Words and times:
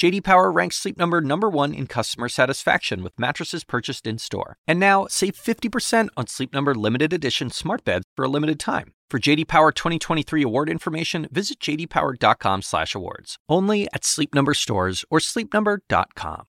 JD 0.00 0.24
Power 0.24 0.50
ranks 0.50 0.76
Sleep 0.76 0.96
Number 0.96 1.20
number 1.20 1.50
1 1.50 1.74
in 1.74 1.86
customer 1.86 2.30
satisfaction 2.30 3.02
with 3.02 3.12
mattresses 3.18 3.64
purchased 3.64 4.06
in-store. 4.06 4.56
And 4.66 4.80
now, 4.80 5.06
save 5.10 5.34
50% 5.34 6.08
on 6.16 6.26
Sleep 6.26 6.54
Number 6.54 6.74
limited 6.74 7.12
edition 7.12 7.50
smart 7.50 7.84
beds 7.84 8.06
for 8.16 8.24
a 8.24 8.28
limited 8.28 8.58
time. 8.58 8.94
For 9.10 9.18
JD 9.18 9.46
Power 9.46 9.72
2023 9.72 10.42
award 10.42 10.70
information, 10.70 11.28
visit 11.30 11.60
jdpower.com/awards. 11.60 13.36
Only 13.46 13.88
at 13.92 14.06
Sleep 14.06 14.34
Number 14.34 14.54
stores 14.54 15.04
or 15.10 15.18
sleepnumber.com. 15.18 16.46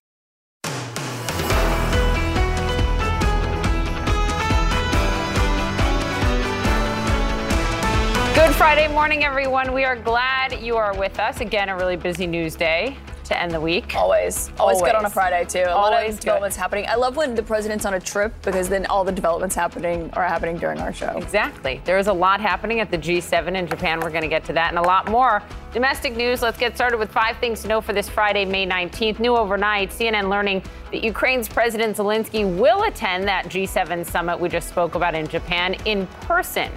Good 8.34 8.54
Friday 8.54 8.88
morning, 8.88 9.24
everyone. 9.24 9.74
We 9.74 9.84
are 9.84 9.96
glad 9.96 10.58
you 10.62 10.78
are 10.78 10.96
with 10.96 11.18
us. 11.18 11.42
Again, 11.42 11.68
a 11.68 11.76
really 11.76 11.96
busy 11.96 12.26
news 12.26 12.56
day 12.56 12.96
to 13.24 13.40
end 13.40 13.52
the 13.52 13.60
week. 13.60 13.94
Always. 13.94 14.50
Always, 14.58 14.80
good 14.80 14.94
on 14.94 15.04
a 15.04 15.10
Friday, 15.10 15.44
too. 15.44 15.60
A 15.60 15.70
Always 15.70 15.92
lot 15.92 16.08
of 16.10 16.20
developments 16.20 16.56
happening. 16.56 16.86
I 16.88 16.96
love 16.96 17.16
when 17.16 17.34
the 17.34 17.42
president's 17.42 17.84
on 17.84 17.94
a 17.94 18.00
trip 18.00 18.32
because 18.42 18.68
then 18.68 18.86
all 18.86 19.04
the 19.04 19.12
developments 19.12 19.54
happening 19.54 20.10
are 20.14 20.24
happening 20.24 20.56
during 20.56 20.80
our 20.80 20.92
show. 20.92 21.16
Exactly. 21.16 21.80
There 21.84 21.98
is 21.98 22.08
a 22.08 22.12
lot 22.12 22.40
happening 22.40 22.80
at 22.80 22.90
the 22.90 22.98
G7 22.98 23.56
in 23.56 23.66
Japan. 23.66 24.00
We're 24.00 24.10
going 24.10 24.22
to 24.22 24.28
get 24.28 24.44
to 24.44 24.52
that 24.54 24.70
and 24.70 24.78
a 24.78 24.82
lot 24.82 25.10
more. 25.10 25.42
Domestic 25.72 26.16
news. 26.16 26.42
Let's 26.42 26.58
get 26.58 26.74
started 26.74 26.98
with 26.98 27.10
five 27.10 27.38
things 27.38 27.62
to 27.62 27.68
know 27.68 27.80
for 27.80 27.92
this 27.92 28.08
Friday, 28.08 28.44
May 28.44 28.66
19th. 28.66 29.20
New 29.20 29.36
overnight, 29.36 29.90
CNN 29.90 30.28
learning 30.28 30.62
that 30.90 31.02
Ukraine's 31.02 31.48
President 31.48 31.96
Zelensky 31.96 32.44
will 32.58 32.82
attend 32.84 33.26
that 33.28 33.46
G7 33.46 34.04
summit 34.04 34.38
we 34.38 34.48
just 34.48 34.68
spoke 34.68 34.94
about 34.94 35.14
in 35.14 35.26
Japan 35.26 35.74
in 35.84 36.06
person. 36.22 36.70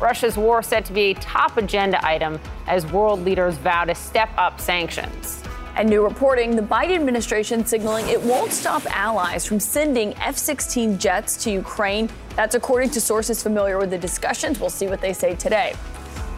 Russia's 0.00 0.36
war 0.36 0.62
set 0.62 0.84
to 0.86 0.92
be 0.92 1.12
a 1.12 1.14
top 1.14 1.56
agenda 1.56 2.04
item 2.04 2.38
as 2.66 2.84
world 2.86 3.24
leaders 3.24 3.56
vow 3.56 3.84
to 3.84 3.94
step 3.94 4.28
up 4.36 4.60
sanctions. 4.60 5.41
And 5.74 5.88
new 5.88 6.04
reporting 6.04 6.54
the 6.54 6.62
Biden 6.62 6.94
administration 6.94 7.64
signaling 7.64 8.06
it 8.08 8.20
won't 8.20 8.52
stop 8.52 8.84
allies 8.94 9.46
from 9.46 9.58
sending 9.58 10.14
F 10.18 10.36
16 10.36 10.98
jets 10.98 11.42
to 11.44 11.50
Ukraine. 11.50 12.10
That's 12.36 12.54
according 12.54 12.90
to 12.90 13.00
sources 13.00 13.42
familiar 13.42 13.78
with 13.78 13.90
the 13.90 13.98
discussions. 13.98 14.60
We'll 14.60 14.70
see 14.70 14.86
what 14.86 15.00
they 15.00 15.12
say 15.12 15.34
today. 15.34 15.74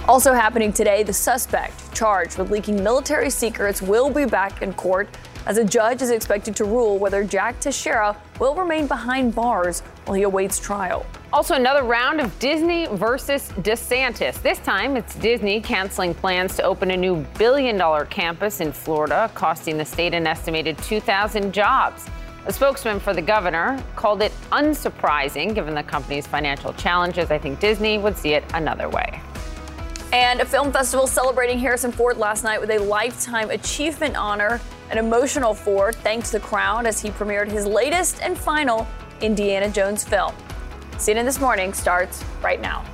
Also 0.07 0.33
happening 0.33 0.73
today, 0.73 1.03
the 1.03 1.13
suspect 1.13 1.93
charged 1.95 2.39
with 2.39 2.51
leaking 2.51 2.83
military 2.83 3.31
secrets 3.31 3.83
will 3.83 4.11
be 4.11 4.25
back 4.25 4.63
in 4.63 4.73
court 4.75 5.09
as 5.47 5.59
a 5.59 5.65
judge 5.65 6.01
is 6.01 6.11
expected 6.11 6.57
to 6.57 6.65
rule 6.65 6.99
whether 6.99 7.23
Jack 7.23 7.61
Teixeira 7.61 8.17
will 8.39 8.55
remain 8.55 8.87
behind 8.87 9.35
bars 9.35 9.83
while 10.05 10.15
he 10.15 10.23
awaits 10.23 10.59
trial. 10.59 11.07
Also, 11.33 11.55
another 11.55 11.83
round 11.83 12.21
of 12.21 12.39
Disney 12.39 12.87
versus 12.87 13.49
DeSantis. 13.63 14.41
This 14.43 14.59
time, 14.61 14.97
it's 14.97 15.15
Disney 15.17 15.61
canceling 15.61 16.15
plans 16.15 16.57
to 16.57 16.63
open 16.63 16.93
a 16.93 16.97
new 16.97 17.17
billion 17.39 17.77
dollar 17.77 18.05
campus 18.05 18.61
in 18.61 18.73
Florida, 18.73 19.31
costing 19.35 19.77
the 19.77 19.85
state 19.85 20.15
an 20.15 20.27
estimated 20.27 20.79
2,000 20.79 21.53
jobs. 21.53 22.07
A 22.47 22.53
spokesman 22.53 23.01
for 23.01 23.15
the 23.15 23.23
governor 23.23 23.83
called 23.97 24.21
it 24.21 24.33
unsurprising 24.53 25.55
given 25.55 25.75
the 25.75 25.83
company's 25.83 26.27
financial 26.27 26.75
challenges. 26.75 27.31
I 27.31 27.39
think 27.39 27.59
Disney 27.59 27.97
would 27.99 28.17
see 28.17 28.35
it 28.35 28.45
another 28.53 28.89
way. 28.89 29.21
And 30.13 30.41
a 30.41 30.45
film 30.45 30.71
festival 30.71 31.09
celebrating 31.09 31.59
Harrison 31.59 31.91
Ford 31.91 32.19
last 32.19 32.45
night 32.45 32.61
with 32.61 32.71
a 32.71 32.79
Lifetime 32.79 33.51
Achievement 33.51 34.15
honor, 34.15 34.61
an 34.91 34.99
emotional 34.99 35.55
Ford 35.55 35.97
thanks 35.97 36.31
the 36.31 36.39
crowd 36.39 36.87
as 36.87 37.01
he 37.01 37.11
premiered 37.11 37.49
his 37.49 37.67
latest 37.67 38.23
and 38.23 38.39
final 38.39 38.87
Indiana 39.21 39.69
Jones 39.69 40.05
film. 40.05 40.35
CNN 40.93 41.25
This 41.25 41.41
Morning 41.41 41.73
starts 41.73 42.25
right 42.43 42.61
now. 42.61 42.85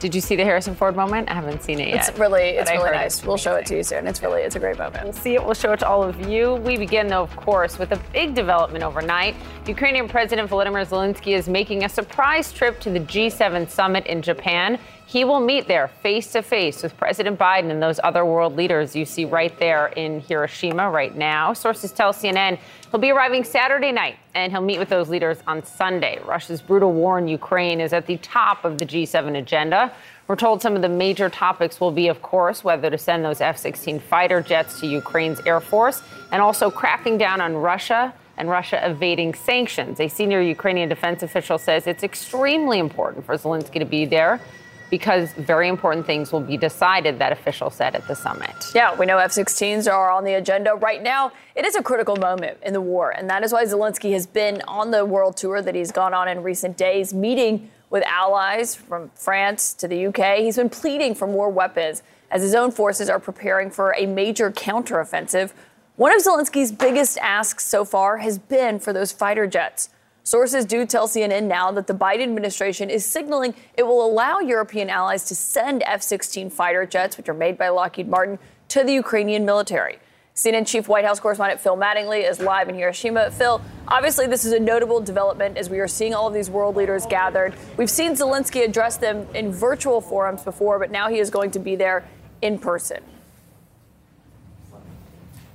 Did 0.00 0.14
you 0.14 0.22
see 0.22 0.34
the 0.34 0.44
Harrison 0.44 0.74
Ford 0.74 0.96
moment? 0.96 1.30
I 1.30 1.34
haven't 1.34 1.62
seen 1.62 1.78
it 1.78 1.88
yet. 1.88 2.08
It's 2.08 2.18
really, 2.18 2.42
it's 2.42 2.70
really 2.70 2.90
nice. 2.90 3.18
it's 3.18 3.26
We'll 3.26 3.36
show 3.36 3.56
it 3.56 3.66
to 3.66 3.76
you 3.76 3.82
soon. 3.82 4.06
It's 4.06 4.22
really, 4.22 4.40
it's 4.40 4.56
a 4.56 4.58
great 4.58 4.78
moment. 4.78 5.04
We'll 5.04 5.12
see 5.12 5.34
it. 5.34 5.44
We'll 5.44 5.52
show 5.52 5.72
it 5.74 5.80
to 5.80 5.86
all 5.88 6.02
of 6.02 6.26
you. 6.26 6.54
We 6.54 6.78
begin, 6.78 7.06
though, 7.06 7.22
of 7.22 7.36
course, 7.36 7.78
with 7.78 7.92
a 7.92 8.00
big 8.10 8.34
development 8.34 8.82
overnight. 8.82 9.36
Ukrainian 9.66 10.08
President 10.08 10.48
Volodymyr 10.48 10.86
Zelensky 10.86 11.36
is 11.36 11.50
making 11.50 11.84
a 11.84 11.88
surprise 11.88 12.50
trip 12.50 12.80
to 12.80 12.88
the 12.88 13.00
G7 13.00 13.68
summit 13.68 14.06
in 14.06 14.22
Japan. 14.22 14.78
He 15.10 15.24
will 15.24 15.40
meet 15.40 15.66
there 15.66 15.88
face 15.88 16.30
to 16.34 16.40
face 16.40 16.84
with 16.84 16.96
President 16.96 17.36
Biden 17.36 17.72
and 17.72 17.82
those 17.82 17.98
other 18.04 18.24
world 18.24 18.54
leaders 18.54 18.94
you 18.94 19.04
see 19.04 19.24
right 19.24 19.58
there 19.58 19.88
in 19.88 20.20
Hiroshima 20.20 20.88
right 20.88 21.16
now. 21.16 21.52
Sources 21.52 21.90
tell 21.90 22.12
CNN 22.12 22.60
he'll 22.92 23.00
be 23.00 23.10
arriving 23.10 23.42
Saturday 23.42 23.90
night 23.90 24.18
and 24.36 24.52
he'll 24.52 24.60
meet 24.60 24.78
with 24.78 24.88
those 24.88 25.08
leaders 25.08 25.38
on 25.48 25.64
Sunday. 25.64 26.20
Russia's 26.24 26.62
brutal 26.62 26.92
war 26.92 27.18
in 27.18 27.26
Ukraine 27.26 27.80
is 27.80 27.92
at 27.92 28.06
the 28.06 28.18
top 28.18 28.64
of 28.64 28.78
the 28.78 28.86
G7 28.86 29.36
agenda. 29.36 29.92
We're 30.28 30.36
told 30.36 30.62
some 30.62 30.76
of 30.76 30.82
the 30.82 30.88
major 30.88 31.28
topics 31.28 31.80
will 31.80 31.90
be, 31.90 32.06
of 32.06 32.22
course, 32.22 32.62
whether 32.62 32.88
to 32.88 32.96
send 32.96 33.24
those 33.24 33.40
F 33.40 33.58
16 33.58 33.98
fighter 33.98 34.40
jets 34.40 34.78
to 34.78 34.86
Ukraine's 34.86 35.40
Air 35.44 35.58
Force 35.58 36.02
and 36.30 36.40
also 36.40 36.70
cracking 36.70 37.18
down 37.18 37.40
on 37.40 37.56
Russia 37.56 38.14
and 38.36 38.48
Russia 38.48 38.80
evading 38.88 39.34
sanctions. 39.34 39.98
A 39.98 40.06
senior 40.06 40.40
Ukrainian 40.40 40.88
defense 40.88 41.24
official 41.24 41.58
says 41.58 41.88
it's 41.88 42.04
extremely 42.04 42.78
important 42.78 43.26
for 43.26 43.34
Zelensky 43.34 43.80
to 43.80 43.84
be 43.84 44.06
there 44.06 44.40
because 44.90 45.32
very 45.32 45.68
important 45.68 46.04
things 46.04 46.32
will 46.32 46.40
be 46.40 46.56
decided, 46.56 47.18
that 47.20 47.32
official 47.32 47.70
said 47.70 47.94
at 47.94 48.06
the 48.08 48.14
summit. 48.14 48.50
Yeah, 48.74 48.96
we 48.96 49.06
know 49.06 49.18
F 49.18 49.30
16s 49.32 49.90
are 49.90 50.10
on 50.10 50.24
the 50.24 50.34
agenda 50.34 50.74
right 50.74 51.02
now. 51.02 51.32
It 51.54 51.64
is 51.64 51.76
a 51.76 51.82
critical 51.82 52.16
moment 52.16 52.58
in 52.62 52.72
the 52.72 52.80
war, 52.80 53.10
and 53.10 53.30
that 53.30 53.44
is 53.44 53.52
why 53.52 53.64
Zelensky 53.64 54.12
has 54.12 54.26
been 54.26 54.60
on 54.68 54.90
the 54.90 55.04
world 55.04 55.36
tour 55.36 55.62
that 55.62 55.74
he's 55.74 55.92
gone 55.92 56.12
on 56.12 56.28
in 56.28 56.42
recent 56.42 56.76
days, 56.76 57.14
meeting 57.14 57.70
with 57.88 58.04
allies 58.04 58.74
from 58.74 59.10
France 59.14 59.72
to 59.74 59.88
the 59.88 60.06
UK. 60.06 60.38
He's 60.38 60.56
been 60.56 60.70
pleading 60.70 61.14
for 61.14 61.26
more 61.26 61.50
weapons 61.50 62.02
as 62.30 62.42
his 62.42 62.54
own 62.54 62.70
forces 62.70 63.10
are 63.10 63.18
preparing 63.18 63.70
for 63.70 63.94
a 63.96 64.06
major 64.06 64.50
counteroffensive. 64.50 65.52
One 65.96 66.14
of 66.14 66.22
Zelensky's 66.22 66.72
biggest 66.72 67.18
asks 67.18 67.66
so 67.66 67.84
far 67.84 68.18
has 68.18 68.38
been 68.38 68.78
for 68.78 68.92
those 68.92 69.12
fighter 69.12 69.46
jets. 69.46 69.90
Sources 70.30 70.64
do 70.64 70.86
tell 70.86 71.08
CNN 71.08 71.48
now 71.48 71.72
that 71.72 71.88
the 71.88 71.92
Biden 71.92 72.22
administration 72.22 72.88
is 72.88 73.04
signaling 73.04 73.52
it 73.76 73.82
will 73.82 74.06
allow 74.06 74.38
European 74.38 74.88
allies 74.88 75.24
to 75.24 75.34
send 75.34 75.82
F 75.84 76.02
16 76.02 76.50
fighter 76.50 76.86
jets, 76.86 77.16
which 77.16 77.28
are 77.28 77.34
made 77.34 77.58
by 77.58 77.68
Lockheed 77.68 78.06
Martin, 78.06 78.38
to 78.68 78.84
the 78.84 78.92
Ukrainian 78.92 79.44
military. 79.44 79.98
CNN 80.36 80.68
chief 80.68 80.86
White 80.86 81.04
House 81.04 81.18
correspondent 81.18 81.60
Phil 81.60 81.76
Mattingly 81.76 82.30
is 82.30 82.38
live 82.38 82.68
in 82.68 82.76
Hiroshima. 82.76 83.32
Phil, 83.32 83.60
obviously, 83.88 84.28
this 84.28 84.44
is 84.44 84.52
a 84.52 84.60
notable 84.60 85.00
development 85.00 85.58
as 85.58 85.68
we 85.68 85.80
are 85.80 85.88
seeing 85.88 86.14
all 86.14 86.28
of 86.28 86.32
these 86.32 86.48
world 86.48 86.76
leaders 86.76 87.06
gathered. 87.06 87.52
We've 87.76 87.90
seen 87.90 88.12
Zelensky 88.12 88.64
address 88.64 88.98
them 88.98 89.26
in 89.34 89.50
virtual 89.50 90.00
forums 90.00 90.44
before, 90.44 90.78
but 90.78 90.92
now 90.92 91.08
he 91.08 91.18
is 91.18 91.28
going 91.28 91.50
to 91.50 91.58
be 91.58 91.74
there 91.74 92.04
in 92.40 92.60
person. 92.60 93.02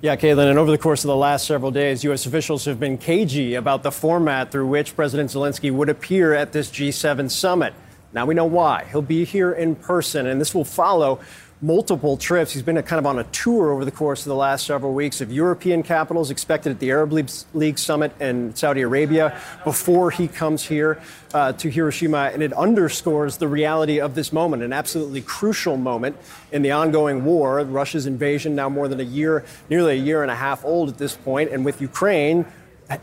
Yeah, 0.01 0.17
Caitlin, 0.17 0.49
and 0.49 0.59
over 0.59 0.71
the 0.71 0.77
course 0.77 1.05
of 1.05 1.07
the 1.07 1.15
last 1.15 1.47
several 1.47 1.71
days, 1.71 2.03
U.S. 2.03 2.25
officials 2.25 2.65
have 2.65 2.81
been 2.81 2.97
cagey 2.97 3.55
about 3.55 3.81
the 3.81 3.93
format 3.93 4.51
through 4.51 4.67
which 4.67 4.93
President 4.93 5.29
Zelensky 5.29 5.71
would 5.71 5.87
appear 5.87 6.33
at 6.33 6.51
this 6.51 6.69
G7 6.69 7.31
summit. 7.31 7.73
Now 8.11 8.25
we 8.25 8.35
know 8.35 8.45
why. 8.45 8.85
He'll 8.91 9.01
be 9.01 9.23
here 9.23 9.53
in 9.53 9.73
person, 9.73 10.27
and 10.27 10.39
this 10.39 10.53
will 10.53 10.65
follow 10.65 11.21
multiple 11.65 12.15
trips. 12.15 12.53
He's 12.53 12.61
been 12.61 12.79
kind 12.83 12.99
of 12.99 13.07
on 13.07 13.17
a 13.17 13.23
tour 13.25 13.71
over 13.71 13.83
the 13.85 13.91
course 13.91 14.21
of 14.21 14.29
the 14.29 14.35
last 14.35 14.67
several 14.67 14.93
weeks 14.93 15.19
of 15.19 15.31
European 15.31 15.81
capitals, 15.81 16.29
expected 16.29 16.71
at 16.71 16.79
the 16.79 16.91
Arab 16.91 17.11
League, 17.11 17.31
League 17.55 17.79
Summit 17.79 18.11
in 18.21 18.55
Saudi 18.55 18.81
Arabia 18.81 19.41
before 19.63 20.11
he 20.11 20.27
comes 20.27 20.63
here 20.63 21.01
uh, 21.33 21.53
to 21.53 21.71
Hiroshima. 21.71 22.29
And 22.31 22.43
it 22.43 22.53
underscores 22.53 23.37
the 23.37 23.47
reality 23.47 23.99
of 23.99 24.13
this 24.13 24.31
moment, 24.31 24.61
an 24.61 24.73
absolutely 24.73 25.21
crucial 25.21 25.75
moment 25.75 26.17
in 26.51 26.61
the 26.61 26.71
ongoing 26.71 27.25
war. 27.25 27.59
Russia's 27.61 28.05
invasion, 28.05 28.53
now 28.53 28.69
more 28.69 28.87
than 28.87 28.99
a 28.99 29.03
year, 29.03 29.43
nearly 29.67 29.93
a 29.93 30.01
year 30.01 30.21
and 30.21 30.29
a 30.29 30.35
half 30.35 30.63
old 30.63 30.89
at 30.89 30.99
this 30.99 31.15
point, 31.15 31.49
and 31.49 31.65
with 31.65 31.81
Ukraine 31.81 32.45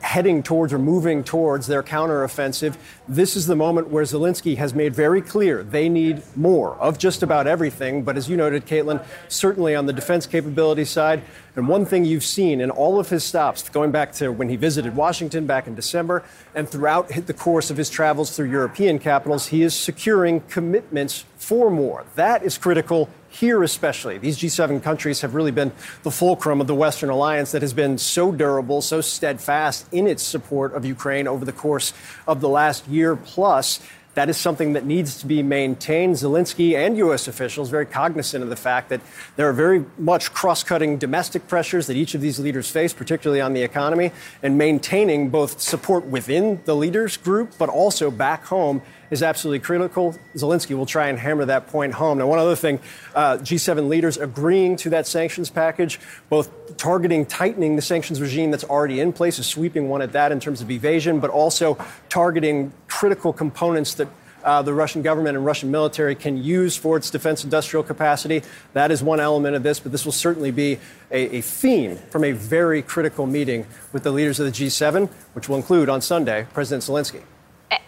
heading 0.01 0.43
towards 0.43 0.73
or 0.73 0.79
moving 0.79 1.25
towards 1.25 1.67
their 1.67 1.83
counteroffensive. 1.83 2.77
This 3.09 3.37
is 3.37 3.47
the 3.47 3.57
moment 3.57 3.89
where 3.89 4.05
Zelensky 4.05 4.57
has 4.57 4.75
made 4.75 4.95
very 4.95 5.21
clear 5.21 5.63
they 5.63 5.89
need 5.89 6.23
more 6.37 6.77
of 6.77 6.99
just 6.99 7.23
about 7.23 7.47
everything. 7.47 8.05
But 8.05 8.17
as 8.17 8.29
you 8.29 8.37
noted, 8.37 8.67
Caitlin, 8.67 9.05
certainly 9.29 9.75
on 9.75 9.87
the 9.87 9.93
defense 9.93 10.27
capability 10.27 10.85
side. 10.85 11.23
And 11.57 11.69
one 11.69 11.85
thing 11.85 12.05
you've 12.05 12.25
seen 12.25 12.61
in 12.61 12.71
all 12.71 12.99
of 12.99 13.11
his 13.11 13.25
stops, 13.25 13.69
going 13.69 13.91
back 13.91 14.13
to 14.15 14.31
when 14.31 14.49
he 14.49 14.57
visited 14.57 14.97
Washington 14.97 15.47
back 15.47 15.67
in 15.67 15.75
December 15.75 16.25
and 16.55 16.69
throughout 16.69 17.09
the 17.09 17.35
course 17.35 17.71
of 17.71 17.77
his 17.77 17.91
travels 17.91 18.35
through 18.35 18.51
European 18.51 18.99
capitals, 18.99 19.49
he 19.49 19.63
is 19.63 19.75
securing 19.75 20.41
commitments 20.43 21.25
for 21.37 21.71
more. 21.71 22.05
That 22.15 22.43
is 22.43 22.57
critical 22.57 23.09
here 23.33 23.63
especially. 23.63 24.19
These 24.19 24.39
G7 24.39 24.83
countries 24.83 25.23
have 25.23 25.35
really 25.35 25.51
been 25.51 25.73
the 26.03 26.11
fulcrum 26.11 26.61
of 26.61 26.67
the 26.67 26.75
Western 26.75 27.11
alliance 27.11 27.53
that 27.53 27.63
has 27.63 27.73
been 27.73 27.99
so 27.99 28.31
durable, 28.31 28.83
so 28.83 29.01
steadfast 29.01 29.87
in 29.93 30.07
its 30.07 30.23
support 30.23 30.75
of 30.75 30.85
Ukraine 30.85 31.27
over 31.27 31.45
the 31.45 31.53
course 31.53 31.93
of 32.29 32.41
the 32.41 32.49
last 32.49 32.87
year 32.89 33.17
plus. 33.17 33.81
That 34.15 34.29
is 34.29 34.37
something 34.37 34.75
that 34.75 34.85
needs 34.85 35.19
to 35.21 35.27
be 35.27 35.43
maintained. 35.43 36.17
Zelensky 36.17 36.75
and 36.77 36.99
U.S. 36.99 37.29
officials 37.29 37.71
very 37.71 37.87
cognizant 37.87 38.45
of 38.45 38.51
the 38.51 38.57
fact 38.57 38.91
that 38.91 39.01
there 39.37 39.49
are 39.49 39.55
very 39.55 39.87
much 39.97 40.35
cross-cutting 40.35 40.99
domestic 40.99 41.49
pressures 41.49 41.87
that 41.87 41.97
each 41.97 42.15
of 42.15 42.21
these 42.21 42.39
leaders 42.39 42.71
face, 42.71 42.93
particularly 42.93 43.41
on 43.41 43.55
the 43.55 43.63
economy, 43.63 44.13
and 44.43 44.59
maintaining 44.59 45.31
both 45.31 45.63
support 45.63 46.05
within 46.05 46.61
the 46.67 46.77
leaders 46.77 47.17
group, 47.17 47.55
but 47.59 47.71
also 47.71 48.11
back 48.11 48.45
home 48.45 48.83
is 49.13 49.23
absolutely 49.23 49.61
critical. 49.61 50.17
Zelensky 50.35 50.75
will 50.75 50.87
try 50.87 51.09
and 51.09 51.19
hammer 51.19 51.45
that 51.45 51.67
point 51.67 51.93
home. 51.93 52.17
Now, 52.17 52.27
one 52.27 52.39
other 52.39 52.57
thing 52.57 52.81
uh, 53.15 53.37
G7 53.37 53.89
leaders 53.89 54.17
agreeing 54.17 54.77
to 54.77 54.91
that 54.91 55.07
sanctions 55.07 55.51
package, 55.51 56.01
both 56.31 56.79
targeting 56.79 57.27
tightening 57.27 57.77
the 57.77 57.83
sanctions 57.83 58.23
regime 58.23 58.51
that's 58.51 58.65
already 58.65 59.01
in 59.01 59.13
place, 59.13 59.39
a 59.39 59.45
sweeping 59.45 59.91
one 59.91 60.01
at 60.01 60.13
that 60.13 60.33
in 60.33 60.41
terms 60.41 60.63
of 60.63 60.71
evasion, 60.71 61.21
but 61.21 61.29
also 61.29 61.77
targeting 62.09 62.73
critical 62.89 63.35
components 63.35 63.95
that 63.95 64.09
uh, 64.45 64.63
the 64.63 64.73
Russian 64.73 65.03
government 65.03 65.37
and 65.37 65.45
Russian 65.45 65.71
military 65.71 66.15
can 66.15 66.43
use 66.43 66.75
for 66.75 66.97
its 66.97 67.11
defense 67.11 67.45
industrial 67.45 67.85
capacity. 67.85 68.43
That 68.73 68.91
is 68.91 69.03
one 69.03 69.21
element 69.21 69.55
of 69.55 69.63
this, 69.63 69.79
but 69.79 69.93
this 69.93 70.05
will 70.05 70.13
certainly 70.13 70.51
be 70.51 70.79
a, 71.11 71.37
a, 71.37 71.41
theme 71.43 71.97
from 72.11 72.25
a 72.25 72.33
very 72.33 72.83
critical 72.83 73.27
meeting 73.27 73.67
with 73.93 74.03
the 74.03 74.11
leaders 74.11 74.41
of 74.41 74.47
the 74.47 74.53
G7, 74.53 75.09
which 75.35 75.49
will 75.49 75.57
include 75.57 75.89
on 75.89 76.01
Sunday 76.01 76.47
President 76.53 76.83
Zelensky. 76.83 77.23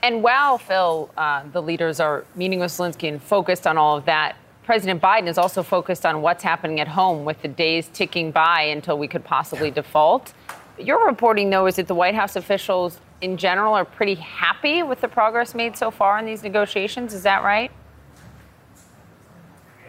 And 0.02 0.22
while, 0.22 0.58
Phil, 0.58 1.10
uh, 1.16 1.44
the 1.52 1.62
leaders 1.62 2.00
are 2.00 2.24
meeting 2.34 2.60
with 2.60 2.70
Zelensky 2.70 3.08
and 3.08 3.22
focused 3.22 3.66
on 3.66 3.78
all 3.78 3.96
of 3.96 4.04
that, 4.04 4.36
President 4.64 5.00
Biden 5.00 5.28
is 5.28 5.36
also 5.36 5.62
focused 5.62 6.06
on 6.06 6.22
what's 6.22 6.42
happening 6.42 6.80
at 6.80 6.88
home 6.88 7.24
with 7.24 7.40
the 7.42 7.48
days 7.48 7.88
ticking 7.92 8.30
by 8.30 8.62
until 8.62 8.98
we 8.98 9.06
could 9.06 9.24
possibly 9.24 9.70
default. 9.70 10.32
Your 10.78 11.06
reporting, 11.06 11.50
though, 11.50 11.66
is 11.66 11.76
that 11.76 11.86
the 11.86 11.94
White 11.94 12.14
House 12.14 12.36
officials 12.36 12.98
in 13.20 13.36
general 13.36 13.74
are 13.74 13.84
pretty 13.84 14.14
happy 14.14 14.82
with 14.82 15.00
the 15.00 15.08
progress 15.08 15.54
made 15.54 15.76
so 15.76 15.90
far 15.90 16.18
in 16.18 16.26
these 16.26 16.42
negotiations. 16.42 17.12
Is 17.12 17.22
that 17.22 17.42
right? 17.42 17.70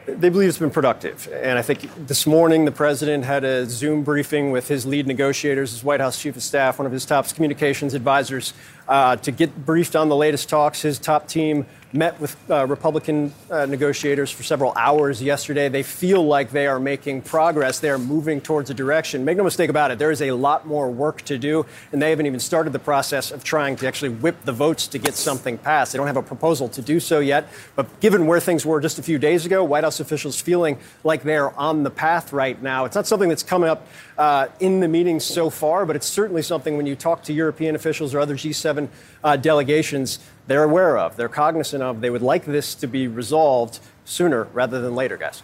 They 0.07 0.29
believe 0.29 0.49
it's 0.49 0.59
been 0.59 0.69
productive. 0.69 1.27
And 1.33 1.57
I 1.57 1.63
think 1.63 1.89
this 2.05 2.27
morning 2.27 2.65
the 2.65 2.71
president 2.71 3.25
had 3.25 3.43
a 3.43 3.65
Zoom 3.65 4.03
briefing 4.03 4.51
with 4.51 4.67
his 4.67 4.85
lead 4.85 5.07
negotiators, 5.07 5.71
his 5.71 5.83
White 5.83 5.99
House 5.99 6.21
chief 6.21 6.35
of 6.35 6.43
staff, 6.43 6.77
one 6.77 6.85
of 6.85 6.91
his 6.91 7.05
top 7.05 7.27
communications 7.33 7.95
advisors, 7.95 8.53
uh, 8.87 9.15
to 9.17 9.31
get 9.31 9.65
briefed 9.65 9.95
on 9.95 10.09
the 10.09 10.15
latest 10.15 10.47
talks. 10.47 10.81
His 10.81 10.99
top 10.99 11.27
team 11.27 11.65
met 11.95 12.19
with 12.19 12.35
uh, 12.49 12.67
Republican 12.67 13.33
uh, 13.49 13.65
negotiators 13.65 14.29
for 14.29 14.43
several 14.43 14.73
hours 14.75 15.21
yesterday. 15.23 15.69
They 15.69 15.83
feel 15.83 16.25
like 16.25 16.51
they 16.51 16.67
are 16.67 16.79
making 16.79 17.21
progress. 17.21 17.79
They 17.79 17.89
are 17.89 17.97
moving 17.97 18.41
towards 18.41 18.69
a 18.69 18.73
direction. 18.73 19.23
Make 19.23 19.37
no 19.37 19.43
mistake 19.43 19.69
about 19.69 19.91
it, 19.91 19.99
there 19.99 20.11
is 20.11 20.21
a 20.21 20.31
lot 20.31 20.67
more 20.67 20.91
work 20.91 21.21
to 21.23 21.37
do, 21.37 21.65
and 21.91 22.01
they 22.01 22.09
haven't 22.09 22.25
even 22.25 22.39
started 22.39 22.73
the 22.73 22.79
process 22.79 23.31
of 23.31 23.43
trying 23.43 23.75
to 23.77 23.87
actually 23.87 24.09
whip 24.09 24.35
the 24.43 24.51
votes 24.51 24.87
to 24.87 24.97
get 24.97 25.15
something 25.15 25.57
passed. 25.57 25.93
They 25.93 25.97
don't 25.97 26.07
have 26.07 26.17
a 26.17 26.23
proposal 26.23 26.67
to 26.69 26.81
do 26.81 26.99
so 26.99 27.19
yet. 27.19 27.47
But 27.75 27.99
given 28.01 28.27
where 28.27 28.39
things 28.39 28.65
were 28.65 28.81
just 28.81 28.99
a 28.99 29.03
few 29.03 29.17
days 29.17 29.45
ago, 29.45 29.63
White 29.63 29.83
House 29.83 29.99
officials 29.99 30.39
feeling 30.39 30.77
like 31.03 31.23
they're 31.23 31.57
on 31.57 31.83
the 31.83 31.89
path 31.89 32.33
right 32.33 32.61
now. 32.61 32.85
It's 32.85 32.95
not 32.95 33.07
something 33.07 33.29
that's 33.29 33.43
coming 33.43 33.69
up 33.69 33.87
uh, 34.17 34.47
in 34.59 34.79
the 34.79 34.87
meetings 34.87 35.23
so 35.23 35.49
far, 35.49 35.85
but 35.85 35.95
it's 35.95 36.07
certainly 36.07 36.41
something 36.41 36.77
when 36.77 36.85
you 36.85 36.95
talk 36.95 37.23
to 37.23 37.33
European 37.33 37.75
officials 37.75 38.13
or 38.13 38.19
other 38.19 38.35
G7 38.35 38.87
uh, 39.23 39.35
delegations 39.37 40.19
they're 40.47 40.63
aware 40.63 40.97
of, 40.97 41.15
they're 41.15 41.29
cognizant 41.29 41.81
of. 41.81 42.01
They 42.01 42.09
would 42.09 42.21
like 42.21 42.45
this 42.45 42.75
to 42.75 42.87
be 42.87 43.07
resolved 43.07 43.79
sooner 44.05 44.43
rather 44.53 44.81
than 44.81 44.95
later, 44.95 45.17
guys. 45.17 45.41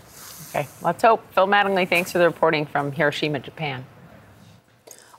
Okay, 0.50 0.68
let's 0.82 1.02
hope. 1.02 1.24
Phil 1.34 1.48
Mattingly, 1.48 1.88
thanks 1.88 2.12
for 2.12 2.18
the 2.18 2.26
reporting 2.26 2.66
from 2.66 2.92
Hiroshima, 2.92 3.40
Japan. 3.40 3.86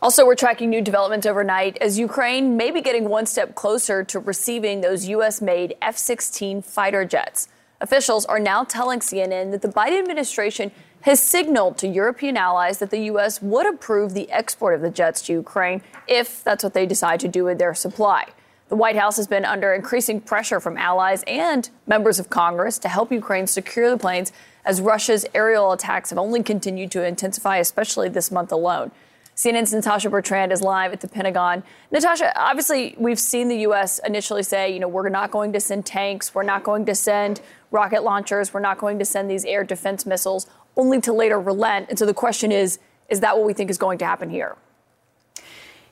Also, 0.02 0.26
we're 0.26 0.34
tracking 0.34 0.69
new 0.69 0.82
developments 0.82 1.26
overnight 1.26 1.79
as 1.81 1.99
Ukraine 1.99 2.56
may 2.56 2.70
be 2.73 2.81
getting 2.81 3.08
one 3.08 3.25
step 3.25 3.55
closer 3.55 4.02
to 4.05 4.19
receiving 4.19 4.81
those 4.81 5.06
U.S. 5.08 5.40
made 5.40 5.76
F 5.81 5.96
16 5.96 6.61
fighter 6.62 7.05
jets. 7.05 7.49
Officials 7.81 8.26
are 8.26 8.40
now 8.40 8.64
telling 8.64 9.00
CNN 9.00 9.52
that 9.52 9.62
the 9.62 9.69
Biden 9.69 10.00
administration 10.00 10.73
has 11.02 11.20
signaled 11.20 11.79
to 11.79 11.88
European 11.88 12.37
allies 12.37 12.79
that 12.79 12.90
the 12.90 13.05
U.S. 13.06 13.40
would 13.40 13.67
approve 13.67 14.12
the 14.12 14.31
export 14.31 14.75
of 14.75 14.81
the 14.81 14.90
jets 14.90 15.23
to 15.23 15.32
Ukraine 15.32 15.82
if 16.06 16.43
that's 16.44 16.62
what 16.62 16.75
they 16.75 16.87
decide 16.87 17.20
to 17.20 17.29
do 17.29 17.44
with 17.44 17.58
their 17.58 17.75
supply. 17.75 18.26
The 18.72 18.76
White 18.76 18.96
House 18.96 19.19
has 19.19 19.26
been 19.26 19.44
under 19.44 19.74
increasing 19.74 20.19
pressure 20.19 20.58
from 20.58 20.78
allies 20.78 21.22
and 21.26 21.69
members 21.86 22.19
of 22.19 22.30
Congress 22.30 22.78
to 22.78 22.88
help 22.88 23.12
Ukraine 23.12 23.46
secure 23.46 23.90
the 23.90 23.98
planes 23.98 24.32
as 24.64 24.80
Russia's 24.80 25.26
aerial 25.34 25.72
attacks 25.72 26.08
have 26.08 26.19
only 26.19 26.42
continued 26.42 26.90
to 26.92 27.04
intensify, 27.04 27.58
especially 27.58 28.08
this 28.08 28.30
month 28.30 28.50
alone. 28.50 28.90
CNN's 29.36 29.74
Natasha 29.74 30.08
Bertrand 30.08 30.52
is 30.52 30.62
live 30.62 30.94
at 30.94 31.02
the 31.02 31.08
Pentagon. 31.08 31.64
Natasha, 31.90 32.32
obviously, 32.34 32.94
we've 32.96 33.20
seen 33.20 33.48
the 33.48 33.58
U.S. 33.58 34.00
initially 34.06 34.42
say, 34.42 34.72
you 34.72 34.80
know, 34.80 34.88
we're 34.88 35.10
not 35.10 35.30
going 35.30 35.52
to 35.52 35.60
send 35.60 35.84
tanks, 35.84 36.34
we're 36.34 36.42
not 36.42 36.64
going 36.64 36.86
to 36.86 36.94
send 36.94 37.42
rocket 37.72 38.02
launchers, 38.02 38.54
we're 38.54 38.60
not 38.60 38.78
going 38.78 38.98
to 38.98 39.04
send 39.04 39.30
these 39.30 39.44
air 39.44 39.64
defense 39.64 40.06
missiles, 40.06 40.46
only 40.78 40.98
to 41.02 41.12
later 41.12 41.38
relent. 41.38 41.90
And 41.90 41.98
so 41.98 42.06
the 42.06 42.14
question 42.14 42.50
is, 42.50 42.78
is 43.10 43.20
that 43.20 43.36
what 43.36 43.44
we 43.44 43.52
think 43.52 43.69
is 43.69 43.76
going 43.76 43.98
to 43.98 44.06
happen 44.06 44.30
here? 44.30 44.56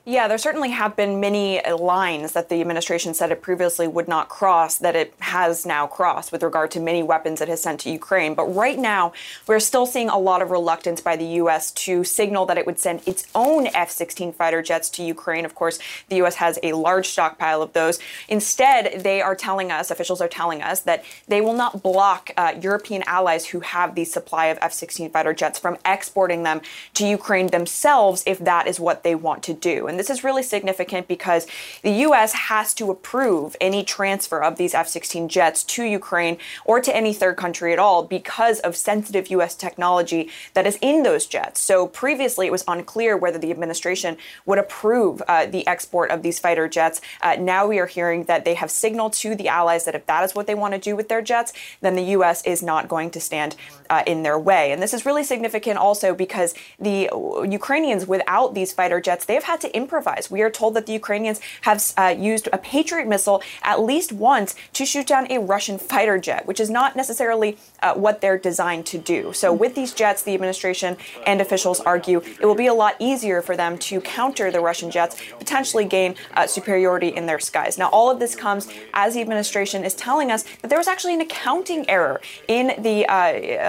Yeah, 0.06 0.28
there 0.28 0.38
certainly 0.38 0.70
have 0.70 0.96
been 0.96 1.20
many 1.20 1.60
lines 1.68 2.32
that 2.32 2.48
the 2.48 2.62
administration 2.62 3.12
said 3.12 3.30
it 3.30 3.42
previously 3.42 3.86
would 3.86 4.08
not 4.08 4.30
cross 4.30 4.78
that 4.78 4.96
it 4.96 5.12
has 5.18 5.66
now 5.66 5.86
crossed 5.86 6.32
with 6.32 6.42
regard 6.42 6.70
to 6.70 6.80
many 6.80 7.02
weapons 7.02 7.42
it 7.42 7.48
has 7.48 7.62
sent 7.62 7.80
to 7.80 7.90
Ukraine. 7.90 8.34
But 8.34 8.46
right 8.46 8.78
now, 8.78 9.12
we're 9.46 9.60
still 9.60 9.84
seeing 9.84 10.08
a 10.08 10.18
lot 10.18 10.40
of 10.40 10.50
reluctance 10.50 11.02
by 11.02 11.16
the 11.16 11.26
U.S. 11.42 11.70
to 11.72 12.02
signal 12.02 12.46
that 12.46 12.56
it 12.56 12.64
would 12.64 12.78
send 12.78 13.06
its 13.06 13.26
own 13.34 13.66
F 13.74 13.90
16 13.90 14.32
fighter 14.32 14.62
jets 14.62 14.88
to 14.90 15.02
Ukraine. 15.02 15.44
Of 15.44 15.54
course, 15.54 15.78
the 16.08 16.16
U.S. 16.16 16.36
has 16.36 16.58
a 16.62 16.72
large 16.72 17.06
stockpile 17.06 17.60
of 17.60 17.74
those. 17.74 17.98
Instead, 18.26 19.02
they 19.02 19.20
are 19.20 19.34
telling 19.34 19.70
us, 19.70 19.90
officials 19.90 20.22
are 20.22 20.28
telling 20.28 20.62
us, 20.62 20.80
that 20.80 21.04
they 21.28 21.42
will 21.42 21.52
not 21.52 21.82
block 21.82 22.30
uh, 22.38 22.54
European 22.58 23.02
allies 23.06 23.48
who 23.48 23.60
have 23.60 23.94
the 23.94 24.06
supply 24.06 24.46
of 24.46 24.56
F 24.62 24.72
16 24.72 25.10
fighter 25.10 25.34
jets 25.34 25.58
from 25.58 25.76
exporting 25.84 26.42
them 26.42 26.62
to 26.94 27.06
Ukraine 27.06 27.48
themselves 27.48 28.24
if 28.26 28.38
that 28.38 28.66
is 28.66 28.80
what 28.80 29.02
they 29.02 29.14
want 29.14 29.42
to 29.42 29.52
do. 29.52 29.88
And 29.90 29.98
this 29.98 30.08
is 30.08 30.24
really 30.24 30.42
significant 30.42 31.08
because 31.08 31.46
the 31.82 31.90
U.S. 31.90 32.32
has 32.32 32.72
to 32.74 32.90
approve 32.90 33.56
any 33.60 33.84
transfer 33.84 34.42
of 34.42 34.56
these 34.56 34.74
F 34.74 34.88
16 34.88 35.28
jets 35.28 35.62
to 35.64 35.82
Ukraine 35.84 36.38
or 36.64 36.80
to 36.80 36.94
any 36.96 37.12
third 37.12 37.36
country 37.36 37.72
at 37.72 37.78
all 37.78 38.02
because 38.04 38.60
of 38.60 38.76
sensitive 38.76 39.28
U.S. 39.30 39.54
technology 39.54 40.30
that 40.54 40.66
is 40.66 40.78
in 40.80 41.02
those 41.02 41.26
jets. 41.26 41.60
So 41.60 41.86
previously, 41.86 42.46
it 42.46 42.52
was 42.52 42.64
unclear 42.66 43.16
whether 43.16 43.38
the 43.38 43.50
administration 43.50 44.16
would 44.46 44.58
approve 44.58 45.22
uh, 45.28 45.46
the 45.46 45.66
export 45.66 46.10
of 46.10 46.22
these 46.22 46.38
fighter 46.38 46.68
jets. 46.68 47.00
Uh, 47.20 47.36
now 47.38 47.66
we 47.66 47.78
are 47.78 47.86
hearing 47.86 48.24
that 48.24 48.44
they 48.44 48.54
have 48.54 48.70
signaled 48.70 49.12
to 49.14 49.34
the 49.34 49.48
allies 49.48 49.84
that 49.84 49.94
if 49.94 50.06
that 50.06 50.24
is 50.24 50.34
what 50.34 50.46
they 50.46 50.54
want 50.54 50.72
to 50.74 50.80
do 50.80 50.96
with 50.96 51.08
their 51.08 51.20
jets, 51.20 51.52
then 51.80 51.96
the 51.96 52.04
U.S. 52.16 52.42
is 52.44 52.62
not 52.62 52.88
going 52.88 53.10
to 53.10 53.20
stand 53.20 53.56
uh, 53.90 54.02
in 54.06 54.22
their 54.22 54.38
way. 54.38 54.72
And 54.72 54.80
this 54.80 54.94
is 54.94 55.04
really 55.04 55.24
significant 55.24 55.78
also 55.78 56.14
because 56.14 56.54
the 56.78 57.08
Ukrainians, 57.50 58.06
without 58.06 58.54
these 58.54 58.72
fighter 58.72 59.00
jets, 59.00 59.24
they've 59.24 59.42
had 59.42 59.60
to 59.62 59.76
improvise. 59.82 60.24
We 60.30 60.42
are 60.42 60.52
told 60.60 60.72
that 60.74 60.86
the 60.86 60.92
Ukrainians 61.02 61.40
have 61.68 61.78
uh, 61.96 62.14
used 62.32 62.46
a 62.52 62.58
Patriot 62.58 63.06
missile 63.14 63.38
at 63.62 63.78
least 63.90 64.10
once 64.12 64.50
to 64.78 64.82
shoot 64.84 65.06
down 65.06 65.24
a 65.30 65.38
Russian 65.54 65.76
fighter 65.78 66.18
jet, 66.18 66.46
which 66.48 66.60
is 66.64 66.70
not 66.78 66.90
necessarily 67.02 67.50
uh, 67.82 67.94
what 67.94 68.20
they're 68.20 68.42
designed 68.50 68.86
to 68.92 68.98
do. 69.14 69.32
So, 69.32 69.46
with 69.52 69.74
these 69.74 69.92
jets, 70.00 70.22
the 70.22 70.34
administration 70.34 70.96
and 71.26 71.40
officials 71.40 71.78
argue 71.80 72.18
it 72.40 72.46
will 72.48 72.60
be 72.66 72.66
a 72.66 72.78
lot 72.84 72.94
easier 72.98 73.38
for 73.42 73.56
them 73.62 73.72
to 73.88 74.00
counter 74.00 74.46
the 74.50 74.60
Russian 74.60 74.90
jets, 74.90 75.14
potentially 75.38 75.84
gain 75.84 76.14
uh, 76.34 76.46
superiority 76.46 77.08
in 77.08 77.26
their 77.26 77.38
skies. 77.38 77.78
Now, 77.78 77.88
all 77.88 78.10
of 78.10 78.18
this 78.18 78.34
comes 78.34 78.68
as 78.94 79.14
the 79.14 79.20
administration 79.20 79.84
is 79.84 79.94
telling 79.94 80.30
us 80.30 80.42
that 80.60 80.68
there 80.68 80.78
was 80.78 80.88
actually 80.88 81.14
an 81.14 81.22
accounting 81.28 81.88
error 81.88 82.20
in 82.48 82.66
the 82.82 83.06
uh, 83.06 83.14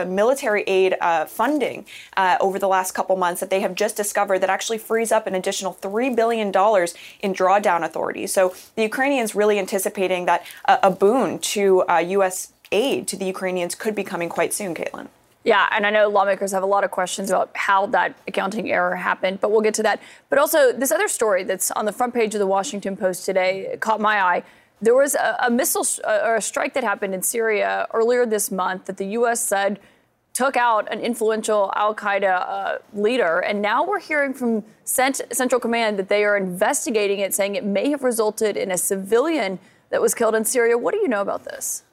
uh, 0.02 0.06
military 0.06 0.64
aid 0.64 0.96
uh, 1.02 1.26
funding 1.26 1.86
over 2.40 2.58
the 2.60 2.68
last 2.68 2.92
couple 2.94 3.16
months 3.16 3.40
that 3.42 3.50
they 3.50 3.62
have 3.62 3.76
just 3.76 3.96
discovered 3.96 4.40
that 4.40 4.50
actually 4.50 4.78
frees 4.78 5.12
up 5.12 5.28
an 5.28 5.36
additional 5.36 5.74
$3 6.02 6.16
billion 6.16 6.48
in 6.48 7.34
drawdown 7.34 7.84
authority. 7.84 8.28
So, 8.28 8.56
the 8.76 8.84
Ukrainians 8.84 9.36
really 9.36 9.60
anticipating 9.60 10.26
that 10.26 10.46
a 10.66 10.92
boon 10.92 11.40
to 11.40 11.84
uh, 11.84 11.98
U.S 11.98 12.54
aid 12.72 13.08
to 13.10 13.16
the 13.18 13.26
Ukrainians 13.26 13.76
could 13.76 13.96
be 13.96 14.04
coming 14.04 14.30
quite 14.30 14.54
soon, 14.54 14.74
Caitlin. 14.74 15.08
Yeah, 15.44 15.68
and 15.72 15.88
I 15.88 15.90
know 15.90 16.08
lawmakers 16.08 16.52
have 16.52 16.62
a 16.62 16.68
lot 16.68 16.84
of 16.84 16.92
questions 16.92 17.32
about 17.32 17.50
how 17.56 17.88
that 17.88 18.16
accounting 18.28 18.72
error 18.72 18.96
happened, 18.96 19.42
but 19.42 19.52
we'll 19.52 19.62
get 19.62 19.74
to 19.76 19.84
that. 19.84 20.00
But 20.30 20.38
also, 20.38 20.72
this 20.72 20.92
other 20.92 21.08
story 21.08 21.44
that's 21.44 21.72
on 21.72 21.86
the 21.86 21.92
front 21.92 22.14
page 22.14 22.36
of 22.36 22.40
the 22.40 22.48
Washington 22.48 22.96
Post 22.96 23.26
today 23.26 23.76
caught 23.80 24.00
my 24.00 24.22
eye. 24.22 24.44
There 24.82 24.96
was 24.96 25.16
a, 25.16 25.38
a 25.44 25.50
missile 25.50 25.86
uh, 26.08 26.20
or 26.24 26.36
a 26.36 26.42
strike 26.42 26.74
that 26.76 26.84
happened 26.84 27.16
in 27.16 27.24
Syria 27.24 27.88
earlier 27.94 28.26
this 28.26 28.52
month 28.52 28.86
that 28.86 28.98
the 28.98 29.08
U.S. 29.08 29.44
said 29.44 29.80
took 30.34 30.56
out 30.56 30.92
an 30.92 31.00
influential 31.00 31.72
Al 31.76 31.94
Qaeda 31.94 32.42
uh, 32.48 32.78
leader. 32.94 33.40
And 33.40 33.62
now 33.62 33.86
we're 33.86 34.00
hearing 34.00 34.34
from 34.34 34.64
Cent- 34.84 35.22
Central 35.32 35.60
Command 35.60 36.00
that 36.00 36.10
they 36.10 36.24
are 36.24 36.38
investigating 36.38 37.20
it, 37.20 37.34
saying 37.34 37.56
it 37.56 37.66
may 37.66 37.90
have 37.90 38.04
resulted 38.04 38.56
in 38.56 38.72
a 38.72 38.78
civilian 38.78 39.60
that 39.90 40.02
was 40.02 40.16
killed 40.16 40.36
in 40.36 40.46
Syria. 40.46 40.78
What 40.78 40.94
do 40.94 41.02
you 41.02 41.08
know 41.08 41.22
about 41.22 41.44
this? 41.44 41.84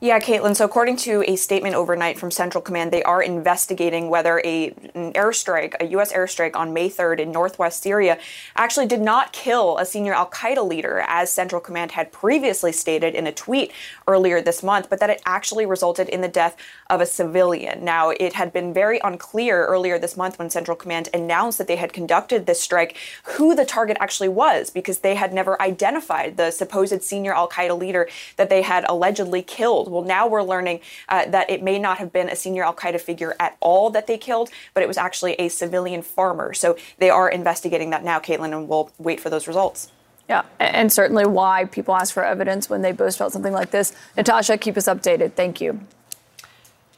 Yeah, 0.00 0.20
Caitlin. 0.20 0.54
So, 0.54 0.64
according 0.64 0.96
to 0.98 1.24
a 1.26 1.34
statement 1.34 1.74
overnight 1.74 2.20
from 2.20 2.30
Central 2.30 2.62
Command, 2.62 2.92
they 2.92 3.02
are 3.02 3.20
investigating 3.20 4.08
whether 4.08 4.40
a, 4.44 4.68
an 4.94 5.12
airstrike, 5.14 5.74
a 5.80 5.86
U.S. 5.86 6.12
airstrike 6.12 6.54
on 6.54 6.72
May 6.72 6.88
3rd 6.88 7.18
in 7.18 7.32
northwest 7.32 7.82
Syria, 7.82 8.16
actually 8.54 8.86
did 8.86 9.00
not 9.00 9.32
kill 9.32 9.76
a 9.78 9.84
senior 9.84 10.14
Al 10.14 10.30
Qaeda 10.30 10.64
leader, 10.64 11.02
as 11.08 11.32
Central 11.32 11.60
Command 11.60 11.90
had 11.90 12.12
previously 12.12 12.70
stated 12.70 13.16
in 13.16 13.26
a 13.26 13.32
tweet 13.32 13.72
earlier 14.06 14.40
this 14.40 14.62
month, 14.62 14.88
but 14.88 15.00
that 15.00 15.10
it 15.10 15.20
actually 15.26 15.66
resulted 15.66 16.08
in 16.08 16.20
the 16.20 16.28
death 16.28 16.56
of 16.90 17.00
a 17.00 17.06
civilian. 17.06 17.84
Now, 17.84 18.10
it 18.10 18.32
had 18.32 18.52
been 18.52 18.72
very 18.72 18.98
unclear 19.04 19.66
earlier 19.66 19.98
this 19.98 20.16
month 20.16 20.38
when 20.38 20.48
Central 20.48 20.76
Command 20.76 21.08
announced 21.12 21.58
that 21.58 21.66
they 21.66 21.76
had 21.76 21.92
conducted 21.92 22.46
this 22.46 22.62
strike 22.62 22.96
who 23.24 23.54
the 23.54 23.64
target 23.64 23.96
actually 24.00 24.30
was, 24.30 24.70
because 24.70 24.98
they 24.98 25.14
had 25.14 25.32
never 25.32 25.60
identified 25.60 26.36
the 26.36 26.50
supposed 26.50 27.02
senior 27.02 27.34
Al 27.34 27.48
Qaeda 27.48 27.78
leader 27.78 28.08
that 28.36 28.48
they 28.48 28.62
had 28.62 28.84
allegedly 28.88 29.42
killed. 29.42 29.90
Well, 29.90 30.02
now 30.02 30.26
we're 30.26 30.42
learning 30.42 30.80
uh, 31.08 31.26
that 31.26 31.50
it 31.50 31.62
may 31.62 31.78
not 31.78 31.98
have 31.98 32.12
been 32.12 32.28
a 32.28 32.36
senior 32.36 32.64
Al 32.64 32.74
Qaeda 32.74 33.00
figure 33.00 33.36
at 33.38 33.56
all 33.60 33.90
that 33.90 34.06
they 34.06 34.16
killed, 34.16 34.50
but 34.72 34.82
it 34.82 34.86
was 34.86 34.96
actually 34.96 35.34
a 35.34 35.48
civilian 35.48 36.02
farmer. 36.02 36.54
So 36.54 36.76
they 36.98 37.10
are 37.10 37.28
investigating 37.28 37.90
that 37.90 38.02
now, 38.04 38.18
Caitlin, 38.18 38.56
and 38.56 38.68
we'll 38.68 38.90
wait 38.98 39.20
for 39.20 39.28
those 39.28 39.46
results. 39.46 39.92
Yeah, 40.28 40.42
and 40.58 40.92
certainly 40.92 41.26
why 41.26 41.64
people 41.64 41.94
ask 41.94 42.12
for 42.12 42.24
evidence 42.24 42.68
when 42.68 42.82
they 42.82 42.92
boast 42.92 43.18
about 43.18 43.32
something 43.32 43.52
like 43.52 43.70
this. 43.70 43.94
Natasha, 44.16 44.58
keep 44.58 44.76
us 44.76 44.86
updated. 44.86 45.32
Thank 45.34 45.60
you. 45.60 45.80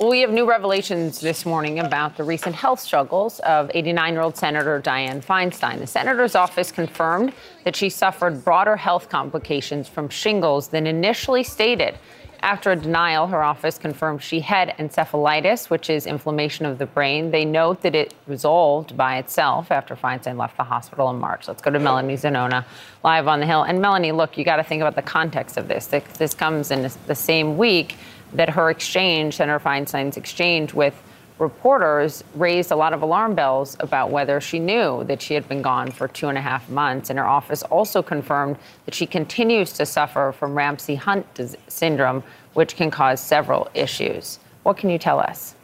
We 0.00 0.20
have 0.20 0.30
new 0.30 0.48
revelations 0.48 1.20
this 1.20 1.44
morning 1.44 1.78
about 1.78 2.16
the 2.16 2.24
recent 2.24 2.56
health 2.56 2.80
struggles 2.80 3.38
of 3.40 3.70
89 3.74 4.14
year 4.14 4.22
old 4.22 4.34
Senator 4.34 4.80
Dianne 4.80 5.22
Feinstein. 5.22 5.78
The 5.78 5.86
senator's 5.86 6.34
office 6.34 6.72
confirmed 6.72 7.34
that 7.64 7.76
she 7.76 7.90
suffered 7.90 8.42
broader 8.42 8.76
health 8.76 9.10
complications 9.10 9.88
from 9.88 10.08
shingles 10.08 10.68
than 10.68 10.86
initially 10.86 11.44
stated. 11.44 11.98
After 12.42 12.70
a 12.70 12.76
denial, 12.76 13.26
her 13.26 13.42
office 13.42 13.76
confirmed 13.76 14.22
she 14.22 14.40
had 14.40 14.70
encephalitis, 14.78 15.68
which 15.68 15.90
is 15.90 16.06
inflammation 16.06 16.64
of 16.64 16.78
the 16.78 16.86
brain. 16.86 17.30
They 17.30 17.44
note 17.44 17.82
that 17.82 17.94
it 17.94 18.14
resolved 18.26 18.96
by 18.96 19.18
itself 19.18 19.70
after 19.70 19.94
Feinstein 19.94 20.38
left 20.38 20.56
the 20.56 20.64
hospital 20.64 21.10
in 21.10 21.16
March. 21.16 21.46
Let's 21.46 21.60
go 21.60 21.70
to 21.70 21.78
Melanie 21.78 22.16
Zanona 22.16 22.64
live 23.04 23.28
on 23.28 23.40
the 23.40 23.46
Hill. 23.46 23.64
And 23.64 23.82
Melanie, 23.82 24.12
look, 24.12 24.38
you 24.38 24.46
got 24.46 24.56
to 24.56 24.64
think 24.64 24.80
about 24.80 24.96
the 24.96 25.02
context 25.02 25.58
of 25.58 25.68
this. 25.68 25.88
This 25.88 26.32
comes 26.32 26.70
in 26.70 26.90
the 27.06 27.14
same 27.14 27.58
week 27.58 27.96
that 28.32 28.50
her 28.50 28.70
exchange, 28.70 29.36
Senator 29.36 29.58
Feinstein's 29.58 30.16
exchange 30.16 30.74
with 30.74 30.94
reporters 31.38 32.22
raised 32.34 32.70
a 32.70 32.76
lot 32.76 32.92
of 32.92 33.02
alarm 33.02 33.34
bells 33.34 33.76
about 33.80 34.10
whether 34.10 34.40
she 34.40 34.58
knew 34.58 35.02
that 35.04 35.22
she 35.22 35.34
had 35.34 35.48
been 35.48 35.62
gone 35.62 35.90
for 35.90 36.06
two 36.06 36.28
and 36.28 36.36
a 36.36 36.40
half 36.40 36.68
months. 36.68 37.10
And 37.10 37.18
her 37.18 37.26
office 37.26 37.62
also 37.64 38.02
confirmed 38.02 38.56
that 38.84 38.94
she 38.94 39.06
continues 39.06 39.72
to 39.74 39.86
suffer 39.86 40.34
from 40.38 40.54
Ramsay 40.54 40.96
Hunt 40.96 41.26
syndrome, 41.66 42.22
which 42.54 42.76
can 42.76 42.90
cause 42.90 43.20
several 43.20 43.68
issues. 43.74 44.38
What 44.62 44.76
can 44.76 44.90
you 44.90 44.98
tell 44.98 45.18
us? 45.18 45.54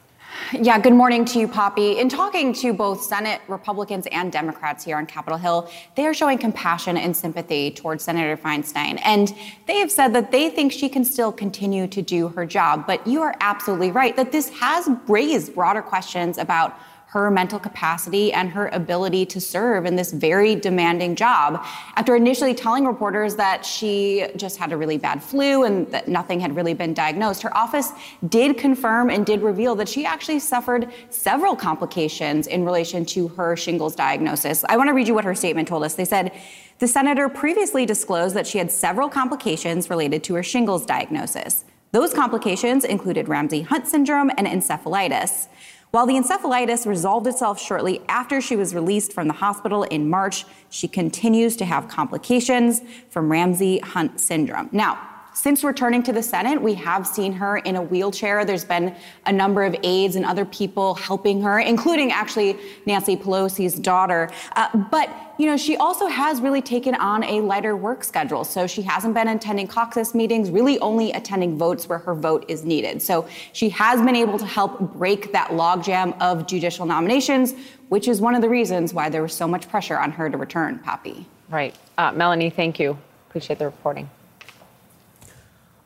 Yeah, 0.52 0.78
good 0.78 0.92
morning 0.92 1.24
to 1.26 1.38
you, 1.40 1.48
Poppy. 1.48 1.98
In 1.98 2.08
talking 2.08 2.52
to 2.54 2.72
both 2.72 3.02
Senate 3.02 3.40
Republicans 3.48 4.06
and 4.12 4.30
Democrats 4.30 4.84
here 4.84 4.96
on 4.96 5.06
Capitol 5.06 5.38
Hill, 5.38 5.70
they 5.96 6.06
are 6.06 6.14
showing 6.14 6.38
compassion 6.38 6.96
and 6.96 7.16
sympathy 7.16 7.70
towards 7.70 8.04
Senator 8.04 8.36
Feinstein. 8.36 9.00
And 9.04 9.34
they 9.66 9.78
have 9.78 9.90
said 9.90 10.14
that 10.14 10.30
they 10.30 10.48
think 10.48 10.72
she 10.72 10.88
can 10.88 11.04
still 11.04 11.32
continue 11.32 11.86
to 11.88 12.00
do 12.00 12.28
her 12.28 12.46
job. 12.46 12.86
But 12.86 13.06
you 13.06 13.22
are 13.22 13.34
absolutely 13.40 13.90
right 13.90 14.14
that 14.16 14.30
this 14.30 14.48
has 14.50 14.88
raised 15.08 15.54
broader 15.54 15.82
questions 15.82 16.38
about 16.38 16.78
her 17.08 17.30
mental 17.30 17.58
capacity 17.58 18.32
and 18.32 18.50
her 18.50 18.68
ability 18.68 19.24
to 19.24 19.40
serve 19.40 19.86
in 19.86 19.96
this 19.96 20.12
very 20.12 20.54
demanding 20.54 21.14
job. 21.14 21.64
After 21.94 22.16
initially 22.16 22.52
telling 22.52 22.84
reporters 22.84 23.36
that 23.36 23.64
she 23.64 24.26
just 24.36 24.56
had 24.56 24.72
a 24.72 24.76
really 24.76 24.98
bad 24.98 25.22
flu 25.22 25.64
and 25.64 25.86
that 25.92 26.08
nothing 26.08 26.40
had 26.40 26.56
really 26.56 26.74
been 26.74 26.94
diagnosed, 26.94 27.42
her 27.42 27.56
office 27.56 27.92
did 28.28 28.58
confirm 28.58 29.08
and 29.08 29.24
did 29.24 29.40
reveal 29.40 29.74
that 29.76 29.88
she 29.88 30.04
actually 30.04 30.40
suffered 30.40 30.92
several 31.08 31.54
complications 31.54 32.48
in 32.48 32.64
relation 32.64 33.04
to 33.04 33.28
her 33.28 33.56
shingles 33.56 33.94
diagnosis. 33.94 34.64
I 34.68 34.76
want 34.76 34.88
to 34.88 34.94
read 34.94 35.06
you 35.06 35.14
what 35.14 35.24
her 35.24 35.34
statement 35.34 35.68
told 35.68 35.84
us. 35.84 35.94
They 35.94 36.04
said, 36.04 36.32
the 36.80 36.88
senator 36.88 37.28
previously 37.28 37.86
disclosed 37.86 38.34
that 38.36 38.46
she 38.46 38.58
had 38.58 38.70
several 38.70 39.08
complications 39.08 39.88
related 39.88 40.22
to 40.24 40.34
her 40.34 40.42
shingles 40.42 40.84
diagnosis. 40.84 41.64
Those 41.92 42.12
complications 42.12 42.84
included 42.84 43.28
Ramsay 43.28 43.62
Hunt 43.62 43.86
syndrome 43.86 44.30
and 44.36 44.46
encephalitis. 44.46 45.46
While 45.90 46.06
the 46.06 46.14
encephalitis 46.14 46.86
resolved 46.86 47.26
itself 47.26 47.60
shortly 47.60 48.02
after 48.08 48.40
she 48.40 48.56
was 48.56 48.74
released 48.74 49.12
from 49.12 49.28
the 49.28 49.34
hospital 49.34 49.84
in 49.84 50.10
March, 50.10 50.44
she 50.68 50.88
continues 50.88 51.56
to 51.56 51.64
have 51.64 51.88
complications 51.88 52.82
from 53.08 53.30
Ramsay 53.30 53.78
Hunt 53.78 54.20
syndrome. 54.20 54.68
Now, 54.72 55.15
since 55.36 55.62
returning 55.62 56.02
to 56.02 56.12
the 56.12 56.22
Senate, 56.22 56.60
we 56.60 56.72
have 56.72 57.06
seen 57.06 57.30
her 57.30 57.58
in 57.58 57.76
a 57.76 57.82
wheelchair. 57.82 58.46
There's 58.46 58.64
been 58.64 58.96
a 59.26 59.32
number 59.32 59.64
of 59.64 59.76
aides 59.82 60.16
and 60.16 60.24
other 60.24 60.46
people 60.46 60.94
helping 60.94 61.42
her, 61.42 61.58
including 61.58 62.10
actually 62.10 62.56
Nancy 62.86 63.18
Pelosi's 63.18 63.74
daughter. 63.74 64.30
Uh, 64.52 64.74
but, 64.90 65.10
you 65.38 65.44
know, 65.44 65.58
she 65.58 65.76
also 65.76 66.06
has 66.06 66.40
really 66.40 66.62
taken 66.62 66.94
on 66.94 67.22
a 67.22 67.42
lighter 67.42 67.76
work 67.76 68.02
schedule. 68.02 68.44
So 68.44 68.66
she 68.66 68.80
hasn't 68.80 69.12
been 69.12 69.28
attending 69.28 69.66
caucus 69.68 70.14
meetings, 70.14 70.50
really 70.50 70.78
only 70.78 71.12
attending 71.12 71.58
votes 71.58 71.86
where 71.86 71.98
her 71.98 72.14
vote 72.14 72.46
is 72.48 72.64
needed. 72.64 73.02
So 73.02 73.28
she 73.52 73.68
has 73.68 74.00
been 74.00 74.16
able 74.16 74.38
to 74.38 74.46
help 74.46 74.94
break 74.94 75.32
that 75.32 75.50
logjam 75.50 76.18
of 76.18 76.46
judicial 76.46 76.86
nominations, 76.86 77.52
which 77.90 78.08
is 78.08 78.22
one 78.22 78.34
of 78.34 78.40
the 78.40 78.48
reasons 78.48 78.94
why 78.94 79.10
there 79.10 79.20
was 79.20 79.34
so 79.34 79.46
much 79.46 79.68
pressure 79.68 79.98
on 79.98 80.12
her 80.12 80.30
to 80.30 80.38
return, 80.38 80.78
Poppy. 80.78 81.26
Right. 81.50 81.76
Uh, 81.98 82.10
Melanie, 82.12 82.48
thank 82.48 82.80
you. 82.80 82.96
Appreciate 83.28 83.58
the 83.58 83.66
reporting. 83.66 84.08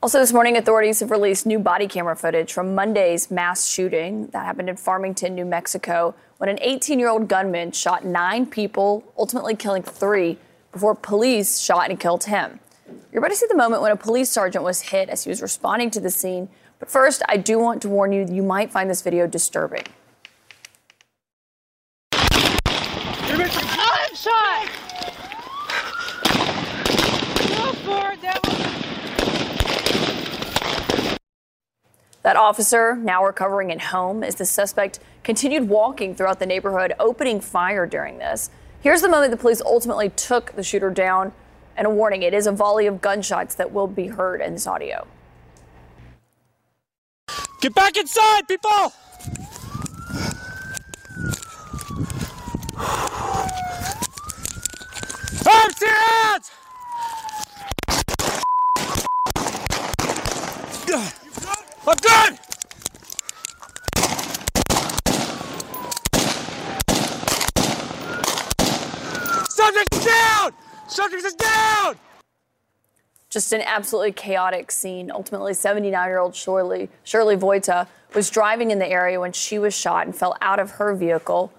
Also, 0.02 0.18
this 0.18 0.32
morning, 0.32 0.56
authorities 0.56 1.00
have 1.00 1.10
released 1.10 1.44
new 1.44 1.58
body 1.58 1.86
camera 1.86 2.16
footage 2.16 2.54
from 2.54 2.74
Monday's 2.74 3.30
mass 3.30 3.66
shooting 3.66 4.28
that 4.28 4.46
happened 4.46 4.70
in 4.70 4.76
Farmington, 4.76 5.34
New 5.34 5.44
Mexico, 5.44 6.14
when 6.38 6.48
an 6.48 6.58
18 6.62 6.98
year 6.98 7.10
old 7.10 7.28
gunman 7.28 7.70
shot 7.72 8.02
nine 8.02 8.46
people, 8.46 9.04
ultimately 9.18 9.54
killing 9.54 9.82
three, 9.82 10.38
before 10.72 10.94
police 10.94 11.60
shot 11.60 11.90
and 11.90 12.00
killed 12.00 12.24
him. 12.24 12.60
You're 13.12 13.18
about 13.18 13.28
to 13.32 13.36
see 13.36 13.44
the 13.46 13.54
moment 13.54 13.82
when 13.82 13.92
a 13.92 13.96
police 13.96 14.30
sergeant 14.30 14.64
was 14.64 14.80
hit 14.80 15.10
as 15.10 15.24
he 15.24 15.28
was 15.28 15.42
responding 15.42 15.90
to 15.90 16.00
the 16.00 16.10
scene. 16.10 16.48
But 16.78 16.90
first, 16.90 17.22
I 17.28 17.36
do 17.36 17.58
want 17.58 17.82
to 17.82 17.90
warn 17.90 18.10
you 18.12 18.24
you 18.26 18.42
might 18.42 18.72
find 18.72 18.88
this 18.88 19.02
video 19.02 19.26
disturbing. 19.26 19.84
I'm 23.28 24.14
shot! 24.14 24.66
Go 27.50 27.72
for 27.84 28.12
it, 28.12 28.22
That 28.22 28.59
officer, 32.36 32.96
now 32.96 33.24
recovering 33.24 33.72
at 33.72 33.80
home, 33.80 34.22
as 34.22 34.34
the 34.34 34.44
suspect 34.44 35.00
continued 35.22 35.68
walking 35.68 36.14
throughout 36.14 36.38
the 36.38 36.46
neighborhood, 36.46 36.94
opening 36.98 37.40
fire 37.40 37.86
during 37.86 38.18
this. 38.18 38.50
Here's 38.80 39.02
the 39.02 39.08
moment 39.08 39.30
the 39.30 39.36
police 39.36 39.60
ultimately 39.62 40.10
took 40.10 40.52
the 40.52 40.62
shooter 40.62 40.90
down. 40.90 41.32
And 41.76 41.86
a 41.86 41.90
warning 41.90 42.22
it 42.22 42.34
is 42.34 42.46
a 42.46 42.52
volley 42.52 42.86
of 42.86 43.00
gunshots 43.00 43.54
that 43.54 43.72
will 43.72 43.86
be 43.86 44.08
heard 44.08 44.42
in 44.42 44.52
this 44.52 44.66
audio. 44.66 45.06
Get 47.60 47.74
back 47.74 47.96
inside, 47.96 48.48
people! 48.48 48.92
Arms 55.46 55.80
your 55.80 55.94
hands! 55.94 56.50
I'm! 61.86 62.36
Subject 69.48 70.04
down! 70.04 70.52
Subject 70.88 71.24
is 71.24 71.34
down! 71.34 71.96
Just 73.30 73.52
an 73.52 73.62
absolutely 73.62 74.12
chaotic 74.12 74.70
scene. 74.70 75.10
Ultimately, 75.10 75.54
79 75.54 76.08
year 76.08 76.18
old 76.18 76.34
Shirley, 76.34 76.90
Shirley 77.04 77.36
Voita 77.36 77.86
was 78.14 78.28
driving 78.28 78.70
in 78.70 78.78
the 78.78 78.88
area 78.88 79.20
when 79.20 79.32
she 79.32 79.58
was 79.58 79.72
shot 79.72 80.06
and 80.06 80.14
fell 80.14 80.36
out 80.40 80.58
of 80.58 80.72
her 80.72 80.94
vehicle. 80.94 81.52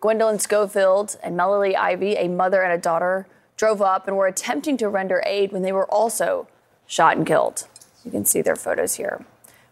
Gwendolyn 0.00 0.38
Schofield 0.38 1.16
and 1.22 1.36
Melanie 1.36 1.74
Ivie, 1.74 2.16
a 2.16 2.28
mother 2.28 2.62
and 2.62 2.72
a 2.72 2.78
daughter, 2.78 3.26
drove 3.56 3.82
up 3.82 4.06
and 4.06 4.16
were 4.16 4.26
attempting 4.26 4.76
to 4.76 4.88
render 4.88 5.22
aid 5.26 5.52
when 5.52 5.62
they 5.62 5.72
were 5.72 5.90
also 5.90 6.48
shot 6.86 7.16
and 7.16 7.26
killed. 7.26 7.66
You 8.04 8.10
can 8.10 8.24
see 8.24 8.40
their 8.40 8.56
photos 8.56 8.94
here. 8.94 9.24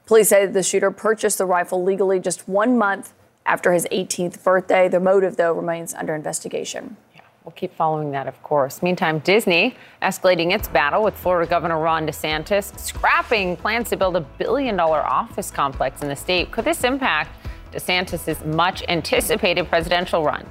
Police 0.07 0.29
say 0.29 0.45
the 0.47 0.63
shooter 0.63 0.91
purchased 0.91 1.39
the 1.39 1.47
rifle 1.47 1.83
legally 1.83 2.21
just 2.21 2.47
one 2.47 2.77
month 2.77 3.15
after 3.47 3.73
his 3.73 3.87
18th 3.91 4.43
birthday. 4.43 4.89
The 4.89 5.01
motive, 5.01 5.37
though, 5.37 5.53
remains 5.53 5.95
under 5.95 6.15
investigation. 6.15 6.97
Yeah, 7.15 7.23
we'll 7.43 7.53
keep 7.53 7.75
following 7.75 8.11
that, 8.11 8.27
of 8.27 8.43
course. 8.43 8.83
Meantime, 8.83 9.21
Disney 9.21 9.77
escalating 10.03 10.53
its 10.53 10.69
battle 10.69 11.03
with 11.03 11.15
Florida 11.15 11.49
Governor 11.49 11.79
Ron 11.79 12.07
DeSantis, 12.07 12.79
scrapping 12.79 13.57
plans 13.57 13.89
to 13.91 13.97
build 13.97 14.17
a 14.17 14.21
billion 14.21 14.77
dollar 14.77 15.01
office 15.01 15.51
complex 15.51 16.03
in 16.03 16.09
the 16.09 16.17
state. 16.17 16.51
Could 16.51 16.67
this 16.67 16.85
impact 16.85 17.31
DeSantis' 17.73 18.45
much 18.45 18.83
anticipated 18.89 19.69
presidential 19.69 20.23
run? 20.23 20.47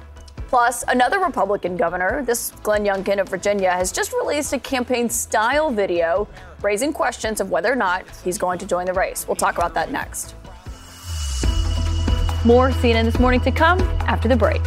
Plus, 0.48 0.84
another 0.88 1.18
Republican 1.18 1.76
governor, 1.76 2.22
this 2.22 2.52
Glenn 2.62 2.84
Youngkin 2.84 3.20
of 3.20 3.28
Virginia, 3.28 3.70
has 3.70 3.90
just 3.90 4.12
released 4.12 4.52
a 4.52 4.58
campaign 4.58 5.08
style 5.08 5.70
video 5.70 6.28
raising 6.62 6.92
questions 6.92 7.40
of 7.40 7.50
whether 7.50 7.72
or 7.72 7.76
not 7.76 8.04
he's 8.22 8.38
going 8.38 8.58
to 8.58 8.66
join 8.66 8.86
the 8.86 8.92
race. 8.92 9.26
We'll 9.26 9.36
talk 9.36 9.56
about 9.56 9.74
that 9.74 9.90
next. 9.90 10.34
More 12.44 12.70
CNN 12.70 13.04
this 13.04 13.18
morning 13.18 13.40
to 13.40 13.50
come 13.50 13.80
after 14.06 14.28
the 14.28 14.36
break. 14.36 14.62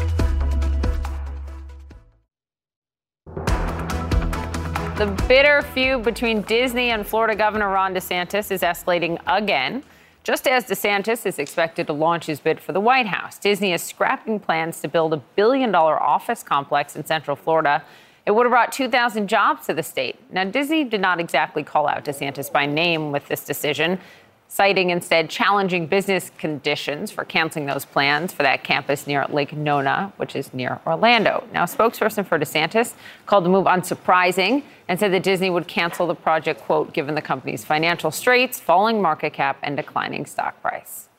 The 4.98 5.06
bitter 5.28 5.62
feud 5.62 6.04
between 6.04 6.42
Disney 6.42 6.90
and 6.90 7.06
Florida 7.06 7.36
Governor 7.36 7.70
Ron 7.70 7.94
DeSantis 7.94 8.50
is 8.50 8.64
escalating 8.64 9.20
again. 9.28 9.84
Just 10.28 10.46
as 10.46 10.66
DeSantis 10.66 11.26
is 11.26 11.40
expected 11.40 11.88
to 11.88 11.94
launch 11.94 12.26
his 12.26 12.42
bid 12.42 12.60
for 12.60 12.74
the 12.74 12.82
White 12.82 13.08
House, 13.08 13.38
Disney 13.38 13.72
is 13.72 13.82
scrapping 13.82 14.42
plans 14.42 14.82
to 14.82 14.90
build 14.90 15.14
a 15.14 15.24
billion 15.38 15.72
dollar 15.72 16.04
office 16.04 16.44
complex 16.44 16.98
in 16.98 17.06
Central 17.06 17.38
Florida. 17.38 17.82
It 18.26 18.32
would 18.32 18.46
have 18.46 18.52
brought 18.52 18.74
2,000 18.74 19.30
jobs 19.30 19.68
to 19.68 19.74
the 19.74 19.84
state. 19.84 20.20
Now, 20.30 20.44
Disney 20.44 20.84
did 20.84 21.00
not 21.00 21.22
exactly 21.22 21.64
call 21.64 21.88
out 21.88 22.04
DeSantis 22.04 22.52
by 22.52 22.66
name 22.66 23.14
with 23.14 23.26
this 23.30 23.46
decision 23.46 24.00
citing 24.48 24.90
instead 24.90 25.30
challenging 25.30 25.88
business 25.88 26.32
conditions 26.38 27.12
for 27.12 27.26
canceling 27.26 27.66
those 27.66 27.86
plans 27.86 28.32
for 28.32 28.44
that 28.44 28.64
campus 28.64 29.06
near 29.06 29.26
Lake 29.26 29.54
Nona, 29.54 30.14
which 30.18 30.36
is 30.36 30.54
near 30.54 30.80
Orlando. 30.86 31.46
Now, 31.54 31.64
a 31.64 31.68
spokesperson 31.68 32.26
for 32.26 32.40
DeSantis 32.40 32.94
called 33.26 33.44
the 33.46 33.50
move 33.50 33.66
unsurprising 33.66 34.64
and 34.88 35.00
said 35.00 35.12
that 35.12 35.24
Disney 35.24 35.50
would 35.50 35.68
cancel 35.68 36.08
the 36.08 36.16
project, 36.16 36.62
quote, 36.62 36.94
given 36.94 37.16
the 37.16 37.22
company's 37.22 37.66
financial 37.66 38.10
straits, 38.10 38.60
falling 38.60 39.02
market 39.02 39.34
cap, 39.34 39.58
and 39.62 39.76
declining 39.76 40.26
stock 40.26 40.62
price. 40.62 41.10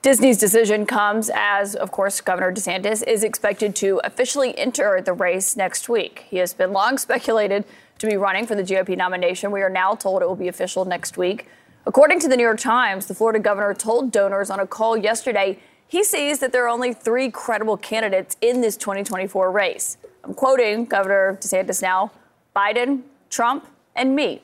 Disney's 0.00 0.38
decision 0.38 0.86
comes 0.86 1.28
as, 1.34 1.74
of 1.74 1.90
course, 1.90 2.20
Governor 2.20 2.52
DeSantis 2.52 3.06
is 3.06 3.24
expected 3.24 3.74
to 3.76 4.00
officially 4.04 4.56
enter 4.56 5.02
the 5.02 5.12
race 5.12 5.56
next 5.56 5.88
week. 5.88 6.24
He 6.28 6.36
has 6.38 6.54
been 6.54 6.72
long 6.72 6.98
speculated 6.98 7.64
to 7.98 8.06
be 8.06 8.16
running 8.16 8.46
for 8.46 8.54
the 8.54 8.62
GOP 8.62 8.96
nomination. 8.96 9.50
We 9.50 9.60
are 9.60 9.68
now 9.68 9.94
told 9.94 10.22
it 10.22 10.28
will 10.28 10.36
be 10.36 10.48
official 10.48 10.84
next 10.84 11.18
week. 11.18 11.48
According 11.88 12.20
to 12.20 12.28
the 12.28 12.36
New 12.36 12.42
York 12.42 12.60
Times, 12.60 13.06
the 13.06 13.14
Florida 13.14 13.38
governor 13.38 13.72
told 13.72 14.12
donors 14.12 14.50
on 14.50 14.60
a 14.60 14.66
call 14.66 14.94
yesterday 14.94 15.58
he 15.86 16.04
sees 16.04 16.38
that 16.40 16.52
there 16.52 16.66
are 16.66 16.68
only 16.68 16.92
three 16.92 17.30
credible 17.30 17.78
candidates 17.78 18.36
in 18.42 18.60
this 18.60 18.76
2024 18.76 19.50
race. 19.50 19.96
I'm 20.22 20.34
quoting 20.34 20.84
Governor 20.84 21.38
DeSantis 21.40 21.80
now 21.80 22.12
Biden, 22.54 23.04
Trump, 23.30 23.68
and 23.96 24.14
me. 24.14 24.42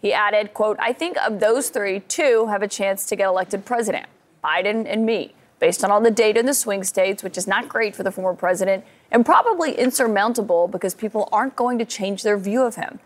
He 0.00 0.12
added, 0.12 0.54
quote, 0.54 0.76
I 0.80 0.92
think 0.92 1.16
of 1.18 1.38
those 1.38 1.68
three, 1.68 2.00
two 2.00 2.48
have 2.48 2.62
a 2.62 2.68
chance 2.68 3.06
to 3.06 3.14
get 3.14 3.28
elected 3.28 3.64
president, 3.64 4.06
Biden 4.42 4.84
and 4.88 5.06
me, 5.06 5.36
based 5.60 5.84
on 5.84 5.92
all 5.92 6.00
the 6.00 6.10
data 6.10 6.40
in 6.40 6.46
the 6.46 6.54
swing 6.54 6.82
states, 6.82 7.22
which 7.22 7.38
is 7.38 7.46
not 7.46 7.68
great 7.68 7.94
for 7.94 8.02
the 8.02 8.10
former 8.10 8.34
president 8.34 8.84
and 9.12 9.24
probably 9.24 9.78
insurmountable 9.78 10.66
because 10.66 10.94
people 10.94 11.28
aren't 11.30 11.54
going 11.54 11.78
to 11.78 11.84
change 11.84 12.24
their 12.24 12.36
view 12.36 12.64
of 12.64 12.74
him. 12.74 12.98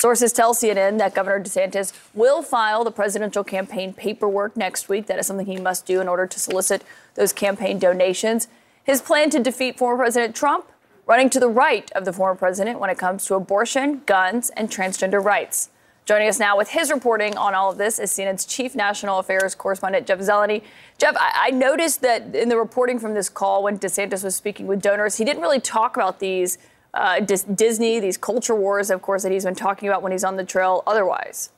Sources 0.00 0.32
tell 0.32 0.54
CNN 0.54 0.96
that 0.96 1.14
Governor 1.14 1.44
DeSantis 1.44 1.92
will 2.14 2.40
file 2.40 2.84
the 2.84 2.90
presidential 2.90 3.44
campaign 3.44 3.92
paperwork 3.92 4.56
next 4.56 4.88
week. 4.88 5.04
That 5.08 5.18
is 5.18 5.26
something 5.26 5.44
he 5.44 5.58
must 5.58 5.84
do 5.84 6.00
in 6.00 6.08
order 6.08 6.26
to 6.26 6.40
solicit 6.40 6.82
those 7.16 7.34
campaign 7.34 7.78
donations. 7.78 8.48
His 8.82 9.02
plan 9.02 9.28
to 9.28 9.38
defeat 9.38 9.76
former 9.76 10.02
President 10.02 10.34
Trump 10.34 10.64
running 11.04 11.28
to 11.28 11.38
the 11.38 11.50
right 11.50 11.92
of 11.92 12.06
the 12.06 12.14
former 12.14 12.34
president 12.34 12.80
when 12.80 12.88
it 12.88 12.96
comes 12.96 13.26
to 13.26 13.34
abortion, 13.34 14.00
guns, 14.06 14.48
and 14.56 14.70
transgender 14.70 15.22
rights. 15.22 15.68
Joining 16.06 16.30
us 16.30 16.38
now 16.38 16.56
with 16.56 16.70
his 16.70 16.90
reporting 16.90 17.36
on 17.36 17.54
all 17.54 17.70
of 17.70 17.76
this 17.76 17.98
is 17.98 18.10
CNN's 18.10 18.46
chief 18.46 18.74
national 18.74 19.18
affairs 19.18 19.54
correspondent, 19.54 20.06
Jeff 20.06 20.20
Zeleny. 20.20 20.62
Jeff, 20.96 21.14
I, 21.20 21.48
I 21.48 21.50
noticed 21.50 22.00
that 22.00 22.34
in 22.34 22.48
the 22.48 22.56
reporting 22.56 22.98
from 22.98 23.12
this 23.12 23.28
call 23.28 23.62
when 23.62 23.78
DeSantis 23.78 24.24
was 24.24 24.34
speaking 24.34 24.66
with 24.66 24.80
donors, 24.80 25.18
he 25.18 25.26
didn't 25.26 25.42
really 25.42 25.60
talk 25.60 25.98
about 25.98 26.20
these 26.20 26.56
uh, 26.94 27.20
Disney, 27.20 28.00
these 28.00 28.16
culture 28.16 28.54
wars, 28.54 28.90
of 28.90 29.02
course, 29.02 29.22
that 29.22 29.32
he's 29.32 29.44
been 29.44 29.54
talking 29.54 29.88
about 29.88 30.02
when 30.02 30.12
he's 30.12 30.24
on 30.24 30.36
the 30.36 30.44
trail 30.44 30.82
otherwise. 30.86 31.50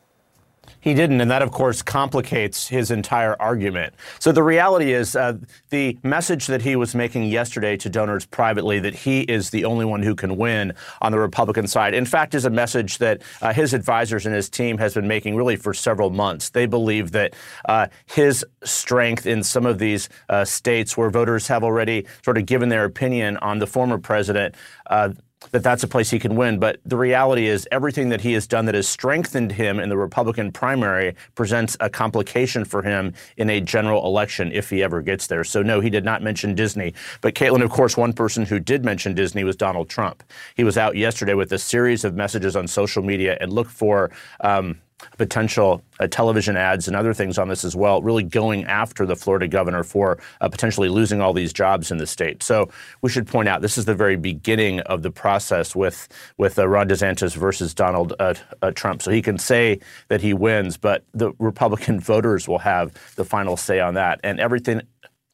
He 0.80 0.94
didn't, 0.94 1.20
and 1.20 1.30
that, 1.30 1.42
of 1.42 1.52
course, 1.52 1.80
complicates 1.80 2.66
his 2.66 2.90
entire 2.90 3.40
argument. 3.40 3.94
So 4.18 4.32
the 4.32 4.42
reality 4.42 4.92
is 4.92 5.14
uh, 5.14 5.34
the 5.70 5.96
message 6.02 6.48
that 6.48 6.62
he 6.62 6.74
was 6.74 6.94
making 6.94 7.24
yesterday 7.24 7.76
to 7.76 7.88
donors 7.88 8.26
privately 8.26 8.80
that 8.80 8.94
he 8.94 9.20
is 9.20 9.50
the 9.50 9.64
only 9.64 9.84
one 9.84 10.02
who 10.02 10.16
can 10.16 10.36
win 10.36 10.72
on 11.00 11.12
the 11.12 11.20
Republican 11.20 11.68
side, 11.68 11.94
in 11.94 12.04
fact, 12.04 12.34
is 12.34 12.44
a 12.44 12.50
message 12.50 12.98
that 12.98 13.22
uh, 13.42 13.52
his 13.52 13.74
advisors 13.74 14.26
and 14.26 14.34
his 14.34 14.50
team 14.50 14.76
has 14.78 14.94
been 14.94 15.06
making 15.06 15.36
really 15.36 15.56
for 15.56 15.72
several 15.72 16.10
months. 16.10 16.50
They 16.50 16.66
believe 16.66 17.12
that 17.12 17.34
uh, 17.68 17.86
his 18.06 18.44
strength 18.64 19.24
in 19.24 19.44
some 19.44 19.66
of 19.66 19.78
these 19.78 20.08
uh, 20.28 20.44
states 20.44 20.96
where 20.96 21.10
voters 21.10 21.46
have 21.46 21.62
already 21.62 22.06
sort 22.24 22.38
of 22.38 22.46
given 22.46 22.68
their 22.70 22.84
opinion 22.84 23.36
on 23.36 23.60
the 23.60 23.66
former 23.66 23.98
president 23.98 24.56
uh, 24.86 25.10
that 25.50 25.62
that's 25.62 25.82
a 25.82 25.88
place 25.88 26.10
he 26.10 26.18
can 26.18 26.36
win. 26.36 26.58
But 26.58 26.80
the 26.84 26.96
reality 26.96 27.46
is, 27.46 27.68
everything 27.70 28.08
that 28.10 28.20
he 28.20 28.32
has 28.32 28.46
done 28.46 28.64
that 28.66 28.74
has 28.74 28.88
strengthened 28.88 29.52
him 29.52 29.78
in 29.78 29.88
the 29.88 29.96
Republican 29.96 30.52
primary 30.52 31.14
presents 31.34 31.76
a 31.80 31.90
complication 31.90 32.64
for 32.64 32.82
him 32.82 33.12
in 33.36 33.50
a 33.50 33.60
general 33.60 34.06
election 34.06 34.52
if 34.52 34.70
he 34.70 34.82
ever 34.82 35.02
gets 35.02 35.26
there. 35.26 35.44
So, 35.44 35.62
no, 35.62 35.80
he 35.80 35.90
did 35.90 36.04
not 36.04 36.22
mention 36.22 36.54
Disney. 36.54 36.94
But, 37.20 37.34
Caitlin, 37.34 37.62
of 37.62 37.70
course, 37.70 37.96
one 37.96 38.12
person 38.12 38.46
who 38.46 38.58
did 38.58 38.84
mention 38.84 39.14
Disney 39.14 39.44
was 39.44 39.56
Donald 39.56 39.88
Trump. 39.88 40.22
He 40.54 40.64
was 40.64 40.78
out 40.78 40.96
yesterday 40.96 41.34
with 41.34 41.52
a 41.52 41.58
series 41.58 42.04
of 42.04 42.14
messages 42.14 42.56
on 42.56 42.66
social 42.66 43.02
media 43.02 43.36
and 43.40 43.52
look 43.52 43.68
for. 43.68 44.10
Um, 44.40 44.80
potential 45.18 45.82
uh, 46.00 46.06
television 46.06 46.56
ads 46.56 46.88
and 46.88 46.96
other 46.96 47.14
things 47.14 47.38
on 47.38 47.48
this 47.48 47.64
as 47.64 47.76
well, 47.76 48.02
really 48.02 48.22
going 48.22 48.64
after 48.64 49.06
the 49.06 49.16
Florida 49.16 49.48
governor 49.48 49.84
for 49.84 50.18
uh, 50.40 50.48
potentially 50.48 50.88
losing 50.88 51.20
all 51.20 51.32
these 51.32 51.52
jobs 51.52 51.90
in 51.90 51.98
the 51.98 52.06
state. 52.06 52.42
So 52.42 52.68
we 53.02 53.10
should 53.10 53.26
point 53.26 53.48
out 53.48 53.62
this 53.62 53.78
is 53.78 53.84
the 53.84 53.94
very 53.94 54.16
beginning 54.16 54.80
of 54.80 55.02
the 55.02 55.10
process 55.10 55.76
with 55.76 56.08
with 56.38 56.58
uh, 56.58 56.68
Ron 56.68 56.88
DeSantis 56.88 57.36
versus 57.36 57.74
Donald 57.74 58.14
uh, 58.18 58.34
uh, 58.60 58.70
Trump. 58.72 59.02
So 59.02 59.10
he 59.10 59.22
can 59.22 59.38
say 59.38 59.80
that 60.08 60.20
he 60.20 60.34
wins, 60.34 60.76
but 60.76 61.04
the 61.12 61.32
Republican 61.38 62.00
voters 62.12 62.48
will 62.48 62.58
have 62.58 62.92
the 63.16 63.24
final 63.24 63.56
say 63.56 63.80
on 63.80 63.94
that, 63.94 64.20
and 64.22 64.40
everything 64.40 64.82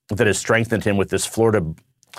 that 0.08 0.26
has 0.26 0.38
strengthened 0.38 0.84
him 0.84 0.96
with 0.96 1.10
this 1.10 1.26
Florida 1.26 1.74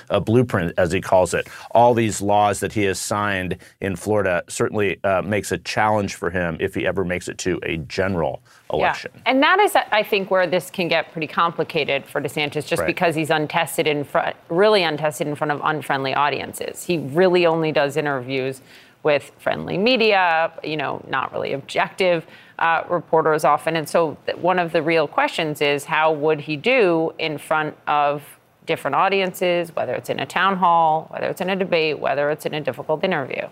a 0.09 0.19
blueprint, 0.19 0.73
as 0.77 0.91
he 0.91 1.01
calls 1.01 1.33
it. 1.33 1.47
All 1.71 1.93
these 1.93 2.21
laws 2.21 2.59
that 2.59 2.73
he 2.73 2.83
has 2.83 2.99
signed 2.99 3.57
in 3.81 3.95
Florida 3.95 4.43
certainly 4.47 5.03
uh, 5.03 5.21
makes 5.21 5.51
a 5.51 5.57
challenge 5.57 6.15
for 6.15 6.29
him 6.29 6.57
if 6.59 6.75
he 6.75 6.85
ever 6.85 7.03
makes 7.03 7.27
it 7.27 7.37
to 7.39 7.59
a 7.63 7.77
general 7.77 8.41
election. 8.71 9.11
Yeah. 9.15 9.21
And 9.25 9.43
that 9.43 9.59
is, 9.59 9.75
I 9.75 10.03
think, 10.03 10.31
where 10.31 10.47
this 10.47 10.69
can 10.69 10.87
get 10.87 11.11
pretty 11.11 11.27
complicated 11.27 12.05
for 12.05 12.21
DeSantis, 12.21 12.67
just 12.67 12.79
right. 12.79 12.87
because 12.87 13.15
he's 13.15 13.29
untested 13.29 13.87
in 13.87 14.03
front, 14.03 14.35
really 14.49 14.83
untested 14.83 15.27
in 15.27 15.35
front 15.35 15.51
of 15.51 15.61
unfriendly 15.63 16.13
audiences. 16.13 16.83
He 16.83 16.97
really 16.97 17.45
only 17.45 17.71
does 17.71 17.97
interviews 17.97 18.61
with 19.03 19.31
friendly 19.39 19.77
media, 19.77 20.51
you 20.63 20.75
know, 20.75 21.03
not 21.07 21.31
really 21.31 21.53
objective. 21.53 22.25
Uh, 22.59 22.83
reporters 22.89 23.45
often. 23.45 23.77
And 23.77 23.87
so, 23.87 24.17
one 24.35 24.59
of 24.59 24.73
the 24.73 24.81
real 24.81 25.07
questions 25.07 25.61
is 25.61 25.85
how 25.85 26.11
would 26.11 26.41
he 26.41 26.57
do 26.57 27.13
in 27.17 27.37
front 27.37 27.77
of 27.87 28.21
different 28.69 28.93
audiences, 28.93 29.75
whether 29.75 29.95
it's 29.95 30.11
in 30.11 30.19
a 30.19 30.27
town 30.27 30.55
hall, 30.55 31.07
whether 31.09 31.25
it's 31.25 31.41
in 31.41 31.49
a 31.49 31.55
debate, 31.55 31.97
whether 31.99 32.29
it's 32.29 32.45
in 32.45 32.53
a 32.53 32.61
difficult 32.61 33.03
interview. 33.03 33.47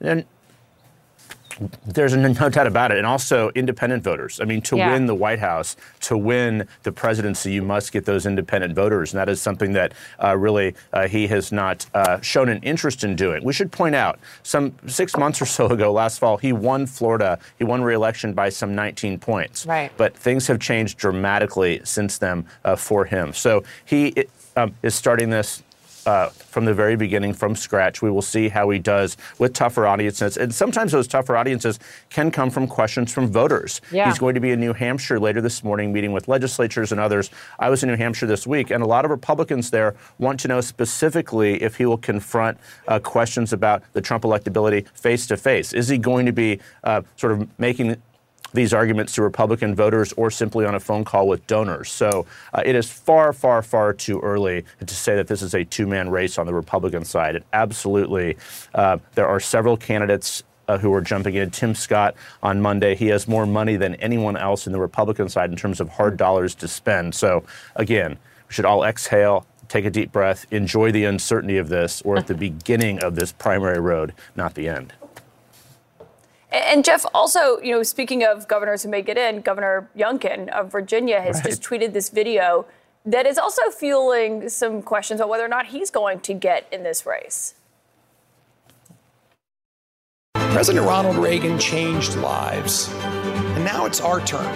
And 0.00 0.24
there's 1.86 2.14
no 2.14 2.48
doubt 2.48 2.66
about 2.66 2.92
it. 2.92 2.98
And 2.98 3.06
also 3.06 3.50
independent 3.50 4.02
voters. 4.02 4.40
I 4.40 4.44
mean, 4.44 4.62
to 4.62 4.76
yeah. 4.76 4.92
win 4.92 5.06
the 5.06 5.14
White 5.14 5.38
House, 5.38 5.76
to 6.00 6.16
win 6.16 6.66
the 6.82 6.92
presidency, 6.92 7.52
you 7.52 7.62
must 7.62 7.92
get 7.92 8.04
those 8.04 8.26
independent 8.26 8.74
voters. 8.74 9.12
And 9.12 9.18
that 9.18 9.28
is 9.28 9.40
something 9.40 9.72
that 9.72 9.92
uh, 10.22 10.36
really 10.36 10.74
uh, 10.92 11.08
he 11.08 11.26
has 11.28 11.52
not 11.52 11.86
uh, 11.94 12.20
shown 12.20 12.48
an 12.48 12.62
interest 12.62 13.04
in 13.04 13.16
doing. 13.16 13.44
We 13.44 13.52
should 13.52 13.72
point 13.72 13.94
out, 13.94 14.18
some 14.42 14.74
six 14.86 15.16
months 15.16 15.40
or 15.40 15.46
so 15.46 15.66
ago, 15.66 15.92
last 15.92 16.18
fall, 16.18 16.36
he 16.36 16.52
won 16.52 16.86
Florida. 16.86 17.38
He 17.58 17.64
won 17.64 17.82
re-election 17.82 18.32
by 18.32 18.48
some 18.48 18.74
19 18.74 19.18
points. 19.18 19.66
Right. 19.66 19.90
But 19.96 20.16
things 20.16 20.46
have 20.46 20.60
changed 20.60 20.98
dramatically 20.98 21.80
since 21.84 22.18
then 22.18 22.46
uh, 22.64 22.76
for 22.76 23.04
him. 23.04 23.32
So 23.32 23.64
he 23.84 24.26
um, 24.56 24.74
is 24.82 24.94
starting 24.94 25.30
this 25.30 25.62
uh, 26.06 26.28
from 26.28 26.64
the 26.64 26.74
very 26.74 26.96
beginning, 26.96 27.32
from 27.32 27.54
scratch. 27.54 28.02
We 28.02 28.10
will 28.10 28.22
see 28.22 28.48
how 28.48 28.70
he 28.70 28.78
does 28.78 29.16
with 29.38 29.52
tougher 29.52 29.86
audiences. 29.86 30.36
And 30.36 30.54
sometimes 30.54 30.92
those 30.92 31.08
tougher 31.08 31.36
audiences 31.36 31.78
can 32.10 32.30
come 32.30 32.50
from 32.50 32.66
questions 32.66 33.12
from 33.12 33.28
voters. 33.28 33.80
Yeah. 33.90 34.08
He's 34.08 34.18
going 34.18 34.34
to 34.34 34.40
be 34.40 34.50
in 34.50 34.60
New 34.60 34.72
Hampshire 34.72 35.18
later 35.18 35.40
this 35.40 35.62
morning, 35.64 35.92
meeting 35.92 36.12
with 36.12 36.28
legislatures 36.28 36.92
and 36.92 37.00
others. 37.00 37.30
I 37.58 37.70
was 37.70 37.82
in 37.82 37.88
New 37.88 37.96
Hampshire 37.96 38.26
this 38.26 38.46
week, 38.46 38.70
and 38.70 38.82
a 38.82 38.86
lot 38.86 39.04
of 39.04 39.10
Republicans 39.10 39.70
there 39.70 39.94
want 40.18 40.40
to 40.40 40.48
know 40.48 40.60
specifically 40.60 41.62
if 41.62 41.76
he 41.76 41.86
will 41.86 41.98
confront 41.98 42.58
uh, 42.88 42.98
questions 42.98 43.52
about 43.52 43.82
the 43.92 44.00
Trump 44.00 44.24
electability 44.24 44.86
face 44.96 45.26
to 45.26 45.36
face. 45.36 45.72
Is 45.72 45.88
he 45.88 45.98
going 45.98 46.26
to 46.26 46.32
be 46.32 46.60
uh, 46.84 47.02
sort 47.16 47.32
of 47.32 47.48
making 47.58 47.96
these 48.52 48.74
arguments 48.74 49.14
to 49.14 49.22
Republican 49.22 49.74
voters 49.74 50.12
or 50.14 50.30
simply 50.30 50.64
on 50.64 50.74
a 50.74 50.80
phone 50.80 51.04
call 51.04 51.28
with 51.28 51.46
donors. 51.46 51.90
So 51.90 52.26
uh, 52.52 52.62
it 52.64 52.74
is 52.74 52.90
far, 52.90 53.32
far, 53.32 53.62
far 53.62 53.92
too 53.92 54.20
early 54.20 54.64
to 54.84 54.94
say 54.94 55.16
that 55.16 55.26
this 55.26 55.42
is 55.42 55.54
a 55.54 55.64
two 55.64 55.86
man 55.86 56.10
race 56.10 56.38
on 56.38 56.46
the 56.46 56.54
Republican 56.54 57.04
side. 57.04 57.36
It 57.36 57.44
absolutely, 57.52 58.36
uh, 58.74 58.98
there 59.14 59.26
are 59.26 59.40
several 59.40 59.76
candidates 59.76 60.42
uh, 60.68 60.78
who 60.78 60.92
are 60.94 61.00
jumping 61.00 61.34
in. 61.34 61.50
Tim 61.50 61.74
Scott 61.74 62.14
on 62.42 62.60
Monday, 62.60 62.94
he 62.94 63.08
has 63.08 63.26
more 63.26 63.46
money 63.46 63.76
than 63.76 63.94
anyone 63.96 64.36
else 64.36 64.66
in 64.66 64.72
the 64.72 64.80
Republican 64.80 65.28
side 65.28 65.50
in 65.50 65.56
terms 65.56 65.80
of 65.80 65.88
hard 65.88 66.16
dollars 66.16 66.54
to 66.56 66.68
spend. 66.68 67.14
So 67.14 67.44
again, 67.76 68.18
we 68.48 68.54
should 68.54 68.64
all 68.64 68.84
exhale, 68.84 69.46
take 69.68 69.84
a 69.84 69.90
deep 69.90 70.12
breath, 70.12 70.46
enjoy 70.50 70.92
the 70.92 71.04
uncertainty 71.04 71.58
of 71.58 71.68
this. 71.68 72.02
We're 72.04 72.18
at 72.18 72.26
the 72.26 72.34
beginning 72.34 73.02
of 73.02 73.16
this 73.16 73.32
primary 73.32 73.80
road, 73.80 74.12
not 74.36 74.54
the 74.54 74.68
end. 74.68 74.92
And 76.52 76.84
Jeff, 76.84 77.06
also, 77.14 77.58
you 77.60 77.72
know, 77.72 77.82
speaking 77.82 78.24
of 78.24 78.46
governors 78.46 78.82
who 78.82 78.90
may 78.90 79.00
get 79.00 79.16
in, 79.16 79.40
Governor 79.40 79.88
Youngkin 79.96 80.48
of 80.50 80.70
Virginia 80.70 81.20
has 81.20 81.36
right. 81.36 81.46
just 81.46 81.62
tweeted 81.62 81.94
this 81.94 82.10
video 82.10 82.66
that 83.06 83.26
is 83.26 83.38
also 83.38 83.70
fueling 83.70 84.48
some 84.48 84.82
questions 84.82 85.18
about 85.18 85.30
whether 85.30 85.44
or 85.44 85.48
not 85.48 85.66
he's 85.66 85.90
going 85.90 86.20
to 86.20 86.34
get 86.34 86.68
in 86.70 86.82
this 86.82 87.06
race. 87.06 87.54
President 90.34 90.86
Ronald 90.86 91.16
Reagan 91.16 91.58
changed 91.58 92.14
lives, 92.16 92.88
and 92.92 93.64
now 93.64 93.86
it's 93.86 94.00
our 94.00 94.20
turn. 94.20 94.46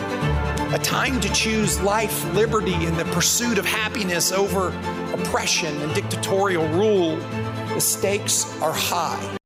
A 0.74 0.78
time 0.78 1.20
to 1.20 1.32
choose 1.32 1.80
life, 1.80 2.30
liberty, 2.35 2.74
and 2.74 2.96
the 2.96 3.06
pursuit 3.06 3.56
of 3.56 3.64
happiness 3.64 4.30
over 4.30 4.68
oppression 5.14 5.74
and 5.80 5.94
dictatorial 5.94 6.68
rule. 6.68 7.16
The 7.72 7.80
stakes 7.80 8.61
are 8.61 8.72
high. 8.72 9.37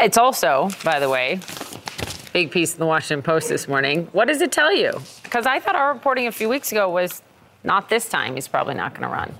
It's 0.00 0.16
also, 0.16 0.70
by 0.82 0.98
the 0.98 1.10
way, 1.10 1.40
big 2.32 2.50
piece 2.50 2.72
in 2.72 2.78
the 2.78 2.86
Washington 2.86 3.22
Post 3.22 3.50
this 3.50 3.68
morning. 3.68 4.08
What 4.12 4.28
does 4.28 4.40
it 4.40 4.50
tell 4.50 4.74
you? 4.74 4.92
Because 5.22 5.44
I 5.44 5.60
thought 5.60 5.76
our 5.76 5.92
reporting 5.92 6.26
a 6.26 6.32
few 6.32 6.48
weeks 6.48 6.72
ago 6.72 6.88
was 6.88 7.20
not 7.64 7.90
this 7.90 8.08
time. 8.08 8.34
He's 8.34 8.48
probably 8.48 8.72
not 8.72 8.94
going 8.94 9.02
to 9.02 9.14
run. 9.14 9.34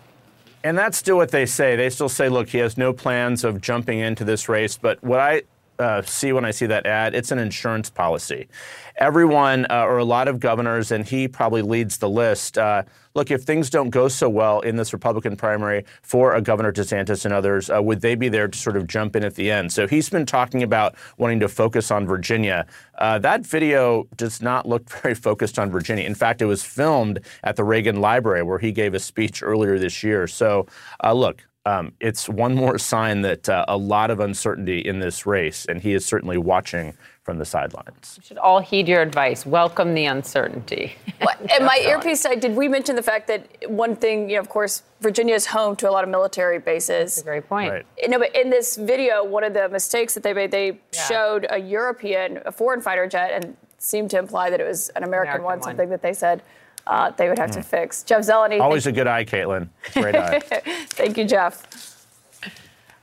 And 0.62 0.76
that's 0.76 0.98
still 0.98 1.16
what 1.16 1.30
they 1.30 1.46
say. 1.46 1.76
They 1.76 1.88
still 1.88 2.10
say, 2.10 2.28
look, 2.28 2.50
he 2.50 2.58
has 2.58 2.76
no 2.76 2.92
plans 2.92 3.42
of 3.42 3.62
jumping 3.62 4.00
into 4.00 4.22
this 4.22 4.50
race. 4.50 4.76
But 4.76 5.02
what 5.02 5.18
I 5.18 5.42
uh, 5.80 6.02
see 6.02 6.32
when 6.32 6.44
I 6.44 6.50
see 6.50 6.66
that 6.66 6.86
ad, 6.86 7.14
it's 7.14 7.30
an 7.32 7.38
insurance 7.38 7.90
policy. 7.90 8.48
Everyone, 8.96 9.66
uh, 9.70 9.84
or 9.84 9.98
a 9.98 10.04
lot 10.04 10.28
of 10.28 10.38
governors, 10.38 10.92
and 10.92 11.06
he 11.06 11.26
probably 11.26 11.62
leads 11.62 11.98
the 11.98 12.08
list. 12.08 12.58
Uh, 12.58 12.82
look, 13.14 13.30
if 13.30 13.42
things 13.42 13.70
don't 13.70 13.88
go 13.88 14.08
so 14.08 14.28
well 14.28 14.60
in 14.60 14.76
this 14.76 14.92
Republican 14.92 15.36
primary 15.36 15.84
for 16.02 16.34
a 16.34 16.42
Governor 16.42 16.70
DeSantis 16.70 17.24
and 17.24 17.32
others, 17.32 17.70
uh, 17.70 17.82
would 17.82 18.02
they 18.02 18.14
be 18.14 18.28
there 18.28 18.46
to 18.46 18.58
sort 18.58 18.76
of 18.76 18.86
jump 18.86 19.16
in 19.16 19.24
at 19.24 19.36
the 19.36 19.50
end? 19.50 19.72
So 19.72 19.86
he's 19.86 20.10
been 20.10 20.26
talking 20.26 20.62
about 20.62 20.94
wanting 21.16 21.40
to 21.40 21.48
focus 21.48 21.90
on 21.90 22.06
Virginia. 22.06 22.66
Uh, 22.98 23.18
that 23.20 23.46
video 23.46 24.06
does 24.16 24.42
not 24.42 24.68
look 24.68 24.88
very 25.02 25.14
focused 25.14 25.58
on 25.58 25.70
Virginia. 25.70 26.04
In 26.04 26.14
fact, 26.14 26.42
it 26.42 26.46
was 26.46 26.62
filmed 26.62 27.20
at 27.42 27.56
the 27.56 27.64
Reagan 27.64 28.00
Library 28.00 28.42
where 28.42 28.58
he 28.58 28.70
gave 28.70 28.92
a 28.92 29.00
speech 29.00 29.42
earlier 29.42 29.78
this 29.78 30.02
year. 30.02 30.26
So, 30.26 30.66
uh, 31.02 31.14
look, 31.14 31.42
um, 31.66 31.92
it's 32.00 32.28
one 32.28 32.54
more 32.54 32.78
sign 32.78 33.20
that 33.22 33.48
uh, 33.48 33.64
a 33.68 33.76
lot 33.76 34.10
of 34.10 34.20
uncertainty 34.20 34.78
in 34.78 34.98
this 34.98 35.26
race, 35.26 35.66
and 35.66 35.80
he 35.80 35.92
is 35.92 36.06
certainly 36.06 36.38
watching 36.38 36.94
from 37.22 37.38
the 37.38 37.44
sidelines. 37.44 38.16
We 38.18 38.24
should 38.24 38.38
all 38.38 38.60
heed 38.60 38.88
your 38.88 39.02
advice. 39.02 39.44
Welcome 39.44 39.92
the 39.92 40.06
uncertainty. 40.06 40.96
well, 41.20 41.36
and 41.54 41.66
my 41.66 41.76
earpiece 41.86 42.22
side, 42.22 42.40
did 42.40 42.56
we 42.56 42.66
mention 42.66 42.96
the 42.96 43.02
fact 43.02 43.28
that 43.28 43.46
one 43.68 43.94
thing, 43.94 44.30
you 44.30 44.36
know, 44.36 44.40
of 44.40 44.48
course, 44.48 44.82
Virginia 45.02 45.34
is 45.34 45.46
home 45.46 45.76
to 45.76 45.88
a 45.88 45.92
lot 45.92 46.02
of 46.02 46.08
military 46.08 46.58
bases. 46.58 47.16
That's 47.16 47.20
a 47.20 47.24
great 47.24 47.46
point. 47.46 47.70
Right. 47.70 47.86
No, 48.08 48.18
but 48.18 48.34
in 48.34 48.48
this 48.48 48.76
video, 48.76 49.22
one 49.22 49.44
of 49.44 49.52
the 49.52 49.68
mistakes 49.68 50.14
that 50.14 50.22
they 50.22 50.32
made, 50.32 50.50
they 50.50 50.80
yeah. 50.94 51.08
showed 51.08 51.46
a 51.50 51.58
European, 51.58 52.40
a 52.46 52.52
foreign 52.52 52.80
fighter 52.80 53.06
jet, 53.06 53.32
and 53.32 53.54
seemed 53.76 54.10
to 54.10 54.18
imply 54.18 54.48
that 54.48 54.60
it 54.60 54.66
was 54.66 54.88
an 54.90 55.04
American, 55.04 55.36
American 55.36 55.44
one, 55.44 55.58
one, 55.58 55.62
something 55.62 55.90
that 55.90 56.00
they 56.00 56.14
said 56.14 56.42
uh, 56.86 57.10
they 57.10 57.28
would 57.28 57.38
have 57.38 57.50
mm. 57.50 57.54
to 57.54 57.60
hmm. 57.60 57.66
fix. 57.66 58.02
Jeff 58.02 58.22
Zeleny. 58.22 58.60
Always 58.60 58.86
a 58.86 58.92
good 58.92 59.06
eye, 59.06 59.24
Caitlin. 59.24 59.68
Great 59.94 60.16
eye. 60.16 60.40
thank 60.88 61.16
you, 61.16 61.24
Jeff. 61.24 61.66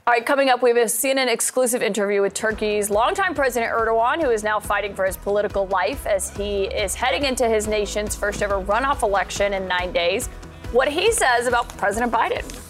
All 0.07 0.13
right, 0.13 0.25
coming 0.25 0.49
up, 0.49 0.61
we 0.63 0.69
have 0.69 0.77
a 0.77 0.85
CNN 0.85 1.27
exclusive 1.27 1.81
interview 1.81 2.21
with 2.21 2.33
Turkey's 2.33 2.89
longtime 2.89 3.35
President 3.35 3.73
Erdogan, 3.73 4.21
who 4.21 4.29
is 4.29 4.41
now 4.41 4.57
fighting 4.57 4.95
for 4.95 5.05
his 5.05 5.17
political 5.17 5.67
life 5.67 6.05
as 6.05 6.29
he 6.29 6.63
is 6.63 6.95
heading 6.95 7.25
into 7.25 7.49
his 7.49 7.67
nation's 7.67 8.15
first 8.15 8.41
ever 8.41 8.61
runoff 8.61 9.03
election 9.03 9.53
in 9.53 9.67
nine 9.67 9.91
days. 9.91 10.27
What 10.71 10.87
he 10.87 11.11
says 11.11 11.45
about 11.45 11.67
President 11.77 12.11
Biden. 12.11 12.66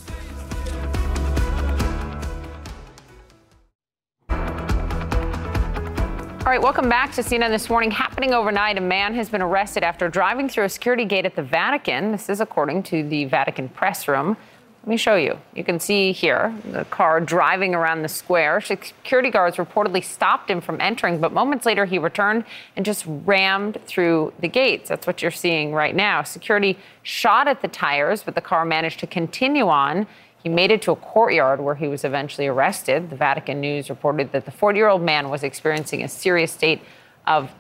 All 6.47 6.53
right, 6.53 6.62
welcome 6.62 6.88
back 6.88 7.12
to 7.15 7.21
CNN 7.21 7.49
this 7.49 7.69
morning. 7.69 7.91
Happening 7.91 8.33
overnight, 8.33 8.77
a 8.77 8.81
man 8.81 9.13
has 9.15 9.27
been 9.27 9.41
arrested 9.41 9.83
after 9.83 10.07
driving 10.07 10.47
through 10.47 10.63
a 10.63 10.69
security 10.69 11.03
gate 11.03 11.25
at 11.25 11.36
the 11.36 11.43
Vatican. 11.43 12.13
This 12.13 12.29
is 12.29 12.39
according 12.39 12.83
to 12.83 13.03
the 13.03 13.25
Vatican 13.25 13.67
press 13.67 14.07
room. 14.07 14.38
Let 14.83 14.88
me 14.88 14.95
show 14.95 15.17
you. 15.17 15.38
You 15.53 15.65
can 15.65 15.77
see 15.81 16.13
here 16.13 16.55
the 16.71 16.86
car 16.86 17.19
driving 17.19 17.75
around 17.75 18.01
the 18.01 18.07
square. 18.07 18.62
Security 18.62 19.29
guards 19.29 19.57
reportedly 19.57 20.01
stopped 20.01 20.49
him 20.49 20.62
from 20.62 20.79
entering, 20.79 21.19
but 21.19 21.33
moments 21.33 21.65
later 21.65 21.83
he 21.83 21.97
returned 21.97 22.45
and 22.77 22.86
just 22.86 23.03
rammed 23.05 23.79
through 23.86 24.31
the 24.39 24.47
gates. 24.47 24.88
That's 24.88 25.05
what 25.05 25.21
you're 25.21 25.31
seeing 25.31 25.73
right 25.73 25.93
now. 25.93 26.23
Security 26.23 26.77
shot 27.03 27.49
at 27.49 27.62
the 27.62 27.67
tires, 27.67 28.23
but 28.23 28.36
the 28.36 28.41
car 28.41 28.63
managed 28.63 29.01
to 29.01 29.07
continue 29.07 29.67
on. 29.67 30.07
He 30.47 30.53
made 30.53 30.71
it 30.71 30.81
to 30.83 30.93
a 30.93 30.95
courtyard 30.95 31.60
where 31.60 31.75
he 31.75 31.89
was 31.89 32.05
eventually 32.05 32.47
arrested. 32.47 33.10
The 33.10 33.17
Vatican 33.17 33.60
News 33.60 33.89
reported 33.89 34.31
that 34.31 34.45
the 34.45 34.51
40 34.51 34.77
year 34.77 34.88
old 34.88 35.01
man 35.01 35.29
was 35.29 35.43
experiencing 35.43 36.01
a 36.05 36.07
serious 36.07 36.53
state 36.53 36.81
of 37.25 37.51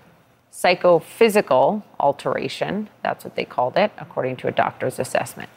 psychophysical 0.51 1.83
alteration. 1.99 2.87
That's 3.03 3.25
what 3.25 3.35
they 3.35 3.43
called 3.43 3.75
it, 3.75 3.91
according 3.97 4.37
to 4.37 4.47
a 4.47 4.53
doctor's 4.53 4.99
assessment. 4.99 5.49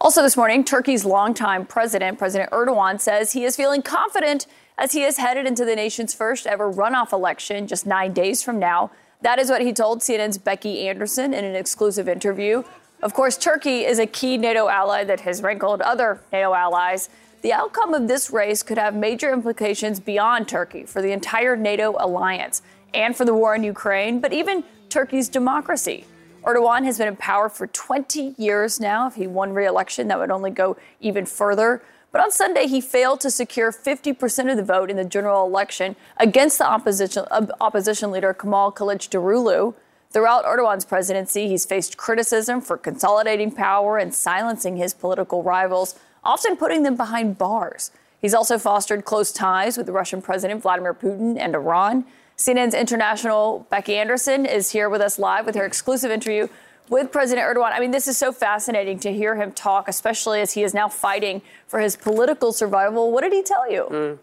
Also, 0.00 0.22
this 0.22 0.36
morning, 0.36 0.62
Turkey's 0.62 1.04
longtime 1.04 1.66
president, 1.66 2.16
President 2.16 2.52
Erdogan, 2.52 3.00
says 3.00 3.32
he 3.32 3.42
is 3.44 3.56
feeling 3.56 3.82
confident 3.82 4.46
as 4.78 4.92
he 4.92 5.02
is 5.02 5.16
headed 5.16 5.46
into 5.46 5.64
the 5.64 5.74
nation's 5.74 6.14
first 6.14 6.46
ever 6.46 6.72
runoff 6.72 7.12
election 7.12 7.66
just 7.66 7.86
nine 7.86 8.12
days 8.12 8.40
from 8.40 8.60
now. 8.60 8.92
That 9.20 9.40
is 9.40 9.50
what 9.50 9.62
he 9.62 9.72
told 9.72 9.98
CNN's 9.98 10.38
Becky 10.38 10.86
Anderson 10.86 11.34
in 11.34 11.44
an 11.44 11.56
exclusive 11.56 12.08
interview. 12.08 12.62
Of 13.02 13.12
course, 13.12 13.36
Turkey 13.36 13.84
is 13.84 13.98
a 13.98 14.06
key 14.06 14.38
NATO 14.38 14.68
ally 14.68 15.04
that 15.04 15.20
has 15.20 15.42
rankled 15.42 15.82
other 15.82 16.20
NATO 16.32 16.54
allies. 16.54 17.10
The 17.42 17.52
outcome 17.52 17.92
of 17.92 18.08
this 18.08 18.30
race 18.30 18.62
could 18.62 18.78
have 18.78 18.94
major 18.94 19.32
implications 19.32 20.00
beyond 20.00 20.48
Turkey 20.48 20.84
for 20.84 21.02
the 21.02 21.12
entire 21.12 21.56
NATO 21.56 21.94
alliance 21.98 22.62
and 22.94 23.14
for 23.14 23.26
the 23.26 23.34
war 23.34 23.54
in 23.54 23.62
Ukraine, 23.62 24.20
but 24.20 24.32
even 24.32 24.64
Turkey's 24.88 25.28
democracy. 25.28 26.06
Erdogan 26.44 26.84
has 26.84 26.96
been 26.96 27.08
in 27.08 27.16
power 27.16 27.48
for 27.48 27.66
20 27.66 28.34
years 28.38 28.80
now. 28.80 29.08
If 29.08 29.16
he 29.16 29.26
won 29.26 29.52
re 29.52 29.66
election, 29.66 30.08
that 30.08 30.18
would 30.18 30.30
only 30.30 30.50
go 30.50 30.76
even 31.00 31.26
further. 31.26 31.82
But 32.12 32.22
on 32.22 32.30
Sunday, 32.30 32.66
he 32.66 32.80
failed 32.80 33.20
to 33.20 33.30
secure 33.30 33.70
50% 33.70 34.50
of 34.50 34.56
the 34.56 34.62
vote 34.62 34.90
in 34.90 34.96
the 34.96 35.04
general 35.04 35.44
election 35.44 35.96
against 36.16 36.58
the 36.58 36.66
opposition, 36.66 37.26
opposition 37.60 38.10
leader 38.10 38.32
Kemal 38.32 38.72
Kılıçdaroğlu. 38.72 39.74
Throughout 40.10 40.44
Erdogan's 40.44 40.84
presidency, 40.84 41.48
he's 41.48 41.64
faced 41.64 41.96
criticism 41.96 42.60
for 42.60 42.76
consolidating 42.76 43.50
power 43.50 43.98
and 43.98 44.14
silencing 44.14 44.76
his 44.76 44.94
political 44.94 45.42
rivals, 45.42 45.98
often 46.24 46.56
putting 46.56 46.82
them 46.82 46.96
behind 46.96 47.38
bars. 47.38 47.90
He's 48.20 48.34
also 48.34 48.58
fostered 48.58 49.04
close 49.04 49.32
ties 49.32 49.76
with 49.76 49.88
Russian 49.88 50.22
President 50.22 50.62
Vladimir 50.62 50.94
Putin 50.94 51.36
and 51.38 51.54
Iran. 51.54 52.04
CNN's 52.36 52.74
international 52.74 53.66
Becky 53.70 53.96
Anderson 53.96 54.46
is 54.46 54.70
here 54.70 54.88
with 54.88 55.00
us 55.00 55.18
live 55.18 55.46
with 55.46 55.54
her 55.54 55.64
exclusive 55.64 56.10
interview 56.10 56.48
with 56.88 57.10
President 57.10 57.46
Erdogan. 57.46 57.72
I 57.72 57.80
mean, 57.80 57.90
this 57.90 58.06
is 58.06 58.16
so 58.16 58.32
fascinating 58.32 58.98
to 59.00 59.12
hear 59.12 59.36
him 59.36 59.52
talk, 59.52 59.88
especially 59.88 60.40
as 60.40 60.52
he 60.52 60.62
is 60.62 60.72
now 60.72 60.88
fighting 60.88 61.42
for 61.66 61.80
his 61.80 61.96
political 61.96 62.52
survival. 62.52 63.10
What 63.10 63.22
did 63.22 63.32
he 63.32 63.42
tell 63.42 63.70
you? 63.70 63.86
Mm. 63.90 64.18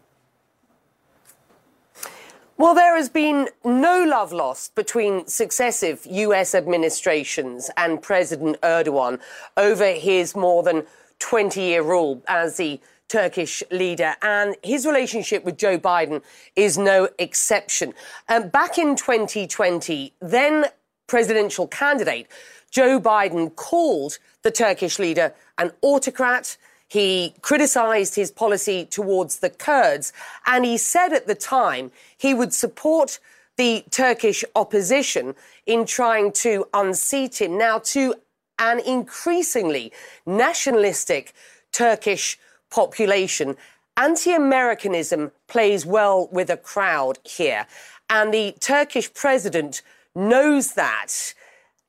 Well, 2.55 2.75
there 2.75 2.95
has 2.95 3.09
been 3.09 3.49
no 3.65 4.03
love 4.03 4.31
lost 4.31 4.75
between 4.75 5.25
successive 5.25 6.05
US 6.05 6.53
administrations 6.53 7.71
and 7.75 7.99
President 7.99 8.61
Erdogan 8.61 9.19
over 9.57 9.87
his 9.87 10.35
more 10.35 10.61
than 10.61 10.85
20 11.17 11.59
year 11.59 11.81
rule 11.81 12.21
as 12.27 12.57
the 12.57 12.79
Turkish 13.09 13.63
leader, 13.71 14.15
and 14.21 14.55
his 14.63 14.85
relationship 14.85 15.43
with 15.43 15.57
Joe 15.57 15.79
Biden 15.79 16.21
is 16.55 16.77
no 16.77 17.09
exception. 17.17 17.93
Um, 18.29 18.49
back 18.49 18.77
in 18.77 18.95
2020, 18.95 20.13
then 20.21 20.65
presidential 21.07 21.67
candidate 21.67 22.27
Joe 22.69 22.99
Biden 22.99 23.55
called 23.55 24.19
the 24.43 24.51
Turkish 24.51 24.99
leader 24.99 25.33
an 25.57 25.71
autocrat 25.81 26.57
he 26.93 27.33
criticized 27.41 28.13
his 28.13 28.29
policy 28.29 28.85
towards 28.85 29.39
the 29.39 29.49
Kurds, 29.49 30.13
and 30.45 30.63
he 30.63 30.77
said 30.77 31.11
at 31.11 31.25
the 31.25 31.33
time 31.33 31.91
he 32.15 32.35
would 32.35 32.53
support 32.53 33.19
the 33.57 33.83
Turkish 33.89 34.45
opposition 34.55 35.33
in 35.65 35.87
trying 35.87 36.31
to 36.33 36.67
unseat 36.71 37.41
him. 37.41 37.57
Now, 37.57 37.79
to 37.79 38.13
an 38.59 38.79
increasingly 38.79 39.91
nationalistic 40.27 41.33
Turkish 41.71 42.37
population, 42.69 43.57
anti 43.97 44.31
Americanism 44.31 45.31
plays 45.47 45.87
well 45.87 46.29
with 46.31 46.51
a 46.51 46.57
crowd 46.57 47.17
here. 47.23 47.65
And 48.07 48.31
the 48.31 48.53
Turkish 48.59 49.11
president 49.11 49.81
knows 50.13 50.73
that 50.73 51.33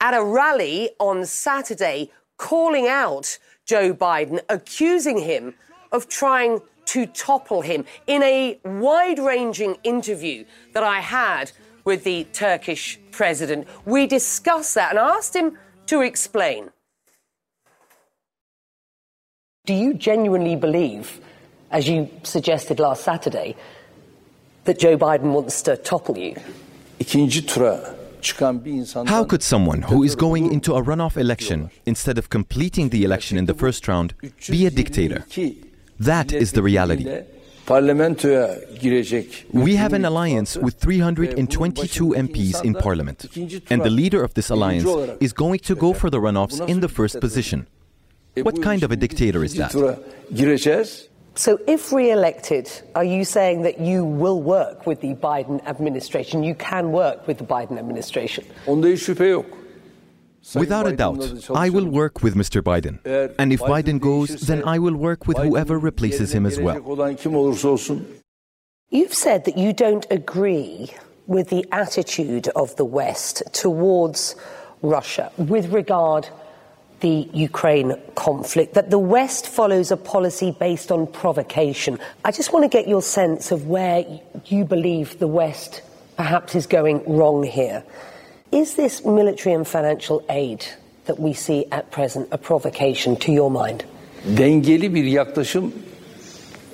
at 0.01 0.15
a 0.15 0.25
rally 0.25 0.93
on 0.99 1.27
Saturday, 1.27 2.11
calling 2.39 2.89
out 2.89 3.39
Joe 3.65 3.95
Biden, 3.95 4.41
accusing 4.49 5.19
him 5.19 5.55
of 5.93 6.09
trying 6.09 6.61
to 6.87 7.07
topple 7.07 7.63
him 7.63 7.85
in 8.07 8.23
a 8.23 8.59
wide 8.65 9.19
ranging 9.19 9.77
interview 9.85 10.45
that 10.73 10.83
I 10.83 11.01
had 11.01 11.53
with 11.85 12.05
the 12.05 12.25
Turkish 12.33 12.99
president. 13.11 13.67
We 13.85 14.07
discussed 14.07 14.75
that 14.75 14.91
and 14.91 14.99
asked 14.99 15.35
him 15.35 15.59
to 15.87 16.01
explain. 16.03 16.71
Do 19.67 19.73
you 19.73 19.95
genuinely 19.95 20.57
believe, 20.57 21.21
as 21.71 21.89
you 21.89 22.11
suggested 22.23 22.79
last 22.79 23.03
Saturday, 23.03 23.57
that 24.65 24.79
Joe 24.79 24.99
Biden 24.99 25.33
wants 25.33 25.63
to 25.63 25.77
topple 25.77 26.19
you? 26.19 26.37
How 29.07 29.25
could 29.25 29.43
someone 29.43 29.83
who 29.83 30.03
is 30.03 30.15
going 30.15 30.53
into 30.53 30.75
a 30.75 30.83
runoff 30.83 31.17
election 31.17 31.71
instead 31.87 32.19
of 32.19 32.31
completing 32.31 32.89
the 32.89 33.05
election 33.05 33.37
in 33.39 33.47
the 33.47 33.55
first 33.55 33.87
round 33.89 34.15
be 34.49 34.67
a 34.67 34.71
dictator? 34.71 35.25
That 36.01 36.33
is 36.33 36.53
the 36.53 36.63
reality. 36.63 37.05
We 39.53 39.77
have 39.77 39.93
an 39.95 40.05
alliance 40.05 40.57
with 40.57 40.75
322 40.75 42.09
MPs 42.11 42.63
in 42.63 42.75
parliament, 42.75 43.27
and 43.71 43.83
the 43.83 43.91
leader 43.91 44.23
of 44.23 44.35
this 44.35 44.51
alliance 44.51 44.85
is 45.21 45.33
going 45.33 45.61
to 45.61 45.75
go 45.75 45.93
for 45.95 46.11
the 46.11 46.19
runoffs 46.19 46.61
in 46.69 46.81
the 46.81 46.89
first 46.89 47.21
position. 47.21 47.67
What 48.37 48.61
kind 48.63 48.83
of 48.83 48.91
a 48.91 48.97
dictator 48.97 49.43
is 49.45 49.55
that? 49.55 49.73
So, 51.37 51.59
if 51.67 51.93
re 51.93 52.13
elected, 52.13 52.71
are 52.95 53.05
you 53.05 53.25
saying 53.25 53.63
that 53.63 53.81
you 53.81 54.05
will 54.05 54.41
work 54.41 54.87
with 54.87 55.01
the 55.01 55.15
Biden 55.15 55.65
administration? 55.67 56.45
You 56.45 56.55
can 56.55 56.93
work 56.93 57.27
with 57.27 57.39
the 57.39 57.45
Biden 57.45 57.77
administration? 57.77 58.45
Without 60.55 60.87
a 60.87 60.93
doubt, 60.95 61.51
I 61.51 61.71
will 61.71 61.89
work 61.89 62.23
with 62.23 62.37
Mr. 62.37 62.63
Biden. 62.63 63.01
And 63.39 63.53
if 63.53 63.61
Biden 63.61 63.99
goes, 63.99 64.29
then 64.47 64.63
I 64.65 64.79
will 64.79 64.95
work 64.95 65.27
with 65.27 65.39
whoever 65.39 65.79
replaces 65.79 66.33
him 66.33 66.47
as 66.47 66.61
well. 66.61 66.77
You've 68.91 69.15
said 69.15 69.45
that 69.47 69.59
you 69.59 69.73
don't 69.73 70.07
agree 70.11 70.93
with 71.27 71.49
the 71.49 71.67
attitude 71.73 72.49
of 72.49 72.77
the 72.77 72.85
West 72.85 73.43
towards 73.53 74.37
Russia 74.83 75.33
with 75.39 75.73
regard 75.73 76.29
the 77.01 77.29
Ukraine 77.33 77.97
conflict, 78.15 78.75
that 78.75 78.91
the 78.91 78.99
West 78.99 79.49
follows 79.49 79.91
a 79.91 79.97
policy 79.97 80.51
based 80.59 80.91
on 80.91 81.07
provocation. 81.07 81.99
I 82.25 82.31
just 82.31 82.53
want 82.53 82.65
to 82.65 82.69
get 82.69 82.89
your 82.89 83.03
sense 83.03 83.53
of 83.53 83.67
where 83.67 84.05
you 84.47 84.65
believe 84.65 85.19
the 85.19 85.29
West 85.29 85.83
perhaps 86.17 86.55
is 86.55 86.67
going 86.67 87.03
wrong 87.07 87.43
here. 87.43 87.83
Is 88.53 88.75
this 88.77 89.05
military 89.05 89.55
and 89.55 89.67
financial 89.67 90.25
aid 90.29 90.65
that 91.07 91.19
we 91.19 91.33
see 91.33 91.67
at 91.73 91.91
present 91.91 92.29
a 92.31 92.39
provocation 92.39 93.17
to 93.17 93.33
your 93.33 93.51
mind? 93.51 93.85
Dengeli 94.37 94.95
bir 94.95 95.05
yaklaşım 95.05 95.73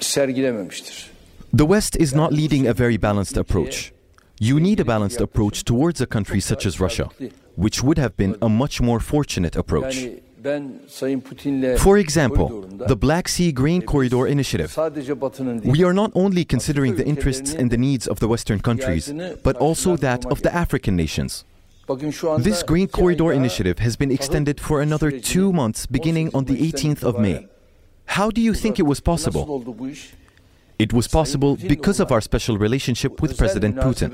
sergilememiştir. 0.00 1.10
The 1.58 1.64
West 1.64 1.96
is 1.96 2.14
not 2.14 2.32
leading 2.32 2.68
a 2.68 2.72
very 2.72 3.02
balanced 3.02 3.36
approach. 3.36 3.92
You 4.42 4.58
need 4.58 4.80
a 4.80 4.86
balanced 4.86 5.20
approach 5.20 5.64
towards 5.64 6.00
a 6.00 6.06
country 6.06 6.40
such 6.40 6.64
as 6.64 6.80
Russia, 6.80 7.10
which 7.56 7.82
would 7.82 7.98
have 7.98 8.16
been 8.16 8.36
a 8.40 8.48
much 8.48 8.80
more 8.80 8.98
fortunate 8.98 9.54
approach. 9.54 10.08
For 11.86 11.98
example, 11.98 12.62
the 12.92 12.96
Black 12.96 13.28
Sea 13.28 13.52
Grain 13.52 13.82
Corridor 13.82 14.26
Initiative. 14.26 14.74
We 15.62 15.84
are 15.84 15.92
not 15.92 16.10
only 16.14 16.46
considering 16.46 16.96
the 16.96 17.06
interests 17.06 17.52
and 17.52 17.70
the 17.70 17.76
needs 17.76 18.08
of 18.08 18.20
the 18.20 18.28
Western 18.28 18.60
countries, 18.60 19.12
but 19.42 19.56
also 19.56 19.96
that 19.96 20.24
of 20.32 20.40
the 20.40 20.54
African 20.54 20.96
nations. 20.96 21.44
This 22.38 22.62
Grain 22.62 22.88
Corridor 22.88 23.32
initiative 23.32 23.80
has 23.80 23.96
been 23.96 24.10
extended 24.10 24.58
for 24.58 24.80
another 24.80 25.10
two 25.10 25.52
months 25.52 25.84
beginning 25.84 26.30
on 26.32 26.46
the 26.46 26.56
18th 26.56 27.02
of 27.02 27.20
May. 27.20 27.46
How 28.06 28.30
do 28.30 28.40
you 28.40 28.54
think 28.54 28.78
it 28.78 28.86
was 28.86 29.00
possible? 29.00 29.44
It 30.80 30.94
was 30.94 31.06
possible 31.08 31.56
because 31.56 32.00
of 32.00 32.10
our 32.10 32.22
special 32.22 32.56
relationship 32.56 33.20
with 33.20 33.36
President 33.36 33.76
Putin. 33.76 34.08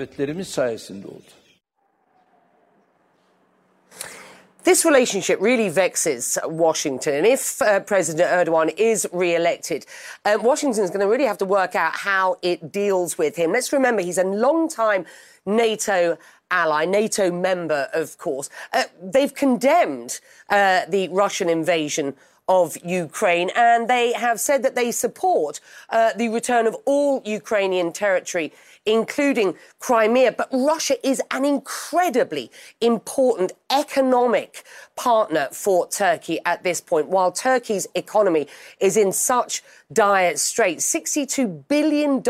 This 4.64 4.84
relationship 4.84 5.40
really 5.40 5.68
vexes 5.68 6.36
Washington. 6.44 7.14
And 7.14 7.26
if 7.26 7.62
uh, 7.62 7.78
President 7.78 8.28
Erdogan 8.28 8.74
is 8.76 9.06
re 9.12 9.36
elected, 9.36 9.86
uh, 10.24 10.38
Washington 10.40 10.82
is 10.82 10.90
going 10.90 11.02
to 11.02 11.06
really 11.06 11.24
have 11.24 11.38
to 11.38 11.44
work 11.44 11.76
out 11.76 11.94
how 11.94 12.36
it 12.42 12.72
deals 12.72 13.16
with 13.16 13.36
him. 13.36 13.52
Let's 13.52 13.72
remember 13.72 14.02
he's 14.02 14.18
a 14.18 14.24
long-time 14.24 15.06
NATO 15.46 16.18
ally, 16.50 16.84
NATO 16.84 17.30
member, 17.30 17.88
of 17.92 18.18
course. 18.18 18.50
Uh, 18.72 18.84
they've 19.00 19.32
condemned 19.32 20.18
uh, 20.50 20.80
the 20.88 21.08
Russian 21.10 21.48
invasion 21.48 22.16
of 22.48 22.76
Ukraine, 22.84 23.50
and 23.56 23.88
they 23.88 24.12
have 24.12 24.38
said 24.40 24.62
that 24.62 24.74
they 24.74 24.92
support 24.92 25.60
uh, 25.90 26.12
the 26.16 26.28
return 26.28 26.66
of 26.66 26.76
all 26.84 27.22
Ukrainian 27.24 27.92
territory 27.92 28.52
including 28.86 29.54
Crimea. 29.80 30.32
But 30.32 30.48
Russia 30.52 30.94
is 31.06 31.20
an 31.32 31.44
incredibly 31.44 32.50
important 32.80 33.52
economic 33.70 34.64
partner 34.94 35.48
for 35.52 35.88
Turkey 35.88 36.38
at 36.46 36.62
this 36.62 36.80
point. 36.80 37.08
While 37.08 37.32
Turkey's 37.32 37.86
economy 37.94 38.46
is 38.80 38.96
in 38.96 39.12
such 39.12 39.62
dire 39.92 40.36
straits, 40.36 40.92
$62 40.94 41.64
billion 41.68 42.22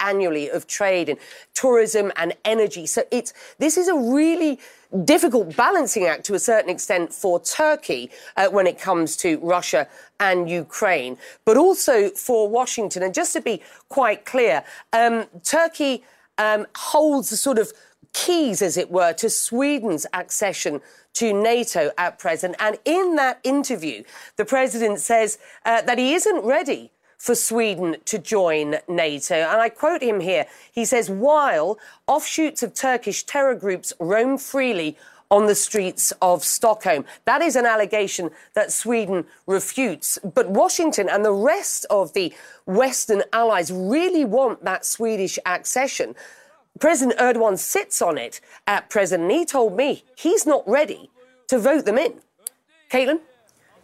annually 0.00 0.48
of 0.48 0.66
trade 0.66 1.08
in 1.08 1.18
tourism 1.52 2.12
and 2.16 2.34
energy. 2.44 2.86
So 2.86 3.02
it's, 3.10 3.34
this 3.58 3.76
is 3.76 3.88
a 3.88 3.96
really 3.96 4.58
difficult 4.94 5.56
balancing 5.56 6.04
act 6.04 6.24
to 6.26 6.34
a 6.34 6.38
certain 6.38 6.70
extent 6.70 7.12
for 7.12 7.40
Turkey 7.40 8.10
uh, 8.36 8.48
when 8.48 8.66
it 8.66 8.78
comes 8.78 9.16
to 9.18 9.38
Russia 9.38 9.88
and 10.20 10.48
Ukraine, 10.48 11.18
but 11.44 11.56
also 11.56 12.10
for 12.10 12.48
Washington. 12.48 13.02
And 13.02 13.12
just 13.12 13.32
to 13.32 13.40
be 13.40 13.62
quite 13.88 14.24
clear, 14.24 14.64
um, 14.92 15.26
Turkey 15.42 16.04
um, 16.38 16.66
holds 16.76 17.30
the 17.30 17.36
sort 17.36 17.58
of 17.58 17.72
keys, 18.12 18.62
as 18.62 18.76
it 18.76 18.90
were, 18.90 19.12
to 19.14 19.28
Sweden's 19.28 20.06
accession 20.12 20.80
to 21.14 21.32
NATO 21.32 21.90
at 21.98 22.18
present. 22.18 22.56
And 22.58 22.78
in 22.84 23.16
that 23.16 23.40
interview, 23.44 24.04
the 24.36 24.44
president 24.44 25.00
says 25.00 25.38
uh, 25.64 25.82
that 25.82 25.98
he 25.98 26.14
isn't 26.14 26.44
ready 26.44 26.90
for 27.18 27.34
Sweden 27.34 27.96
to 28.04 28.18
join 28.18 28.76
NATO. 28.88 29.34
And 29.34 29.60
I 29.60 29.68
quote 29.68 30.02
him 30.02 30.20
here. 30.20 30.46
He 30.72 30.84
says, 30.84 31.10
while 31.10 31.78
offshoots 32.06 32.62
of 32.62 32.74
Turkish 32.74 33.24
terror 33.24 33.54
groups 33.54 33.92
roam 33.98 34.38
freely 34.38 34.96
on 35.30 35.46
the 35.46 35.54
streets 35.54 36.12
of 36.22 36.44
Stockholm. 36.44 37.04
That 37.24 37.42
is 37.42 37.56
an 37.56 37.66
allegation 37.66 38.30
that 38.54 38.72
Sweden 38.72 39.24
refutes. 39.46 40.18
But 40.22 40.50
Washington 40.50 41.08
and 41.08 41.24
the 41.24 41.32
rest 41.32 41.86
of 41.90 42.12
the 42.12 42.32
Western 42.66 43.22
allies 43.32 43.72
really 43.72 44.24
want 44.24 44.64
that 44.64 44.84
Swedish 44.84 45.38
accession. 45.44 46.14
President 46.78 47.18
Erdogan 47.18 47.58
sits 47.58 48.02
on 48.02 48.18
it 48.18 48.40
at 48.66 48.90
present, 48.90 49.22
and 49.22 49.32
he 49.32 49.44
told 49.44 49.76
me 49.76 50.04
he's 50.16 50.46
not 50.46 50.66
ready 50.68 51.10
to 51.48 51.58
vote 51.58 51.84
them 51.84 51.98
in. 51.98 52.20
Caitlin? 52.90 53.20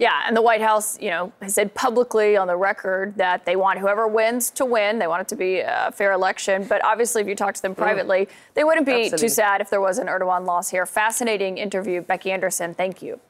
Yeah, 0.01 0.23
and 0.27 0.35
the 0.35 0.41
White 0.41 0.63
House, 0.63 0.99
you 0.99 1.11
know, 1.11 1.31
has 1.43 1.53
said 1.53 1.75
publicly 1.75 2.35
on 2.35 2.47
the 2.47 2.57
record 2.57 3.17
that 3.17 3.45
they 3.45 3.55
want 3.55 3.79
whoever 3.79 4.09
wins 4.09 4.51
to 4.53 4.65
win. 4.65 4.99
They 4.99 5.07
want 5.07 5.21
it 5.21 5.29
to 5.29 5.37
be 5.37 5.59
a 5.59 5.93
fair 5.95 6.13
election. 6.13 6.65
But 6.65 6.83
obviously, 6.83 7.21
if 7.21 7.29
you 7.29 7.35
talk 7.35 7.55
to 7.55 7.61
them 7.61 7.75
mm. 7.75 7.77
privately, 7.77 8.25
mm. 8.25 8.29
they 8.55 8.65
wouldn't 8.65 8.87
be 8.87 8.93
Absolutely. 8.93 9.19
too 9.19 9.29
sad 9.29 9.61
if 9.61 9.69
there 9.69 9.83
was 9.83 9.99
an 9.99 10.07
Erdogan 10.07 10.47
loss 10.47 10.71
here. 10.71 10.87
Fascinating 10.87 11.59
interview, 11.59 12.01
Becky 12.01 12.33
Anderson. 12.33 12.73
Thank 12.73 13.03
you. 13.03 13.21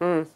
Mm. 0.00 0.28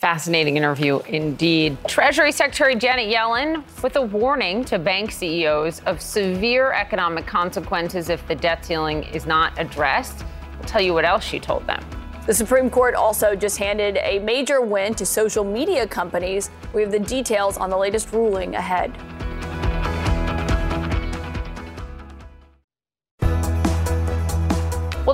Fascinating 0.00 0.56
interview 0.56 0.98
indeed. 1.06 1.76
Treasury 1.86 2.32
Secretary 2.32 2.74
Janet 2.74 3.14
Yellen 3.14 3.62
with 3.80 3.94
a 3.94 4.02
warning 4.02 4.64
to 4.64 4.80
bank 4.80 5.12
CEOs 5.12 5.82
of 5.86 6.00
severe 6.00 6.72
economic 6.72 7.26
consequences 7.26 8.08
if 8.08 8.26
the 8.26 8.34
debt 8.34 8.64
ceiling 8.64 9.04
is 9.04 9.24
not 9.24 9.52
addressed. 9.56 10.24
I'll 10.58 10.66
tell 10.66 10.82
you 10.82 10.94
what 10.94 11.04
else 11.04 11.22
she 11.22 11.38
told 11.38 11.64
them. 11.68 11.84
The 12.30 12.34
Supreme 12.34 12.70
Court 12.70 12.94
also 12.94 13.34
just 13.34 13.58
handed 13.58 13.96
a 13.96 14.20
major 14.20 14.60
win 14.60 14.94
to 14.94 15.04
social 15.04 15.42
media 15.42 15.84
companies. 15.84 16.48
We 16.72 16.80
have 16.82 16.92
the 16.92 17.00
details 17.00 17.56
on 17.56 17.70
the 17.70 17.76
latest 17.76 18.12
ruling 18.12 18.54
ahead. 18.54 18.92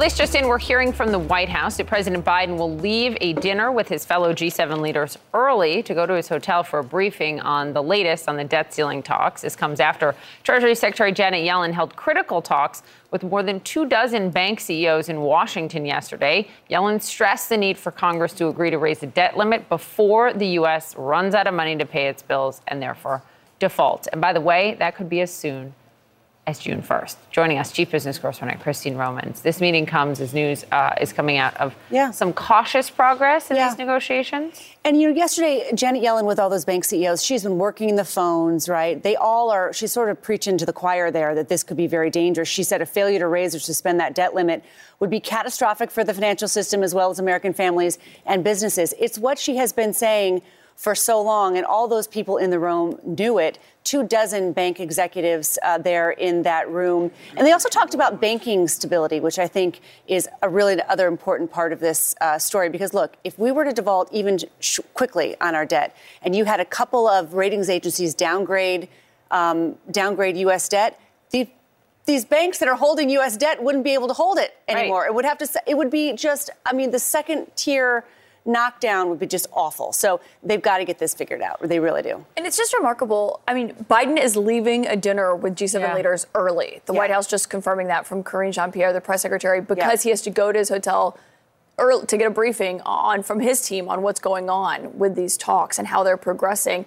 This 0.07 0.17
just 0.17 0.37
in, 0.37 0.47
we're 0.47 0.57
hearing 0.57 0.93
from 0.93 1.11
the 1.11 1.19
White 1.19 1.49
House 1.49 1.79
that 1.79 1.89
President 1.89 2.25
Biden 2.25 2.57
will 2.57 2.77
leave 2.77 3.17
a 3.21 3.33
dinner 3.33 3.73
with 3.73 3.89
his 3.89 4.05
fellow 4.05 4.33
G7 4.33 4.81
leaders 4.81 5.19
early 5.35 5.83
to 5.83 5.95
go 5.95 6.07
to 6.07 6.15
his 6.15 6.29
hotel 6.29 6.63
for 6.63 6.79
a 6.79 6.85
briefing 6.85 7.41
on 7.41 7.73
the 7.73 7.83
latest 7.83 8.29
on 8.29 8.37
the 8.37 8.45
debt 8.45 8.73
ceiling 8.73 9.03
talks. 9.03 9.43
This 9.43 9.57
comes 9.57 9.81
after 9.81 10.15
Treasury 10.45 10.77
Secretary 10.77 11.11
Janet 11.11 11.45
Yellen 11.45 11.73
held 11.73 11.97
critical 11.97 12.41
talks 12.41 12.85
with 13.11 13.25
more 13.25 13.43
than 13.43 13.59
two 13.63 13.85
dozen 13.85 14.31
bank 14.31 14.61
CEOs 14.61 15.09
in 15.09 15.23
Washington 15.23 15.85
yesterday. 15.85 16.47
Yellen 16.71 17.03
stressed 17.03 17.49
the 17.49 17.57
need 17.57 17.77
for 17.77 17.91
Congress 17.91 18.33
to 18.35 18.47
agree 18.47 18.71
to 18.71 18.79
raise 18.79 19.01
the 19.01 19.09
debt 19.09 19.37
limit 19.37 19.69
before 19.69 20.33
the 20.33 20.47
U.S. 20.61 20.95
runs 20.95 21.35
out 21.35 21.49
of 21.49 21.55
money 21.55 21.75
to 21.75 21.85
pay 21.85 22.07
its 22.07 22.23
bills 22.23 22.63
and 22.69 22.81
therefore 22.81 23.25
default. 23.59 24.07
And 24.13 24.21
by 24.21 24.33
the 24.33 24.41
way, 24.41 24.77
that 24.79 24.95
could 24.95 25.09
be 25.09 25.21
as 25.21 25.35
soon 25.35 25.75
as 26.47 26.61
June 26.61 26.81
1st. 26.81 27.17
Joining 27.33 27.59
us, 27.59 27.73
Chief 27.73 27.91
Business 27.91 28.19
Correspondent 28.19 28.61
Christine 28.61 28.97
Romans. 28.97 29.41
This 29.41 29.61
meeting 29.61 29.85
comes 29.85 30.21
as 30.21 30.33
news 30.33 30.65
uh, 30.71 30.95
is 31.01 31.13
coming 31.13 31.39
out 31.39 31.57
of 31.57 31.75
yeah. 31.91 32.13
some 32.13 32.33
cautious 32.33 32.89
progress 32.89 33.51
in 33.51 33.57
yeah. 33.57 33.69
these 33.69 33.79
negotiations. 33.79 34.63
And 34.85 35.01
you 35.01 35.09
know, 35.09 35.17
yesterday, 35.17 35.69
Janet 35.75 36.05
Yellen 36.05 36.25
with 36.25 36.39
all 36.39 36.49
those 36.49 36.65
bank 36.65 36.85
CEOs, 36.85 37.25
she's 37.25 37.43
been 37.43 37.59
working 37.59 37.97
the 37.97 38.05
phones, 38.05 38.69
right? 38.69 39.03
They 39.03 39.17
all 39.17 39.51
are. 39.51 39.73
She's 39.73 39.91
sort 39.91 40.09
of 40.09 40.23
preaching 40.23 40.57
to 40.59 40.67
the 40.67 40.73
choir 40.73 41.11
there 41.11 41.35
that 41.35 41.49
this 41.49 41.65
could 41.65 41.77
be 41.77 41.89
very 41.89 42.11
dangerous. 42.11 42.49
She 42.49 42.63
said 42.63 42.81
a 42.81 42.87
failure 42.87 43.19
to 43.19 43.27
raise 43.27 43.53
or 43.53 43.59
suspend 43.59 43.99
that 43.99 44.15
debt 44.15 44.33
limit 44.33 44.65
would 45.01 45.11
be 45.11 45.19
catastrophic 45.19 45.91
for 45.91 46.05
the 46.05 46.15
financial 46.15 46.47
system 46.47 46.85
as 46.85 46.95
well 46.95 47.11
as 47.11 47.19
American 47.19 47.53
families 47.55 47.99
and 48.25 48.45
businesses. 48.45 48.95
It's 49.01 49.19
what 49.19 49.41
she 49.41 49.57
has 49.57 49.73
been 49.73 49.93
saying 49.93 50.43
for 50.77 50.95
so 50.95 51.21
long, 51.23 51.57
and 51.57 51.65
all 51.67 51.89
those 51.89 52.07
people 52.07 52.37
in 52.37 52.51
the 52.51 52.59
room 52.59 53.01
knew 53.03 53.39
it. 53.39 53.59
Two 53.87 54.03
dozen 54.03 54.53
bank 54.53 54.81
executives 54.81 55.61
uh, 55.63 55.79
there 55.79 56.11
in 56.11 56.43
that 56.43 56.69
room. 56.69 57.13
And 57.37 57.47
they 57.47 57.53
also 57.53 57.69
talked 57.69 57.95
about 57.95 58.21
banking 58.21 58.67
stability, 58.67 59.21
which 59.21 59.39
I 59.39 59.47
think 59.47 59.81
is 60.09 60.29
a 60.43 60.49
really 60.49 60.83
other 60.83 61.07
important 61.07 61.53
part 61.53 61.73
of 61.73 61.79
this 61.79 62.13
uh, 62.21 62.37
story. 62.37 62.69
Because 62.69 62.93
look, 62.93 63.17
if 63.23 63.39
we 63.39 63.53
were 63.53 63.65
to 63.65 63.73
default 63.73 64.13
even 64.13 64.41
sh- 64.59 64.81
quickly 64.95 65.37
on 65.41 65.55
our 65.55 65.65
debt, 65.65 65.97
and 66.23 66.35
you 66.35 66.45
had 66.45 66.59
a 66.59 66.65
couple 66.65 67.07
of 67.07 67.35
ratings 67.35 67.71
agencies 67.71 68.13
downgrade 68.13 68.89
um, 69.31 69.77
downgrade 69.93 70.37
U.S. 70.39 70.69
debt, 70.69 71.01
the, 71.31 71.49
these 72.07 72.25
banks 72.25 72.59
that 72.59 72.69
are 72.69 72.75
holding 72.75 73.09
U.S. 73.11 73.37
debt 73.37 73.63
wouldn't 73.63 73.85
be 73.85 73.95
able 73.95 74.09
to 74.09 74.15
hold 74.15 74.39
it 74.39 74.57
anymore. 74.67 75.03
Right. 75.03 75.11
It 75.11 75.15
would 75.15 75.25
have 75.25 75.39
to. 75.39 75.49
It 75.65 75.77
would 75.77 75.93
be 75.93 76.13
just. 76.13 76.51
I 76.65 76.73
mean, 76.73 76.91
the 76.91 76.99
second 76.99 77.53
tier 77.55 78.05
knockdown 78.47 79.09
would 79.09 79.19
be 79.19 79.27
just 79.27 79.47
awful. 79.53 79.93
So 79.93 80.21
they've 80.43 80.63
got 80.63 80.79
to 80.79 80.85
get 80.85 80.99
this 80.99 81.15
figured 81.15 81.43
out. 81.43 81.61
They 81.61 81.81
really 81.81 82.03
do. 82.03 82.25
And 82.37 82.47
it's 82.47 82.57
just 82.57 82.75
remarkable. 82.75 83.41
I 83.47 83.55
mean, 83.55 83.75
Biden 83.91 84.23
is 84.23 84.37
leaving 84.37 84.87
a 84.87 84.97
dinner 84.97 85.35
with 85.35 85.57
G7 85.57 85.81
yeah. 85.81 85.95
leaders 85.95 86.27
early. 86.35 86.81
The 86.87 86.93
yeah. 86.93 86.99
White 86.99 87.11
House 87.11 87.27
just 87.27 87.51
confirming 87.51 87.89
that 87.89 88.07
from 88.07 88.23
Karine 88.23 88.53
Jean 88.53 88.73
Pierre, 88.73 88.93
the 88.93 89.01
press 89.01 89.23
secretary, 89.23 89.61
because 89.61 90.05
yeah. 90.05 90.09
he 90.09 90.11
has 90.11 90.23
to 90.23 90.31
go 90.31 90.53
to 90.53 90.59
his 90.59 90.69
hotel 90.69 91.19
early 91.79 92.07
to 92.07 92.17
get 92.17 92.27
a 92.27 92.31
briefing 92.31 92.81
on 92.83 93.23
from 93.23 93.41
his 93.41 93.61
team 93.61 93.89
on 93.89 94.03
what's 94.03 94.21
going 94.21 94.49
on 94.49 94.97
with 94.99 95.15
these 95.15 95.37
talks 95.37 95.79
and 95.79 95.89
how 95.89 96.03
they're 96.03 96.17
progressing. 96.17 96.87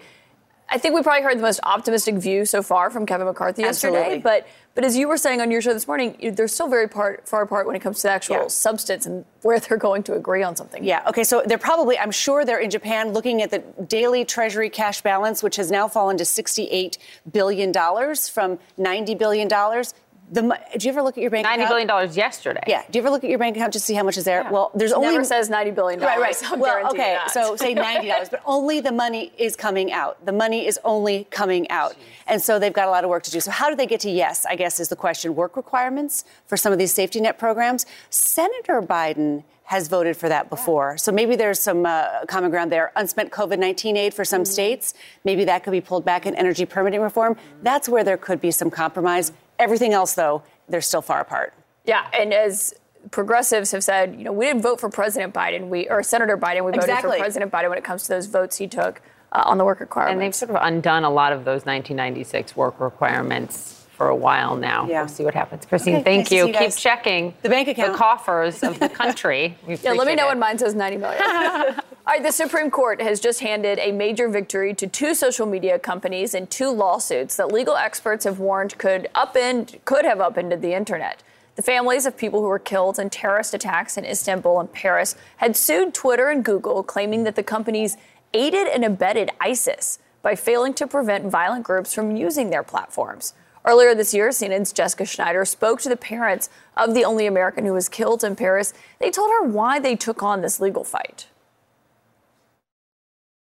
I 0.71 0.77
think 0.77 0.95
we 0.95 1.01
probably 1.01 1.23
heard 1.23 1.37
the 1.37 1.43
most 1.43 1.59
optimistic 1.63 2.15
view 2.15 2.45
so 2.45 2.61
far 2.61 2.89
from 2.89 3.05
Kevin 3.05 3.27
McCarthy 3.27 3.63
Absolutely. 3.63 3.99
yesterday. 3.99 4.21
But 4.21 4.47
but 4.79 4.85
as 4.85 4.95
you 4.95 5.09
were 5.09 5.17
saying 5.17 5.41
on 5.41 5.51
your 5.51 5.61
show 5.61 5.73
this 5.73 5.87
morning, 5.87 6.15
they're 6.35 6.47
still 6.47 6.69
very 6.69 6.87
part, 6.87 7.27
far 7.27 7.41
apart 7.41 7.67
when 7.67 7.75
it 7.75 7.79
comes 7.79 7.97
to 7.97 8.03
the 8.03 8.11
actual 8.11 8.35
yeah. 8.35 8.47
substance 8.47 9.05
and 9.05 9.25
where 9.41 9.59
they're 9.59 9.77
going 9.77 10.03
to 10.03 10.13
agree 10.13 10.41
on 10.41 10.55
something. 10.55 10.83
Yeah. 10.85 11.03
Okay. 11.05 11.25
So 11.25 11.43
they're 11.45 11.57
probably, 11.57 11.99
I'm 11.99 12.11
sure 12.11 12.45
they're 12.45 12.59
in 12.59 12.69
Japan 12.69 13.09
looking 13.09 13.41
at 13.41 13.51
the 13.51 13.59
daily 13.87 14.23
Treasury 14.23 14.69
cash 14.69 15.01
balance, 15.01 15.43
which 15.43 15.57
has 15.57 15.69
now 15.69 15.89
fallen 15.89 16.17
to 16.17 16.23
68 16.23 16.97
billion 17.29 17.73
dollars 17.73 18.29
from 18.29 18.57
90 18.77 19.15
billion 19.15 19.49
dollars. 19.49 19.93
The, 20.31 20.41
do 20.77 20.85
you 20.85 20.91
ever 20.91 21.01
look 21.01 21.17
at 21.17 21.21
your 21.21 21.31
bank 21.31 21.47
$90 21.47 21.53
account? 21.53 21.71
$90 21.71 21.87
billion 21.87 22.13
yesterday. 22.13 22.63
Yeah. 22.67 22.83
Do 22.89 22.99
you 22.99 23.03
ever 23.03 23.09
look 23.09 23.23
at 23.23 23.29
your 23.29 23.39
bank 23.39 23.55
account 23.55 23.73
to 23.73 23.79
see 23.79 23.95
how 23.95 24.03
much 24.03 24.17
is 24.17 24.25
there? 24.25 24.41
Yeah. 24.41 24.51
Well, 24.51 24.71
there's 24.75 24.91
it 24.91 24.97
only. 24.97 25.11
never 25.11 25.23
says 25.23 25.49
90 25.49 25.71
billion. 25.71 25.99
Right, 25.99 26.19
right. 26.19 26.35
I'll 26.45 26.59
well, 26.59 26.87
okay. 26.91 27.13
That. 27.13 27.31
So 27.31 27.55
say 27.55 27.73
$90, 27.73 28.29
but 28.29 28.41
only 28.45 28.79
the 28.79 28.91
money 28.91 29.31
is 29.37 29.55
coming 29.55 29.91
out. 29.91 30.23
The 30.25 30.31
money 30.31 30.67
is 30.67 30.79
only 30.83 31.25
coming 31.31 31.69
out. 31.71 31.95
And 32.27 32.41
so 32.41 32.59
they've 32.59 32.73
got 32.73 32.87
a 32.87 32.91
lot 32.91 33.03
of 33.03 33.09
work 33.09 33.23
to 33.23 33.31
do. 33.31 33.39
So 33.39 33.49
how 33.49 33.69
do 33.69 33.75
they 33.75 33.87
get 33.87 34.01
to 34.01 34.09
yes, 34.09 34.45
I 34.45 34.55
guess 34.55 34.79
is 34.79 34.89
the 34.89 34.95
question. 34.95 35.35
Work 35.35 35.57
requirements 35.57 36.25
for 36.45 36.57
some 36.57 36.71
of 36.71 36.77
these 36.77 36.93
safety 36.93 37.19
net 37.19 37.39
programs. 37.39 37.87
Senator 38.11 38.81
Biden 38.81 39.43
has 39.69 39.87
voted 39.87 40.17
for 40.17 40.27
that 40.29 40.49
before. 40.49 40.97
So 40.97 41.11
maybe 41.11 41.35
there's 41.35 41.59
some 41.59 41.85
uh, 41.85 42.25
common 42.27 42.49
ground 42.49 42.71
there. 42.71 42.91
Unspent 42.95 43.31
COVID 43.31 43.59
19 43.59 43.97
aid 43.97 44.15
for 44.15 44.25
some 44.25 44.41
mm-hmm. 44.41 44.51
states, 44.51 44.95
maybe 45.23 45.45
that 45.45 45.63
could 45.63 45.69
be 45.69 45.81
pulled 45.81 46.03
back 46.03 46.25
in 46.25 46.33
energy 46.33 46.65
permitting 46.65 47.01
reform. 47.01 47.35
Mm-hmm. 47.35 47.63
That's 47.63 47.87
where 47.87 48.03
there 48.03 48.17
could 48.17 48.41
be 48.41 48.49
some 48.49 48.71
compromise. 48.71 49.31
Everything 49.59 49.93
else, 49.93 50.13
though, 50.13 50.43
they're 50.67 50.81
still 50.81 51.01
far 51.01 51.21
apart. 51.21 51.53
Yeah, 51.85 52.07
and 52.17 52.33
as 52.33 52.73
progressives 53.11 53.71
have 53.71 53.83
said, 53.83 54.15
you 54.15 54.23
know, 54.23 54.31
we 54.31 54.45
didn't 54.45 54.61
vote 54.61 54.79
for 54.79 54.89
President 54.89 55.33
Biden, 55.33 55.69
we 55.69 55.87
or 55.89 56.03
Senator 56.03 56.37
Biden, 56.37 56.65
we 56.65 56.71
voted 56.71 56.83
exactly. 56.83 57.17
for 57.17 57.23
President 57.23 57.51
Biden 57.51 57.69
when 57.69 57.77
it 57.77 57.83
comes 57.83 58.03
to 58.03 58.09
those 58.09 58.27
votes 58.27 58.57
he 58.57 58.67
took 58.67 59.01
uh, 59.31 59.43
on 59.45 59.57
the 59.57 59.65
work 59.65 59.79
requirements. 59.79 60.13
And 60.13 60.21
they've 60.21 60.35
sort 60.35 60.51
of 60.51 60.57
undone 60.61 61.03
a 61.03 61.09
lot 61.09 61.33
of 61.33 61.45
those 61.45 61.65
1996 61.65 62.55
work 62.55 62.79
requirements 62.79 63.87
for 63.91 64.07
a 64.07 64.15
while 64.15 64.55
now. 64.55 64.87
Yeah. 64.87 65.01
We'll 65.01 65.09
see 65.09 65.23
what 65.23 65.33
happens. 65.33 65.65
Christine, 65.65 65.95
okay, 65.95 66.03
thank 66.03 66.31
you. 66.31 66.47
you 66.47 66.53
Keep 66.53 66.75
checking 66.75 67.33
the 67.41 67.49
bank 67.49 67.67
account, 67.67 67.93
the 67.93 67.97
coffers 67.97 68.63
of 68.63 68.79
the 68.79 68.87
country. 68.87 69.57
yeah, 69.67 69.91
let 69.91 70.07
me 70.07 70.15
know 70.15 70.27
it. 70.27 70.29
when 70.29 70.39
mine 70.39 70.57
says 70.57 70.73
90 70.73 70.97
million. 70.97 71.21
All 72.09 72.15
right, 72.15 72.23
the 72.23 72.31
Supreme 72.31 72.71
Court 72.71 73.03
has 73.03 73.19
just 73.19 73.41
handed 73.41 73.77
a 73.77 73.91
major 73.91 74.29
victory 74.29 74.73
to 74.73 74.87
two 74.87 75.13
social 75.13 75.45
media 75.45 75.77
companies 75.77 76.33
in 76.33 76.47
two 76.47 76.71
lawsuits 76.71 77.35
that 77.35 77.51
legal 77.51 77.75
experts 77.75 78.23
have 78.23 78.39
warned 78.39 78.75
could 78.79 79.07
upend 79.13 79.85
could 79.85 80.05
have 80.05 80.19
upended 80.19 80.63
the 80.63 80.73
internet. 80.73 81.21
The 81.55 81.61
families 81.61 82.07
of 82.07 82.17
people 82.17 82.41
who 82.41 82.47
were 82.47 82.57
killed 82.57 82.97
in 82.97 83.11
terrorist 83.11 83.53
attacks 83.53 83.95
in 83.95 84.05
Istanbul 84.05 84.59
and 84.59 84.73
Paris 84.73 85.15
had 85.37 85.55
sued 85.55 85.93
Twitter 85.93 86.29
and 86.29 86.43
Google, 86.43 86.81
claiming 86.81 87.25
that 87.25 87.35
the 87.35 87.43
companies 87.43 87.95
aided 88.33 88.65
and 88.65 88.83
abetted 88.83 89.29
ISIS 89.39 89.99
by 90.23 90.33
failing 90.33 90.73
to 90.73 90.87
prevent 90.87 91.29
violent 91.29 91.63
groups 91.63 91.93
from 91.93 92.15
using 92.15 92.49
their 92.49 92.63
platforms. 92.63 93.35
Earlier 93.63 93.93
this 93.93 94.15
year, 94.15 94.29
CNN's 94.29 94.73
Jessica 94.73 95.05
Schneider 95.05 95.45
spoke 95.45 95.79
to 95.81 95.89
the 95.89 95.95
parents 95.95 96.49
of 96.75 96.95
the 96.95 97.05
only 97.05 97.27
American 97.27 97.65
who 97.65 97.73
was 97.73 97.87
killed 97.87 98.23
in 98.23 98.35
Paris. 98.35 98.73
They 98.97 99.11
told 99.11 99.29
her 99.29 99.43
why 99.43 99.77
they 99.77 99.95
took 99.95 100.23
on 100.23 100.41
this 100.41 100.59
legal 100.59 100.83
fight. 100.83 101.27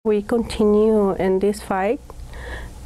We 0.07 0.21
continue 0.21 1.13
in 1.13 1.39
this 1.39 1.63
fight 1.63 1.99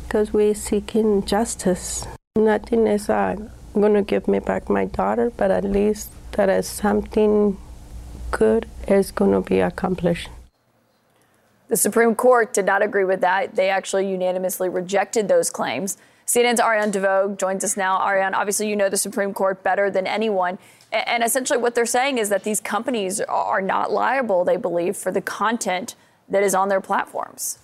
because 0.05 0.33
we're 0.33 0.55
seeking 0.55 1.25
justice. 1.25 2.07
Nothing 2.37 2.87
is 2.87 3.11
uh, 3.11 3.35
going 3.75 3.95
to 3.95 4.03
give 4.03 4.29
me 4.29 4.39
back 4.39 4.71
my 4.71 4.85
daughter, 4.85 5.33
but 5.37 5.51
at 5.51 5.65
least 5.65 6.13
that 6.35 6.49
is 6.49 6.69
something 6.69 7.59
good 8.31 8.67
is 8.87 9.11
going 9.11 9.33
to 9.33 9.41
be 9.41 9.59
accomplished. 9.59 10.29
The 11.67 11.77
Supreme 11.77 12.15
Court 12.15 12.55
did 12.55 12.67
not 12.67 12.83
agree 12.83 13.03
with 13.03 13.21
that. 13.23 13.57
They 13.57 13.69
actually 13.69 14.09
unanimously 14.09 14.69
rejected 14.69 15.27
those 15.27 15.51
claims. 15.51 15.99
CNN's 16.25 16.61
Ariane 16.61 16.93
de 16.93 17.01
Vogue 17.01 17.37
joins 17.37 17.65
us 17.65 17.77
now. 17.77 18.01
Ariane, 18.01 18.33
obviously, 18.33 18.69
you 18.69 18.77
know 18.77 18.89
the 18.89 18.97
Supreme 18.97 19.35
Court 19.35 19.65
better 19.65 19.91
than 19.91 20.07
anyone. 20.07 20.57
And 20.93 21.25
essentially, 21.25 21.59
what 21.59 21.75
they're 21.75 21.85
saying 21.85 22.19
is 22.19 22.29
that 22.29 22.45
these 22.45 22.61
companies 22.61 23.21
are 23.23 23.61
not 23.61 23.91
liable, 23.91 24.45
they 24.45 24.57
believe, 24.57 24.97
for 24.97 25.11
the 25.11 25.21
content 25.21 25.97
that 26.29 26.43
is 26.43 26.55
on 26.55 26.69
their 26.69 26.81
platforms. 26.81 27.59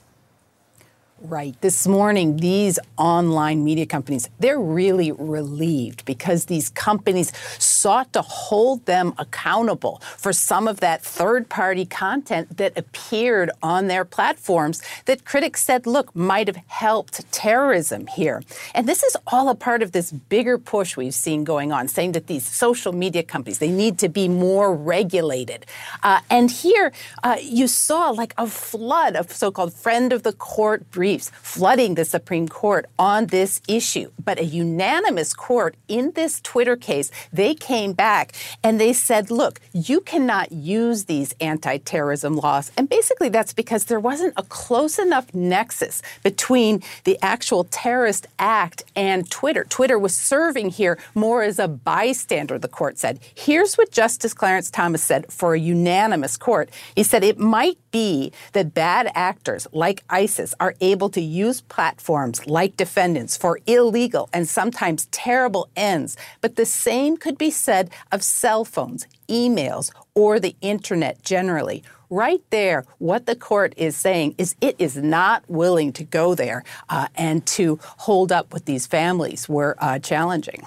Right. 1.26 1.58
This 1.62 1.86
morning, 1.86 2.36
these 2.36 2.78
online 2.98 3.64
media 3.64 3.86
companies, 3.86 4.28
they're 4.40 4.60
really 4.60 5.10
relieved 5.10 6.04
because 6.04 6.44
these 6.44 6.68
companies 6.68 7.32
sought 7.58 8.12
to 8.12 8.20
hold 8.20 8.84
them 8.84 9.14
accountable 9.16 10.02
for 10.18 10.34
some 10.34 10.68
of 10.68 10.80
that 10.80 11.02
third 11.02 11.48
party 11.48 11.86
content 11.86 12.58
that 12.58 12.76
appeared 12.76 13.50
on 13.62 13.86
their 13.86 14.04
platforms 14.04 14.82
that 15.06 15.24
critics 15.24 15.64
said, 15.64 15.86
look, 15.86 16.14
might 16.14 16.46
have 16.46 16.58
helped 16.66 17.32
terrorism 17.32 18.06
here. 18.06 18.42
And 18.74 18.86
this 18.86 19.02
is 19.02 19.16
all 19.26 19.48
a 19.48 19.54
part 19.54 19.82
of 19.82 19.92
this 19.92 20.12
bigger 20.12 20.58
push 20.58 20.94
we've 20.94 21.14
seen 21.14 21.42
going 21.42 21.72
on, 21.72 21.88
saying 21.88 22.12
that 22.12 22.26
these 22.26 22.46
social 22.46 22.92
media 22.92 23.22
companies, 23.22 23.60
they 23.60 23.70
need 23.70 23.98
to 24.00 24.10
be 24.10 24.28
more 24.28 24.74
regulated. 24.74 25.64
Uh, 26.02 26.20
and 26.28 26.50
here 26.50 26.92
uh, 27.22 27.38
you 27.40 27.66
saw 27.66 28.10
like 28.10 28.34
a 28.36 28.46
flood 28.46 29.16
of 29.16 29.32
so 29.32 29.50
called 29.50 29.72
friend 29.72 30.12
of 30.12 30.22
the 30.22 30.34
court 30.34 30.90
briefs 30.90 31.13
flooding 31.20 31.94
the 31.94 32.04
Supreme 32.04 32.48
Court 32.48 32.86
on 32.98 33.26
this 33.26 33.60
issue. 33.68 34.10
But 34.22 34.38
a 34.38 34.44
unanimous 34.44 35.34
court 35.34 35.76
in 35.88 36.12
this 36.12 36.40
Twitter 36.40 36.76
case, 36.76 37.10
they 37.32 37.54
came 37.54 37.92
back 37.92 38.32
and 38.62 38.80
they 38.80 38.92
said, 38.92 39.30
look, 39.30 39.60
you 39.72 40.00
cannot 40.00 40.52
use 40.52 41.04
these 41.04 41.34
anti 41.40 41.78
terrorism 41.78 42.36
laws. 42.36 42.70
And 42.76 42.88
basically, 42.88 43.28
that's 43.28 43.52
because 43.52 43.84
there 43.84 44.00
wasn't 44.00 44.34
a 44.36 44.42
close 44.42 44.98
enough 44.98 45.32
nexus 45.34 46.02
between 46.22 46.82
the 47.04 47.18
actual 47.22 47.64
terrorist 47.64 48.26
act 48.38 48.84
and 48.96 49.30
Twitter. 49.30 49.64
Twitter 49.64 49.98
was 49.98 50.14
serving 50.16 50.70
here 50.70 50.98
more 51.14 51.42
as 51.42 51.58
a 51.58 51.68
bystander, 51.68 52.58
the 52.58 52.68
court 52.68 52.98
said. 52.98 53.18
Here's 53.34 53.76
what 53.76 53.90
Justice 53.90 54.34
Clarence 54.34 54.70
Thomas 54.70 55.02
said 55.02 55.30
for 55.32 55.54
a 55.54 55.58
unanimous 55.58 56.36
court. 56.36 56.70
He 56.94 57.02
said 57.02 57.24
it 57.24 57.38
might 57.38 57.78
be 57.90 58.32
that 58.52 58.74
bad 58.74 59.10
actors 59.14 59.66
like 59.72 60.02
ISIS 60.10 60.54
are 60.58 60.74
able 60.80 60.93
to 61.10 61.20
use 61.20 61.60
platforms 61.60 62.46
like 62.46 62.76
defendants 62.76 63.36
for 63.36 63.58
illegal 63.66 64.28
and 64.32 64.48
sometimes 64.48 65.06
terrible 65.06 65.68
ends, 65.76 66.16
but 66.40 66.56
the 66.56 66.66
same 66.66 67.16
could 67.16 67.36
be 67.36 67.50
said 67.50 67.90
of 68.12 68.22
cell 68.22 68.64
phones, 68.64 69.06
emails, 69.28 69.92
or 70.14 70.38
the 70.38 70.56
internet 70.60 71.22
generally. 71.22 71.82
Right 72.10 72.42
there, 72.50 72.84
what 72.98 73.26
the 73.26 73.34
court 73.34 73.74
is 73.76 73.96
saying 73.96 74.36
is 74.38 74.54
it 74.60 74.76
is 74.78 74.96
not 74.96 75.42
willing 75.48 75.92
to 75.94 76.04
go 76.04 76.34
there 76.34 76.62
uh, 76.88 77.08
and 77.16 77.44
to 77.46 77.78
hold 77.82 78.30
up 78.30 78.52
with 78.52 78.66
these 78.66 78.86
families. 78.86 79.48
We're 79.48 79.74
uh, 79.78 79.98
challenging. 79.98 80.62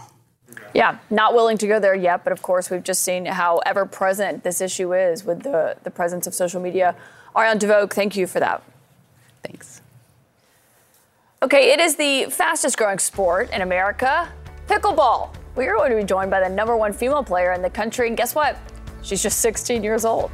Yeah, 0.73 0.97
not 1.09 1.33
willing 1.33 1.57
to 1.59 1.67
go 1.67 1.79
there 1.79 1.95
yet, 1.95 2.23
but 2.23 2.33
of 2.33 2.41
course, 2.41 2.69
we've 2.69 2.83
just 2.83 3.01
seen 3.01 3.25
how 3.25 3.59
ever 3.65 3.85
present 3.85 4.43
this 4.43 4.61
issue 4.61 4.93
is 4.93 5.23
with 5.23 5.43
the, 5.43 5.77
the 5.83 5.91
presence 5.91 6.27
of 6.27 6.33
social 6.33 6.61
media 6.61 6.95
Ariane 7.37 7.59
de 7.59 7.67
Vogue, 7.67 7.93
thank 7.93 8.15
you 8.15 8.25
for 8.25 8.39
that. 8.39 8.63
Thanks. 9.43 9.76
Okay, 11.43 11.71
it 11.71 11.79
is 11.79 11.95
the 11.95 12.25
fastest 12.31 12.79
growing 12.79 12.97
sport 12.97 13.51
in 13.51 13.61
America. 13.61 14.27
Pickleball. 14.65 15.35
We 15.55 15.67
are 15.67 15.75
going 15.75 15.91
to 15.91 15.95
be 15.95 16.03
joined 16.03 16.31
by 16.31 16.39
the 16.39 16.49
number 16.49 16.75
one 16.75 16.91
female 16.91 17.23
player 17.23 17.53
in 17.53 17.61
the 17.61 17.69
country. 17.69 18.07
And 18.07 18.17
guess 18.17 18.33
what? 18.33 18.57
She's 19.03 19.21
just 19.21 19.39
16 19.41 19.83
years 19.83 20.03
old. 20.03 20.31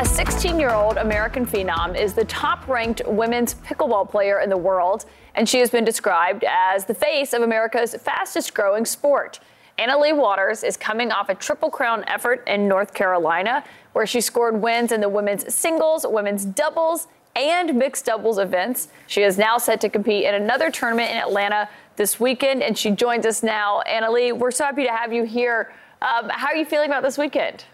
A 0.00 0.04
16 0.04 0.58
year 0.58 0.72
old 0.72 0.96
American 0.96 1.46
phenom 1.46 1.96
is 1.96 2.14
the 2.14 2.24
top 2.24 2.66
ranked 2.66 3.00
women's 3.06 3.54
pickleball 3.54 4.10
player 4.10 4.40
in 4.40 4.50
the 4.50 4.56
world, 4.56 5.04
and 5.36 5.48
she 5.48 5.60
has 5.60 5.70
been 5.70 5.84
described 5.84 6.42
as 6.42 6.86
the 6.86 6.94
face 6.94 7.32
of 7.34 7.42
America's 7.42 7.94
fastest 7.94 8.52
growing 8.52 8.84
sport. 8.84 9.38
Anna 9.76 9.98
Leigh 9.98 10.12
Waters 10.12 10.62
is 10.62 10.76
coming 10.76 11.10
off 11.10 11.28
a 11.28 11.34
Triple 11.34 11.70
Crown 11.70 12.04
effort 12.06 12.44
in 12.46 12.68
North 12.68 12.94
Carolina, 12.94 13.64
where 13.92 14.06
she 14.06 14.20
scored 14.20 14.60
wins 14.60 14.92
in 14.92 15.00
the 15.00 15.08
women's 15.08 15.52
singles, 15.52 16.06
women's 16.08 16.44
doubles, 16.44 17.08
and 17.34 17.74
mixed 17.74 18.04
doubles 18.04 18.38
events. 18.38 18.88
She 19.08 19.22
is 19.22 19.36
now 19.36 19.58
set 19.58 19.80
to 19.80 19.88
compete 19.88 20.24
in 20.24 20.34
another 20.34 20.70
tournament 20.70 21.10
in 21.10 21.16
Atlanta 21.16 21.68
this 21.96 22.20
weekend, 22.20 22.62
and 22.62 22.78
she 22.78 22.92
joins 22.92 23.26
us 23.26 23.42
now. 23.42 23.80
Anna 23.80 24.10
Leigh, 24.10 24.32
we're 24.32 24.52
so 24.52 24.64
happy 24.64 24.84
to 24.84 24.92
have 24.92 25.12
you 25.12 25.24
here. 25.24 25.72
Um, 26.02 26.28
how 26.28 26.48
are 26.48 26.56
you 26.56 26.64
feeling 26.64 26.90
about 26.90 27.02
this 27.02 27.18
weekend? 27.18 27.64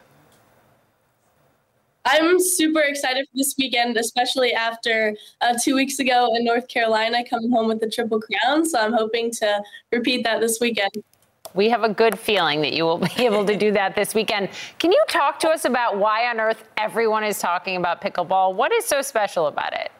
I'm 2.07 2.41
super 2.41 2.81
excited 2.81 3.27
for 3.31 3.37
this 3.37 3.55
weekend, 3.59 3.99
especially 3.99 4.55
after 4.55 5.15
uh, 5.43 5.55
two 5.63 5.75
weeks 5.75 5.99
ago 5.99 6.35
in 6.35 6.45
North 6.45 6.67
Carolina 6.69 7.23
coming 7.29 7.51
home 7.51 7.69
with 7.69 7.81
the 7.81 7.91
Triple 7.91 8.23
Crown. 8.23 8.65
So 8.65 8.81
I'm 8.81 8.95
hoping 8.95 9.31
to 9.33 9.63
repeat 9.93 10.25
that 10.25 10.41
this 10.41 10.59
weekend. 10.61 10.91
We 11.55 11.69
have 11.71 11.83
a 11.83 11.89
good 11.89 12.19
feeling 12.19 12.61
that 12.63 12.73
you 12.73 12.85
will 12.85 12.99
be 12.99 13.11
able 13.19 13.45
to 13.47 13.57
do 13.57 13.73
that 13.73 13.95
this 13.95 14.15
weekend. 14.15 14.51
Can 14.79 14.93
you 14.93 15.03
talk 15.09 15.39
to 15.41 15.49
us 15.49 15.65
about 15.65 15.99
why 15.99 16.29
on 16.29 16.41
earth 16.41 16.65
everyone 16.77 17.25
is 17.25 17.39
talking 17.39 17.77
about 17.77 18.01
pickleball? 18.01 18.55
What 18.55 18.73
is 18.73 18.85
so 18.85 19.03
special 19.03 19.47
about 19.47 19.73
it? 19.73 19.91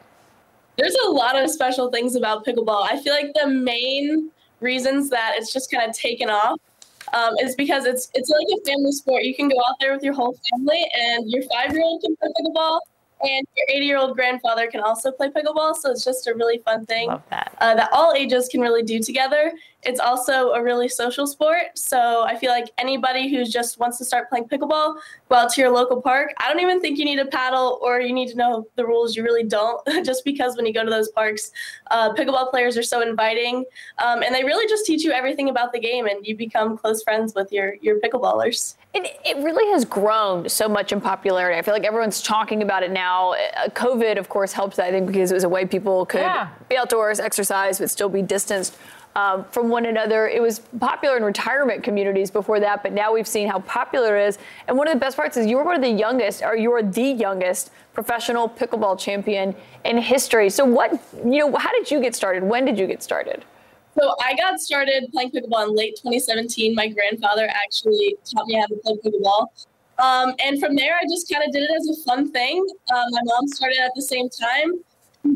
There's 0.77 0.95
a 1.05 1.09
lot 1.09 1.37
of 1.37 1.49
special 1.49 1.91
things 1.91 2.15
about 2.15 2.45
pickleball. 2.45 2.87
I 2.89 3.01
feel 3.01 3.13
like 3.13 3.31
the 3.35 3.47
main 3.47 4.31
reasons 4.61 5.09
that 5.09 5.33
it's 5.35 5.51
just 5.51 5.71
kind 5.71 5.87
of 5.89 5.95
taken 5.95 6.29
off 6.29 6.59
um, 7.13 7.35
is 7.41 7.55
because 7.55 7.85
it's 7.85 8.09
it's 8.13 8.29
like 8.29 8.47
a 8.55 8.65
family 8.65 8.91
sport. 8.91 9.23
You 9.23 9.35
can 9.35 9.49
go 9.49 9.57
out 9.67 9.75
there 9.79 9.93
with 9.93 10.03
your 10.03 10.13
whole 10.13 10.37
family, 10.49 10.89
and 10.93 11.29
your 11.29 11.43
five 11.43 11.73
year 11.73 11.81
old 11.83 12.01
can 12.01 12.15
play 12.15 12.29
pickleball, 12.39 12.79
and 13.23 13.45
your 13.55 13.65
80 13.69 13.85
year 13.85 13.97
old 13.97 14.15
grandfather 14.15 14.67
can 14.67 14.81
also 14.81 15.11
play 15.11 15.29
pickleball. 15.29 15.75
So 15.75 15.91
it's 15.91 16.03
just 16.03 16.27
a 16.27 16.33
really 16.33 16.59
fun 16.59 16.85
thing 16.85 17.09
that. 17.29 17.55
Uh, 17.59 17.75
that 17.75 17.89
all 17.91 18.13
ages 18.13 18.47
can 18.47 18.61
really 18.61 18.83
do 18.83 18.99
together. 18.99 19.53
It's 19.83 19.99
also 19.99 20.51
a 20.51 20.61
really 20.61 20.87
social 20.87 21.25
sport. 21.25 21.75
So 21.75 22.23
I 22.23 22.35
feel 22.35 22.51
like 22.51 22.67
anybody 22.77 23.29
who 23.29 23.45
just 23.45 23.79
wants 23.79 23.97
to 23.97 24.05
start 24.05 24.29
playing 24.29 24.45
pickleball, 24.45 24.97
go 25.29 25.35
out 25.35 25.51
to 25.53 25.61
your 25.61 25.71
local 25.71 26.01
park. 26.01 26.33
I 26.37 26.47
don't 26.47 26.61
even 26.61 26.79
think 26.81 26.99
you 26.99 27.05
need 27.05 27.19
a 27.19 27.25
paddle 27.25 27.79
or 27.81 27.99
you 27.99 28.13
need 28.13 28.29
to 28.29 28.37
know 28.37 28.67
the 28.75 28.85
rules. 28.85 29.15
You 29.15 29.23
really 29.23 29.43
don't, 29.43 29.81
just 30.05 30.23
because 30.23 30.55
when 30.55 30.65
you 30.65 30.73
go 30.73 30.83
to 30.83 30.89
those 30.89 31.09
parks, 31.09 31.51
uh, 31.89 32.13
pickleball 32.13 32.51
players 32.51 32.77
are 32.77 32.83
so 32.83 33.01
inviting 33.01 33.65
um, 33.97 34.21
and 34.21 34.33
they 34.35 34.43
really 34.43 34.67
just 34.67 34.85
teach 34.85 35.03
you 35.03 35.11
everything 35.11 35.49
about 35.49 35.73
the 35.73 35.79
game 35.79 36.05
and 36.05 36.25
you 36.25 36.35
become 36.35 36.77
close 36.77 37.01
friends 37.03 37.33
with 37.33 37.51
your, 37.51 37.75
your 37.81 37.99
pickleballers. 37.99 38.75
It, 38.93 39.17
it 39.23 39.37
really 39.37 39.71
has 39.71 39.85
grown 39.85 40.49
so 40.49 40.67
much 40.67 40.91
in 40.91 40.99
popularity. 40.99 41.57
I 41.57 41.61
feel 41.61 41.73
like 41.73 41.85
everyone's 41.85 42.21
talking 42.21 42.61
about 42.61 42.83
it 42.83 42.91
now. 42.91 43.31
Uh, 43.33 43.69
COVID, 43.69 44.17
of 44.17 44.27
course, 44.27 44.51
helps, 44.51 44.79
I 44.79 44.91
think, 44.91 45.07
because 45.07 45.31
it 45.31 45.33
was 45.33 45.45
a 45.45 45.49
way 45.49 45.65
people 45.65 46.05
could 46.05 46.19
Yeah. 46.21 46.49
be 46.69 46.75
outdoors, 46.75 47.19
exercise, 47.21 47.79
but 47.79 47.89
still 47.89 48.09
be 48.09 48.21
distanced 48.21 48.77
um, 49.15 49.45
from 49.45 49.69
one 49.69 49.85
another. 49.85 50.27
It 50.27 50.41
was 50.41 50.59
popular 50.79 51.15
in 51.15 51.23
retirement 51.23 51.83
communities 51.83 52.29
before 52.31 52.59
that, 52.59 52.83
but 52.83 52.91
now 52.91 53.13
we've 53.13 53.27
seen 53.27 53.47
how 53.47 53.59
popular 53.59 54.17
it 54.17 54.27
is. 54.27 54.37
And 54.67 54.77
one 54.77 54.89
of 54.89 54.93
the 54.93 54.99
best 54.99 55.15
parts 55.15 55.37
is 55.37 55.47
you're 55.47 55.63
one 55.63 55.75
of 55.75 55.81
the 55.81 55.89
youngest, 55.89 56.43
or 56.43 56.57
you're 56.57 56.83
the 56.83 57.01
youngest 57.01 57.71
professional 57.93 58.49
pickleball 58.49 58.99
champion 58.99 59.55
in 59.85 59.97
history. 59.99 60.49
So, 60.49 60.65
what, 60.65 60.91
you 61.25 61.39
know, 61.39 61.55
how 61.55 61.71
did 61.71 61.89
you 61.91 62.01
get 62.01 62.13
started? 62.13 62.43
When 62.43 62.65
did 62.65 62.77
you 62.77 62.87
get 62.87 63.01
started? 63.03 63.45
So 63.99 64.15
I 64.21 64.35
got 64.35 64.59
started 64.59 65.09
playing 65.11 65.31
pickleball 65.31 65.69
in 65.69 65.75
late 65.75 65.97
2017. 65.97 66.73
My 66.75 66.87
grandfather 66.87 67.49
actually 67.49 68.17
taught 68.25 68.47
me 68.47 68.55
how 68.55 68.67
to 68.67 68.75
play 68.83 68.95
pickleball. 69.03 69.47
Um, 69.99 70.33
and 70.43 70.59
from 70.59 70.75
there, 70.75 70.95
I 70.95 71.03
just 71.03 71.31
kind 71.31 71.43
of 71.45 71.51
did 71.51 71.63
it 71.63 71.71
as 71.75 71.99
a 71.99 72.03
fun 72.03 72.31
thing. 72.31 72.65
Um, 72.93 73.05
my 73.11 73.21
mom 73.23 73.47
started 73.47 73.79
at 73.79 73.91
the 73.95 74.01
same 74.01 74.29
time, 74.29 74.71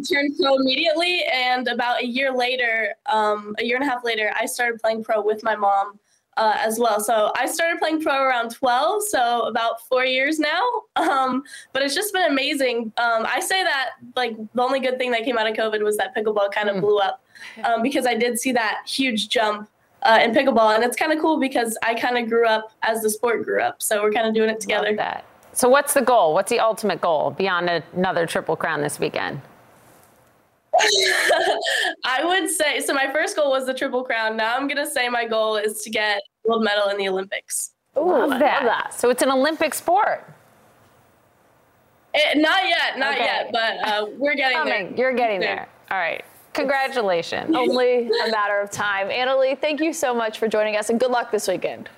turned 0.10 0.38
pro 0.40 0.56
immediately, 0.56 1.24
and 1.32 1.68
about 1.68 2.02
a 2.02 2.08
year 2.08 2.34
later, 2.34 2.96
um, 3.06 3.56
a 3.60 3.66
year 3.66 3.76
and 3.76 3.86
a 3.86 3.88
half 3.88 4.04
later, 4.04 4.32
I 4.40 4.46
started 4.46 4.80
playing 4.82 5.04
pro 5.04 5.22
with 5.22 5.44
my 5.44 5.56
mom 5.56 6.00
uh, 6.38 6.56
as 6.58 6.80
well. 6.80 7.00
So 7.00 7.32
I 7.36 7.46
started 7.46 7.80
playing 7.80 8.02
pro 8.02 8.22
around 8.22 8.50
12, 8.52 9.04
so 9.04 9.42
about 9.44 9.82
four 9.88 10.06
years 10.06 10.40
now. 10.40 10.64
Um, 10.98 11.44
but 11.74 11.82
it's 11.82 11.96
just 11.96 12.14
been 12.14 12.30
amazing. 12.30 12.92
Um, 12.98 13.26
I 13.26 13.40
say 13.40 13.64
that 13.64 13.92
like 14.16 14.36
the 14.54 14.62
only 14.62 14.80
good 14.80 14.98
thing 14.98 15.12
that 15.12 15.24
came 15.24 15.38
out 15.38 15.48
of 15.48 15.56
COVID 15.56 15.84
was 15.84 15.98
that 15.98 16.16
pickleball 16.16 16.52
kind 16.52 16.70
of 16.70 16.82
blew 16.82 16.98
up 16.98 17.22
um, 17.64 17.82
because 17.82 18.06
I 18.06 18.16
did 18.16 18.40
see 18.40 18.52
that 18.54 18.82
huge 18.86 19.30
jump 19.30 19.70
uh, 20.04 20.20
in 20.24 20.32
pickleball, 20.32 20.76
and 20.76 20.84
it's 20.84 20.96
kind 20.96 21.12
of 21.12 21.20
cool 21.20 21.40
because 21.40 21.78
I 21.84 21.96
kind 21.96 22.18
of 22.18 22.30
grew 22.30 22.48
up 22.48 22.72
as 22.84 23.02
the 23.02 23.10
sport 23.10 23.44
grew 23.44 23.62
up. 23.62 23.82
So 23.82 24.04
we're 24.04 24.12
kind 24.12 24.28
of 24.28 24.34
doing 24.34 24.50
it 24.50 24.60
together. 24.60 24.96
that. 24.96 25.26
So, 25.54 25.70
what's 25.70 25.94
the 25.94 26.02
goal? 26.02 26.34
What's 26.34 26.50
the 26.50 26.60
ultimate 26.60 27.02
goal 27.02 27.32
beyond 27.32 27.70
another 27.70 28.26
Triple 28.26 28.56
Crown 28.56 28.82
this 28.82 29.00
weekend? 29.00 29.42
I 32.06 32.24
would 32.26 32.50
say 32.50 32.80
so. 32.82 32.94
My 32.94 33.12
first 33.12 33.36
goal 33.36 33.50
was 33.52 33.66
the 33.66 33.74
triple 33.74 34.04
crown. 34.04 34.36
Now 34.38 34.56
I'm 34.56 34.68
gonna 34.68 34.90
say 34.90 35.10
my 35.10 35.26
goal 35.26 35.56
is 35.58 35.82
to 35.84 35.90
get 35.90 36.22
gold 36.48 36.64
medal 36.64 36.90
in 36.90 36.98
the 36.98 37.08
Olympics. 37.10 37.72
love, 37.96 38.40
that. 38.40 38.94
So, 38.94 39.10
it's 39.10 39.22
an 39.24 39.30
Olympic 39.32 39.74
sport. 39.74 40.30
Eh, 42.14 42.34
not 42.38 42.66
yet, 42.68 42.98
not 42.98 43.14
Okay. 43.16 43.24
yet, 43.26 43.50
but 43.52 43.78
uh, 43.88 44.06
we're 44.18 44.36
getting 44.36 44.58
Coming. 44.58 44.90
there. 44.96 44.98
You're 44.98 45.14
getting 45.14 45.40
there. 45.40 45.68
All 45.92 45.98
right. 45.98 46.24
Congratulations. 46.54 47.54
Only 47.54 48.08
a 48.08 48.32
matter 48.32 48.60
of 48.62 48.72
time. 48.72 49.12
Anna 49.12 49.36
Leigh, 49.38 49.56
thank 49.56 49.82
you 49.82 49.92
so 49.92 50.14
much 50.14 50.40
for 50.40 50.48
joining 50.48 50.78
us 50.78 50.90
and 50.90 50.98
good 51.00 51.12
luck 51.12 51.30
this 51.32 51.48
weekend. 51.50 51.90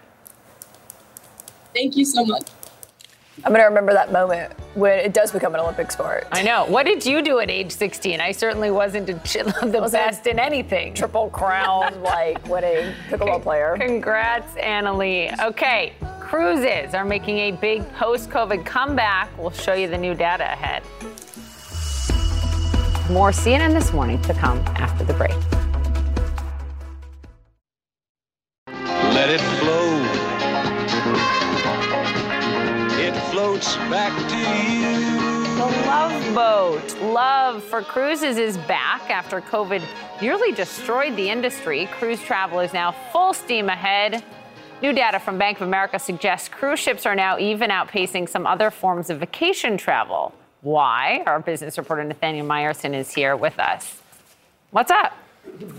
Thank 1.75 1.95
you 1.95 2.05
so 2.05 2.25
much. 2.25 2.47
I'm 3.45 3.51
going 3.51 3.61
to 3.61 3.67
remember 3.67 3.93
that 3.93 4.11
moment 4.11 4.53
when 4.73 4.97
it 4.97 5.13
does 5.13 5.31
become 5.31 5.53
an 5.53 5.59
Olympic 5.61 5.91
sport. 5.91 6.27
I 6.31 6.41
know. 6.41 6.65
What 6.65 6.87
did 6.87 7.05
you 7.05 7.21
do 7.21 7.39
at 7.39 7.51
age 7.51 7.71
16? 7.71 8.19
I 8.19 8.31
certainly 8.31 8.71
wasn't 8.71 9.09
a, 9.09 9.13
the 9.65 9.79
Was 9.79 9.93
I 9.93 10.07
best 10.07 10.25
in 10.25 10.39
anything. 10.39 10.95
Triple 10.95 11.29
crown, 11.29 12.01
like 12.01 12.45
winning 12.47 12.93
pickleball 13.09 13.43
player. 13.43 13.77
Congrats, 13.79 14.55
Anna 14.57 14.95
Leigh. 14.95 15.31
Okay, 15.39 15.93
cruises 16.19 16.95
are 16.95 17.05
making 17.05 17.37
a 17.37 17.51
big 17.51 17.87
post 17.93 18.29
COVID 18.31 18.65
comeback. 18.65 19.29
We'll 19.37 19.51
show 19.51 19.73
you 19.73 19.87
the 19.87 19.97
new 19.97 20.15
data 20.15 20.45
ahead. 20.45 20.81
More 23.11 23.29
CNN 23.29 23.71
this 23.71 23.93
morning 23.93 24.19
to 24.23 24.33
come 24.33 24.57
after 24.75 25.03
the 25.03 25.13
break. 25.13 25.35
Let 29.13 29.29
it 29.29 29.41
flow. 29.41 29.96
It 33.57 33.63
floats 33.63 33.89
back 33.89 34.13
to 34.29 34.37
you. 34.37 35.55
The 35.55 35.65
Love 35.87 36.35
Boat. 36.35 37.01
Love 37.01 37.63
for 37.63 37.81
cruises 37.81 38.37
is 38.37 38.55
back 38.55 39.09
after 39.09 39.41
COVID 39.41 39.81
nearly 40.21 40.51
destroyed 40.51 41.15
the 41.15 41.27
industry. 41.31 41.87
Cruise 41.93 42.21
travel 42.21 42.59
is 42.59 42.71
now 42.71 42.91
full 43.11 43.33
steam 43.33 43.69
ahead. 43.69 44.23
New 44.83 44.93
data 44.93 45.19
from 45.19 45.39
Bank 45.39 45.59
of 45.59 45.67
America 45.67 45.97
suggests 45.97 46.47
cruise 46.47 46.79
ships 46.79 47.07
are 47.07 47.15
now 47.15 47.39
even 47.39 47.71
outpacing 47.71 48.29
some 48.29 48.45
other 48.45 48.69
forms 48.69 49.09
of 49.09 49.21
vacation 49.21 49.75
travel. 49.75 50.35
Why? 50.61 51.23
Our 51.25 51.39
business 51.39 51.79
reporter 51.79 52.03
Nathaniel 52.03 52.45
Meyersohn 52.45 52.93
is 52.93 53.11
here 53.11 53.35
with 53.35 53.57
us. 53.57 54.03
What's 54.69 54.91
up? 54.91 55.13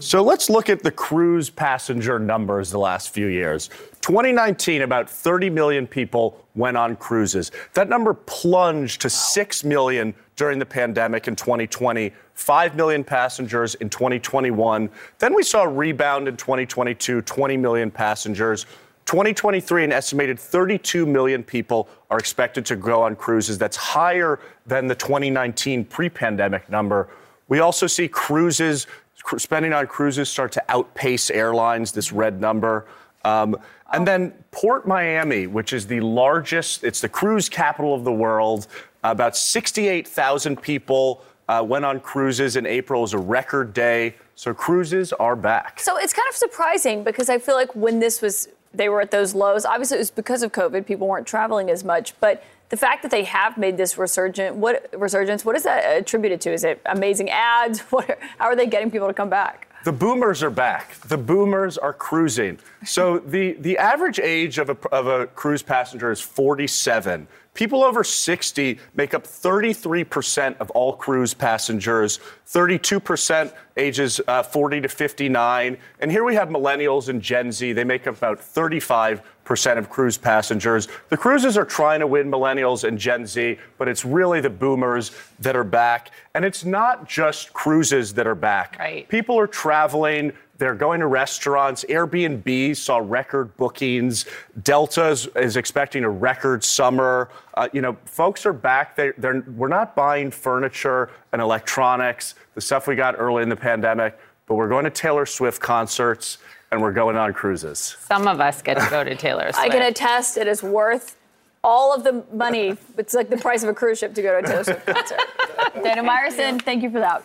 So 0.01 0.23
let's 0.23 0.49
look 0.49 0.69
at 0.69 0.83
the 0.83 0.91
cruise 0.91 1.51
passenger 1.51 2.19
numbers 2.19 2.71
the 2.71 2.79
last 2.79 3.11
few 3.11 3.27
years. 3.27 3.69
2019, 4.01 4.83
about 4.83 5.11
30 5.11 5.51
million 5.51 5.87
people 5.87 6.45
went 6.55 6.77
on 6.77 6.97
cruises. 6.97 7.51
That 7.75 7.89
number 7.89 8.15
plunged 8.15 9.01
to 9.03 9.11
6 9.11 9.65
million 9.65 10.15
during 10.37 10.59
the 10.59 10.67
pandemic 10.67 11.29
in 11.29 11.37
2020, 11.37 12.13
5 12.35 12.77
million 12.77 13.05
passengers 13.05 13.75
in 13.77 13.91
2021. 13.91 14.89
Then 15.19 15.35
we 15.35 15.43
saw 15.43 15.65
a 15.65 15.69
rebound 15.69 16.29
in 16.29 16.37
2022, 16.37 17.23
20 17.23 17.57
million 17.57 17.91
passengers. 17.91 18.67
2023, 19.07 19.85
an 19.85 19.93
estimated 19.93 20.39
32 20.39 21.07
million 21.07 21.43
people 21.43 21.89
are 22.11 22.19
expected 22.19 22.65
to 22.67 22.77
go 22.77 23.03
on 23.03 23.17
cruises. 23.17 23.59
That's 23.59 23.77
higher 23.77 24.39
than 24.67 24.87
the 24.87 24.95
2019 24.95 25.85
pre 25.87 26.09
pandemic 26.09 26.69
number. 26.71 27.09
We 27.49 27.61
also 27.61 27.87
see 27.87 28.07
cruises, 28.07 28.87
cru- 28.87 29.08
spending 29.37 29.73
on 29.73 29.87
cruises 29.87 30.29
start 30.29 30.53
to 30.53 30.65
outpace 30.69 31.31
airlines, 31.31 31.93
this 31.93 32.13
red 32.13 32.41
number. 32.41 32.87
Um, 33.25 33.57
and 33.93 34.07
then 34.07 34.33
Port 34.51 34.87
Miami, 34.87 35.47
which 35.47 35.73
is 35.73 35.87
the 35.87 36.01
largest, 36.01 36.85
it's 36.85 37.01
the 37.01 37.09
cruise 37.09 37.49
capital 37.49 37.95
of 37.95 38.05
the 38.05 38.13
world. 38.13 38.67
About 39.03 39.37
68,000 39.37 40.61
people 40.61 41.23
uh, 41.49 41.65
went 41.67 41.85
on 41.85 42.01
cruises 42.01 42.57
in 42.57 42.67
April. 42.67 43.01
It 43.01 43.03
was 43.03 43.15
a 43.15 43.19
record 43.19 43.73
day. 43.73 44.15
So 44.35 44.55
cruises 44.55 45.13
are 45.15 45.37
back. 45.37 45.81
So 45.81 45.97
it's 45.97 46.13
kind 46.13 46.29
of 46.29 46.37
surprising 46.37 47.03
because 47.03 47.29
I 47.29 47.39
feel 47.39 47.55
like 47.55 47.75
when 47.75 47.99
this 47.99 48.21
was 48.21 48.49
they 48.75 48.89
were 48.89 49.01
at 49.01 49.11
those 49.11 49.35
lows. 49.35 49.65
Obviously, 49.65 49.97
it 49.97 50.01
was 50.01 50.11
because 50.11 50.43
of 50.43 50.53
COVID. 50.53 50.87
People 50.87 51.09
weren't 51.09 51.27
traveling 51.27 51.71
as 51.71 51.85
much, 51.85 52.19
but 52.21 52.45
the 52.69 52.77
fact 52.77 53.03
that 53.03 53.11
they 53.11 53.25
have 53.25 53.57
made 53.57 53.77
this 53.77 53.97
resurgent, 53.97 54.57
what 54.57 54.89
resurgence? 54.93 55.45
What 55.45 55.57
is 55.57 55.63
that 55.63 55.97
attributed 55.97 56.41
to? 56.43 56.53
Is 56.53 56.65
it 56.65 56.81
amazing 56.87 57.31
ads? 57.31 57.81
What, 57.91 58.19
how 58.39 58.47
are 58.47 58.57
they 58.57 58.67
getting 58.67 58.91
people 58.91 59.09
to 59.09 59.15
come 59.15 59.31
back? 59.31 59.69
The 59.85 59.93
boomers 59.93 60.43
are 60.43 60.51
back. 60.51 60.95
The 61.01 61.17
boomers 61.17 61.79
are 61.79 61.93
cruising. 61.93 62.59
So 62.85 63.21
the, 63.21 63.53
the 63.53 63.79
average 63.79 64.19
age 64.19 64.59
of 64.59 64.69
a, 64.69 64.77
of 64.93 65.07
a 65.07 65.27
cruise 65.29 65.63
passenger 65.63 66.11
is 66.11 66.21
47. 66.21 67.27
People 67.55 67.83
over 67.83 68.05
60 68.05 68.79
make 68.95 69.15
up 69.15 69.25
33% 69.25 70.57
of 70.59 70.71
all 70.71 70.93
cruise 70.93 71.35
passengers, 71.35 72.21
32% 72.47 73.53
ages 73.77 74.21
uh, 74.29 74.43
40 74.43 74.83
to 74.83 74.89
59. 74.89 75.79
And 76.01 76.11
here 76.11 76.25
we 76.25 76.35
have 76.35 76.51
millennials 76.51 77.09
and 77.09 77.23
Gen 77.23 77.51
Z. 77.51 77.73
They 77.73 77.85
make 77.85 78.07
up 78.07 78.17
about 78.17 78.41
35% 78.41 79.23
of 79.51 79.89
cruise 79.89 80.19
passengers. 80.19 80.89
The 81.09 81.17
cruises 81.17 81.57
are 81.57 81.65
trying 81.65 82.01
to 82.01 82.07
win 82.07 82.31
millennials 82.31 82.85
and 82.85 82.99
Gen 82.99 83.27
Z, 83.27 83.59
but 83.79 83.89
it's 83.89 84.05
really 84.05 84.41
the 84.41 84.51
boomers 84.51 85.13
that 85.41 85.57
are 85.57 85.65
back. 85.65 86.11
And 86.35 86.45
it's 86.45 86.65
not 86.65 87.09
just 87.09 87.53
cruises 87.53 88.15
that 88.15 88.27
are 88.27 88.35
back. 88.35 88.77
Right. 88.79 89.09
People 89.09 89.39
are 89.39 89.47
traveling. 89.47 90.33
They're 90.59 90.75
going 90.75 91.01
to 91.01 91.07
restaurants. 91.07 91.85
Airbnb 91.89 92.77
saw 92.77 92.99
record 92.99 93.57
bookings. 93.57 94.27
Delta 94.65 95.09
is, 95.09 95.27
is 95.37 95.57
expecting 95.57 96.05
a 96.05 96.11
record 96.11 96.65
summer. 96.65 97.31
Uh, 97.55 97.69
you 97.73 97.81
know, 97.81 97.97
folks 98.05 98.45
are 98.45 98.53
back. 98.53 98.97
They, 98.97 99.13
they're, 99.19 99.45
we're 99.57 99.69
not 99.69 99.95
buying 99.95 100.31
furniture 100.33 101.11
and 101.33 101.41
electronics, 101.41 102.35
the 102.55 102.61
stuff 102.61 102.87
we 102.89 102.97
got 102.97 103.15
early 103.19 103.43
in 103.45 103.49
the 103.49 103.57
pandemic, 103.57 104.19
but 104.47 104.57
we're 104.57 104.69
going 104.69 104.85
to 104.85 104.91
Taylor 104.91 105.27
Swift 105.27 105.61
concerts 105.61 106.39
and 106.71 106.81
we're 106.81 106.93
going 106.93 107.17
on 107.17 107.33
cruises. 107.33 107.97
Some 108.01 108.27
of 108.27 108.41
us 108.41 108.63
get 108.63 108.79
to 108.79 108.87
go 108.91 109.05
to 109.05 109.15
Taylor 109.15 109.53
Swift. 109.53 109.59
I 109.59 109.69
can 109.69 109.83
attest 109.83 110.37
it 110.37 110.47
is 110.47 110.63
worth 110.63 111.17
all 111.65 111.95
of 111.95 112.05
the 112.05 112.25
money. 112.33 112.77
It's 112.97 113.15
like 113.15 113.31
the 113.31 113.37
price 113.37 113.63
of 113.63 113.69
a 113.69 113.75
cruise 113.75 113.99
ship 113.99 114.15
to 114.15 114.23
go 114.23 114.41
to 114.41 114.47
a 114.47 114.49
Taylor 114.49 114.65
Swift 114.65 114.87
concert. 114.87 115.21
Dana 115.83 116.03
Meyersohn, 116.03 116.61
thank 116.63 116.83
you 116.83 116.91
for 116.91 117.01
that. 117.01 117.25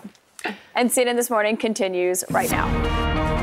And 0.75 0.89
CNN 0.89 1.15
This 1.15 1.29
Morning 1.29 1.57
continues 1.57 2.23
right 2.29 2.49
now. 2.49 3.42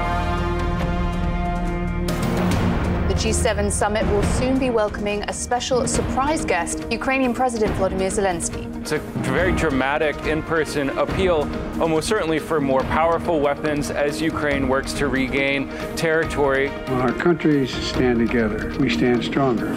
G7 3.21 3.71
summit 3.71 4.07
will 4.07 4.23
soon 4.23 4.59
be 4.59 4.71
welcoming 4.71 5.25
a 5.25 5.33
special 5.35 5.87
surprise 5.87 6.43
guest, 6.43 6.87
Ukrainian 6.91 7.35
President 7.35 7.71
Volodymyr 7.75 8.11
Zelensky. 8.11 8.65
It's 8.81 8.93
a 8.93 8.99
very 9.21 9.53
dramatic 9.53 10.17
in 10.25 10.43
person 10.43 10.89
appeal, 10.99 11.47
almost 11.83 12.09
certainly 12.09 12.39
for 12.39 12.63
more 12.63 12.81
powerful 12.85 13.39
weapons 13.39 13.91
as 13.91 14.23
Ukraine 14.23 14.69
works 14.69 14.95
to 14.95 15.09
regain 15.09 15.69
territory. 15.97 16.71
When 16.89 17.03
our 17.03 17.13
countries 17.13 17.71
stand 17.71 18.27
together, 18.27 18.75
we 18.79 18.89
stand 18.89 19.23
stronger. 19.23 19.69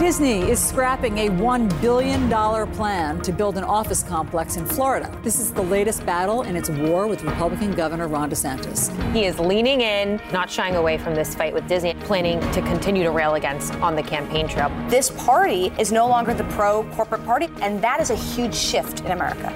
Disney 0.00 0.50
is 0.50 0.58
scrapping 0.58 1.18
a 1.18 1.28
$1 1.28 1.80
billion 1.82 2.30
plan 2.72 3.20
to 3.20 3.32
build 3.32 3.58
an 3.58 3.64
office 3.64 4.02
complex 4.02 4.56
in 4.56 4.64
Florida. 4.64 5.14
This 5.22 5.38
is 5.38 5.52
the 5.52 5.60
latest 5.60 6.06
battle 6.06 6.40
in 6.40 6.56
its 6.56 6.70
war 6.70 7.06
with 7.06 7.22
Republican 7.22 7.72
Governor 7.72 8.08
Ron 8.08 8.30
DeSantis. 8.30 8.90
He 9.12 9.26
is 9.26 9.38
leaning 9.38 9.82
in, 9.82 10.18
not 10.32 10.50
shying 10.50 10.76
away 10.76 10.96
from 10.96 11.14
this 11.14 11.34
fight 11.34 11.52
with 11.52 11.68
Disney, 11.68 11.92
planning 12.00 12.40
to 12.52 12.62
continue 12.62 13.02
to 13.02 13.10
rail 13.10 13.34
against 13.34 13.74
on 13.74 13.94
the 13.94 14.02
campaign 14.02 14.48
trail. 14.48 14.72
This 14.88 15.10
party 15.10 15.70
is 15.78 15.92
no 15.92 16.08
longer 16.08 16.32
the 16.32 16.44
pro 16.44 16.84
corporate 16.94 17.26
party, 17.26 17.50
and 17.60 17.82
that 17.82 18.00
is 18.00 18.08
a 18.08 18.16
huge 18.16 18.54
shift 18.54 19.00
in 19.00 19.10
America. 19.10 19.50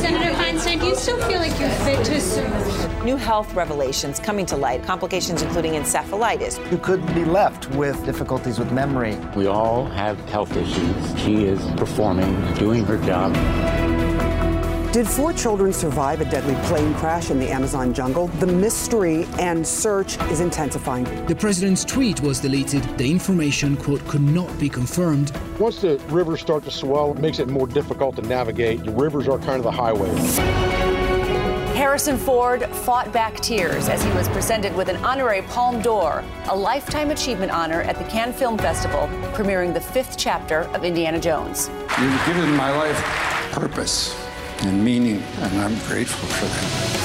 Senator 0.00 0.30
Feinstein, 0.34 0.80
do 0.80 0.86
you 0.86 0.94
still 0.94 1.20
feel 1.28 1.40
like 1.40 1.60
you're 1.60 1.68
fit 1.68 2.02
to 2.06 2.20
serve? 2.20 3.04
New 3.04 3.16
health 3.16 3.52
revelations 3.54 4.18
coming 4.18 4.46
to 4.46 4.56
light, 4.56 4.82
complications 4.82 5.42
including 5.42 5.72
encephalitis. 5.72 6.58
You 6.72 6.78
couldn't 6.78 7.12
be 7.14 7.24
left 7.24 7.68
with 7.72 8.02
difficulties 8.06 8.58
with 8.58 8.72
memory. 8.72 9.16
We 9.36 9.46
all 9.46 9.84
have 9.84 10.18
health 10.30 10.56
issues. 10.56 11.20
She 11.20 11.44
is 11.44 11.60
performing, 11.72 12.54
doing 12.54 12.84
her 12.84 12.96
job. 13.04 13.36
Did 14.92 15.06
four 15.06 15.32
children 15.32 15.72
survive 15.72 16.20
a 16.20 16.24
deadly 16.24 16.56
plane 16.66 16.92
crash 16.94 17.30
in 17.30 17.38
the 17.38 17.48
Amazon 17.48 17.94
jungle? 17.94 18.26
The 18.26 18.48
mystery 18.48 19.24
and 19.38 19.64
search 19.64 20.20
is 20.32 20.40
intensifying. 20.40 21.04
The 21.26 21.36
president's 21.36 21.84
tweet 21.84 22.20
was 22.22 22.40
deleted. 22.40 22.82
The 22.98 23.08
information, 23.08 23.76
quote, 23.76 24.04
could 24.08 24.20
not 24.20 24.58
be 24.58 24.68
confirmed. 24.68 25.30
Once 25.60 25.82
the 25.82 25.98
rivers 26.08 26.40
start 26.40 26.64
to 26.64 26.72
swell, 26.72 27.12
it 27.12 27.18
makes 27.18 27.38
it 27.38 27.46
more 27.46 27.68
difficult 27.68 28.16
to 28.16 28.22
navigate. 28.22 28.82
The 28.82 28.90
rivers 28.90 29.28
are 29.28 29.38
kind 29.38 29.58
of 29.58 29.62
the 29.62 29.70
highway. 29.70 30.08
Harrison 31.76 32.18
Ford 32.18 32.64
fought 32.64 33.12
back 33.12 33.36
tears 33.36 33.88
as 33.88 34.02
he 34.02 34.10
was 34.10 34.28
presented 34.30 34.74
with 34.74 34.88
an 34.88 34.96
honorary 35.04 35.42
Palme 35.42 35.80
d'Or, 35.82 36.24
a 36.48 36.56
lifetime 36.56 37.12
achievement 37.12 37.52
honor 37.52 37.82
at 37.82 37.96
the 37.96 38.04
Cannes 38.06 38.32
Film 38.32 38.58
Festival, 38.58 39.08
premiering 39.34 39.72
the 39.72 39.80
fifth 39.80 40.18
chapter 40.18 40.62
of 40.74 40.82
Indiana 40.82 41.20
Jones. 41.20 41.70
You've 42.00 42.26
given 42.26 42.56
my 42.56 42.76
life 42.76 43.00
purpose 43.52 44.29
and 44.62 44.84
meaning, 44.84 45.22
and 45.38 45.60
I'm 45.60 45.78
grateful 45.86 46.28
for 46.28 46.44
that. 46.46 47.00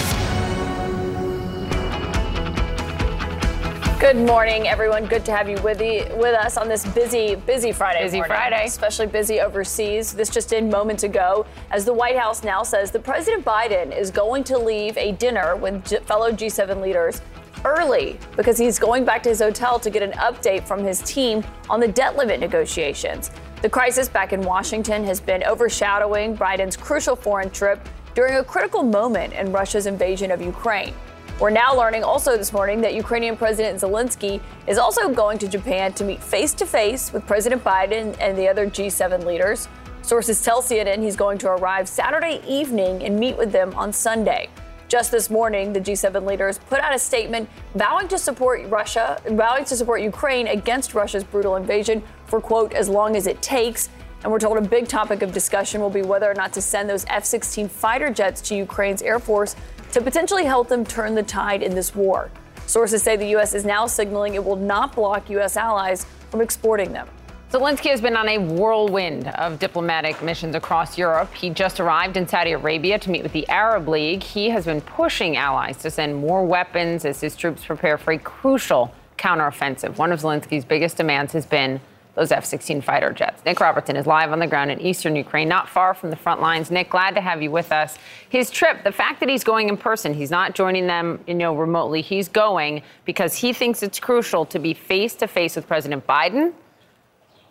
Good 4.00 4.18
morning, 4.18 4.68
everyone. 4.68 5.06
Good 5.06 5.26
to 5.26 5.32
have 5.32 5.50
you 5.50 5.58
with, 5.62 5.80
the, 5.80 6.04
with 6.18 6.36
us 6.36 6.58
on 6.58 6.68
this 6.68 6.86
busy, 6.86 7.36
busy 7.36 7.72
Friday. 7.72 8.04
Busy 8.04 8.18
morning, 8.18 8.36
Friday. 8.36 8.66
Especially 8.66 9.08
busy 9.08 9.40
overseas. 9.40 10.14
This 10.14 10.30
just 10.30 10.54
in 10.54 10.70
moments 10.70 11.04
ago, 11.04 11.46
as 11.72 11.86
the 11.86 11.94
White 11.94 12.18
House 12.18 12.44
now 12.44 12.62
says 12.62 12.92
that 12.92 13.04
President 13.04 13.44
Biden 13.46 13.98
is 13.98 14.12
going 14.12 14.44
to 14.44 14.58
leave 14.58 14.98
a 14.98 15.14
dinner 15.14 15.56
with 15.56 15.84
G- 15.86 15.98
fellow 16.00 16.32
G7 16.32 16.82
leaders 16.82 17.22
early 17.64 18.20
because 18.36 18.58
he's 18.58 18.78
going 18.78 19.06
back 19.06 19.24
to 19.24 19.30
his 19.30 19.40
hotel 19.40 19.80
to 19.80 19.90
get 19.90 20.04
an 20.04 20.12
update 20.14 20.68
from 20.68 20.84
his 20.84 21.02
team 21.02 21.44
on 21.70 21.80
the 21.80 21.88
debt 21.88 22.16
limit 22.16 22.40
negotiations. 22.40 23.32
The 23.66 23.72
crisis 23.72 24.08
back 24.08 24.32
in 24.32 24.42
Washington 24.42 25.04
has 25.06 25.20
been 25.20 25.44
overshadowing 25.44 26.38
Biden's 26.38 26.78
crucial 26.78 27.16
foreign 27.16 27.50
trip 27.50 27.80
during 28.14 28.36
a 28.36 28.44
critical 28.44 28.84
moment 28.84 29.34
in 29.34 29.52
Russia's 29.52 29.88
invasion 29.88 30.30
of 30.30 30.40
Ukraine. 30.40 30.94
We're 31.40 31.50
now 31.50 31.76
learning 31.76 32.04
also 32.04 32.38
this 32.38 32.54
morning 32.54 32.80
that 32.82 32.94
Ukrainian 32.94 33.36
President 33.36 33.82
Zelensky 33.82 34.40
is 34.68 34.78
also 34.78 35.10
going 35.10 35.40
to 35.40 35.48
Japan 35.48 35.94
to 35.94 36.04
meet 36.04 36.22
face 36.22 36.54
to 36.54 36.68
face 36.68 37.12
with 37.12 37.26
President 37.26 37.64
Biden 37.64 38.16
and 38.20 38.38
the 38.38 38.48
other 38.48 38.68
G7 38.68 39.26
leaders. 39.26 39.68
Sources 40.04 40.44
tell 40.44 40.62
CNN 40.62 41.02
he's 41.02 41.16
going 41.16 41.40
to 41.40 41.50
arrive 41.50 41.90
Saturday 41.90 42.44
evening 42.48 43.02
and 43.02 43.20
meet 43.20 43.36
with 43.36 43.52
them 43.52 43.74
on 43.74 43.92
Sunday. 43.92 44.48
Just 44.88 45.12
this 45.12 45.32
morning, 45.32 45.74
the 45.74 45.82
G7 45.82 46.28
leaders 46.28 46.60
put 46.70 46.80
out 46.80 46.94
a 46.94 47.00
statement 47.00 47.50
vowing 47.74 48.08
to 48.08 48.20
support 48.20 48.62
Russia, 48.68 49.20
vowing 49.30 49.66
to 49.66 49.76
support 49.76 50.02
Ukraine 50.02 50.48
against 50.48 50.94
Russia's 50.94 51.24
brutal 51.24 51.56
invasion 51.56 52.04
for, 52.28 52.40
quote, 52.40 52.72
as 52.74 52.88
long 52.88 53.16
as 53.16 53.26
it 53.26 53.42
takes. 53.42 53.90
And 54.22 54.32
we're 54.32 54.40
told 54.40 54.58
a 54.58 54.62
big 54.62 54.88
topic 54.88 55.24
of 55.24 55.34
discussion 55.34 55.82
will 55.82 55.90
be 55.90 56.04
whether 56.04 56.30
or 56.30 56.36
not 56.36 56.54
to 56.54 56.62
send 56.62 56.88
those 56.88 57.04
F 57.10 57.26
16 57.26 57.68
fighter 57.68 58.12
jets 58.12 58.42
to 58.42 58.56
Ukraine's 58.56 59.02
Air 59.02 59.18
Force 59.18 59.56
to 59.92 60.02
potentially 60.02 60.46
help 60.46 60.68
them 60.68 60.86
turn 60.86 61.16
the 61.16 61.24
tide 61.24 61.64
in 61.64 61.74
this 61.74 61.96
war. 61.96 62.30
Sources 62.68 63.02
say 63.02 63.16
the 63.16 63.30
U.S. 63.30 63.56
is 63.56 63.66
now 63.66 63.88
signaling 63.88 64.36
it 64.36 64.44
will 64.44 64.56
not 64.56 64.96
block 64.96 65.30
U.S. 65.32 65.58
allies 65.58 66.06
from 66.30 66.42
exporting 66.42 66.92
them. 66.92 67.08
Zelensky 67.56 67.90
has 67.90 68.02
been 68.02 68.18
on 68.18 68.28
a 68.28 68.38
whirlwind 68.38 69.30
of 69.30 69.60
diplomatic 69.60 70.22
missions 70.22 70.56
across 70.56 70.98
Europe. 70.98 71.34
He 71.34 71.50
just 71.50 71.80
arrived 71.80 72.18
in 72.18 72.28
Saudi 72.28 72.52
Arabia 72.52 73.00
to 73.00 73.10
meet 73.10 73.24
with 73.24 73.32
the 73.32 73.48
Arab 73.48 73.88
League. 73.88 74.24
He 74.24 74.50
has 74.50 74.66
been 74.66 74.82
pushing 74.82 75.38
allies 75.38 75.78
to 75.78 75.90
send 75.90 76.18
more 76.18 76.46
weapons 76.46 77.06
as 77.06 77.22
his 77.22 77.34
troops 77.38 77.64
prepare 77.64 77.98
for 77.98 78.12
a 78.12 78.18
crucial 78.18 78.94
counteroffensive. 79.18 79.96
One 79.96 80.12
of 80.12 80.20
Zelensky's 80.20 80.66
biggest 80.66 80.98
demands 80.98 81.32
has 81.32 81.46
been 81.46 81.80
those 82.16 82.34
F 82.34 82.44
16 82.44 82.82
fighter 82.82 83.14
jets. 83.14 83.46
Nick 83.46 83.62
Robertson 83.62 83.96
is 83.96 84.06
live 84.06 84.34
on 84.34 84.40
the 84.40 84.48
ground 84.48 84.70
in 84.70 84.82
eastern 84.82 85.16
Ukraine, 85.16 85.48
not 85.48 85.70
far 85.70 85.94
from 85.94 86.10
the 86.10 86.18
front 86.18 86.42
lines. 86.42 86.70
Nick, 86.70 86.90
glad 86.90 87.16
to 87.16 87.22
have 87.22 87.42
you 87.42 87.52
with 87.52 87.72
us. 87.72 87.98
His 88.28 88.50
trip, 88.50 88.84
the 88.84 88.92
fact 88.92 89.22
that 89.22 89.30
he's 89.30 89.46
going 89.46 89.70
in 89.70 89.78
person, 89.78 90.14
he's 90.14 90.30
not 90.30 90.56
joining 90.56 90.88
them, 90.88 91.24
you 91.26 91.34
know, 91.34 91.56
remotely. 91.56 92.02
He's 92.02 92.28
going 92.28 92.82
because 93.06 93.34
he 93.34 93.54
thinks 93.54 93.82
it's 93.82 93.98
crucial 93.98 94.44
to 94.48 94.60
be 94.60 94.74
face 94.74 95.16
to 95.16 95.28
face 95.28 95.56
with 95.56 95.68
President 95.68 96.06
Biden 96.06 96.54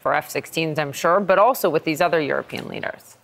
for 0.05 0.13
F 0.13 0.29
16s, 0.29 0.79
I'm 0.79 0.93
sure, 0.93 1.19
but 1.19 1.39
also 1.39 1.71
with 1.71 1.85
these 1.85 2.03
other 2.03 2.21
European 2.21 2.69
leaders. 2.69 3.17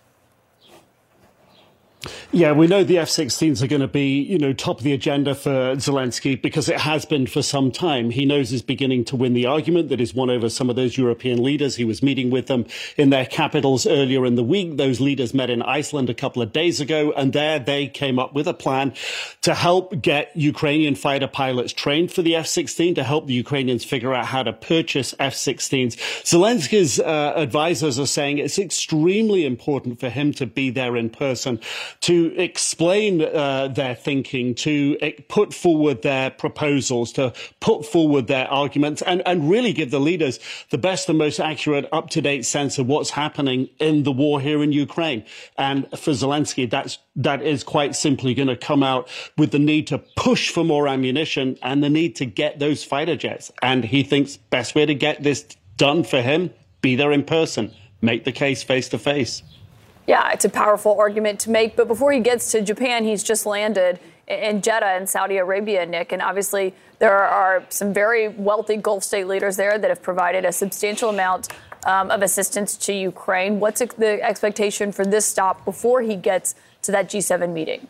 Yeah, 2.31 2.53
we 2.53 2.65
know 2.65 2.83
the 2.83 2.97
F-16s 2.97 3.61
are 3.61 3.67
going 3.67 3.81
to 3.81 3.87
be, 3.87 4.21
you 4.21 4.39
know, 4.39 4.53
top 4.53 4.79
of 4.79 4.83
the 4.83 4.93
agenda 4.93 5.35
for 5.35 5.75
Zelensky 5.75 6.41
because 6.41 6.67
it 6.67 6.79
has 6.79 7.05
been 7.05 7.27
for 7.27 7.43
some 7.43 7.71
time. 7.71 8.09
He 8.09 8.25
knows 8.25 8.49
he's 8.49 8.63
beginning 8.63 9.05
to 9.05 9.15
win 9.15 9.33
the 9.33 9.45
argument 9.45 9.89
that 9.89 9.99
he's 9.99 10.13
won 10.13 10.29
over 10.29 10.49
some 10.49 10.69
of 10.69 10.75
those 10.75 10.97
European 10.97 11.43
leaders. 11.43 11.75
He 11.75 11.85
was 11.85 12.01
meeting 12.01 12.31
with 12.31 12.47
them 12.47 12.65
in 12.97 13.11
their 13.11 13.25
capitals 13.25 13.85
earlier 13.85 14.25
in 14.25 14.35
the 14.35 14.43
week. 14.43 14.77
Those 14.77 14.99
leaders 14.99 15.33
met 15.33 15.51
in 15.51 15.61
Iceland 15.61 16.09
a 16.09 16.13
couple 16.15 16.41
of 16.41 16.51
days 16.51 16.79
ago, 16.79 17.11
and 17.11 17.33
there 17.33 17.59
they 17.59 17.87
came 17.87 18.17
up 18.17 18.33
with 18.33 18.47
a 18.47 18.53
plan 18.53 18.93
to 19.41 19.53
help 19.53 20.01
get 20.01 20.35
Ukrainian 20.35 20.95
fighter 20.95 21.27
pilots 21.27 21.71
trained 21.71 22.11
for 22.11 22.23
the 22.23 22.35
F-16, 22.35 22.95
to 22.95 23.03
help 23.03 23.27
the 23.27 23.33
Ukrainians 23.33 23.83
figure 23.83 24.13
out 24.13 24.25
how 24.25 24.41
to 24.41 24.53
purchase 24.53 25.13
F-16s. 25.19 25.97
Zelensky's 26.23 26.99
uh, 26.99 27.33
advisors 27.35 27.99
are 27.99 28.07
saying 28.07 28.39
it's 28.39 28.57
extremely 28.57 29.45
important 29.45 29.99
for 29.99 30.09
him 30.09 30.33
to 30.33 30.47
be 30.47 30.71
there 30.71 30.95
in 30.95 31.09
person 31.09 31.59
to 32.01 32.33
explain 32.37 33.21
uh, 33.21 33.67
their 33.67 33.95
thinking, 33.95 34.55
to 34.55 34.97
uh, 35.01 35.09
put 35.27 35.53
forward 35.53 36.01
their 36.01 36.29
proposals, 36.31 37.11
to 37.13 37.33
put 37.59 37.85
forward 37.85 38.27
their 38.27 38.47
arguments, 38.47 39.01
and, 39.03 39.21
and 39.25 39.49
really 39.49 39.73
give 39.73 39.91
the 39.91 39.99
leaders 39.99 40.39
the 40.69 40.77
best 40.77 41.09
and 41.09 41.17
most 41.17 41.39
accurate, 41.39 41.87
up 41.91 42.09
to 42.09 42.21
date 42.21 42.45
sense 42.45 42.77
of 42.77 42.87
what's 42.87 43.11
happening 43.11 43.69
in 43.79 44.03
the 44.03 44.11
war 44.11 44.39
here 44.39 44.63
in 44.63 44.71
Ukraine. 44.71 45.23
And 45.57 45.87
for 45.91 46.11
Zelensky, 46.11 46.69
that's 46.69 46.97
that 47.15 47.41
is 47.41 47.63
quite 47.63 47.95
simply 47.95 48.33
going 48.33 48.47
to 48.47 48.55
come 48.55 48.83
out 48.83 49.09
with 49.37 49.51
the 49.51 49.59
need 49.59 49.87
to 49.87 49.97
push 50.15 50.49
for 50.49 50.63
more 50.63 50.87
ammunition 50.87 51.57
and 51.61 51.83
the 51.83 51.89
need 51.89 52.15
to 52.15 52.25
get 52.25 52.59
those 52.59 52.83
fighter 52.83 53.15
jets. 53.15 53.51
And 53.61 53.83
he 53.83 54.03
thinks 54.03 54.37
best 54.37 54.75
way 54.75 54.85
to 54.85 54.95
get 54.95 55.23
this 55.23 55.45
done 55.77 56.03
for 56.03 56.21
him, 56.21 56.51
be 56.81 56.95
there 56.95 57.11
in 57.11 57.23
person, 57.23 57.73
make 58.01 58.23
the 58.23 58.31
case 58.31 58.63
face 58.63 58.89
to 58.89 58.97
face. 58.97 59.43
Yeah, 60.07 60.31
it's 60.31 60.45
a 60.45 60.49
powerful 60.49 60.97
argument 60.99 61.39
to 61.41 61.49
make. 61.49 61.75
But 61.75 61.87
before 61.87 62.11
he 62.11 62.19
gets 62.19 62.51
to 62.51 62.61
Japan, 62.61 63.03
he's 63.03 63.23
just 63.23 63.45
landed 63.45 63.99
in 64.27 64.61
Jeddah 64.61 64.97
in 64.97 65.07
Saudi 65.07 65.37
Arabia, 65.37 65.85
Nick. 65.85 66.11
And 66.11 66.21
obviously, 66.21 66.73
there 66.99 67.17
are 67.17 67.63
some 67.69 67.93
very 67.93 68.27
wealthy 68.29 68.77
Gulf 68.77 69.03
state 69.03 69.27
leaders 69.27 69.57
there 69.57 69.77
that 69.77 69.89
have 69.89 70.01
provided 70.01 70.45
a 70.45 70.51
substantial 70.51 71.09
amount 71.09 71.49
um, 71.85 72.11
of 72.11 72.21
assistance 72.21 72.77
to 72.77 72.93
Ukraine. 72.93 73.59
What's 73.59 73.79
the 73.79 74.21
expectation 74.23 74.91
for 74.91 75.05
this 75.05 75.25
stop 75.25 75.65
before 75.65 76.01
he 76.01 76.15
gets 76.15 76.55
to 76.83 76.91
that 76.91 77.09
G7 77.09 77.51
meeting? 77.51 77.87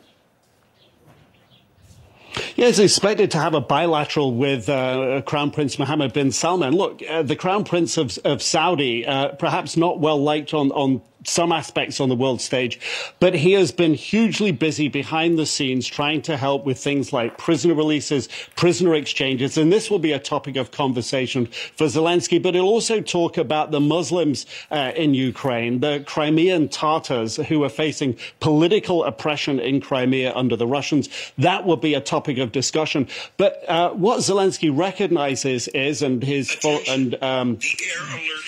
Yeah, 2.56 2.68
he's 2.68 2.80
expected 2.80 3.32
to 3.32 3.38
have 3.40 3.54
a 3.54 3.62
bilateral 3.62 4.34
with 4.34 4.70
uh, 4.70 5.22
Crown 5.26 5.52
Prince 5.52 5.78
Mohammed 5.78 6.14
bin 6.14 6.32
Salman. 6.32 6.74
Look, 6.74 7.02
uh, 7.08 7.24
the 7.24 7.36
Crown 7.36 7.66
Prince 7.66 7.98
of, 7.98 8.18
of 8.24 8.42
Saudi, 8.42 9.06
uh, 9.06 9.30
perhaps 9.30 9.76
not 9.76 10.00
well 10.00 10.22
liked 10.22 10.54
on, 10.54 10.72
on 10.72 11.02
some 11.24 11.52
aspects 11.52 12.00
on 12.00 12.10
the 12.10 12.16
world 12.16 12.42
stage, 12.42 12.80
but 13.20 13.34
he 13.34 13.54
has 13.54 13.72
been 13.72 13.94
hugely 13.94 14.52
busy 14.52 14.88
behind 14.88 15.38
the 15.38 15.46
scenes 15.46 15.88
trying 15.88 16.22
to 16.22 16.38
help 16.38 16.66
with 16.66 16.78
things 16.78 17.14
like 17.14 17.38
prisoner 17.38 17.74
releases, 17.74 18.28
prisoner 18.56 18.96
exchanges, 18.96 19.58
and 19.58 19.72
this 19.72 19.90
will 19.90 20.00
be 20.00 20.12
a 20.12 20.20
topic 20.20 20.56
of 20.56 20.72
conversation 20.72 21.46
for 21.46 21.86
Zelensky. 21.86 22.42
But 22.42 22.56
he'll 22.56 22.64
also 22.64 23.02
talk 23.02 23.38
about 23.38 23.72
the 23.72 23.80
Muslims 23.80 24.46
uh, 24.72 24.92
in 24.96 25.14
Ukraine, 25.14 25.80
the 25.80 26.04
Crimean 26.06 26.70
Tatars 26.70 27.36
who 27.36 27.64
are 27.64 27.70
facing 27.70 28.18
political 28.40 29.04
oppression 29.04 29.60
in 29.60 29.82
Crimea 29.82 30.34
under 30.36 30.56
the 30.56 30.68
Russians. 30.68 31.10
That 31.38 31.66
will 31.66 31.78
be 31.78 31.94
a 31.94 32.02
topic 32.02 32.38
of 32.38 32.52
discussion. 32.52 33.08
But 33.38 33.64
uh, 33.70 33.92
what 33.92 34.20
Zelensky 34.20 34.76
recognizes 34.76 35.68
is, 35.70 36.02
and 36.02 36.24
his 36.24 36.58
and 36.88 37.22
um, 37.24 37.60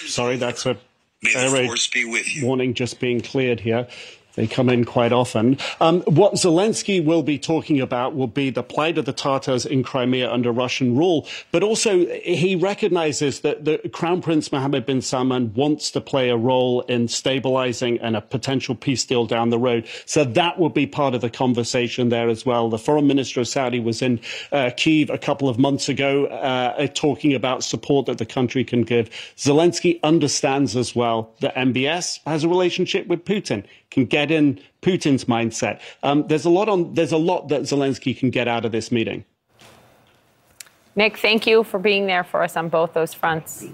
sorry, 0.07 0.38
that's 0.38 0.65
a 0.65 0.78
May 1.24 1.34
the 1.34 1.65
force 1.65 1.88
be 1.88 2.05
with 2.05 2.36
you. 2.36 2.45
Warning 2.45 2.74
just 2.74 2.99
being 2.99 3.21
cleared 3.21 3.59
here. 3.59 3.88
They 4.36 4.47
come 4.47 4.69
in 4.69 4.84
quite 4.84 5.13
often. 5.13 5.57
Um, 5.79 6.01
what 6.01 6.34
Zelensky 6.34 7.03
will 7.03 7.21
be 7.23 7.38
talking 7.38 7.79
about 7.79 8.15
will 8.15 8.27
be 8.27 8.49
the 8.49 8.63
plight 8.63 8.97
of 8.97 9.05
the 9.05 9.13
Tatars 9.13 9.65
in 9.65 9.84
Crimea 9.84 10.31
under 10.31 10.51
Russian 10.51 10.95
rule, 10.97 11.27
but 11.51 11.61
also 11.61 12.05
he 12.23 12.55
recognizes 12.55 13.41
that 13.41 13.65
the 13.65 13.77
Crown 13.93 14.21
Prince 14.21 14.51
Mohammed 14.51 14.86
bin 14.86 15.01
Salman 15.01 15.53
wants 15.53 15.91
to 15.91 16.01
play 16.01 16.29
a 16.29 16.38
role 16.38 16.81
in 16.81 17.07
stabilizing 17.07 17.99
and 17.99 18.15
a 18.15 18.21
potential 18.21 18.73
peace 18.73 19.05
deal 19.05 19.25
down 19.25 19.49
the 19.49 19.59
road. 19.59 19.88
So 20.05 20.23
that 20.23 20.57
will 20.57 20.69
be 20.69 20.88
part 20.88 21.13
of 21.13 21.21
the 21.21 21.29
conversation 21.29 22.09
there 22.09 22.29
as 22.29 22.45
well. 22.45 22.69
The 22.69 22.79
foreign 22.79 23.07
minister 23.07 23.41
of 23.41 23.47
Saudi 23.47 23.79
was 23.79 24.01
in 24.01 24.19
uh, 24.51 24.71
Kiev 24.75 25.09
a 25.11 25.17
couple 25.17 25.47
of 25.47 25.59
months 25.59 25.89
ago 25.89 26.25
uh, 26.25 26.88
talking 26.93 27.34
about 27.34 27.63
support 27.63 28.07
that 28.07 28.17
the 28.17 28.25
country 28.25 28.63
can 28.63 28.81
give. 28.81 29.09
Zelensky 29.38 29.99
understands 30.01 30.75
as 30.75 30.95
well 30.95 31.34
that 31.41 31.53
MBS 31.55 32.19
has 32.25 32.43
a 32.43 32.49
relationship 32.49 33.07
with 33.07 33.25
Putin 33.25 33.63
can 33.93 34.05
get 34.05 34.31
in 34.31 34.59
Putin's 34.81 35.25
mindset. 35.25 35.79
Um, 36.01 36.27
there's 36.27 36.45
a 36.45 36.49
lot 36.49 36.67
on. 36.67 36.93
There's 36.93 37.11
a 37.11 37.17
lot 37.17 37.47
that 37.49 37.61
Zelensky 37.61 38.17
can 38.17 38.29
get 38.29 38.47
out 38.47 38.65
of 38.65 38.71
this 38.71 38.91
meeting. 38.91 39.23
Nick, 40.95 41.17
thank 41.17 41.47
you 41.47 41.63
for 41.63 41.79
being 41.79 42.07
there 42.07 42.23
for 42.23 42.43
us 42.43 42.57
on 42.57 42.69
both 42.69 42.93
those 42.93 43.13
fronts. 43.13 43.65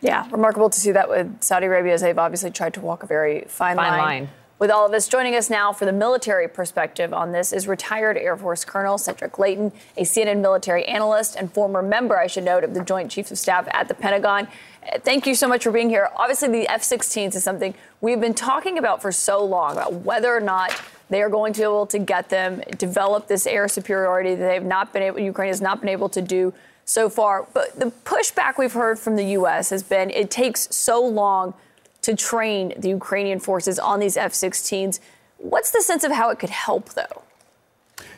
Yeah, 0.00 0.28
remarkable 0.30 0.70
to 0.70 0.80
see 0.80 0.92
that 0.92 1.08
with 1.08 1.42
Saudi 1.42 1.66
Arabia, 1.66 1.94
as 1.94 2.00
they've 2.00 2.18
obviously 2.18 2.50
tried 2.50 2.74
to 2.74 2.80
walk 2.80 3.02
a 3.02 3.06
very 3.06 3.44
fine, 3.46 3.76
fine 3.76 3.76
line. 3.76 3.98
line. 3.98 4.28
With 4.58 4.70
all 4.70 4.86
of 4.86 4.92
us 4.92 5.08
joining 5.08 5.34
us 5.34 5.50
now 5.50 5.72
for 5.72 5.86
the 5.86 5.92
military 5.92 6.46
perspective 6.46 7.12
on 7.12 7.32
this 7.32 7.52
is 7.52 7.66
retired 7.66 8.16
Air 8.16 8.36
Force 8.36 8.64
Colonel 8.64 8.96
Cedric 8.96 9.38
Leighton, 9.38 9.72
a 9.96 10.02
CNN 10.02 10.40
military 10.40 10.84
analyst 10.84 11.34
and 11.34 11.52
former 11.52 11.82
member, 11.82 12.16
I 12.16 12.28
should 12.28 12.44
note, 12.44 12.62
of 12.62 12.72
the 12.72 12.84
Joint 12.84 13.10
Chiefs 13.10 13.32
of 13.32 13.38
Staff 13.38 13.66
at 13.72 13.88
the 13.88 13.94
Pentagon. 13.94 14.46
Uh, 14.82 14.98
thank 15.00 15.26
you 15.26 15.34
so 15.34 15.48
much 15.48 15.64
for 15.64 15.72
being 15.72 15.88
here. 15.88 16.10
Obviously, 16.16 16.48
the 16.48 16.68
F 16.68 16.82
16s 16.82 17.34
is 17.34 17.42
something 17.42 17.74
we've 18.00 18.20
been 18.20 18.34
talking 18.34 18.78
about 18.78 19.02
for 19.02 19.10
so 19.10 19.44
long 19.44 19.72
about 19.72 19.94
whether 19.94 20.32
or 20.32 20.40
not 20.40 20.72
they 21.10 21.22
are 21.22 21.28
going 21.28 21.52
to 21.52 21.60
be 21.60 21.64
able 21.64 21.86
to 21.86 21.98
get 21.98 22.28
them, 22.28 22.62
develop 22.78 23.26
this 23.26 23.46
air 23.46 23.66
superiority 23.68 24.34
that 24.34 24.46
they've 24.46 24.62
not 24.62 24.92
been 24.92 25.02
able, 25.02 25.18
Ukraine 25.18 25.48
has 25.48 25.60
not 25.60 25.80
been 25.80 25.90
able 25.90 26.08
to 26.08 26.22
do 26.22 26.54
so 26.84 27.08
far. 27.08 27.46
But 27.52 27.78
the 27.78 27.92
pushback 28.04 28.58
we've 28.58 28.72
heard 28.72 28.98
from 28.98 29.16
the 29.16 29.24
U.S. 29.24 29.70
has 29.70 29.82
been 29.82 30.10
it 30.10 30.30
takes 30.30 30.74
so 30.74 31.04
long 31.04 31.54
to 32.02 32.14
train 32.14 32.74
the 32.76 32.88
Ukrainian 32.88 33.40
forces 33.40 33.78
on 33.78 34.00
these 34.00 34.16
F 34.16 34.32
16s. 34.32 35.00
What's 35.38 35.70
the 35.70 35.82
sense 35.82 36.04
of 36.04 36.12
how 36.12 36.30
it 36.30 36.38
could 36.38 36.50
help, 36.50 36.90
though? 36.90 37.22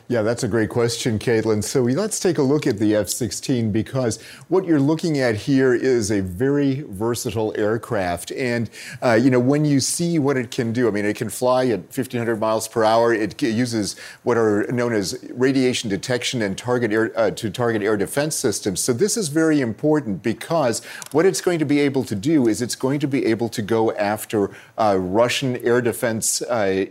Yeah, 0.07 0.21
that's 0.21 0.43
a 0.43 0.47
great 0.47 0.69
question, 0.69 1.17
Caitlin. 1.17 1.63
So 1.63 1.81
let's 1.81 2.19
take 2.19 2.37
a 2.37 2.43
look 2.43 2.67
at 2.67 2.77
the 2.77 2.95
F 2.95 3.09
16 3.09 3.71
because 3.71 4.21
what 4.49 4.63
you're 4.65 4.79
looking 4.79 5.17
at 5.17 5.33
here 5.33 5.73
is 5.73 6.11
a 6.11 6.21
very 6.21 6.81
versatile 6.87 7.55
aircraft. 7.57 8.31
And, 8.33 8.69
uh, 9.01 9.13
you 9.13 9.31
know, 9.31 9.39
when 9.39 9.65
you 9.65 9.79
see 9.79 10.19
what 10.19 10.37
it 10.37 10.51
can 10.51 10.71
do, 10.71 10.87
I 10.87 10.91
mean, 10.91 11.05
it 11.05 11.15
can 11.15 11.29
fly 11.29 11.65
at 11.69 11.79
1,500 11.79 12.39
miles 12.39 12.67
per 12.67 12.83
hour. 12.83 13.15
It 13.15 13.41
uses 13.41 13.95
what 14.21 14.37
are 14.37 14.67
known 14.71 14.93
as 14.93 15.25
radiation 15.31 15.89
detection 15.89 16.43
and 16.43 16.55
target 16.55 16.91
air, 16.91 17.11
uh, 17.15 17.31
to 17.31 17.49
target 17.49 17.81
air 17.81 17.97
defense 17.97 18.35
systems. 18.35 18.81
So 18.81 18.93
this 18.93 19.17
is 19.17 19.29
very 19.29 19.59
important 19.59 20.21
because 20.21 20.85
what 21.13 21.25
it's 21.25 21.41
going 21.41 21.57
to 21.57 21.65
be 21.65 21.79
able 21.79 22.03
to 22.03 22.15
do 22.15 22.47
is 22.47 22.61
it's 22.61 22.75
going 22.75 22.99
to 22.99 23.07
be 23.07 23.25
able 23.25 23.49
to 23.49 23.61
go 23.63 23.91
after 23.93 24.51
uh, 24.77 24.99
Russian 24.99 25.57
air 25.65 25.81
defense 25.81 26.43
uh, 26.43 26.85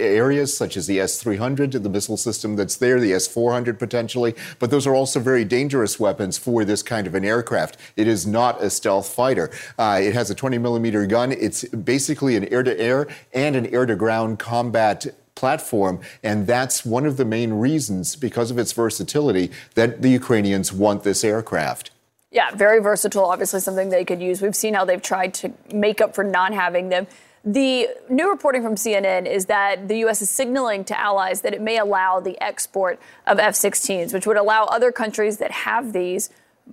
areas 0.00 0.56
such 0.56 0.76
as 0.76 0.86
the 0.86 1.00
S 1.00 1.22
300, 1.22 1.72
the 1.72 1.88
missile 1.88 2.16
system 2.16 2.56
that's 2.56 2.76
there, 2.76 3.00
the 3.00 3.12
S 3.12 3.26
400 3.26 3.78
potentially, 3.78 4.34
but 4.58 4.70
those 4.70 4.86
are 4.86 4.94
also 4.94 5.20
very 5.20 5.44
dangerous 5.44 6.00
weapons 6.00 6.38
for 6.38 6.64
this 6.64 6.82
kind 6.82 7.06
of 7.06 7.14
an 7.14 7.24
aircraft. 7.24 7.76
It 7.96 8.06
is 8.06 8.26
not 8.26 8.62
a 8.62 8.70
stealth 8.70 9.08
fighter. 9.08 9.50
Uh, 9.78 10.00
it 10.02 10.14
has 10.14 10.30
a 10.30 10.34
20 10.34 10.58
millimeter 10.58 11.06
gun. 11.06 11.32
It's 11.32 11.64
basically 11.68 12.36
an 12.36 12.52
air 12.52 12.62
to 12.62 12.78
air 12.78 13.06
and 13.32 13.56
an 13.56 13.66
air 13.66 13.86
to 13.86 13.96
ground 13.96 14.38
combat 14.38 15.06
platform. 15.34 16.00
And 16.22 16.46
that's 16.46 16.84
one 16.84 17.06
of 17.06 17.16
the 17.16 17.24
main 17.24 17.54
reasons, 17.54 18.16
because 18.16 18.50
of 18.50 18.58
its 18.58 18.72
versatility, 18.72 19.50
that 19.74 20.02
the 20.02 20.10
Ukrainians 20.10 20.72
want 20.72 21.02
this 21.02 21.24
aircraft. 21.24 21.90
Yeah, 22.30 22.50
very 22.52 22.80
versatile. 22.80 23.26
Obviously, 23.26 23.60
something 23.60 23.90
they 23.90 24.04
could 24.04 24.20
use. 24.20 24.42
We've 24.42 24.56
seen 24.56 24.74
how 24.74 24.84
they've 24.84 25.02
tried 25.02 25.34
to 25.34 25.52
make 25.72 26.00
up 26.00 26.14
for 26.14 26.24
not 26.24 26.52
having 26.52 26.88
them. 26.88 27.06
The 27.44 27.88
new 28.08 28.30
reporting 28.30 28.62
from 28.62 28.74
CNN 28.74 29.26
is 29.26 29.46
that 29.46 29.86
the 29.88 29.98
U.S. 29.98 30.22
is 30.22 30.30
signaling 30.30 30.82
to 30.84 30.98
allies 30.98 31.42
that 31.42 31.52
it 31.52 31.60
may 31.60 31.76
allow 31.76 32.18
the 32.18 32.40
export 32.42 32.98
of 33.26 33.38
F 33.38 33.54
16s, 33.54 34.14
which 34.14 34.26
would 34.26 34.38
allow 34.38 34.64
other 34.64 34.90
countries 34.90 35.36
that 35.38 35.50
have 35.50 35.92
these, 35.92 36.30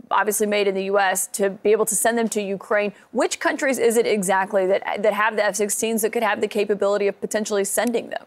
obviously 0.10 0.48
made 0.48 0.68
in 0.68 0.76
the 0.76 0.86
U.S., 0.86 1.28
to 1.28 1.50
be 1.50 1.74
able 1.74 1.86
to 1.88 1.96
send 1.96 2.18
them 2.18 2.30
to 2.30 2.42
Ukraine. 2.42 2.94
Which 3.12 3.42
countries 3.42 3.80
is 3.80 3.98
it 3.98 4.08
exactly 4.08 4.66
that, 4.68 5.04
that 5.04 5.14
have 5.14 5.36
the 5.36 5.44
F 5.44 5.56
16s 5.56 6.04
that 6.04 6.14
could 6.14 6.24
have 6.24 6.40
the 6.40 6.48
capability 6.48 7.08
of 7.08 7.20
potentially 7.20 7.66
sending 7.66 8.10
them? 8.10 8.26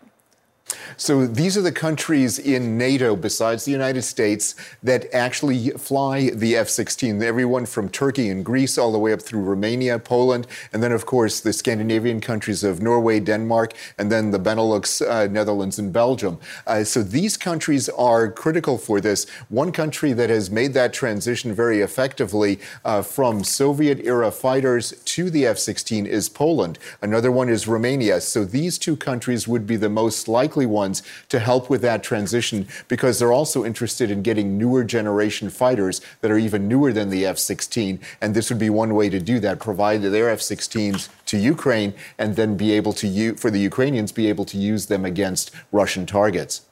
So 0.97 1.27
these 1.27 1.57
are 1.57 1.63
the 1.63 1.73
countries 1.73 2.39
in 2.39 2.79
NATO, 2.79 3.17
besides 3.17 3.65
the 3.65 3.73
United 3.73 4.03
States, 4.03 4.55
that 4.83 5.13
actually 5.13 5.71
fly 5.71 6.31
the 6.31 6.57
F 6.57 6.69
16. 6.69 7.23
Everyone 7.23 7.67
from 7.67 7.89
Turkey 7.89 8.29
and 8.29 8.45
Greece 8.45 8.79
all 8.79 8.93
the 8.93 8.99
way 8.99 9.13
up 9.13 9.21
through 9.21 9.43
Romania, 9.43 9.99
Poland, 9.99 10.47
and 10.73 10.83
then, 10.83 10.93
of 10.93 11.05
course, 11.05 11.41
the 11.41 11.53
Scandinavian 11.53 12.21
countries 12.21 12.63
of 12.63 12.81
Norway, 12.81 13.21
Denmark, 13.21 13.75
and 13.99 14.11
then 14.11 14.31
the 14.31 14.39
Benelux, 14.39 15.03
uh, 15.07 15.27
Netherlands, 15.27 15.79
and 15.79 15.93
Belgium. 15.93 16.39
Uh, 16.67 16.85
so 16.85 17.03
these 17.03 17.37
countries 17.37 17.89
are 17.91 18.31
critical 18.31 18.79
for 18.79 19.01
this. 19.01 19.29
One 19.49 19.73
country 19.73 20.13
that 20.13 20.31
has 20.31 20.51
made 20.51 20.75
that 20.75 20.93
transition 20.93 21.53
very 21.53 21.81
effectively 21.81 22.61
uh, 22.85 23.03
from 23.03 23.43
Soviet 23.45 24.01
era 24.05 24.31
fighters 24.31 24.93
to 25.05 25.29
the 25.29 25.47
F 25.47 25.59
16 25.59 26.07
is 26.07 26.29
Poland. 26.29 26.79
Another 27.03 27.33
one 27.33 27.49
is 27.49 27.67
Romania. 27.67 28.21
So 28.21 28.45
these 28.45 28.79
two 28.79 28.97
countries 28.97 29.49
would 29.49 29.67
be 29.67 29.77
the 29.77 29.91
most 29.91 30.29
likely 30.29 30.54
likely 30.55 30.67
ones 30.67 31.03
to 31.29 31.39
help 31.41 31.69
with 31.69 31.83
that 31.83 32.03
transition 32.03 32.67
because 32.87 33.19
they're 33.19 33.33
also 33.33 33.65
interested 33.65 34.09
in 34.11 34.23
getting 34.23 34.57
newer 34.57 34.85
generation 34.85 35.51
fighters 35.51 36.01
that 36.21 36.31
are 36.31 36.39
even 36.39 36.69
newer 36.69 36.93
than 36.93 37.11
the 37.11 37.27
F 37.27 37.39
16. 37.39 37.99
And 38.21 38.35
this 38.35 38.51
would 38.51 38.59
be 38.61 38.71
one 38.71 38.95
way 38.95 39.11
to 39.11 39.19
do 39.19 39.41
that, 39.41 39.59
provide 39.59 40.03
their 40.03 40.31
F 40.31 40.39
16s 40.39 41.09
to 41.27 41.37
Ukraine 41.37 41.93
and 42.19 42.37
then 42.37 42.57
be 42.57 42.73
able 42.73 42.93
to, 42.93 43.35
for 43.35 43.51
the 43.51 43.59
Ukrainians, 43.59 44.13
be 44.13 44.29
able 44.29 44.45
to 44.45 44.57
use 44.57 44.87
them 44.87 45.05
against 45.05 45.51
Russian 45.73 46.07
targets. 46.07 46.63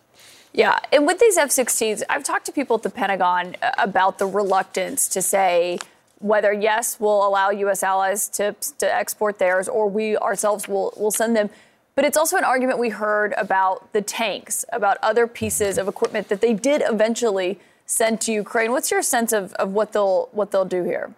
Yeah, 0.53 0.78
and 0.93 1.07
with 1.07 1.18
these 1.18 1.37
F 1.37 1.49
16s, 1.49 2.03
I've 2.09 2.24
talked 2.24 2.47
to 2.47 2.53
people 2.53 2.76
at 2.76 2.83
the 2.83 2.91
Pentagon 2.91 3.57
uh, 3.62 3.70
about 3.78 4.18
the 4.18 4.26
reluctance 4.26 5.09
to 5.09 5.22
say, 5.22 5.78
whether 6.20 6.53
yes, 6.53 7.01
we'll 7.01 7.26
allow 7.26 7.51
U.S. 7.51 7.83
allies 7.83 8.28
to, 8.28 8.55
to 8.78 8.95
export 8.95 9.41
theirs, 9.41 9.66
or 9.66 9.89
we 9.89 10.16
ourselves 10.18 10.68
will 10.68 10.95
will 10.97 11.11
send 11.11 11.35
them 11.35 11.51
But 11.95 12.05
it's 12.05 12.16
also 12.16 12.36
an 12.36 12.45
argument 12.45 12.78
we 12.78 12.88
heard 12.88 13.34
about 13.36 13.93
the 13.93 14.01
tanks, 14.01 14.64
about 14.72 14.97
other 15.03 15.26
pieces 15.26 15.76
of 15.76 15.88
equipment 15.88 16.28
that 16.28 16.40
they 16.40 16.55
did 16.55 16.82
eventually 16.86 17.61
send 17.84 18.20
to 18.22 18.32
Ukraine. 18.32 18.72
What's 18.72 18.90
your 18.90 19.03
sense 19.03 19.32
of, 19.32 19.53
of 19.55 19.72
what 19.72 19.93
they'll 19.93 20.28
what 20.32 20.51
they'll 20.51 20.64
do 20.64 20.84
here? 20.84 21.14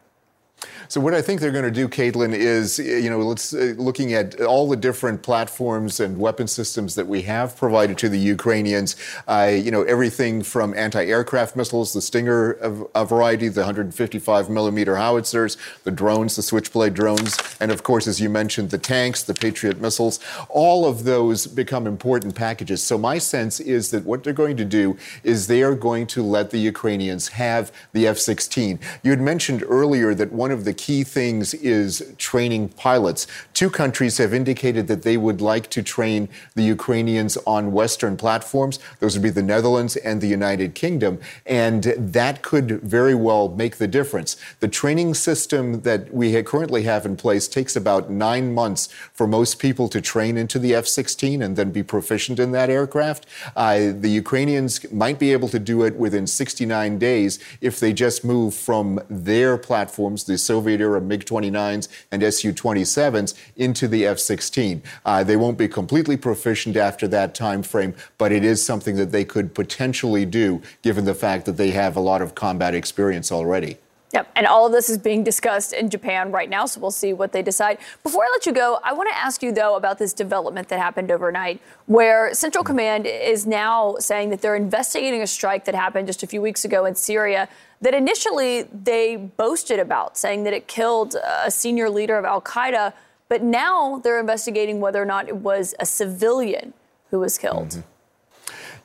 So 0.89 1.01
what 1.01 1.15
I 1.15 1.23
think 1.23 1.41
they're 1.41 1.51
going 1.51 1.65
to 1.65 1.71
do, 1.71 1.89
Caitlin, 1.89 2.33
is 2.33 2.79
you 2.79 3.11
know 3.11 3.19
let's 3.19 3.55
uh, 3.55 3.75
looking 3.77 4.13
at 4.15 4.41
all 4.41 4.69
the 4.69 4.77
different 4.77 5.23
platforms 5.23 6.01
and 6.01 6.19
weapon 6.19 6.47
systems 6.47 6.95
that 6.95 7.07
we 7.07 7.23
have 7.23 7.57
provided 7.57 7.99
to 7.99 8.09
the 8.09 8.19
Ukrainians. 8.19 8.97
Uh, 9.27 9.53
you 9.55 9.71
know 9.71 9.83
everything 9.83 10.43
from 10.43 10.75
anti-aircraft 10.75 11.57
missiles, 11.57 11.93
the 11.93 12.01
Stinger 12.01 12.53
of, 12.53 12.87
of 12.95 13.09
variety, 13.09 13.49
the 13.49 13.61
155 13.61 14.51
millimeter 14.51 14.97
howitzers, 14.97 15.57
the 15.85 15.91
drones, 15.91 16.37
the 16.37 16.43
Switchblade 16.43 16.95
drones, 16.95 17.39
and 17.61 17.71
of 17.71 17.83
course, 17.83 18.07
as 18.07 18.21
you 18.21 18.29
mentioned, 18.29 18.71
the 18.71 18.79
tanks, 18.79 19.23
the 19.23 19.35
Patriot 19.35 19.81
missiles. 19.81 20.21
All 20.49 20.87
of 20.87 21.05
those 21.05 21.47
become 21.47 21.87
important 21.87 22.35
packages. 22.35 22.83
So 22.83 22.99
my 22.99 23.19
sense 23.19 23.61
is 23.61 23.91
that 23.91 24.05
what 24.05 24.25
they're 24.25 24.33
going 24.33 24.57
to 24.57 24.65
do 24.65 24.97
is 25.23 25.47
they 25.47 25.63
are 25.63 25.75
going 25.75 26.07
to 26.09 26.23
let 26.23 26.51
the 26.51 26.59
Ukrainians 26.59 27.29
have 27.29 27.73
the 27.93 28.07
F-16. 28.07 28.79
You 29.03 29.11
had 29.11 29.21
mentioned 29.21 29.65
earlier 29.69 30.15
that 30.15 30.33
one 30.33 30.51
of 30.55 30.65
the 30.65 30.73
key 30.73 31.05
things 31.05 31.53
is 31.53 32.15
training 32.17 32.71
pilots. 32.71 33.27
Two 33.53 33.69
countries 33.69 34.17
have 34.17 34.33
indicated 34.33 34.87
that 34.89 35.03
they 35.03 35.19
would 35.19 35.43
like 35.43 35.69
to 35.71 35.83
train 35.83 36.31
the 36.55 36.63
Ukrainians 36.63 37.37
on 37.47 37.73
Western 37.73 38.17
platforms. 38.17 38.79
Those 39.01 39.15
would 39.15 39.23
be 39.23 39.31
the 39.31 39.43
Netherlands 39.43 39.97
and 39.97 40.23
the 40.23 40.29
United 40.29 40.75
Kingdom. 40.75 41.21
And 41.45 41.83
that 41.85 42.41
could 42.41 42.81
very 42.81 43.15
well 43.15 43.51
make 43.51 43.77
the 43.77 43.87
difference. 43.87 44.37
The 44.61 44.69
training 44.69 45.13
system 45.15 45.83
that 45.83 46.15
we 46.15 46.43
currently 46.43 46.85
have 46.85 47.05
in 47.05 47.17
place 47.17 47.49
takes 47.49 47.77
about 47.77 48.11
nine 48.11 48.55
months 48.55 48.89
for 49.13 49.27
most 49.27 49.59
people 49.59 49.89
to 49.89 50.01
train 50.01 50.37
into 50.37 50.59
the 50.59 50.75
F 50.75 50.87
16 50.87 51.43
and 51.43 51.57
then 51.57 51.71
be 51.71 51.83
proficient 51.83 52.39
in 52.39 52.53
that 52.53 52.71
aircraft. 52.71 53.27
Uh, 53.57 53.93
the 53.93 54.09
Ukrainians 54.09 54.91
might 54.93 55.19
be 55.19 55.33
able 55.33 55.49
to 55.49 55.59
do 55.59 55.83
it 55.83 55.97
within 55.97 56.27
69 56.27 56.99
days 56.99 57.39
if 57.61 57.81
they 57.81 57.93
just 57.93 58.25
move 58.25 58.55
from 58.55 59.01
their 59.11 59.59
platforms, 59.59 60.25
the 60.25 60.39
Soviet 60.45 60.81
era 60.81 61.01
MiG 61.01 61.25
29s 61.25 61.89
and 62.11 62.23
Su 62.35 62.53
27s 62.53 63.35
into 63.57 63.89
the 63.89 64.07
F 64.07 64.19
16. 64.19 64.83
Uh, 65.05 65.25
they 65.25 65.37
won't 65.37 65.59
be 65.59 65.69
completely 65.69 66.17
proficient 66.17 66.77
after 66.77 67.09
that 67.09 67.35
time 67.35 67.63
frame, 67.63 67.95
but 68.19 68.33
it 68.33 68.45
is 68.45 68.65
something 68.65 68.97
that 68.97 69.13
they 69.13 69.25
could 69.25 69.55
potentially 69.55 70.25
do 70.25 70.63
given 70.83 71.05
the 71.05 71.15
fact 71.15 71.47
that 71.47 71.57
they 71.57 71.71
have 71.71 71.97
a 71.97 72.01
lot 72.01 72.23
of 72.23 72.35
combat 72.35 72.75
experience 72.75 73.33
already. 73.33 73.79
Yep, 74.15 74.31
and 74.37 74.47
all 74.47 74.65
of 74.65 74.71
this 74.71 74.89
is 74.89 74.97
being 74.97 75.25
discussed 75.25 75.73
in 75.73 75.91
Japan 75.91 76.31
right 76.31 76.49
now, 76.49 76.67
so 76.67 76.81
we'll 76.81 76.93
see 76.93 77.13
what 77.13 77.33
they 77.33 77.43
decide. 77.43 77.79
Before 78.05 78.23
I 78.23 78.29
let 78.31 78.47
you 78.47 78.53
go, 78.53 78.79
I 78.85 78.93
want 78.93 79.11
to 79.11 79.19
ask 79.19 79.43
you, 79.43 79.51
though, 79.51 79.75
about 79.75 79.99
this 79.99 80.13
development 80.13 80.69
that 80.69 80.79
happened 80.79 81.11
overnight, 81.11 81.61
where 81.87 82.33
Central 82.33 82.63
Command 82.63 83.07
is 83.07 83.45
now 83.45 83.97
saying 83.99 84.31
that 84.31 84.41
they're 84.41 84.55
investigating 84.55 85.21
a 85.21 85.27
strike 85.27 85.65
that 85.65 85.75
happened 85.75 86.07
just 86.07 86.23
a 86.23 86.29
few 86.29 86.41
weeks 86.41 86.65
ago 86.65 86.85
in 86.85 86.95
Syria 86.95 87.49
that 87.81 87.93
initially 87.93 88.63
they 88.73 89.17
boasted 89.17 89.81
about, 89.81 90.17
saying 90.17 90.45
that 90.45 90.53
it 90.53 90.69
killed 90.69 91.17
a 91.17 91.51
senior 91.51 91.91
leader 91.91 92.17
of 92.17 92.25
Al 92.25 92.41
Qaeda, 92.41 92.93
but 93.29 93.43
now 93.43 93.99
they're 93.99 94.21
investigating 94.21 94.79
whether 94.79 95.03
or 95.03 95.07
not 95.07 95.27
it 95.27 95.39
was 95.39 95.75
a 95.81 95.87
civilian 95.87 96.73
who 97.11 97.19
was 97.19 97.37
killed. 97.37 97.71
Mm-hmm. 97.71 97.94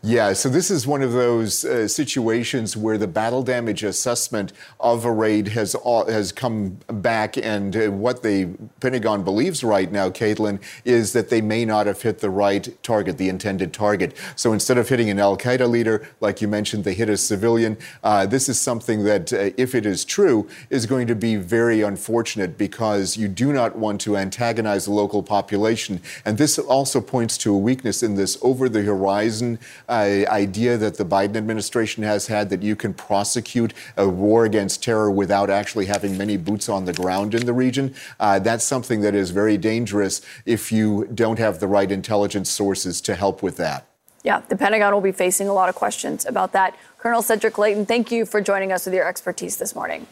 Yeah, 0.02 0.32
so 0.32 0.48
this 0.48 0.72
is 0.72 0.88
one 0.88 1.02
of 1.02 1.12
those 1.12 1.66
uh, 1.66 1.86
situations 1.90 2.78
where 2.78 2.98
the 2.98 3.06
battle 3.06 3.44
damage 3.44 3.84
assessment 3.84 4.54
of 4.80 5.04
a 5.04 5.12
raid 5.12 5.50
has 5.50 5.76
all, 5.76 6.10
has 6.10 6.32
come 6.32 6.80
back, 6.88 7.36
and 7.36 7.76
uh, 7.76 7.92
what 7.92 8.24
the 8.24 8.48
Pentagon 8.80 9.26
believes 9.26 9.62
right 9.62 9.92
now, 9.92 10.10
Caitlin, 10.10 10.62
is 10.86 11.12
that 11.12 11.30
they 11.30 11.42
may 11.42 11.66
not 11.66 11.86
have 11.86 12.02
hit 12.02 12.20
the 12.20 12.30
right 12.30 12.82
target, 12.82 13.18
the 13.18 13.28
intended 13.28 13.74
target. 13.74 14.16
So 14.38 14.54
instead 14.54 14.78
of 14.78 14.88
hitting 14.88 15.10
an 15.10 15.20
Al 15.20 15.36
Qaeda 15.36 15.70
leader, 15.70 16.08
like 16.22 16.42
you 16.42 16.48
mentioned, 16.48 16.86
they 16.86 16.94
hit 16.94 17.10
a 17.10 17.18
civilian. 17.18 17.78
Uh, 18.02 18.26
this 18.26 18.48
is 18.48 18.58
something 18.58 19.04
that, 19.04 19.34
uh, 19.34 19.52
if 19.58 19.76
it 19.76 19.86
is 19.86 20.06
true, 20.06 20.48
is 20.70 20.86
going 20.86 21.08
to 21.08 21.16
be 21.16 21.36
very 21.36 21.82
unfortunate 21.82 22.58
because 22.58 23.18
you 23.18 23.28
do 23.28 23.52
not 23.52 23.76
want 23.76 24.00
to 24.00 24.16
antagonize 24.16 24.86
the 24.86 24.94
local 24.94 25.22
population, 25.22 26.00
and 26.24 26.38
this 26.38 26.58
also 26.58 27.02
points 27.02 27.38
to 27.40 27.54
a 27.54 27.58
weakness 27.58 28.02
in 28.02 28.16
this 28.16 28.38
over-the-horizon 28.42 29.60
uh, 29.89 29.89
idea 29.90 30.78
that 30.78 30.98
the 30.98 31.06
Biden 31.06 31.36
administration 31.36 32.04
has 32.04 32.28
had 32.28 32.50
that 32.50 32.64
you 32.64 32.76
can 32.76 32.94
prosecute 32.94 33.74
a 33.98 34.08
war 34.08 34.46
against 34.46 34.84
terror 34.84 35.10
without 35.10 35.50
actually 35.50 35.86
having 35.86 36.18
many 36.18 36.38
boots 36.38 36.70
on 36.70 36.86
the 36.86 36.94
ground 36.94 37.34
in 37.34 37.46
the 37.46 37.54
region. 37.54 37.94
Uh, 38.20 38.40
that's 38.40 38.64
something 38.64 39.02
that 39.02 39.16
is 39.16 39.32
very 39.32 39.58
dangerous 39.58 40.22
if 40.46 40.72
you 40.72 41.08
don't 41.14 41.40
have 41.40 41.60
the 41.60 41.68
right 41.68 41.92
intelligence 41.92 42.50
sources 42.50 43.02
to 43.02 43.16
help 43.16 43.42
with 43.42 43.58
that. 43.58 43.88
Yeah, 44.24 44.42
the 44.50 44.58
Pentagon 44.58 44.94
will 44.94 45.02
be 45.02 45.14
facing 45.14 45.48
a 45.48 45.54
lot 45.54 45.70
of 45.70 45.76
questions 45.76 46.26
about 46.26 46.52
that. 46.52 46.76
Colonel 46.98 47.22
Cedric 47.22 47.58
Leighton, 47.58 47.86
thank 47.86 48.12
you 48.12 48.26
for 48.26 48.42
joining 48.42 48.72
us 48.72 48.86
with 48.86 48.94
your 48.94 49.08
expertise 49.08 49.58
this 49.58 49.74
morning. 49.74 50.06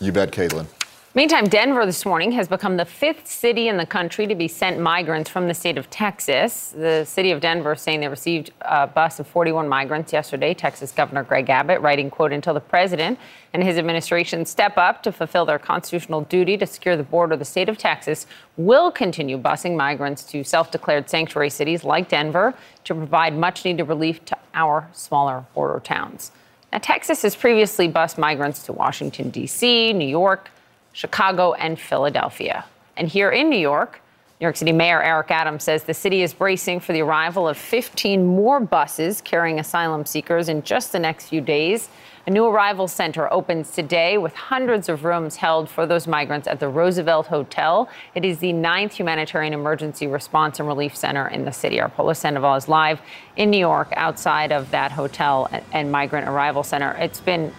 You 0.00 0.12
bet, 0.12 0.30
Caitlin. 0.30 0.66
Meantime, 1.14 1.44
Denver 1.44 1.84
this 1.84 2.06
morning 2.06 2.32
has 2.32 2.48
become 2.48 2.78
the 2.78 2.86
fifth 2.86 3.26
city 3.26 3.68
in 3.68 3.76
the 3.76 3.84
country 3.84 4.26
to 4.26 4.34
be 4.34 4.48
sent 4.48 4.80
migrants 4.80 5.28
from 5.28 5.46
the 5.46 5.52
state 5.52 5.76
of 5.76 5.90
Texas. 5.90 6.70
The 6.70 7.04
city 7.04 7.32
of 7.32 7.42
Denver 7.42 7.76
saying 7.76 8.00
they 8.00 8.08
received 8.08 8.50
a 8.62 8.86
bus 8.86 9.20
of 9.20 9.26
41 9.26 9.68
migrants 9.68 10.10
yesterday. 10.10 10.54
Texas 10.54 10.90
Governor 10.90 11.22
Greg 11.22 11.50
Abbott 11.50 11.82
writing, 11.82 12.08
quote, 12.08 12.32
until 12.32 12.54
the 12.54 12.60
president 12.60 13.18
and 13.52 13.62
his 13.62 13.76
administration 13.76 14.46
step 14.46 14.78
up 14.78 15.02
to 15.02 15.12
fulfill 15.12 15.44
their 15.44 15.58
constitutional 15.58 16.22
duty 16.22 16.56
to 16.56 16.66
secure 16.66 16.96
the 16.96 17.02
border, 17.02 17.36
the 17.36 17.44
state 17.44 17.68
of 17.68 17.76
Texas 17.76 18.26
will 18.56 18.90
continue 18.90 19.36
busing 19.36 19.76
migrants 19.76 20.24
to 20.24 20.42
self-declared 20.42 21.10
sanctuary 21.10 21.50
cities 21.50 21.84
like 21.84 22.08
Denver 22.08 22.54
to 22.84 22.94
provide 22.94 23.36
much 23.36 23.66
needed 23.66 23.84
relief 23.84 24.24
to 24.24 24.38
our 24.54 24.88
smaller 24.94 25.44
border 25.52 25.78
towns. 25.78 26.32
Now, 26.72 26.78
Texas 26.78 27.20
has 27.20 27.36
previously 27.36 27.86
bused 27.86 28.16
migrants 28.16 28.62
to 28.62 28.72
Washington, 28.72 29.28
D.C., 29.28 29.92
New 29.92 30.08
York, 30.08 30.48
Chicago, 30.92 31.54
and 31.54 31.78
Philadelphia. 31.78 32.64
And 32.96 33.08
here 33.08 33.30
in 33.30 33.48
New 33.48 33.58
York, 33.58 34.00
New 34.40 34.46
York 34.46 34.56
City 34.56 34.72
Mayor 34.72 35.00
Eric 35.00 35.30
Adams 35.30 35.62
says 35.62 35.84
the 35.84 35.94
city 35.94 36.22
is 36.22 36.34
bracing 36.34 36.80
for 36.80 36.92
the 36.92 37.00
arrival 37.00 37.48
of 37.48 37.56
15 37.56 38.26
more 38.26 38.58
buses 38.58 39.20
carrying 39.20 39.60
asylum 39.60 40.04
seekers 40.04 40.48
in 40.48 40.62
just 40.62 40.90
the 40.90 40.98
next 40.98 41.28
few 41.28 41.40
days. 41.40 41.88
A 42.26 42.30
new 42.30 42.46
arrival 42.46 42.88
center 42.88 43.32
opens 43.32 43.70
today 43.70 44.18
with 44.18 44.34
hundreds 44.34 44.88
of 44.88 45.04
rooms 45.04 45.36
held 45.36 45.70
for 45.70 45.86
those 45.86 46.08
migrants 46.08 46.48
at 46.48 46.58
the 46.58 46.68
Roosevelt 46.68 47.28
Hotel. 47.28 47.88
It 48.16 48.24
is 48.24 48.38
the 48.38 48.52
ninth 48.52 48.94
humanitarian 48.94 49.52
emergency 49.52 50.08
response 50.08 50.58
and 50.58 50.66
relief 50.66 50.96
center 50.96 51.28
in 51.28 51.44
the 51.44 51.52
city. 51.52 51.80
Our 51.80 51.88
Polo 51.88 52.12
Sandoval 52.12 52.56
is 52.56 52.68
live 52.68 53.00
in 53.36 53.48
New 53.48 53.58
York 53.58 53.92
outside 53.96 54.50
of 54.50 54.70
that 54.72 54.90
hotel 54.90 55.48
and 55.72 55.92
migrant 55.92 56.28
arrival 56.28 56.64
center. 56.64 56.92
It's 56.92 57.20
been 57.20 57.52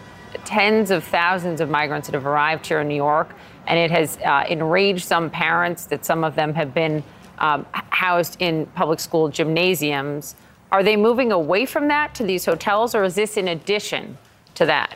tens 0.45 0.91
of 0.91 1.03
thousands 1.03 1.61
of 1.61 1.69
migrants 1.69 2.07
that 2.07 2.13
have 2.13 2.25
arrived 2.25 2.65
here 2.65 2.79
in 2.81 2.87
New 2.87 2.95
York, 2.95 3.35
and 3.67 3.79
it 3.79 3.91
has 3.91 4.17
uh, 4.25 4.45
enraged 4.49 5.05
some 5.05 5.29
parents 5.29 5.85
that 5.85 6.05
some 6.05 6.23
of 6.23 6.35
them 6.35 6.53
have 6.53 6.73
been 6.73 7.03
um, 7.39 7.65
housed 7.71 8.37
in 8.39 8.65
public 8.67 8.99
school 8.99 9.29
gymnasiums. 9.29 10.35
Are 10.71 10.83
they 10.83 10.95
moving 10.95 11.31
away 11.31 11.65
from 11.65 11.87
that 11.87 12.15
to 12.15 12.23
these 12.23 12.45
hotels, 12.45 12.95
or 12.95 13.03
is 13.03 13.15
this 13.15 13.37
in 13.37 13.47
addition 13.47 14.17
to 14.55 14.65
that? 14.65 14.95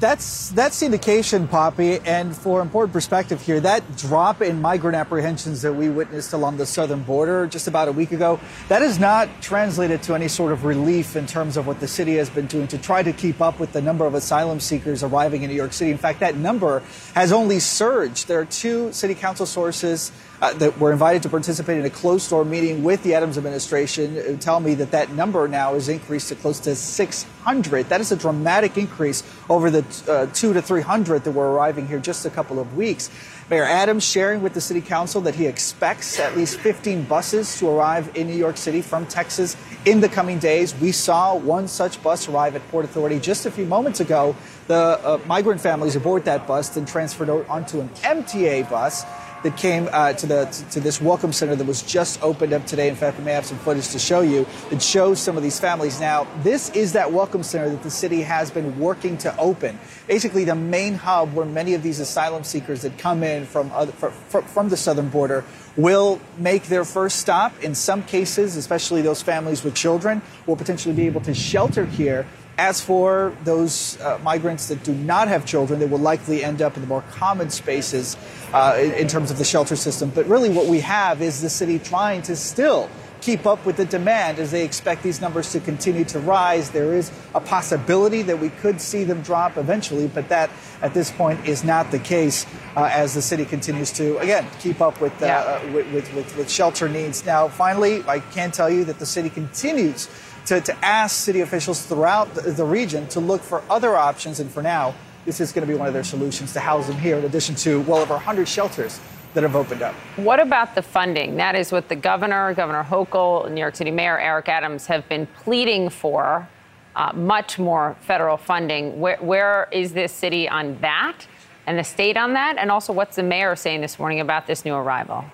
That's 0.00 0.50
that's 0.50 0.78
the 0.78 0.86
indication, 0.86 1.48
Poppy. 1.48 1.98
And 2.04 2.36
for 2.36 2.60
important 2.60 2.92
perspective 2.92 3.42
here, 3.42 3.58
that 3.58 3.96
drop 3.96 4.40
in 4.40 4.60
migrant 4.62 4.94
apprehensions 4.94 5.62
that 5.62 5.72
we 5.72 5.88
witnessed 5.88 6.32
along 6.32 6.58
the 6.58 6.66
southern 6.66 7.02
border 7.02 7.48
just 7.48 7.66
about 7.66 7.88
a 7.88 7.92
week 7.92 8.12
ago, 8.12 8.38
that 8.68 8.80
is 8.80 9.00
not 9.00 9.28
translated 9.42 10.00
to 10.04 10.14
any 10.14 10.28
sort 10.28 10.52
of 10.52 10.64
relief 10.64 11.16
in 11.16 11.26
terms 11.26 11.56
of 11.56 11.66
what 11.66 11.80
the 11.80 11.88
city 11.88 12.14
has 12.14 12.30
been 12.30 12.46
doing 12.46 12.68
to 12.68 12.78
try 12.78 13.02
to 13.02 13.12
keep 13.12 13.40
up 13.40 13.58
with 13.58 13.72
the 13.72 13.82
number 13.82 14.06
of 14.06 14.14
asylum 14.14 14.60
seekers 14.60 15.02
arriving 15.02 15.42
in 15.42 15.50
New 15.50 15.56
York 15.56 15.72
City. 15.72 15.90
In 15.90 15.98
fact, 15.98 16.20
that 16.20 16.36
number 16.36 16.80
has 17.14 17.32
only 17.32 17.58
surged. 17.58 18.28
There 18.28 18.38
are 18.38 18.44
two 18.44 18.92
city 18.92 19.16
council 19.16 19.46
sources 19.46 20.12
uh, 20.40 20.52
that 20.54 20.78
were 20.78 20.92
invited 20.92 21.22
to 21.22 21.28
participate 21.28 21.78
in 21.78 21.84
a 21.84 21.90
closed 21.90 22.30
door 22.30 22.44
meeting 22.44 22.84
with 22.84 23.02
the 23.02 23.14
Adams 23.14 23.36
administration 23.36 24.38
tell 24.38 24.60
me 24.60 24.74
that 24.74 24.90
that 24.92 25.10
number 25.12 25.48
now 25.48 25.74
is 25.74 25.88
increased 25.88 26.28
to 26.28 26.34
close 26.34 26.60
to 26.60 26.74
600. 26.74 27.88
That 27.88 28.00
is 28.00 28.12
a 28.12 28.16
dramatic 28.16 28.76
increase 28.76 29.22
over 29.50 29.70
the 29.70 29.84
uh, 30.08 30.26
two 30.32 30.52
to 30.52 30.62
300 30.62 31.24
that 31.24 31.32
were 31.32 31.52
arriving 31.52 31.88
here 31.88 31.98
just 31.98 32.24
a 32.24 32.30
couple 32.30 32.58
of 32.58 32.76
weeks. 32.76 33.10
Mayor 33.50 33.64
Adams 33.64 34.04
sharing 34.04 34.42
with 34.42 34.52
the 34.52 34.60
city 34.60 34.82
council 34.82 35.22
that 35.22 35.34
he 35.34 35.46
expects 35.46 36.20
at 36.20 36.36
least 36.36 36.58
15 36.60 37.04
buses 37.04 37.58
to 37.58 37.68
arrive 37.68 38.14
in 38.14 38.26
New 38.26 38.36
York 38.36 38.58
City 38.58 38.82
from 38.82 39.06
Texas 39.06 39.56
in 39.86 40.00
the 40.00 40.08
coming 40.08 40.38
days. 40.38 40.74
We 40.78 40.92
saw 40.92 41.34
one 41.34 41.66
such 41.66 42.02
bus 42.02 42.28
arrive 42.28 42.54
at 42.56 42.68
Port 42.68 42.84
Authority 42.84 43.18
just 43.18 43.46
a 43.46 43.50
few 43.50 43.64
moments 43.64 44.00
ago. 44.00 44.36
The 44.66 44.74
uh, 44.74 45.18
migrant 45.26 45.62
families 45.62 45.96
aboard 45.96 46.26
that 46.26 46.46
bus 46.46 46.68
then 46.68 46.84
transferred 46.84 47.30
onto 47.30 47.80
an 47.80 47.88
MTA 47.88 48.68
bus 48.68 49.04
that 49.42 49.56
came 49.56 49.88
uh, 49.92 50.12
to 50.14 50.26
the 50.26 50.44
to 50.70 50.80
this 50.80 51.00
welcome 51.00 51.32
center 51.32 51.54
that 51.54 51.66
was 51.66 51.82
just 51.82 52.22
opened 52.22 52.52
up 52.52 52.66
today. 52.66 52.88
In 52.88 52.96
fact, 52.96 53.18
we 53.18 53.24
may 53.24 53.32
have 53.32 53.46
some 53.46 53.58
footage 53.58 53.88
to 53.90 53.98
show 53.98 54.20
you 54.20 54.46
that 54.70 54.82
shows 54.82 55.20
some 55.20 55.36
of 55.36 55.42
these 55.42 55.60
families. 55.60 56.00
Now, 56.00 56.26
this 56.42 56.70
is 56.70 56.92
that 56.92 57.12
welcome 57.12 57.42
center 57.42 57.70
that 57.70 57.82
the 57.82 57.90
city 57.90 58.22
has 58.22 58.50
been 58.50 58.78
working 58.78 59.16
to 59.18 59.36
open. 59.38 59.78
Basically, 60.06 60.44
the 60.44 60.54
main 60.54 60.94
hub 60.94 61.34
where 61.34 61.46
many 61.46 61.74
of 61.74 61.82
these 61.82 62.00
asylum 62.00 62.44
seekers 62.44 62.82
that 62.82 62.98
come 62.98 63.22
in 63.22 63.46
from 63.46 63.70
other, 63.72 63.92
from, 63.92 64.42
from 64.44 64.68
the 64.68 64.76
southern 64.76 65.08
border 65.08 65.44
will 65.76 66.20
make 66.38 66.64
their 66.64 66.84
first 66.84 67.20
stop. 67.20 67.62
In 67.62 67.74
some 67.74 68.02
cases, 68.02 68.56
especially 68.56 69.02
those 69.02 69.22
families 69.22 69.62
with 69.62 69.74
children, 69.74 70.22
will 70.46 70.56
potentially 70.56 70.94
be 70.94 71.06
able 71.06 71.20
to 71.22 71.34
shelter 71.34 71.86
here 71.86 72.26
as 72.58 72.80
for 72.80 73.32
those 73.44 74.00
uh, 74.00 74.18
migrants 74.22 74.66
that 74.66 74.82
do 74.82 74.92
not 74.92 75.28
have 75.28 75.46
children, 75.46 75.78
they 75.78 75.86
will 75.86 75.98
likely 75.98 76.42
end 76.42 76.60
up 76.60 76.74
in 76.76 76.82
the 76.82 76.88
more 76.88 77.04
common 77.12 77.48
spaces 77.50 78.16
uh, 78.52 78.76
in, 78.78 78.92
in 78.92 79.08
terms 79.08 79.30
of 79.30 79.38
the 79.38 79.44
shelter 79.44 79.76
system. 79.76 80.10
But 80.12 80.26
really, 80.26 80.50
what 80.50 80.66
we 80.66 80.80
have 80.80 81.22
is 81.22 81.40
the 81.40 81.50
city 81.50 81.78
trying 81.78 82.22
to 82.22 82.34
still 82.34 82.90
keep 83.20 83.46
up 83.46 83.64
with 83.66 83.76
the 83.76 83.84
demand 83.84 84.38
as 84.38 84.50
they 84.50 84.64
expect 84.64 85.02
these 85.02 85.20
numbers 85.20 85.52
to 85.52 85.60
continue 85.60 86.04
to 86.04 86.20
rise. 86.20 86.70
There 86.70 86.94
is 86.94 87.10
a 87.34 87.40
possibility 87.40 88.22
that 88.22 88.38
we 88.38 88.48
could 88.48 88.80
see 88.80 89.04
them 89.04 89.22
drop 89.22 89.56
eventually, 89.56 90.08
but 90.08 90.28
that 90.28 90.50
at 90.82 90.94
this 90.94 91.10
point 91.10 91.46
is 91.46 91.64
not 91.64 91.90
the 91.90 91.98
case 91.98 92.46
uh, 92.76 92.88
as 92.92 93.14
the 93.14 93.22
city 93.22 93.44
continues 93.44 93.90
to, 93.92 94.18
again, 94.18 94.46
keep 94.60 94.80
up 94.80 95.00
with, 95.00 95.12
uh, 95.22 95.26
yeah. 95.26 95.72
with, 95.72 95.92
with, 95.92 96.14
with, 96.14 96.36
with 96.36 96.50
shelter 96.50 96.88
needs. 96.88 97.26
Now, 97.26 97.48
finally, 97.48 98.04
I 98.06 98.20
can 98.20 98.50
tell 98.50 98.70
you 98.70 98.84
that 98.84 98.98
the 98.98 99.06
city 99.06 99.30
continues 99.30 100.08
to, 100.48 100.62
to 100.62 100.84
ask 100.84 101.14
city 101.14 101.42
officials 101.42 101.84
throughout 101.84 102.34
the, 102.34 102.40
the 102.40 102.64
region 102.64 103.06
to 103.08 103.20
look 103.20 103.42
for 103.42 103.62
other 103.68 103.96
options. 103.96 104.40
And 104.40 104.50
for 104.50 104.62
now, 104.62 104.94
this 105.26 105.40
is 105.40 105.52
going 105.52 105.66
to 105.66 105.70
be 105.70 105.78
one 105.78 105.86
of 105.86 105.92
their 105.92 106.04
solutions 106.04 106.54
to 106.54 106.60
house 106.60 106.86
them 106.86 106.96
here, 106.96 107.18
in 107.18 107.24
addition 107.24 107.54
to 107.56 107.82
well 107.82 107.98
over 107.98 108.14
100 108.14 108.48
shelters 108.48 108.98
that 109.34 109.42
have 109.42 109.54
opened 109.54 109.82
up. 109.82 109.94
What 110.16 110.40
about 110.40 110.74
the 110.74 110.80
funding? 110.80 111.36
That 111.36 111.54
is 111.54 111.70
what 111.70 111.90
the 111.90 111.96
governor, 111.96 112.54
Governor 112.54 112.82
Hochul, 112.82 113.50
New 113.50 113.60
York 113.60 113.76
City 113.76 113.90
Mayor 113.90 114.18
Eric 114.18 114.48
Adams 114.48 114.86
have 114.86 115.06
been 115.10 115.26
pleading 115.26 115.90
for 115.90 116.48
uh, 116.96 117.12
much 117.14 117.58
more 117.58 117.94
federal 118.00 118.38
funding. 118.38 118.98
Where, 118.98 119.18
where 119.18 119.68
is 119.70 119.92
this 119.92 120.12
city 120.12 120.48
on 120.48 120.78
that 120.80 121.26
and 121.66 121.78
the 121.78 121.84
state 121.84 122.16
on 122.16 122.32
that? 122.32 122.56
And 122.56 122.70
also, 122.70 122.94
what's 122.94 123.16
the 123.16 123.22
mayor 123.22 123.54
saying 123.54 123.82
this 123.82 123.98
morning 123.98 124.20
about 124.20 124.46
this 124.46 124.64
new 124.64 124.74
arrival? 124.74 125.26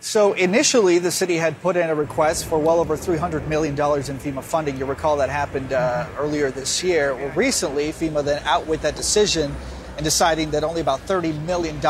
So 0.00 0.32
initially, 0.34 1.00
the 1.00 1.10
city 1.10 1.36
had 1.36 1.60
put 1.60 1.76
in 1.76 1.90
a 1.90 1.94
request 1.94 2.46
for 2.46 2.58
well 2.58 2.78
over 2.78 2.96
$300 2.96 3.48
million 3.48 3.74
in 3.74 3.78
FEMA 3.78 4.44
funding. 4.44 4.76
You 4.76 4.86
recall 4.86 5.16
that 5.16 5.28
happened 5.28 5.72
uh, 5.72 6.06
earlier 6.16 6.52
this 6.52 6.84
year. 6.84 7.16
Well, 7.16 7.32
recently, 7.34 7.88
FEMA 7.88 8.24
then 8.24 8.40
out 8.44 8.68
with 8.68 8.82
that 8.82 8.94
decision 8.94 9.52
and 9.96 10.04
deciding 10.04 10.52
that 10.52 10.62
only 10.62 10.80
about 10.80 11.00
$30 11.00 11.44
million 11.44 11.80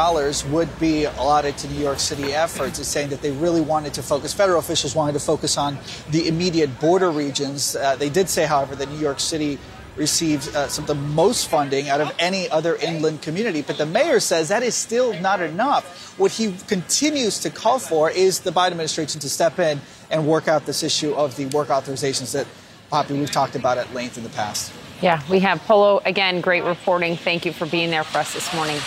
would 0.50 0.80
be 0.80 1.04
allotted 1.04 1.58
to 1.58 1.68
New 1.68 1.78
York 1.78 1.98
City 1.98 2.32
efforts. 2.32 2.78
It's 2.78 2.88
saying 2.88 3.10
that 3.10 3.20
they 3.20 3.32
really 3.32 3.60
wanted 3.60 3.92
to 3.94 4.02
focus, 4.02 4.32
federal 4.32 4.58
officials 4.58 4.94
wanted 4.94 5.12
to 5.12 5.20
focus 5.20 5.58
on 5.58 5.76
the 6.08 6.26
immediate 6.26 6.80
border 6.80 7.10
regions. 7.10 7.76
Uh, 7.76 7.96
they 7.96 8.08
did 8.08 8.30
say, 8.30 8.46
however, 8.46 8.74
that 8.76 8.88
New 8.88 8.98
York 8.98 9.20
City 9.20 9.58
received 9.98 10.54
uh, 10.54 10.68
some 10.68 10.84
of 10.84 10.88
the 10.88 10.94
most 10.94 11.48
funding 11.48 11.88
out 11.88 12.00
of 12.00 12.12
any 12.18 12.48
other 12.48 12.76
inland 12.76 13.20
community. 13.22 13.62
But 13.62 13.78
the 13.78 13.86
mayor 13.86 14.20
says 14.20 14.48
that 14.48 14.62
is 14.62 14.74
still 14.74 15.18
not 15.20 15.40
enough. 15.40 16.18
What 16.18 16.32
he 16.32 16.54
continues 16.66 17.40
to 17.40 17.50
call 17.50 17.78
for 17.78 18.10
is 18.10 18.40
the 18.40 18.50
Biden 18.50 18.72
administration 18.72 19.20
to 19.20 19.28
step 19.28 19.58
in 19.58 19.80
and 20.10 20.26
work 20.26 20.48
out 20.48 20.66
this 20.66 20.82
issue 20.82 21.12
of 21.14 21.36
the 21.36 21.46
work 21.46 21.68
authorizations 21.68 22.32
that, 22.32 22.46
Poppy, 22.90 23.18
we've 23.18 23.30
talked 23.30 23.56
about 23.56 23.76
at 23.76 23.92
length 23.92 24.16
in 24.16 24.24
the 24.24 24.30
past. 24.30 24.72
Yeah, 25.02 25.22
we 25.28 25.40
have 25.40 25.60
Polo 25.60 26.00
again. 26.04 26.40
Great 26.40 26.64
reporting. 26.64 27.16
Thank 27.16 27.44
you 27.44 27.52
for 27.52 27.66
being 27.66 27.90
there 27.90 28.04
for 28.04 28.18
us 28.18 28.34
this 28.34 28.52
morning. 28.54 28.80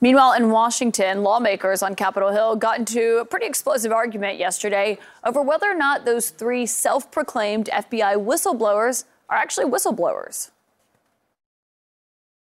Meanwhile, 0.00 0.34
in 0.34 0.50
Washington, 0.50 1.22
lawmakers 1.22 1.82
on 1.82 1.94
Capitol 1.94 2.30
Hill 2.30 2.56
got 2.56 2.78
into 2.78 3.20
a 3.20 3.24
pretty 3.24 3.46
explosive 3.46 3.90
argument 3.90 4.38
yesterday 4.38 4.98
over 5.24 5.40
whether 5.40 5.66
or 5.66 5.74
not 5.74 6.04
those 6.04 6.28
three 6.28 6.66
self 6.66 7.10
proclaimed 7.10 7.70
FBI 7.72 8.22
whistleblowers 8.22 9.04
are 9.28 9.36
actually 9.36 9.66
whistleblowers. 9.66 10.50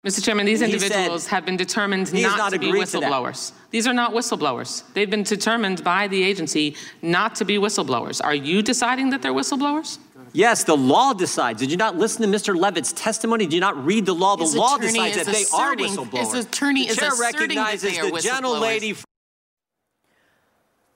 Mr. 0.06 0.22
Chairman, 0.22 0.46
these 0.46 0.62
individuals 0.62 1.28
have 1.28 1.46
been 1.46 1.56
determined 1.56 2.14
not, 2.14 2.38
not, 2.38 2.52
to 2.52 2.60
be 2.60 2.74
whistleblowers. 2.74 3.52
To 3.52 3.56
these 3.72 3.88
are 3.88 3.94
not 3.94 4.12
whistleblowers. 4.12 4.84
They've 4.94 5.10
been 5.10 5.24
determined 5.24 5.82
by 5.82 6.10
the 6.10 6.22
agency 6.22 6.76
not 7.02 7.36
to 7.36 7.46
be 7.46 7.58
whistleblowers. 7.58 8.22
Are 8.22 8.36
you 8.36 8.62
deciding 8.62 9.12
that 9.12 9.22
they're 9.22 9.34
whistleblowers? 9.34 10.00
Yes, 10.34 10.66
the 10.66 10.76
law 10.76 11.14
decides. 11.14 11.60
Did 11.60 11.72
you 11.72 11.78
not 11.78 11.96
listen 11.96 12.30
to 12.30 12.38
Mr. 12.38 12.60
Levitt's 12.60 12.92
testimony? 12.92 13.46
Did 13.46 13.54
you 13.54 13.62
not 13.62 13.86
read 13.86 14.06
the 14.06 14.16
law? 14.16 14.36
The 14.36 14.44
his 14.44 14.56
law 14.56 14.78
decides 14.78 15.16
that 15.16 15.28
they 15.28 15.46
are 15.54 15.76
whistleblowers. 15.76 16.34
His 16.34 16.46
attorney 16.46 16.88
the 16.88 16.96
chair 16.96 17.14
is 17.14 17.20
recognizes 17.20 17.98
the 17.98 18.20
gentle 18.20 18.60
lady. 18.60 18.96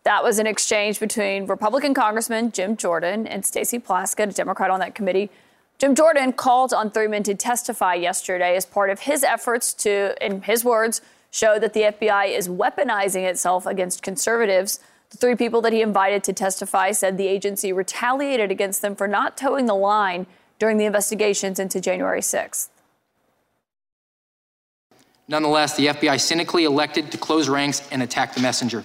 That 0.04 0.24
was 0.24 0.40
an 0.40 0.48
exchange 0.48 1.00
between 1.00 1.46
Republican 1.46 1.94
Congressman 1.94 2.52
Jim 2.52 2.78
Jordan 2.78 3.28
and 3.28 3.46
Stacey 3.46 3.78
Plaskett, 3.78 4.30
a 4.30 4.34
Democrat 4.34 4.72
on 4.72 4.80
that 4.80 4.96
committee. 4.96 5.30
Jim 5.80 5.94
Jordan 5.94 6.34
called 6.34 6.74
on 6.74 6.90
three 6.90 7.08
men 7.08 7.22
to 7.24 7.36
testify 7.36 7.94
yesterday 7.94 8.56
as 8.56 8.66
part 8.66 8.90
of 8.90 9.02
his 9.02 9.24
efforts 9.24 9.74
to, 9.76 10.16
in 10.26 10.42
his 10.42 10.66
words, 10.66 11.02
show 11.30 11.60
that 11.60 11.74
the 11.74 11.82
FBI 11.82 12.36
is 12.36 12.48
weaponizing 12.48 13.30
itself 13.30 13.68
against 13.68 14.02
conservatives. 14.02 14.80
The 15.12 15.18
three 15.18 15.36
people 15.36 15.62
that 15.62 15.74
he 15.74 15.84
invited 15.84 16.24
to 16.24 16.34
testify 16.34 16.92
said 16.92 17.18
the 17.18 17.28
agency 17.28 17.72
retaliated 17.72 18.50
against 18.50 18.82
them 18.82 18.96
for 18.96 19.08
not 19.08 19.38
toeing 19.38 19.68
the 19.68 19.76
line 19.76 20.26
during 20.58 20.78
the 20.78 20.86
investigations 20.86 21.60
into 21.60 21.80
January 21.80 22.22
6th. 22.22 22.70
Nonetheless, 25.28 25.78
the 25.78 25.88
FBI 25.88 26.20
cynically 26.20 26.64
elected 26.64 27.12
to 27.12 27.18
close 27.20 27.50
ranks 27.50 27.88
and 27.92 28.02
attack 28.02 28.34
the 28.34 28.42
messenger. 28.42 28.84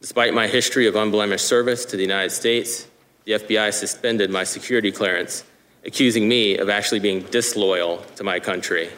Despite 0.00 0.32
my 0.32 0.46
history 0.46 0.86
of 0.86 0.96
unblemished 0.96 1.44
service 1.44 1.84
to 1.86 1.96
the 1.96 2.02
United 2.02 2.30
States, 2.30 2.86
the 3.24 3.32
FBI 3.32 3.74
suspended 3.74 4.30
my 4.30 4.44
security 4.44 4.90
clearance 4.90 5.44
accusing 5.86 6.28
me 6.28 6.58
of 6.58 6.68
actually 6.68 7.00
being 7.00 7.20
disloyal 7.30 7.98
to 8.16 8.24
my 8.24 8.40
country. 8.40 8.90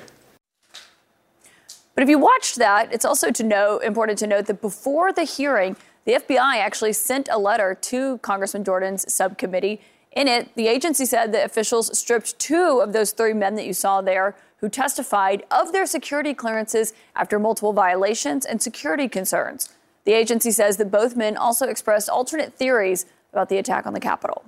But 1.95 2.03
if 2.05 2.09
you 2.09 2.19
watched 2.19 2.57
that, 2.57 2.93
it's 2.93 3.05
also 3.05 3.31
to 3.31 3.43
know, 3.43 3.79
important 3.79 4.19
to 4.21 4.27
note 4.27 4.47
that 4.47 4.61
before 4.61 5.13
the 5.13 5.25
hearing, 5.25 5.77
the 6.05 6.13
FBI 6.13 6.57
actually 6.57 6.93
sent 6.93 7.29
a 7.31 7.39
letter 7.39 7.75
to 7.75 8.19
Congressman 8.19 8.65
Jordan's 8.65 9.13
subcommittee. 9.13 9.81
In 10.13 10.29
it, 10.29 10.55
the 10.55 10.69
agency 10.69 11.05
said 11.05 11.33
that 11.33 11.45
officials 11.45 11.97
stripped 11.99 12.39
two 12.39 12.81
of 12.81 12.93
those 12.93 13.13
three 13.13 13.35
men 13.35 13.57
that 13.57 13.67
you 13.67 13.73
saw 13.73 14.01
there 14.01 14.37
who 14.61 14.69
testified 14.69 15.45
of 15.51 15.73
their 15.73 15.87
security 15.87 16.35
clearances 16.35 16.93
after 17.15 17.39
multiple 17.39 17.73
violations 17.73 18.47
and 18.47 18.63
security 18.63 19.09
concerns. 19.09 19.71
The 20.05 20.13
agency 20.13 20.51
says 20.51 20.79
that 20.79 20.91
both 20.91 21.17
men 21.17 21.37
also 21.37 21.67
expressed 21.67 22.09
alternate 22.09 22.55
theories 22.55 23.07
about 23.33 23.49
the 23.49 23.59
attack 23.59 23.87
on 23.87 23.93
the 23.93 24.01
Capitol. 24.01 24.45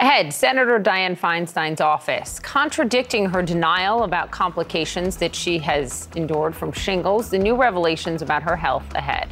Ahead, 0.00 0.32
Senator 0.32 0.80
Dianne 0.80 1.16
Feinstein's 1.16 1.80
office 1.80 2.40
contradicting 2.40 3.26
her 3.26 3.42
denial 3.42 4.02
about 4.02 4.30
complications 4.30 5.16
that 5.18 5.34
she 5.34 5.58
has 5.58 6.08
endured 6.16 6.56
from 6.56 6.72
shingles, 6.72 7.30
the 7.30 7.38
new 7.38 7.54
revelations 7.54 8.20
about 8.20 8.42
her 8.42 8.56
health 8.56 8.84
ahead. 8.94 9.28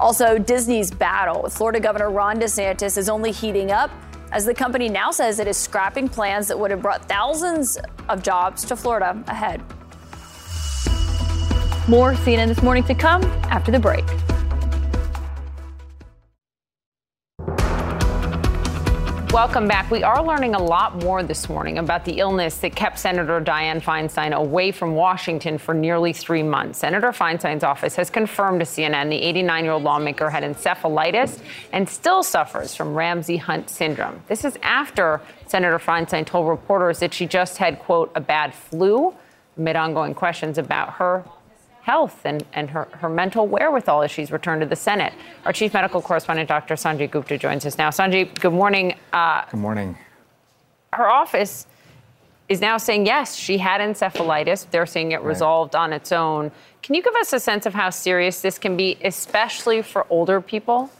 Also, 0.00 0.38
Disney's 0.38 0.90
battle 0.90 1.42
with 1.42 1.52
Florida 1.52 1.78
Governor 1.78 2.10
Ron 2.10 2.40
DeSantis 2.40 2.98
is 2.98 3.08
only 3.08 3.30
heating 3.30 3.70
up 3.70 3.90
as 4.32 4.44
the 4.44 4.54
company 4.54 4.88
now 4.88 5.10
says 5.10 5.38
it 5.38 5.48
is 5.48 5.56
scrapping 5.56 6.08
plans 6.08 6.48
that 6.48 6.58
would 6.58 6.70
have 6.70 6.82
brought 6.82 7.04
thousands 7.08 7.78
of 8.08 8.22
jobs 8.22 8.64
to 8.64 8.76
Florida 8.76 9.22
ahead. 9.26 9.60
More 11.88 12.14
CNN 12.14 12.48
this 12.48 12.62
morning 12.62 12.84
to 12.84 12.94
come 12.94 13.22
after 13.50 13.72
the 13.72 13.80
break. 13.80 14.04
Welcome 19.32 19.68
back. 19.68 19.92
We 19.92 20.02
are 20.02 20.26
learning 20.26 20.56
a 20.56 20.60
lot 20.60 21.04
more 21.04 21.22
this 21.22 21.48
morning 21.48 21.78
about 21.78 22.04
the 22.04 22.18
illness 22.18 22.58
that 22.58 22.74
kept 22.74 22.98
Senator 22.98 23.40
Dianne 23.40 23.80
Feinstein 23.80 24.32
away 24.32 24.72
from 24.72 24.96
Washington 24.96 25.56
for 25.56 25.72
nearly 25.72 26.12
three 26.12 26.42
months. 26.42 26.80
Senator 26.80 27.12
Feinstein's 27.12 27.62
office 27.62 27.94
has 27.94 28.10
confirmed 28.10 28.58
to 28.58 28.66
CNN 28.66 29.08
the 29.08 29.22
89 29.22 29.62
year 29.62 29.72
old 29.74 29.84
lawmaker 29.84 30.30
had 30.30 30.42
encephalitis 30.42 31.40
and 31.72 31.88
still 31.88 32.24
suffers 32.24 32.74
from 32.74 32.92
Ramsay 32.92 33.36
Hunt 33.36 33.70
syndrome. 33.70 34.20
This 34.26 34.44
is 34.44 34.58
after 34.62 35.20
Senator 35.46 35.78
Feinstein 35.78 36.26
told 36.26 36.48
reporters 36.48 36.98
that 36.98 37.14
she 37.14 37.26
just 37.26 37.58
had, 37.58 37.78
quote, 37.78 38.10
a 38.16 38.20
bad 38.20 38.52
flu 38.52 39.14
amid 39.56 39.76
ongoing 39.76 40.12
questions 40.12 40.58
about 40.58 40.94
her 40.94 41.24
health 41.90 42.20
and, 42.24 42.44
and 42.52 42.70
her, 42.70 42.84
her 42.92 43.08
mental 43.08 43.48
wherewithal 43.48 44.02
as 44.02 44.12
she's 44.12 44.30
returned 44.30 44.60
to 44.60 44.68
the 44.74 44.76
Senate. 44.76 45.12
Our 45.44 45.52
chief 45.52 45.74
medical 45.74 46.00
correspondent, 46.00 46.48
Dr. 46.48 46.74
Sanjay 46.74 47.10
Gupta, 47.10 47.36
joins 47.36 47.66
us 47.66 47.76
now. 47.78 47.90
Sanjay, 47.90 48.32
good 48.38 48.52
morning. 48.52 48.94
Uh, 49.12 49.42
good 49.50 49.58
morning. 49.58 49.98
Her 50.92 51.08
office 51.10 51.66
is 52.48 52.60
now 52.60 52.76
saying, 52.78 53.06
yes, 53.06 53.34
she 53.34 53.58
had 53.58 53.80
encephalitis. 53.80 54.70
They're 54.70 54.86
seeing 54.86 55.10
it 55.10 55.20
resolved 55.22 55.74
right. 55.74 55.82
on 55.82 55.92
its 55.92 56.12
own. 56.12 56.52
Can 56.80 56.94
you 56.94 57.02
give 57.02 57.16
us 57.16 57.32
a 57.32 57.40
sense 57.40 57.66
of 57.66 57.74
how 57.74 57.90
serious 57.90 58.40
this 58.40 58.56
can 58.56 58.76
be, 58.76 58.96
especially 59.02 59.82
for 59.82 60.06
older 60.10 60.40
people? 60.40 60.90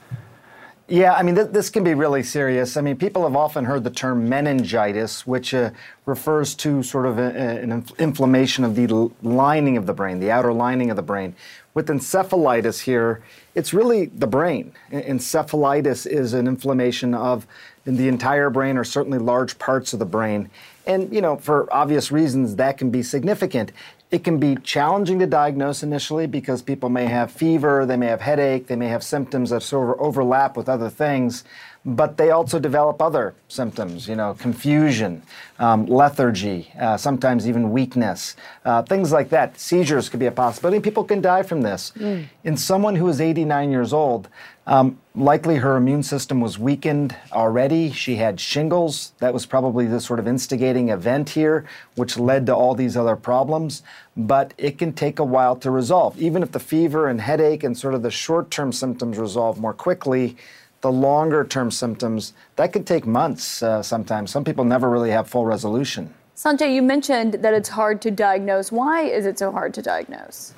Yeah, 0.91 1.15
I 1.15 1.23
mean, 1.23 1.37
th- 1.37 1.51
this 1.53 1.71
can 1.71 1.85
be 1.85 1.95
really 1.95 2.25
serious. 2.25 2.77
I 2.77 2.81
mean, 2.81 2.97
people 2.97 3.23
have 3.23 3.37
often 3.37 3.65
heard 3.65 3.85
the 3.85 3.91
term 3.91 4.29
meningitis, 4.29 5.25
which 5.25 5.55
uh, 5.55 5.71
refers 6.05 6.57
to 6.57 6.83
sort 6.83 7.07
of 7.07 7.17
a, 7.17 7.27
a, 7.27 7.63
an 7.63 7.85
inflammation 8.01 8.65
of 8.65 8.75
the 8.75 8.87
l- 8.93 9.13
lining 9.23 9.77
of 9.77 9.87
the 9.87 9.95
brain, 9.95 10.19
the 10.19 10.33
outer 10.33 10.53
lining 10.53 10.91
of 10.91 10.97
the 10.97 11.03
brain. 11.03 11.37
With 11.75 11.87
encephalitis 11.87 12.81
here, 12.81 13.23
it's 13.55 13.73
really 13.73 14.07
the 14.07 14.27
brain. 14.27 14.73
Encephalitis 14.91 16.09
is 16.09 16.33
an 16.33 16.49
inflammation 16.49 17.15
of 17.15 17.47
the 17.85 18.09
entire 18.09 18.51
brain 18.51 18.77
or 18.77 18.83
certainly 18.83 19.19
large 19.19 19.61
parts 19.61 19.93
of 19.93 20.01
the 20.01 20.05
brain. 20.05 20.51
And, 20.89 21.15
you 21.15 21.21
know, 21.21 21.37
for 21.37 21.73
obvious 21.73 22.11
reasons, 22.11 22.57
that 22.57 22.79
can 22.79 22.91
be 22.91 23.05
significant. 23.05 23.71
It 24.11 24.25
can 24.25 24.39
be 24.39 24.57
challenging 24.57 25.21
to 25.21 25.27
diagnose 25.27 25.85
initially 25.85 26.27
because 26.27 26.63
people 26.63 26.89
may 26.89 27.07
have 27.07 27.31
fever, 27.31 27.87
they 27.87 27.97
may 27.97 28.09
have 28.09 28.21
headache, 28.21 28.67
they 28.67 28.75
may 28.75 28.89
have 28.89 29.05
symptoms 29.05 29.51
that 29.51 29.63
sort 29.63 29.91
of 29.91 30.01
overlap 30.05 30.57
with 30.57 30.69
other 30.69 30.91
things, 30.91 31.45
but 31.85 32.19
they 32.19 32.31
also 32.31 32.59
develop 32.59 33.01
other 33.01 33.35
symptoms, 33.49 34.07
you 34.07 34.15
know, 34.15 34.35
confusion, 34.35 35.23
um, 35.59 35.87
lethargy, 35.87 36.71
uh, 36.79 36.97
sometimes 36.97 37.49
even 37.49 37.71
weakness, 37.71 38.37
uh, 38.67 38.83
things 38.83 39.13
like 39.13 39.31
that. 39.31 39.59
Seizures 39.59 40.11
could 40.11 40.21
be 40.21 40.27
a 40.27 40.33
possibility. 40.33 40.79
People 40.81 41.05
can 41.05 41.23
die 41.23 41.43
from 41.43 41.63
this. 41.63 41.93
Mm. 41.97 42.27
In 42.45 42.57
someone 42.59 42.97
who 42.97 43.09
is 43.09 43.19
89 43.19 43.71
years 43.71 43.95
old, 43.95 44.29
um, 44.67 45.01
likely 45.15 45.57
her 45.57 45.77
immune 45.77 46.03
system 46.03 46.41
was 46.41 46.59
weakened 46.59 47.17
already. 47.33 47.91
She 47.91 48.17
had 48.17 48.39
shingles. 48.39 49.13
That 49.19 49.33
was 49.33 49.47
probably 49.47 49.87
the 49.87 50.01
sort 50.01 50.21
of 50.21 50.29
instigating 50.29 50.91
event 50.91 51.31
here, 51.31 51.67
which 51.97 52.19
led 52.19 52.45
to 52.47 52.55
all 52.55 52.75
these 52.75 52.97
other 52.97 53.17
problems. 53.17 53.83
But 54.17 54.53
it 54.59 54.77
can 54.77 54.93
take 54.93 55.19
a 55.19 55.25
while 55.25 55.57
to 55.57 55.71
resolve. 55.71 56.21
Even 56.21 56.43
if 56.43 56.53
the 56.53 56.61
fever 56.61 57.09
and 57.09 57.23
headache 57.23 57.65
and 57.65 57.77
sort 57.77 57.95
of 57.95 58.03
the 58.03 58.11
short 58.11 58.51
term 58.51 58.71
symptoms 58.71 59.19
resolve 59.19 59.59
more 59.59 59.75
quickly, 59.75 60.37
the 60.81 60.91
longer 60.91 61.45
term 61.45 61.71
symptoms, 61.71 62.33
that 62.57 62.73
could 62.73 62.87
take 62.87 63.07
months 63.07 63.63
uh, 63.63 63.83
sometimes. 63.83 64.31
Some 64.31 64.45
people 64.45 64.65
never 64.65 64.89
really 64.89 65.11
have 65.11 65.29
full 65.29 65.45
resolution. 65.45 66.15
Sanjay, 66.37 66.75
you 66.75 66.83
mentioned 66.83 67.35
that 67.35 67.53
it's 67.53 67.69
hard 67.69 68.01
to 68.03 68.11
diagnose. 68.11 68.73
Why 68.73 69.03
is 69.03 69.27
it 69.27 69.39
so 69.39 69.53
hard 69.53 69.75
to 69.75 69.83
diagnose? 69.83 70.55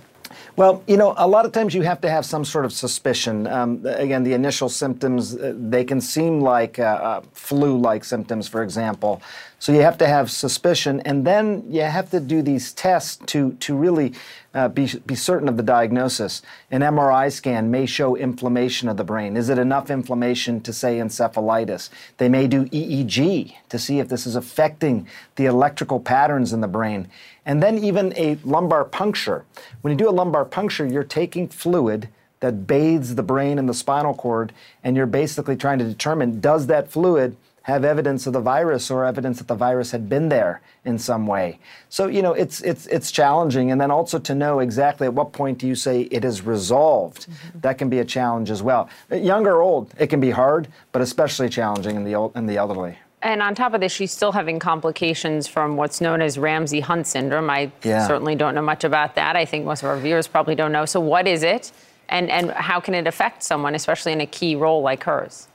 Well, 0.55 0.83
you 0.87 0.97
know, 0.97 1.15
a 1.17 1.27
lot 1.27 1.47
of 1.47 1.53
times 1.53 1.75
you 1.75 1.83
have 1.83 2.01
to 2.03 2.11
have 2.11 2.25
some 2.25 2.45
sort 2.45 2.65
of 2.65 2.73
suspicion. 2.73 3.47
Um, 3.47 3.85
again, 3.87 4.23
the 4.23 4.35
initial 4.35 4.69
symptoms, 4.69 5.35
uh, 5.35 5.55
they 5.57 5.85
can 5.85 6.01
seem 6.01 6.41
like 6.41 6.79
uh, 6.79 6.83
uh, 6.83 7.21
flu 7.33 7.79
like 7.79 8.05
symptoms, 8.05 8.49
for 8.49 8.63
example. 8.63 9.23
So 9.59 9.73
you 9.73 9.81
have 9.81 9.97
to 9.99 10.07
have 10.07 10.31
suspicion, 10.31 11.01
and 11.01 11.27
then 11.27 11.65
you 11.69 11.83
have 11.83 12.11
to 12.11 12.21
do 12.21 12.43
these 12.43 12.73
tests 12.73 13.17
to, 13.27 13.53
to 13.55 13.75
really 13.75 14.13
uh, 14.55 14.69
be, 14.69 14.87
be 15.07 15.15
certain 15.15 15.49
of 15.49 15.57
the 15.57 15.63
diagnosis. 15.63 16.43
An 16.71 16.83
MRI 16.83 17.33
scan 17.33 17.71
may 17.71 17.87
show 17.87 18.17
inflammation 18.17 18.89
of 18.89 18.97
the 18.97 19.05
brain. 19.05 19.37
Is 19.37 19.49
it 19.49 19.59
enough 19.59 19.91
inflammation 19.91 20.61
to 20.63 20.73
say 20.73 20.99
encephalitis? 20.99 21.89
They 22.19 22.29
may 22.29 22.47
do 22.47 22.67
EEG 22.67 23.55
to 23.69 23.79
see 23.79 23.99
if 23.99 24.09
this 24.09 24.27
is 24.27 24.37
affecting 24.37 25.07
the 25.37 25.47
electrical 25.47 26.01
patterns 26.01 26.53
in 26.53 26.61
the 26.61 26.69
brain. 26.69 27.09
And 27.47 27.63
then 27.63 27.79
even 27.79 28.13
a 28.17 28.39
lumbar 28.45 28.85
puncture. 28.85 29.45
When 29.81 29.93
you 29.93 29.99
do 29.99 30.09
a 30.09 30.13
lumbar 30.13 30.45
puncture, 30.45 30.87
you're 30.87 31.05
taking 31.05 31.49
fluid 31.49 32.09
that 32.41 32.67
bathes 32.67 33.15
the 33.15 33.23
brain 33.23 33.59
and 33.59 33.69
the 33.69 33.75
spinal 33.75 34.15
cord, 34.15 34.53
and 34.83 34.97
you're 34.97 35.07
basically 35.07 35.57
trying 35.57 35.79
to 35.79 35.85
determine 35.85 36.41
does 36.41 36.67
that 36.67 36.91
fluid 36.91 37.37
have 37.63 37.85
evidence 37.85 38.27
of 38.27 38.33
the 38.33 38.41
virus 38.41 38.91
or 38.91 39.05
evidence 39.05 39.39
that 39.39 39.49
the 39.49 39.55
virus 39.55 39.91
had 39.91 40.09
been 40.09 40.29
there 40.29 40.61
in 40.85 40.99
some 40.99 41.27
way. 41.27 41.59
So, 41.89 42.07
you 42.09 42.23
know, 42.23 42.33
it's 42.33 42.61
it's 42.63 42.87
it's 42.87 43.11
challenging 43.11 43.71
and 43.71 43.81
then 43.81 43.91
also 43.91 44.19
to 44.19 44.35
know 44.35 44.59
exactly 44.61 45.07
at 45.07 45.15
what 45.15 45.33
point 45.33 45.59
do 45.59 45.67
you 45.67 45.75
say 45.75 46.03
it 46.03 46.25
is 46.25 46.43
resolved. 46.43 47.29
Mm-hmm. 47.29 47.61
That 47.61 47.79
can 47.79 47.89
be 47.89 48.01
a 48.01 48.05
challenge 48.05 48.51
as 48.51 48.63
well. 48.63 48.89
Young 49.11 49.47
or 49.47 49.61
old, 49.61 49.95
it 49.99 50.09
can 50.09 50.21
be 50.21 50.31
hard, 50.31 50.69
but 50.91 51.03
especially 51.03 51.49
challenging 51.49 51.97
in 51.97 52.05
the 52.05 52.15
old, 52.15 52.37
in 52.37 52.47
the 52.47 52.57
elderly. 52.57 52.99
And 53.23 53.41
on 53.41 53.55
top 53.55 53.73
of 53.73 53.81
this, 53.81 53.93
she's 53.93 54.11
still 54.11 54.33
having 54.33 54.59
complications 54.59 55.47
from 55.47 55.77
what's 55.77 56.01
known 56.01 56.21
as 56.21 56.37
Ramsay 56.39 56.81
Hunt 56.81 57.07
syndrome. 57.07 57.49
I 57.49 57.71
yeah. 57.85 58.05
certainly 58.07 58.35
don't 58.35 58.57
know 58.57 58.63
much 58.63 58.83
about 58.83 59.15
that. 59.15 59.37
I 59.37 59.45
think 59.45 59.65
most 59.65 59.85
of 59.85 59.89
our 59.89 59.97
viewers 59.97 60.27
probably 60.27 60.57
don't 60.57 60.73
know. 60.73 60.85
So, 60.85 60.99
what 60.99 61.29
is 61.29 61.45
it? 61.45 61.71
And, 62.09 62.29
and 62.31 62.51
how 62.51 62.81
can 62.81 62.95
it 62.95 63.07
affect 63.07 63.45
someone, 63.45 63.77
especially 63.77 64.13
in 64.13 64.21
a 64.21 64.27
key 64.27 64.57
role 64.57 64.83
like 64.83 65.05
hers? 65.05 65.47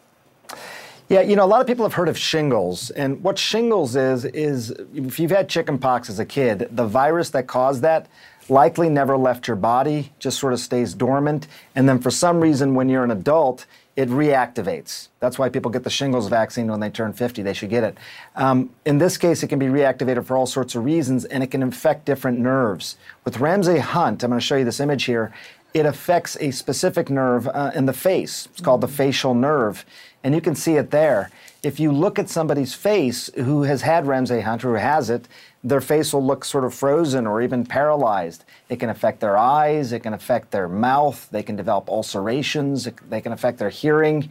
Yeah, 1.10 1.22
you 1.22 1.38
know, 1.38 1.46
a 1.46 1.48
lot 1.48 1.62
of 1.62 1.68
people 1.68 1.86
have 1.86 1.94
heard 1.94 2.10
of 2.10 2.18
shingles. 2.18 2.90
And 2.90 3.24
what 3.24 3.40
shingles 3.40 3.96
is, 3.96 4.26
is 4.26 4.72
if 4.94 5.20
you've 5.20 5.32
had 5.32 5.48
chickenpox 5.48 6.10
as 6.10 6.20
a 6.20 6.26
kid, 6.26 6.68
the 6.72 6.86
virus 6.86 7.30
that 7.30 7.48
caused 7.48 7.82
that 7.84 8.08
likely 8.50 8.90
never 8.90 9.18
left 9.18 9.48
your 9.48 9.58
body, 9.58 10.12
just 10.20 10.40
sort 10.40 10.54
of 10.54 10.60
stays 10.60 10.94
dormant. 10.94 11.48
And 11.76 11.88
then 11.88 12.00
for 12.00 12.12
some 12.12 12.40
reason, 12.40 12.76
when 12.76 12.90
you're 12.90 13.04
an 13.04 13.12
adult, 13.12 13.66
it 13.96 14.10
reactivates. 14.10 15.08
That's 15.20 15.40
why 15.40 15.50
people 15.50 15.72
get 15.72 15.84
the 15.84 15.90
shingles 15.90 16.30
vaccine 16.30 16.68
when 16.68 16.80
they 16.80 16.90
turn 16.90 17.14
50. 17.14 17.42
They 17.42 17.54
should 17.54 17.70
get 17.70 17.84
it. 17.84 17.98
Um, 18.36 18.70
in 18.86 19.00
this 19.00 19.18
case, 19.18 19.44
it 19.44 19.48
can 19.48 19.60
be 19.60 19.66
reactivated 19.66 20.26
for 20.26 20.38
all 20.38 20.46
sorts 20.46 20.76
of 20.76 20.86
reasons, 20.86 21.26
and 21.26 21.44
it 21.44 21.48
can 21.48 21.64
infect 21.64 22.06
different 22.06 22.40
nerves. 22.40 22.96
With 23.26 23.40
Ramsay 23.40 23.80
Hunt, 23.80 24.24
I'm 24.24 24.30
going 24.30 24.40
to 24.40 24.46
show 24.46 24.56
you 24.56 24.66
this 24.66 24.80
image 24.80 25.06
here. 25.06 25.34
It 25.74 25.86
affects 25.86 26.38
a 26.40 26.52
specific 26.52 27.10
nerve 27.10 27.48
uh, 27.48 27.72
in 27.76 27.86
the 27.86 27.94
face. 27.94 28.48
It's 28.52 28.62
called 28.62 28.82
the 28.82 28.88
facial 28.88 29.34
nerve, 29.34 29.86
and 30.28 30.36
you 30.36 30.42
can 30.42 30.56
see 30.56 30.76
it 30.76 30.92
there. 30.92 31.32
If 31.64 31.80
you 31.80 31.90
look 31.90 32.20
at 32.20 32.30
somebody's 32.30 32.74
face 32.74 33.30
who 33.36 33.64
has 33.64 33.82
had 33.82 34.06
Ramsay 34.06 34.42
Hunt 34.42 34.66
or 34.66 34.72
who 34.72 34.84
has 34.84 35.10
it, 35.10 35.26
their 35.64 35.80
face 35.80 36.12
will 36.12 36.26
look 36.26 36.44
sort 36.44 36.66
of 36.66 36.74
frozen 36.74 37.26
or 37.26 37.42
even 37.42 37.66
paralyzed. 37.66 38.44
It 38.68 38.82
can 38.82 38.90
affect 38.90 39.22
their 39.22 39.38
eyes, 39.38 39.94
it 39.94 40.02
can 40.02 40.14
affect 40.14 40.52
their 40.52 40.68
mouth, 40.68 41.30
they 41.32 41.44
can 41.44 41.56
develop 41.56 41.88
ulcerations, 41.88 42.90
they 43.08 43.22
can 43.22 43.32
affect 43.32 43.58
their 43.58 43.70
hearing. 43.70 44.30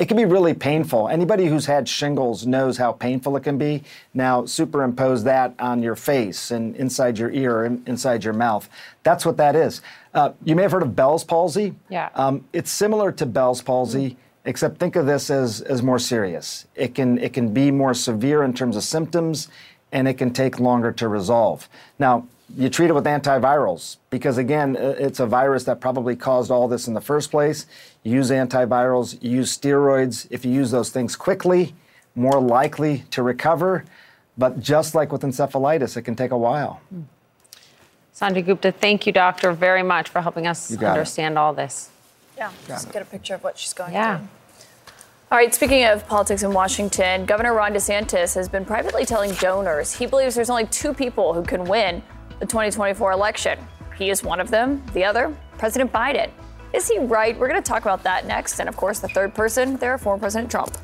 It 0.00 0.08
can 0.08 0.16
be 0.16 0.24
really 0.24 0.52
painful. 0.52 1.08
Anybody 1.08 1.46
who's 1.46 1.66
had 1.66 1.88
shingles 1.88 2.44
knows 2.44 2.76
how 2.76 2.90
painful 2.90 3.36
it 3.36 3.44
can 3.44 3.56
be. 3.56 3.84
Now, 4.14 4.46
superimpose 4.46 5.22
that 5.24 5.54
on 5.60 5.80
your 5.80 5.94
face 5.94 6.50
and 6.50 6.74
inside 6.74 7.18
your 7.18 7.30
ear 7.30 7.64
and 7.64 7.88
inside 7.88 8.24
your 8.24 8.34
mouth. 8.34 8.68
That's 9.04 9.24
what 9.24 9.36
that 9.36 9.54
is. 9.54 9.80
Uh, 10.12 10.32
you 10.44 10.56
may 10.56 10.62
have 10.62 10.72
heard 10.72 10.82
of 10.82 10.96
Bell's 10.96 11.22
palsy. 11.22 11.76
Yeah. 11.88 12.10
Um, 12.16 12.44
it's 12.52 12.70
similar 12.72 13.12
to 13.12 13.26
Bell's 13.26 13.62
palsy. 13.62 14.10
Mm-hmm 14.10 14.20
except 14.46 14.78
think 14.78 14.96
of 14.96 15.06
this 15.06 15.28
as, 15.28 15.60
as 15.60 15.82
more 15.82 15.98
serious. 15.98 16.66
It 16.74 16.94
can, 16.94 17.18
it 17.18 17.32
can 17.32 17.52
be 17.52 17.70
more 17.70 17.92
severe 17.92 18.42
in 18.42 18.54
terms 18.54 18.76
of 18.76 18.84
symptoms 18.84 19.48
and 19.92 20.08
it 20.08 20.14
can 20.14 20.32
take 20.32 20.58
longer 20.58 20.92
to 20.92 21.08
resolve. 21.08 21.68
Now, 21.98 22.26
you 22.56 22.68
treat 22.68 22.90
it 22.90 22.94
with 22.94 23.04
antivirals 23.04 23.96
because, 24.08 24.38
again, 24.38 24.76
it's 24.78 25.18
a 25.18 25.26
virus 25.26 25.64
that 25.64 25.80
probably 25.80 26.14
caused 26.14 26.50
all 26.50 26.68
this 26.68 26.86
in 26.86 26.94
the 26.94 27.00
first 27.00 27.30
place. 27.30 27.66
You 28.04 28.12
use 28.14 28.30
antivirals, 28.30 29.20
you 29.20 29.30
use 29.32 29.56
steroids. 29.56 30.28
If 30.30 30.44
you 30.44 30.52
use 30.52 30.70
those 30.70 30.90
things 30.90 31.16
quickly, 31.16 31.74
more 32.14 32.40
likely 32.40 33.04
to 33.10 33.22
recover. 33.22 33.84
But 34.38 34.60
just 34.60 34.94
like 34.94 35.10
with 35.10 35.22
encephalitis, 35.22 35.96
it 35.96 36.02
can 36.02 36.14
take 36.14 36.30
a 36.30 36.38
while. 36.38 36.80
Hmm. 36.90 37.02
Sanjay 38.14 38.46
Gupta, 38.46 38.72
thank 38.72 39.06
you, 39.06 39.12
doctor, 39.12 39.52
very 39.52 39.82
much 39.82 40.08
for 40.08 40.22
helping 40.22 40.46
us 40.46 40.74
understand 40.82 41.34
it. 41.34 41.38
all 41.38 41.52
this. 41.52 41.90
Yeah, 42.38 42.50
just 42.66 42.90
get 42.90 43.02
a 43.02 43.04
picture 43.04 43.34
of 43.34 43.44
what 43.44 43.58
she's 43.58 43.74
going 43.74 43.92
yeah. 43.92 44.18
through. 44.18 44.28
All 45.28 45.36
right, 45.36 45.52
speaking 45.52 45.84
of 45.84 46.06
politics 46.06 46.44
in 46.44 46.52
Washington, 46.52 47.26
Governor 47.26 47.52
Ron 47.52 47.72
DeSantis 47.72 48.32
has 48.36 48.48
been 48.48 48.64
privately 48.64 49.04
telling 49.04 49.34
donors 49.34 49.92
he 49.92 50.06
believes 50.06 50.36
there's 50.36 50.50
only 50.50 50.66
two 50.66 50.94
people 50.94 51.34
who 51.34 51.42
can 51.42 51.64
win 51.64 52.00
the 52.38 52.46
2024 52.46 53.10
election. 53.10 53.58
He 53.98 54.10
is 54.10 54.22
one 54.22 54.38
of 54.38 54.52
them, 54.52 54.84
the 54.92 55.02
other, 55.02 55.36
President 55.58 55.92
Biden. 55.92 56.30
Is 56.72 56.86
he 56.86 57.00
right? 57.00 57.36
We're 57.36 57.48
going 57.48 57.60
to 57.60 57.68
talk 57.68 57.82
about 57.82 58.04
that 58.04 58.24
next. 58.26 58.60
And 58.60 58.68
of 58.68 58.76
course, 58.76 59.00
the 59.00 59.08
third 59.08 59.34
person 59.34 59.76
there, 59.78 59.98
former 59.98 60.20
President 60.20 60.48
Trump. 60.48 60.78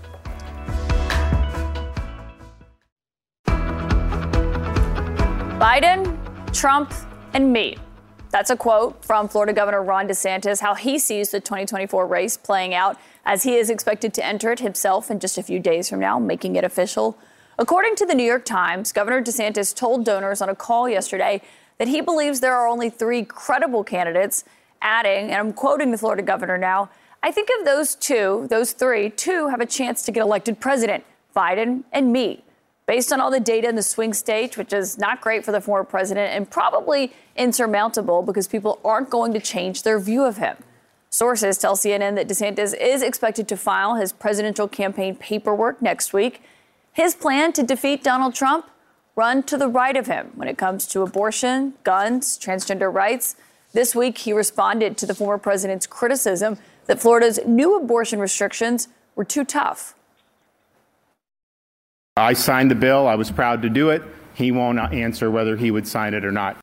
Biden, 5.61 6.53
Trump, 6.53 6.93
and 7.33 7.53
me. 7.53 7.77
That's 8.33 8.49
a 8.49 8.57
quote 8.57 9.05
from 9.05 9.29
Florida 9.29 9.53
Governor 9.53 9.83
Ron 9.83 10.09
DeSantis, 10.09 10.61
how 10.61 10.75
he 10.75 10.99
sees 10.99 11.31
the 11.31 11.39
2024 11.39 12.07
race 12.07 12.39
playing 12.39 12.73
out 12.73 12.99
as 13.27 13.43
he 13.43 13.57
is 13.57 13.69
expected 13.69 14.15
to 14.15 14.25
enter 14.25 14.51
it 14.51 14.61
himself 14.61 15.11
in 15.11 15.21
just 15.21 15.37
a 15.37 15.43
few 15.43 15.61
days 15.61 15.91
from 15.91 16.01
now, 16.01 16.19
making 16.19 16.57
it 16.57 16.65
official. 16.65 17.19
According 17.59 17.95
to 17.97 18.07
the 18.07 18.15
New 18.15 18.25
York 18.25 18.47
Times, 18.47 18.91
Governor 18.91 19.23
DeSantis 19.23 19.77
told 19.77 20.07
donors 20.07 20.41
on 20.41 20.49
a 20.49 20.55
call 20.55 20.89
yesterday 20.89 21.43
that 21.77 21.89
he 21.89 22.01
believes 22.01 22.41
there 22.41 22.57
are 22.57 22.67
only 22.67 22.89
three 22.89 23.23
credible 23.23 23.85
candidates, 23.85 24.45
adding, 24.81 25.31
and 25.31 25.35
I'm 25.35 25.53
quoting 25.53 25.91
the 25.91 25.99
Florida 25.99 26.23
governor 26.23 26.57
now, 26.57 26.89
I 27.23 27.33
think 27.33 27.51
of 27.59 27.67
those 27.67 27.95
two, 27.95 28.47
those 28.49 28.73
three, 28.73 29.11
two 29.11 29.49
have 29.49 29.61
a 29.61 29.67
chance 29.67 30.05
to 30.05 30.11
get 30.11 30.23
elected 30.23 30.59
president 30.59 31.05
Biden 31.37 31.85
and 31.93 32.11
me. 32.11 32.45
Based 32.87 33.13
on 33.13 33.21
all 33.21 33.31
the 33.31 33.41
data 33.41 33.69
in 33.69 33.77
the 33.77 33.83
swing 33.83 34.13
state, 34.13 34.57
which 34.57 34.73
is 34.73 34.99
not 34.99 35.21
great 35.21 35.45
for 35.45 35.53
the 35.53 35.61
former 35.61 35.85
president 35.85 36.35
and 36.35 36.51
probably 36.51 37.13
insurmountable 37.37 38.23
because 38.23 38.49
people 38.49 38.81
aren't 38.85 39.09
going 39.09 39.33
to 39.35 39.41
change 39.41 39.83
their 39.83 39.99
view 39.99 40.25
of 40.25 40.39
him. 40.39 40.57
Sources 41.09 41.59
tell 41.59 41.77
CNN 41.77 42.15
that 42.17 42.27
DeSantis 42.27 42.75
is 42.79 43.03
expected 43.03 43.47
to 43.49 43.57
file 43.57 43.97
his 43.97 44.13
presidential 44.13 44.67
campaign 44.67 45.15
paperwork 45.15 45.83
next 45.83 46.13
week. 46.13 46.43
His 46.93 47.15
plan 47.15 47.53
to 47.53 47.63
defeat 47.63 48.03
Donald 48.03 48.35
Trump 48.35 48.67
run 49.15 49.43
to 49.45 49.57
the 49.57 49.69
right 49.69 49.97
of 49.97 50.07
him 50.07 50.33
when 50.35 50.49
it 50.49 50.57
comes 50.57 50.87
to 50.87 51.03
abortion, 51.03 51.75
guns, 51.85 52.39
transgender 52.39 52.93
rights. 52.93 53.37
This 53.73 53.95
week, 53.95 54.19
he 54.19 54.33
responded 54.33 54.97
to 54.99 55.07
the 55.07 55.15
former 55.15 55.39
president's 55.39 55.87
criticism 55.87 56.59
that 56.87 57.01
Florida's 57.01 57.39
new 57.47 57.77
abortion 57.77 58.19
restrictions 58.19 58.89
were 59.15 59.25
too 59.25 59.45
tough. 59.45 59.95
I 62.17 62.35
signed 62.35 62.71
the 62.71 62.75
bill. 62.75 63.09
I 63.09 63.15
was 63.15 63.31
proud 63.31 63.63
to 63.63 63.71
do 63.71 63.89
it. 63.89 64.03
He 64.35 64.53
won't 64.53 64.79
answer 64.79 65.31
whether 65.31 65.57
he 65.57 65.71
would 65.71 65.89
sign 65.89 66.13
it 66.13 66.27
or 66.27 66.33
not. 66.33 66.59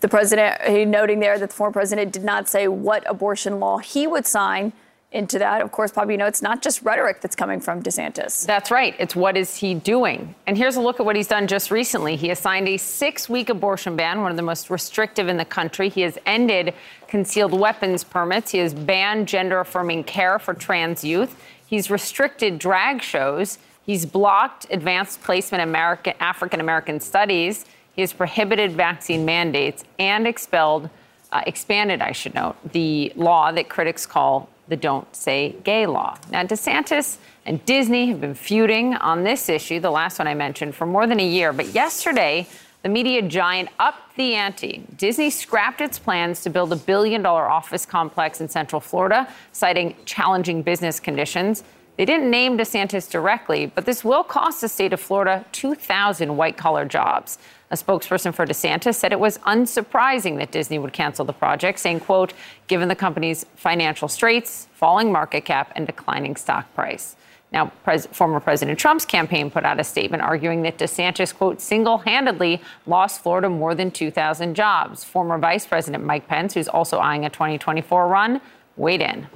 The 0.00 0.08
president, 0.08 0.62
he 0.62 0.86
noting 0.86 1.20
there 1.20 1.38
that 1.38 1.50
the 1.50 1.54
former 1.54 1.72
president 1.72 2.12
did 2.12 2.24
not 2.24 2.48
say 2.48 2.66
what 2.66 3.08
abortion 3.08 3.60
law 3.60 3.78
he 3.78 4.06
would 4.06 4.26
sign 4.26 4.72
into 5.12 5.38
that. 5.38 5.60
Of 5.60 5.70
course, 5.70 5.92
Bobby, 5.92 6.14
you 6.14 6.18
know, 6.18 6.26
it's 6.26 6.42
not 6.42 6.62
just 6.62 6.82
rhetoric 6.82 7.20
that's 7.20 7.36
coming 7.36 7.60
from 7.60 7.82
DeSantis. 7.82 8.46
That's 8.46 8.70
right. 8.70 8.94
It's 8.98 9.14
what 9.14 9.36
is 9.36 9.56
he 9.56 9.74
doing? 9.74 10.34
And 10.46 10.56
here's 10.56 10.76
a 10.76 10.80
look 10.80 10.98
at 10.98 11.06
what 11.06 11.16
he's 11.16 11.28
done 11.28 11.46
just 11.46 11.70
recently. 11.70 12.16
He 12.16 12.28
has 12.28 12.38
signed 12.38 12.68
a 12.68 12.76
six 12.76 13.28
week 13.28 13.48
abortion 13.48 13.96
ban, 13.96 14.22
one 14.22 14.30
of 14.30 14.36
the 14.36 14.42
most 14.42 14.70
restrictive 14.70 15.28
in 15.28 15.36
the 15.36 15.44
country. 15.44 15.88
He 15.88 16.02
has 16.02 16.18
ended 16.26 16.74
concealed 17.06 17.52
weapons 17.52 18.02
permits. 18.02 18.50
He 18.50 18.58
has 18.58 18.74
banned 18.74 19.28
gender 19.28 19.60
affirming 19.60 20.04
care 20.04 20.38
for 20.38 20.54
trans 20.54 21.04
youth. 21.04 21.38
He's 21.66 21.90
restricted 21.90 22.58
drag 22.58 23.02
shows. 23.02 23.58
He's 23.84 24.06
blocked 24.06 24.66
advanced 24.70 25.22
placement 25.22 25.62
American, 25.62 26.14
African 26.20 26.60
American 26.60 27.00
studies. 27.00 27.64
He 27.92 28.02
has 28.02 28.12
prohibited 28.12 28.72
vaccine 28.72 29.24
mandates 29.24 29.84
and 29.98 30.26
expelled, 30.26 30.90
uh, 31.32 31.42
expanded, 31.46 32.02
I 32.02 32.12
should 32.12 32.34
note, 32.34 32.56
the 32.72 33.12
law 33.16 33.52
that 33.52 33.68
critics 33.68 34.06
call 34.06 34.48
the 34.68 34.76
Don't 34.76 35.14
Say 35.14 35.54
Gay 35.64 35.86
law. 35.86 36.18
Now, 36.30 36.42
DeSantis 36.42 37.18
and 37.44 37.64
Disney 37.64 38.08
have 38.08 38.20
been 38.20 38.34
feuding 38.34 38.94
on 38.94 39.22
this 39.22 39.48
issue, 39.48 39.78
the 39.80 39.90
last 39.90 40.18
one 40.18 40.26
I 40.26 40.34
mentioned, 40.34 40.74
for 40.74 40.86
more 40.86 41.06
than 41.06 41.20
a 41.20 41.26
year. 41.26 41.52
But 41.52 41.66
yesterday, 41.68 42.48
the 42.86 42.92
media 42.92 43.20
giant 43.20 43.68
upped 43.80 44.14
the 44.14 44.36
ante. 44.36 44.84
Disney 44.96 45.28
scrapped 45.28 45.80
its 45.80 45.98
plans 45.98 46.42
to 46.42 46.50
build 46.50 46.72
a 46.72 46.76
billion 46.76 47.20
dollar 47.20 47.50
office 47.50 47.84
complex 47.84 48.40
in 48.40 48.48
Central 48.48 48.80
Florida, 48.80 49.28
citing 49.50 49.96
challenging 50.04 50.62
business 50.62 51.00
conditions. 51.00 51.64
They 51.96 52.04
didn't 52.04 52.30
name 52.30 52.56
DeSantis 52.56 53.10
directly, 53.10 53.66
but 53.66 53.86
this 53.86 54.04
will 54.04 54.22
cost 54.22 54.60
the 54.60 54.68
state 54.68 54.92
of 54.92 55.00
Florida 55.00 55.44
2,000 55.50 56.36
white 56.36 56.56
collar 56.56 56.84
jobs. 56.84 57.38
A 57.72 57.74
spokesperson 57.74 58.32
for 58.32 58.46
DeSantis 58.46 58.94
said 58.94 59.10
it 59.10 59.18
was 59.18 59.38
unsurprising 59.38 60.38
that 60.38 60.52
Disney 60.52 60.78
would 60.78 60.92
cancel 60.92 61.24
the 61.24 61.32
project, 61.32 61.80
saying, 61.80 61.98
quote, 61.98 62.34
given 62.68 62.86
the 62.86 62.94
company's 62.94 63.44
financial 63.56 64.06
straits, 64.06 64.68
falling 64.74 65.10
market 65.10 65.44
cap, 65.44 65.72
and 65.74 65.86
declining 65.88 66.36
stock 66.36 66.72
price. 66.76 67.15
Now, 67.52 67.72
pres- 67.84 68.06
former 68.06 68.40
President 68.40 68.78
Trump's 68.78 69.04
campaign 69.04 69.50
put 69.50 69.64
out 69.64 69.78
a 69.78 69.84
statement 69.84 70.22
arguing 70.22 70.62
that 70.62 70.78
DeSantis, 70.78 71.34
quote, 71.34 71.60
single 71.60 71.98
handedly 71.98 72.60
lost 72.86 73.22
Florida 73.22 73.48
more 73.48 73.74
than 73.74 73.90
2,000 73.90 74.54
jobs. 74.54 75.04
Former 75.04 75.38
Vice 75.38 75.66
President 75.66 76.04
Mike 76.04 76.26
Pence, 76.26 76.54
who's 76.54 76.68
also 76.68 76.98
eyeing 76.98 77.24
a 77.24 77.30
2024 77.30 78.08
run, 78.08 78.40
weighed 78.76 79.00
in. 79.00 79.26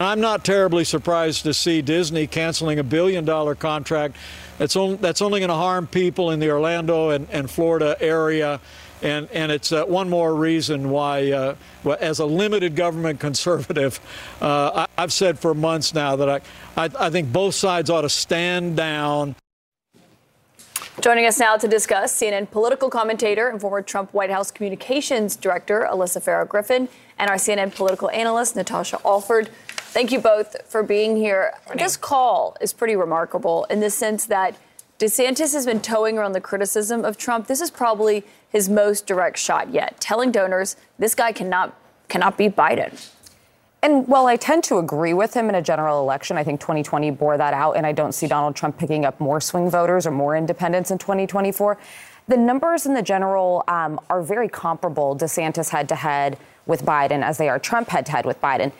I'm 0.00 0.20
not 0.20 0.44
terribly 0.44 0.84
surprised 0.84 1.42
to 1.42 1.52
see 1.52 1.82
Disney 1.82 2.26
canceling 2.26 2.78
a 2.78 2.82
billion 2.82 3.26
dollar 3.26 3.54
contract 3.54 4.16
that's, 4.56 4.74
on, 4.74 4.96
that's 4.96 5.20
only 5.20 5.40
going 5.40 5.50
to 5.50 5.54
harm 5.54 5.86
people 5.86 6.30
in 6.30 6.40
the 6.40 6.50
Orlando 6.50 7.10
and, 7.10 7.28
and 7.30 7.50
Florida 7.50 7.96
area. 8.00 8.60
And, 9.02 9.28
and 9.32 9.50
it's 9.50 9.72
uh, 9.72 9.84
one 9.84 10.10
more 10.10 10.34
reason 10.34 10.90
why, 10.90 11.32
uh, 11.32 11.54
as 12.00 12.18
a 12.18 12.26
limited 12.26 12.76
government 12.76 13.18
conservative, 13.20 14.00
uh, 14.40 14.86
I, 14.96 15.00
have 15.00 15.12
said 15.12 15.38
for 15.38 15.54
months 15.54 15.94
now 15.94 16.16
that 16.16 16.28
I, 16.28 16.40
I, 16.76 16.90
I 17.06 17.10
think 17.10 17.32
both 17.32 17.54
sides 17.54 17.88
ought 17.88 18.02
to 18.02 18.10
stand 18.10 18.76
down. 18.76 19.34
Joining 21.00 21.24
us 21.24 21.38
now 21.40 21.56
to 21.56 21.66
discuss, 21.66 22.14
CNN 22.20 22.50
political 22.50 22.90
commentator 22.90 23.48
and 23.48 23.58
former 23.58 23.80
Trump 23.80 24.12
White 24.12 24.28
House 24.28 24.50
communications 24.50 25.34
director 25.34 25.88
Alyssa 25.90 26.22
Farah 26.22 26.46
Griffin 26.46 26.88
and 27.18 27.30
our 27.30 27.36
CNN 27.36 27.74
political 27.74 28.10
analyst 28.10 28.54
Natasha 28.54 28.98
Alford. 29.04 29.48
Thank 29.76 30.12
you 30.12 30.20
both 30.20 30.56
for 30.68 30.82
being 30.82 31.16
here. 31.16 31.54
This 31.74 31.96
call 31.96 32.56
is 32.60 32.74
pretty 32.74 32.96
remarkable 32.96 33.64
in 33.70 33.80
the 33.80 33.88
sense 33.88 34.26
that 34.26 34.56
DeSantis 34.98 35.54
has 35.54 35.64
been 35.64 35.80
towing 35.80 36.18
around 36.18 36.32
the 36.32 36.40
criticism 36.40 37.06
of 37.06 37.16
Trump. 37.16 37.46
This 37.46 37.62
is 37.62 37.70
probably 37.70 38.22
his 38.50 38.68
most 38.68 39.06
direct 39.06 39.38
shot 39.38 39.72
yet, 39.72 40.00
telling 40.00 40.30
donors 40.30 40.76
this 40.98 41.14
guy 41.14 41.32
cannot 41.32 41.76
cannot 42.08 42.36
beat 42.36 42.56
Biden. 42.56 43.10
And 43.82 44.06
while 44.06 44.26
I 44.26 44.36
tend 44.36 44.64
to 44.64 44.78
agree 44.78 45.14
with 45.14 45.32
him 45.32 45.48
in 45.48 45.54
a 45.54 45.62
general 45.62 46.00
election, 46.00 46.36
I 46.36 46.44
think 46.44 46.60
2020 46.60 47.12
bore 47.12 47.38
that 47.38 47.54
out, 47.54 47.76
and 47.76 47.86
I 47.86 47.92
don't 47.92 48.12
see 48.12 48.26
Donald 48.26 48.54
Trump 48.54 48.76
picking 48.76 49.06
up 49.06 49.18
more 49.20 49.40
swing 49.40 49.70
voters 49.70 50.06
or 50.06 50.10
more 50.10 50.36
independents 50.36 50.90
in 50.90 50.98
2024. 50.98 51.78
The 52.28 52.36
numbers 52.36 52.84
in 52.84 52.92
the 52.92 53.02
general 53.02 53.64
um, 53.68 53.98
are 54.10 54.22
very 54.22 54.48
comparable, 54.48 55.16
DeSantis 55.16 55.70
head 55.70 55.88
to 55.88 55.94
head 55.94 56.36
with 56.66 56.84
Biden, 56.84 57.22
as 57.22 57.38
they 57.38 57.48
are 57.48 57.58
Trump 57.58 57.88
head 57.88 58.04
to 58.06 58.12
head 58.12 58.26
with 58.26 58.40
Biden. 58.42 58.70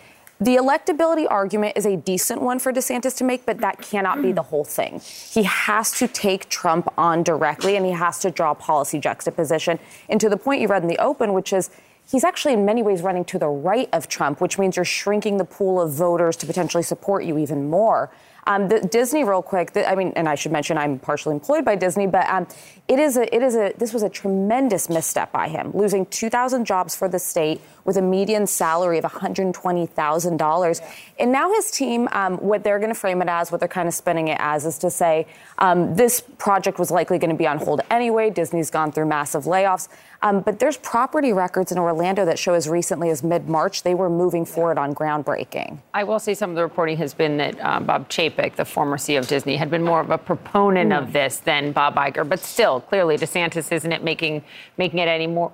The 0.42 0.56
electability 0.56 1.26
argument 1.28 1.76
is 1.76 1.84
a 1.84 1.98
decent 1.98 2.40
one 2.40 2.60
for 2.60 2.72
DeSantis 2.72 3.14
to 3.18 3.24
make, 3.24 3.44
but 3.44 3.58
that 3.58 3.82
cannot 3.82 4.22
be 4.22 4.32
the 4.32 4.42
whole 4.42 4.64
thing. 4.64 5.00
He 5.00 5.42
has 5.42 5.90
to 5.98 6.08
take 6.08 6.48
Trump 6.48 6.90
on 6.96 7.22
directly 7.22 7.76
and 7.76 7.84
he 7.84 7.92
has 7.92 8.18
to 8.20 8.30
draw 8.30 8.54
policy 8.54 8.98
juxtaposition. 8.98 9.78
And 10.08 10.18
to 10.18 10.30
the 10.30 10.38
point 10.38 10.62
you 10.62 10.68
read 10.68 10.80
in 10.80 10.88
the 10.88 10.98
open, 10.98 11.34
which 11.34 11.52
is 11.52 11.68
he's 12.10 12.24
actually 12.24 12.54
in 12.54 12.64
many 12.64 12.82
ways 12.82 13.02
running 13.02 13.26
to 13.26 13.38
the 13.38 13.48
right 13.48 13.90
of 13.92 14.08
Trump, 14.08 14.40
which 14.40 14.58
means 14.58 14.76
you're 14.76 14.84
shrinking 14.86 15.36
the 15.36 15.44
pool 15.44 15.78
of 15.78 15.92
voters 15.92 16.36
to 16.36 16.46
potentially 16.46 16.82
support 16.82 17.24
you 17.24 17.36
even 17.36 17.68
more. 17.68 18.10
Um, 18.46 18.68
the, 18.68 18.80
Disney, 18.80 19.22
real 19.24 19.42
quick. 19.42 19.72
The, 19.72 19.88
I 19.88 19.94
mean, 19.94 20.12
and 20.16 20.28
I 20.28 20.34
should 20.34 20.52
mention 20.52 20.78
I'm 20.78 20.98
partially 20.98 21.34
employed 21.34 21.64
by 21.64 21.76
Disney, 21.76 22.06
but 22.06 22.26
um, 22.28 22.48
it 22.88 22.98
is 22.98 23.16
a, 23.16 23.32
it 23.34 23.42
is 23.42 23.54
a, 23.54 23.74
this 23.76 23.92
was 23.92 24.02
a 24.02 24.08
tremendous 24.08 24.88
misstep 24.88 25.30
by 25.30 25.48
him, 25.48 25.70
losing 25.72 26.06
2,000 26.06 26.64
jobs 26.64 26.96
for 26.96 27.08
the 27.08 27.18
state 27.18 27.60
with 27.84 27.96
a 27.96 28.02
median 28.02 28.46
salary 28.46 28.98
of 28.98 29.04
$120,000. 29.04 30.80
Yeah. 30.80 30.92
And 31.18 31.32
now 31.32 31.52
his 31.52 31.70
team, 31.70 32.08
um, 32.12 32.36
what 32.38 32.64
they're 32.64 32.78
going 32.78 32.92
to 32.92 32.98
frame 32.98 33.22
it 33.22 33.28
as, 33.28 33.50
what 33.50 33.60
they're 33.60 33.68
kind 33.68 33.88
of 33.88 33.94
spinning 33.94 34.28
it 34.28 34.38
as, 34.40 34.66
is 34.66 34.78
to 34.78 34.90
say 34.90 35.26
um, 35.58 35.94
this 35.94 36.20
project 36.38 36.78
was 36.78 36.90
likely 36.90 37.18
going 37.18 37.30
to 37.30 37.36
be 37.36 37.46
on 37.46 37.58
hold 37.58 37.80
anyway. 37.90 38.30
Disney's 38.30 38.70
gone 38.70 38.92
through 38.92 39.06
massive 39.06 39.44
layoffs. 39.44 39.88
Um, 40.22 40.40
but 40.40 40.58
there's 40.58 40.76
property 40.76 41.32
records 41.32 41.72
in 41.72 41.78
Orlando 41.78 42.24
that 42.26 42.38
show 42.38 42.52
as 42.54 42.68
recently 42.68 43.08
as 43.10 43.22
mid 43.22 43.48
March 43.48 43.82
they 43.82 43.94
were 43.94 44.10
moving 44.10 44.44
forward 44.44 44.76
on 44.76 44.94
groundbreaking. 44.94 45.78
I 45.94 46.04
will 46.04 46.18
say 46.18 46.34
some 46.34 46.50
of 46.50 46.56
the 46.56 46.62
reporting 46.62 46.98
has 46.98 47.14
been 47.14 47.38
that 47.38 47.58
uh, 47.60 47.80
Bob 47.80 48.08
Chapek, 48.10 48.56
the 48.56 48.64
former 48.64 48.98
CEO 48.98 49.20
of 49.20 49.28
Disney, 49.28 49.56
had 49.56 49.70
been 49.70 49.82
more 49.82 50.00
of 50.00 50.10
a 50.10 50.18
proponent 50.18 50.90
mm. 50.90 50.98
of 50.98 51.12
this 51.12 51.38
than 51.38 51.72
Bob 51.72 51.94
Iger. 51.94 52.28
But 52.28 52.40
still, 52.40 52.80
clearly, 52.80 53.16
DeSantis 53.16 53.72
isn't 53.72 53.92
it 53.92 54.04
making 54.04 54.44
making 54.76 54.98
it 54.98 55.08
any 55.08 55.26
more 55.26 55.52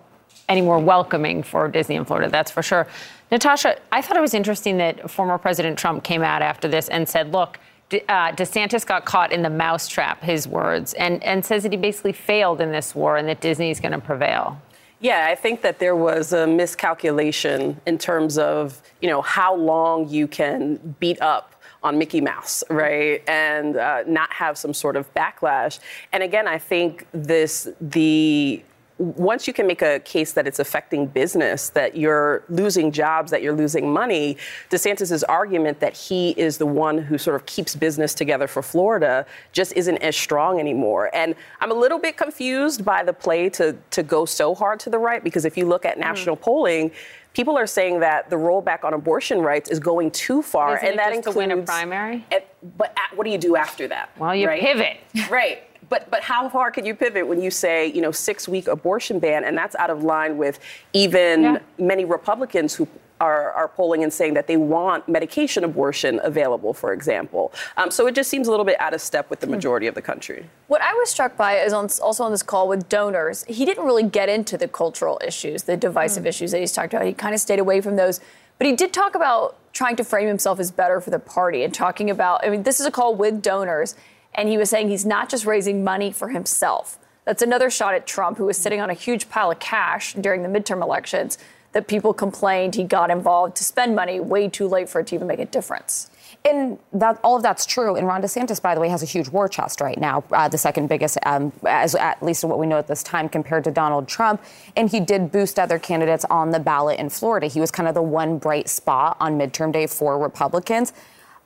any 0.48 0.60
more 0.60 0.78
welcoming 0.78 1.42
for 1.42 1.68
Disney 1.68 1.96
in 1.96 2.04
Florida. 2.04 2.30
That's 2.30 2.50
for 2.50 2.62
sure. 2.62 2.86
Natasha, 3.30 3.76
I 3.90 4.02
thought 4.02 4.16
it 4.16 4.20
was 4.20 4.34
interesting 4.34 4.78
that 4.78 5.10
former 5.10 5.38
President 5.38 5.78
Trump 5.78 6.04
came 6.04 6.22
out 6.22 6.42
after 6.42 6.68
this 6.68 6.88
and 6.88 7.08
said, 7.08 7.32
"Look." 7.32 7.58
uh, 7.92 8.32
DeSantis 8.32 8.84
got 8.84 9.04
caught 9.04 9.32
in 9.32 9.42
the 9.42 9.50
mousetrap, 9.50 10.22
his 10.22 10.48
words, 10.48 10.94
and, 10.94 11.22
and 11.22 11.44
says 11.44 11.62
that 11.62 11.72
he 11.72 11.78
basically 11.78 12.12
failed 12.12 12.60
in 12.60 12.72
this 12.72 12.94
war 12.94 13.16
and 13.16 13.28
that 13.28 13.40
Disney 13.40 13.70
is 13.70 13.80
going 13.80 13.92
to 13.92 14.00
prevail. 14.00 14.60
Yeah, 14.98 15.28
I 15.30 15.34
think 15.34 15.60
that 15.60 15.78
there 15.78 15.94
was 15.94 16.32
a 16.32 16.46
miscalculation 16.46 17.80
in 17.86 17.98
terms 17.98 18.38
of, 18.38 18.80
you 19.00 19.08
know, 19.08 19.22
how 19.22 19.54
long 19.54 20.08
you 20.08 20.26
can 20.26 20.96
beat 20.98 21.20
up 21.20 21.54
on 21.82 21.98
Mickey 21.98 22.20
Mouse, 22.20 22.64
right? 22.70 23.22
And 23.28 23.76
uh, 23.76 24.04
not 24.06 24.32
have 24.32 24.56
some 24.58 24.72
sort 24.72 24.96
of 24.96 25.12
backlash. 25.14 25.78
And 26.12 26.22
again, 26.22 26.48
I 26.48 26.58
think 26.58 27.06
this, 27.12 27.68
the 27.80 28.62
once 28.98 29.46
you 29.46 29.52
can 29.52 29.66
make 29.66 29.82
a 29.82 30.00
case 30.00 30.32
that 30.32 30.46
it's 30.46 30.58
affecting 30.58 31.06
business, 31.06 31.68
that 31.70 31.96
you're 31.96 32.42
losing 32.48 32.90
jobs, 32.90 33.30
that 33.30 33.42
you're 33.42 33.54
losing 33.54 33.92
money, 33.92 34.38
DeSantis's 34.70 35.22
argument 35.24 35.80
that 35.80 35.94
he 35.94 36.30
is 36.30 36.56
the 36.56 36.66
one 36.66 36.98
who 36.98 37.18
sort 37.18 37.36
of 37.36 37.44
keeps 37.44 37.74
business 37.74 38.14
together 38.14 38.46
for 38.46 38.62
Florida 38.62 39.26
just 39.52 39.74
isn't 39.74 39.98
as 39.98 40.16
strong 40.16 40.58
anymore. 40.58 41.10
And 41.14 41.34
I'm 41.60 41.70
a 41.70 41.74
little 41.74 41.98
bit 41.98 42.16
confused 42.16 42.84
by 42.84 43.02
the 43.02 43.12
play 43.12 43.50
to 43.50 43.76
to 43.90 44.02
go 44.02 44.24
so 44.24 44.54
hard 44.54 44.80
to 44.80 44.90
the 44.90 44.98
right 44.98 45.22
because 45.22 45.44
if 45.44 45.56
you 45.56 45.66
look 45.66 45.84
at 45.84 45.92
mm-hmm. 45.92 46.00
national 46.00 46.36
mm. 46.36 46.42
polling, 46.42 46.90
people 47.34 47.58
are 47.58 47.66
saying 47.66 48.00
that 48.00 48.30
the 48.30 48.36
rollback 48.36 48.82
on 48.82 48.94
abortion 48.94 49.40
rights 49.40 49.68
is 49.68 49.78
going 49.78 50.10
too 50.10 50.40
far, 50.40 50.76
Isn't 50.76 50.88
and 50.88 50.98
that 50.98 51.12
includes 51.12 51.34
to 51.34 51.38
win 51.38 51.50
a 51.50 51.62
primary. 51.62 52.24
At, 52.32 52.48
but 52.78 52.96
at, 52.96 53.14
what 53.16 53.24
do 53.24 53.30
you 53.30 53.38
do 53.38 53.56
after 53.56 53.86
that? 53.88 54.10
Well, 54.18 54.34
you 54.34 54.48
right? 54.48 54.60
pivot. 54.60 54.96
right. 55.30 55.62
But 55.88 56.10
but 56.10 56.22
how 56.22 56.48
far 56.48 56.70
can 56.70 56.84
you 56.84 56.94
pivot 56.94 57.26
when 57.26 57.40
you 57.40 57.50
say 57.50 57.86
you 57.86 58.00
know 58.00 58.10
six 58.10 58.48
week 58.48 58.68
abortion 58.68 59.18
ban, 59.18 59.44
and 59.44 59.56
that's 59.56 59.76
out 59.76 59.90
of 59.90 60.02
line 60.02 60.36
with 60.36 60.58
even 60.92 61.42
yeah. 61.42 61.58
many 61.78 62.04
Republicans 62.04 62.74
who 62.74 62.88
are, 63.20 63.52
are, 63.52 63.68
polling 63.68 64.02
and 64.02 64.12
saying 64.12 64.34
that 64.34 64.46
they 64.46 64.56
want 64.56 65.08
medication 65.08 65.64
abortion 65.64 66.20
available, 66.22 66.74
for 66.74 66.92
example. 66.92 67.52
Um, 67.76 67.90
so 67.90 68.06
it 68.06 68.14
just 68.14 68.28
seems 68.28 68.46
a 68.46 68.50
little 68.50 68.66
bit 68.66 68.78
out 68.80 68.92
of 68.92 69.00
step 69.00 69.30
with 69.30 69.40
the 69.40 69.46
hmm. 69.46 69.52
majority 69.52 69.86
of 69.86 69.94
the 69.94 70.02
country. 70.02 70.48
What 70.66 70.82
I 70.82 70.92
was 70.94 71.10
struck 71.10 71.36
by 71.36 71.56
is 71.60 71.72
on, 71.72 71.88
also 72.02 72.24
on 72.24 72.30
this 72.30 72.42
call 72.42 72.68
with 72.68 72.88
donors, 72.88 73.44
he 73.44 73.64
didn't 73.64 73.84
really 73.84 74.02
get 74.02 74.28
into 74.28 74.58
the 74.58 74.68
cultural 74.68 75.20
issues, 75.26 75.62
the 75.62 75.76
divisive 75.76 76.24
mm. 76.24 76.28
issues 76.28 76.50
that 76.50 76.60
he's 76.60 76.72
talked 76.72 76.92
about. 76.92 77.06
He 77.06 77.14
kind 77.14 77.34
of 77.34 77.40
stayed 77.40 77.58
away 77.58 77.80
from 77.80 77.96
those. 77.96 78.20
But 78.58 78.66
he 78.66 78.74
did 78.74 78.92
talk 78.92 79.14
about 79.14 79.56
trying 79.72 79.96
to 79.96 80.04
frame 80.04 80.28
himself 80.28 80.58
as 80.58 80.70
better 80.70 81.00
for 81.00 81.10
the 81.10 81.18
party 81.18 81.62
and 81.62 81.72
talking 81.72 82.10
about, 82.10 82.44
I 82.44 82.50
mean, 82.50 82.62
this 82.62 82.80
is 82.80 82.86
a 82.86 82.90
call 82.90 83.14
with 83.14 83.42
donors. 83.42 83.94
And 84.36 84.48
he 84.48 84.58
was 84.58 84.70
saying 84.70 84.88
he's 84.88 85.06
not 85.06 85.28
just 85.28 85.46
raising 85.46 85.82
money 85.82 86.12
for 86.12 86.28
himself. 86.28 86.98
That's 87.24 87.42
another 87.42 87.70
shot 87.70 87.94
at 87.94 88.06
Trump, 88.06 88.38
who 88.38 88.44
was 88.44 88.56
sitting 88.56 88.80
on 88.80 88.90
a 88.90 88.94
huge 88.94 89.28
pile 89.28 89.50
of 89.50 89.58
cash 89.58 90.14
during 90.14 90.42
the 90.42 90.48
midterm 90.48 90.82
elections 90.82 91.38
that 91.72 91.88
people 91.88 92.14
complained 92.14 92.74
he 92.74 92.84
got 92.84 93.10
involved 93.10 93.56
to 93.56 93.64
spend 93.64 93.94
money 93.94 94.20
way 94.20 94.48
too 94.48 94.68
late 94.68 94.88
for 94.88 95.00
it 95.00 95.08
to 95.08 95.14
even 95.14 95.26
make 95.26 95.40
a 95.40 95.44
difference. 95.44 96.10
And 96.44 96.78
that 96.92 97.18
all 97.24 97.36
of 97.36 97.42
that's 97.42 97.66
true. 97.66 97.96
And 97.96 98.06
Ron 98.06 98.22
DeSantis, 98.22 98.62
by 98.62 98.74
the 98.74 98.80
way, 98.80 98.88
has 98.88 99.02
a 99.02 99.06
huge 99.06 99.28
war 99.28 99.48
chest 99.48 99.80
right 99.80 99.98
now, 99.98 100.22
uh, 100.30 100.48
the 100.48 100.58
second 100.58 100.88
biggest, 100.88 101.18
um, 101.26 101.52
as 101.66 101.94
at 101.96 102.22
least 102.22 102.44
what 102.44 102.58
we 102.58 102.66
know 102.66 102.78
at 102.78 102.86
this 102.86 103.02
time, 103.02 103.28
compared 103.28 103.64
to 103.64 103.72
Donald 103.72 104.06
Trump. 104.06 104.40
And 104.76 104.88
he 104.88 105.00
did 105.00 105.32
boost 105.32 105.58
other 105.58 105.78
candidates 105.78 106.24
on 106.30 106.50
the 106.50 106.60
ballot 106.60 107.00
in 107.00 107.10
Florida. 107.10 107.48
He 107.48 107.60
was 107.60 107.70
kind 107.70 107.88
of 107.88 107.94
the 107.94 108.02
one 108.02 108.38
bright 108.38 108.68
spot 108.68 109.16
on 109.18 109.36
midterm 109.38 109.72
day 109.72 109.86
for 109.88 110.18
Republicans. 110.18 110.92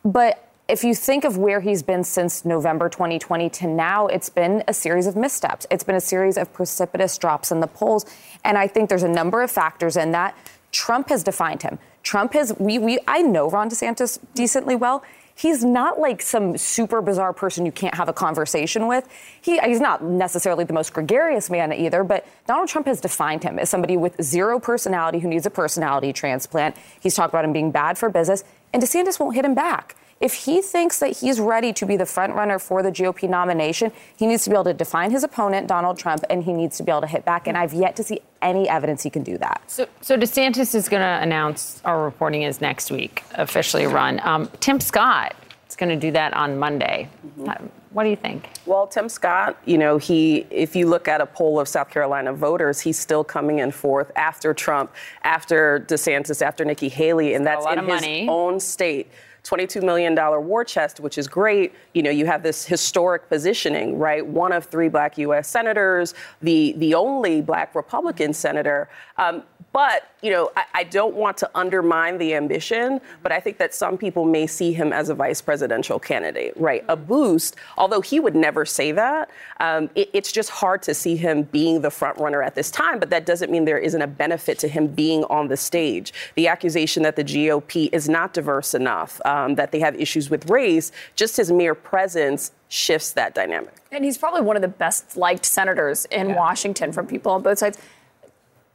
But 0.04 0.49
if 0.70 0.84
you 0.84 0.94
think 0.94 1.24
of 1.24 1.36
where 1.36 1.60
he's 1.60 1.82
been 1.82 2.04
since 2.04 2.44
November 2.44 2.88
2020 2.88 3.50
to 3.50 3.66
now, 3.66 4.06
it's 4.06 4.28
been 4.28 4.62
a 4.68 4.72
series 4.72 5.06
of 5.08 5.16
missteps. 5.16 5.66
It's 5.68 5.82
been 5.82 5.96
a 5.96 6.00
series 6.00 6.38
of 6.38 6.52
precipitous 6.52 7.18
drops 7.18 7.50
in 7.50 7.58
the 7.58 7.66
polls. 7.66 8.06
And 8.44 8.56
I 8.56 8.68
think 8.68 8.88
there's 8.88 9.02
a 9.02 9.08
number 9.08 9.42
of 9.42 9.50
factors 9.50 9.96
in 9.96 10.12
that. 10.12 10.36
Trump 10.70 11.08
has 11.08 11.24
defined 11.24 11.62
him. 11.62 11.80
Trump 12.04 12.34
has, 12.34 12.56
we, 12.58 12.78
we, 12.78 13.00
I 13.08 13.20
know 13.20 13.50
Ron 13.50 13.68
DeSantis 13.68 14.20
decently 14.34 14.76
well. 14.76 15.02
He's 15.34 15.64
not 15.64 15.98
like 15.98 16.22
some 16.22 16.56
super 16.56 17.02
bizarre 17.02 17.32
person 17.32 17.66
you 17.66 17.72
can't 17.72 17.94
have 17.94 18.08
a 18.08 18.12
conversation 18.12 18.86
with. 18.86 19.08
He, 19.40 19.58
he's 19.58 19.80
not 19.80 20.04
necessarily 20.04 20.64
the 20.64 20.72
most 20.72 20.92
gregarious 20.92 21.50
man 21.50 21.72
either, 21.72 22.04
but 22.04 22.26
Donald 22.46 22.68
Trump 22.68 22.86
has 22.86 23.00
defined 23.00 23.42
him 23.42 23.58
as 23.58 23.70
somebody 23.70 23.96
with 23.96 24.22
zero 24.22 24.60
personality 24.60 25.18
who 25.18 25.28
needs 25.28 25.46
a 25.46 25.50
personality 25.50 26.12
transplant. 26.12 26.76
He's 27.00 27.14
talked 27.16 27.32
about 27.32 27.44
him 27.44 27.52
being 27.52 27.72
bad 27.72 27.98
for 27.98 28.08
business, 28.08 28.44
and 28.72 28.82
DeSantis 28.82 29.18
won't 29.18 29.34
hit 29.34 29.44
him 29.44 29.54
back 29.54 29.96
if 30.20 30.34
he 30.34 30.60
thinks 30.60 30.98
that 31.00 31.16
he's 31.16 31.40
ready 31.40 31.72
to 31.72 31.86
be 31.86 31.96
the 31.96 32.04
front 32.04 32.34
runner 32.34 32.58
for 32.58 32.82
the 32.82 32.90
GOP 32.90 33.28
nomination, 33.28 33.90
he 34.16 34.26
needs 34.26 34.44
to 34.44 34.50
be 34.50 34.54
able 34.54 34.64
to 34.64 34.74
define 34.74 35.10
his 35.10 35.24
opponent, 35.24 35.66
Donald 35.66 35.98
Trump, 35.98 36.22
and 36.28 36.44
he 36.44 36.52
needs 36.52 36.76
to 36.76 36.82
be 36.82 36.92
able 36.92 37.00
to 37.00 37.06
hit 37.06 37.24
back. 37.24 37.46
And 37.46 37.56
I've 37.56 37.72
yet 37.72 37.96
to 37.96 38.04
see 38.04 38.20
any 38.42 38.68
evidence 38.68 39.02
he 39.02 39.08
can 39.08 39.22
do 39.22 39.38
that. 39.38 39.62
So, 39.66 39.86
so 40.02 40.18
DeSantis 40.18 40.74
is 40.74 40.90
going 40.90 41.00
to 41.00 41.22
announce 41.22 41.80
our 41.86 42.04
reporting 42.04 42.42
is 42.42 42.60
next 42.60 42.90
week, 42.90 43.24
officially 43.34 43.86
run. 43.86 44.20
Um, 44.22 44.50
Tim 44.60 44.78
Scott 44.78 45.34
is 45.70 45.76
going 45.76 45.88
to 45.88 45.96
do 45.96 46.10
that 46.12 46.34
on 46.34 46.58
Monday. 46.58 47.08
Mm-hmm. 47.38 47.66
What 47.92 48.04
do 48.04 48.10
you 48.10 48.16
think? 48.16 48.48
Well, 48.66 48.86
Tim 48.86 49.08
Scott, 49.08 49.58
you 49.64 49.76
know, 49.76 49.98
he, 49.98 50.46
if 50.50 50.76
you 50.76 50.86
look 50.86 51.08
at 51.08 51.20
a 51.20 51.26
poll 51.26 51.58
of 51.58 51.66
South 51.66 51.90
Carolina 51.90 52.32
voters, 52.32 52.80
he's 52.80 52.98
still 52.98 53.24
coming 53.24 53.58
in 53.58 53.72
fourth 53.72 54.12
after 54.14 54.54
Trump, 54.54 54.92
after 55.24 55.84
DeSantis, 55.88 56.40
after 56.40 56.64
Nikki 56.64 56.88
Haley, 56.88 57.34
and 57.34 57.44
that's 57.44 57.66
in 57.66 57.78
his 57.78 57.88
money. 57.88 58.28
own 58.28 58.60
state. 58.60 59.10
$22 59.44 59.82
million 59.82 60.14
war 60.46 60.64
chest, 60.64 61.00
which 61.00 61.18
is 61.18 61.26
great. 61.26 61.72
You 61.94 62.02
know, 62.02 62.10
you 62.10 62.26
have 62.26 62.42
this 62.42 62.64
historic 62.64 63.28
positioning, 63.28 63.98
right? 63.98 64.26
One 64.26 64.52
of 64.52 64.66
three 64.66 64.88
black 64.88 65.18
U.S. 65.18 65.48
senators, 65.48 66.14
the, 66.42 66.74
the 66.78 66.94
only 66.94 67.40
black 67.40 67.74
Republican 67.74 68.32
senator. 68.32 68.88
Um, 69.16 69.42
but, 69.72 70.09
you 70.22 70.30
know, 70.30 70.50
I, 70.56 70.64
I, 70.74 70.84
don't 70.84 71.14
want 71.14 71.36
to 71.38 71.50
undermine 71.54 72.18
the 72.18 72.34
ambition, 72.34 73.00
but 73.22 73.32
I 73.32 73.40
think 73.40 73.58
that 73.58 73.74
some 73.74 73.96
people 73.96 74.24
may 74.24 74.46
see 74.46 74.72
him 74.72 74.92
as 74.92 75.08
a 75.08 75.14
vice 75.14 75.40
presidential 75.40 75.98
candidate, 75.98 76.52
right? 76.56 76.84
A 76.88 76.96
boost, 76.96 77.56
although 77.78 78.00
he 78.00 78.20
would 78.20 78.34
never 78.34 78.64
say 78.64 78.92
that. 78.92 79.30
Um, 79.60 79.88
it, 79.94 80.10
it's 80.12 80.32
just 80.32 80.50
hard 80.50 80.82
to 80.82 80.94
see 80.94 81.16
him 81.16 81.44
being 81.44 81.80
the 81.80 81.90
front 81.90 82.18
runner 82.18 82.42
at 82.42 82.54
this 82.54 82.70
time, 82.70 82.98
but 82.98 83.10
that 83.10 83.24
doesn't 83.24 83.50
mean 83.50 83.64
there 83.64 83.78
isn't 83.78 84.02
a 84.02 84.06
benefit 84.06 84.58
to 84.60 84.68
him 84.68 84.88
being 84.88 85.24
on 85.24 85.48
the 85.48 85.56
stage. 85.56 86.12
The 86.34 86.48
accusation 86.48 87.02
that 87.04 87.16
the 87.16 87.24
GOP 87.24 87.88
is 87.92 88.08
not 88.08 88.34
diverse 88.34 88.74
enough, 88.74 89.20
um, 89.24 89.54
that 89.54 89.72
they 89.72 89.80
have 89.80 89.94
issues 89.94 90.28
with 90.28 90.50
race, 90.50 90.92
just 91.16 91.36
his 91.36 91.50
mere 91.50 91.74
presence 91.74 92.52
shifts 92.68 93.12
that 93.12 93.34
dynamic. 93.34 93.74
And 93.90 94.04
he's 94.04 94.16
probably 94.16 94.42
one 94.42 94.56
of 94.56 94.62
the 94.62 94.68
best 94.68 95.16
liked 95.16 95.44
senators 95.44 96.04
in 96.06 96.30
yeah. 96.30 96.36
Washington 96.36 96.92
from 96.92 97.06
people 97.06 97.32
on 97.32 97.42
both 97.42 97.58
sides. 97.58 97.78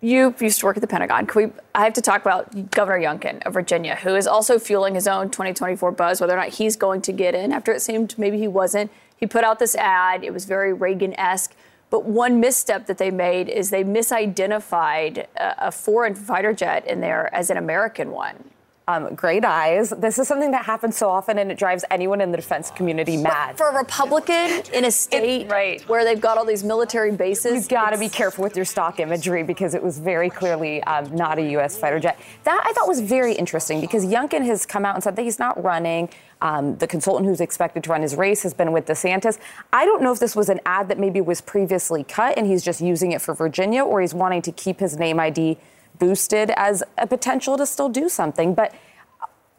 You 0.05 0.35
used 0.39 0.59
to 0.59 0.67
work 0.67 0.77
at 0.77 0.81
the 0.81 0.87
Pentagon. 0.87 1.27
We, 1.33 1.47
I 1.73 1.83
have 1.83 1.93
to 1.93 2.01
talk 2.01 2.21
about 2.21 2.69
Governor 2.69 2.99
Youngkin 2.99 3.43
of 3.43 3.55
Virginia, 3.55 3.95
who 3.95 4.13
is 4.13 4.27
also 4.27 4.59
fueling 4.59 4.93
his 4.93 5.07
own 5.07 5.31
2024 5.31 5.91
buzz, 5.93 6.21
whether 6.21 6.35
or 6.35 6.37
not 6.37 6.49
he's 6.49 6.75
going 6.75 7.01
to 7.01 7.11
get 7.11 7.33
in 7.33 7.51
after 7.51 7.71
it 7.71 7.81
seemed 7.81 8.15
maybe 8.15 8.37
he 8.37 8.47
wasn't. 8.47 8.91
He 9.17 9.25
put 9.25 9.43
out 9.43 9.57
this 9.57 9.73
ad. 9.73 10.23
It 10.23 10.31
was 10.31 10.45
very 10.45 10.73
Reagan 10.73 11.19
esque. 11.19 11.55
But 11.89 12.05
one 12.05 12.39
misstep 12.39 12.85
that 12.85 12.99
they 12.99 13.09
made 13.09 13.49
is 13.49 13.71
they 13.71 13.83
misidentified 13.83 15.25
a, 15.37 15.67
a 15.69 15.71
foreign 15.71 16.13
fighter 16.13 16.53
jet 16.53 16.85
in 16.85 17.01
there 17.01 17.33
as 17.33 17.49
an 17.49 17.57
American 17.57 18.11
one 18.11 18.51
um, 18.87 19.15
great 19.15 19.43
eyes. 19.43 19.89
This 19.89 20.19
is 20.19 20.27
something 20.27 20.51
that 20.51 20.65
happens 20.65 20.95
so 20.95 21.09
often, 21.09 21.39
and 21.39 21.51
it 21.51 21.57
drives 21.57 21.83
anyone 21.89 22.21
in 22.21 22.31
the 22.31 22.37
defense 22.37 22.71
community 22.71 23.17
mad. 23.17 23.57
For 23.57 23.69
a 23.69 23.75
Republican 23.75 24.61
in 24.73 24.85
a 24.85 24.91
state 24.91 25.47
it, 25.47 25.51
right. 25.51 25.81
where 25.89 26.03
they've 26.03 26.21
got 26.21 26.37
all 26.37 26.45
these 26.45 26.63
military 26.63 27.11
bases, 27.11 27.53
you've 27.53 27.69
got 27.69 27.91
to 27.91 27.97
be 27.97 28.09
careful 28.09 28.43
with 28.43 28.55
your 28.55 28.65
stock 28.65 28.99
imagery 28.99 29.43
because 29.43 29.73
it 29.73 29.81
was 29.81 29.97
very 29.97 30.29
clearly 30.29 30.83
um, 30.83 31.15
not 31.15 31.39
a 31.39 31.51
U.S. 31.51 31.77
fighter 31.77 31.99
jet. 31.99 32.19
That 32.43 32.63
I 32.65 32.73
thought 32.73 32.87
was 32.87 33.01
very 33.01 33.33
interesting 33.33 33.81
because 33.81 34.05
Youngkin 34.05 34.45
has 34.45 34.65
come 34.65 34.85
out 34.85 34.93
and 34.93 35.03
said 35.03 35.15
that 35.15 35.23
he's 35.23 35.39
not 35.39 35.61
running. 35.63 36.09
Um, 36.41 36.77
the 36.77 36.85
consultant 36.85 37.27
who's 37.27 37.41
expected 37.41 37.83
to 37.85 37.89
run 37.89 38.03
his 38.03 38.15
race 38.15 38.43
has 38.43 38.53
been 38.53 38.71
with 38.71 38.85
DeSantis. 38.85 39.39
I 39.73 39.85
don't 39.85 40.03
know 40.03 40.11
if 40.11 40.19
this 40.19 40.35
was 40.35 40.49
an 40.49 40.59
ad 40.65 40.89
that 40.89 40.99
maybe 40.99 41.21
was 41.21 41.41
previously 41.41 42.03
cut 42.03 42.37
and 42.37 42.45
he's 42.45 42.63
just 42.63 42.81
using 42.81 43.13
it 43.13 43.21
for 43.21 43.33
Virginia, 43.33 43.83
or 43.83 44.01
he's 44.01 44.13
wanting 44.13 44.43
to 44.43 44.51
keep 44.51 44.79
his 44.79 44.97
name 44.97 45.19
ID 45.19 45.57
boosted 45.99 46.51
as 46.55 46.83
a 46.97 47.07
potential 47.07 47.57
to 47.57 47.65
still 47.65 47.89
do 47.89 48.09
something. 48.09 48.53
But 48.53 48.73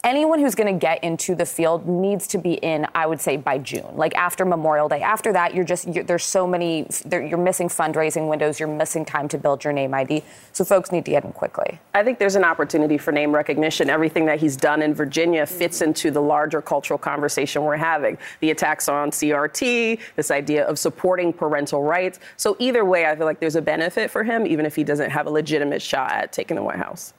anyone 0.07 0.39
who's 0.39 0.55
going 0.55 0.73
to 0.73 0.79
get 0.79 1.03
into 1.03 1.35
the 1.35 1.45
field 1.45 1.87
needs 1.87 2.29
to 2.29 2.39
be 2.39 2.55
in, 2.55 2.87
I 2.95 3.07
would 3.07 3.21
say, 3.21 3.37
by 3.37 3.59
June, 3.59 3.85
like 3.95 4.15
after 4.15 4.45
Memorial 4.45 4.89
Day. 4.89 5.03
After 5.03 5.33
that, 5.33 5.53
you're 5.53 5.65
just, 5.65 5.89
you're, 5.89 6.05
there's 6.05 6.25
so 6.25 6.47
many, 6.47 6.87
you're 7.11 7.37
missing 7.37 7.69
fundraising 7.69 8.29
windows, 8.29 8.61
you're 8.61 8.69
missing 8.69 9.05
time 9.05 9.27
to 9.29 9.39
build 9.39 9.65
your 9.65 9.73
name 9.73 9.93
ID. 9.93 10.23
So 10.53 10.65
folks 10.65 10.93
need 10.93 11.05
to 11.07 11.11
get 11.11 11.25
in 11.25 11.33
quickly. 11.33 11.81
I 11.93 12.05
think 12.05 12.21
there's 12.21 12.37
an 12.37 12.45
opportunity 12.45 12.99
for 12.99 13.11
name 13.11 13.35
recognition. 13.35 13.91
Everything 13.91 14.27
that 14.27 14.39
he's 14.39 14.57
done 14.57 14.81
in 14.81 14.95
Virginia 14.95 15.45
fits 15.45 15.83
into 15.83 16.13
the 16.13 16.23
larger 16.23 16.63
cultural 16.63 16.99
conversation 16.99 17.65
we're 17.65 17.77
having. 17.77 18.17
The 18.41 18.53
attacks 18.53 18.89
on 18.89 19.11
CRT, 19.11 19.99
this 20.15 20.31
idea 20.31 20.65
of 20.67 20.79
supporting 20.79 21.33
parental 21.33 21.83
rights. 21.83 22.21
So 22.37 22.57
either 22.61 22.85
way, 22.85 23.07
I 23.07 23.17
feel 23.17 23.27
like 23.27 23.41
there's 23.41 23.57
a 23.57 23.63
benefit 23.63 24.13
for 24.13 24.23
him, 24.23 24.47
even 24.47 24.67
if 24.67 24.77
he 24.77 24.85
doesn't 24.85 25.11
have 25.11 25.27
a 25.27 25.31
legitimate 25.31 25.83
shot 25.83 26.13
at 26.13 26.33
taking 26.33 26.55
the 26.55 26.63
White 26.63 26.79
House. 26.79 27.13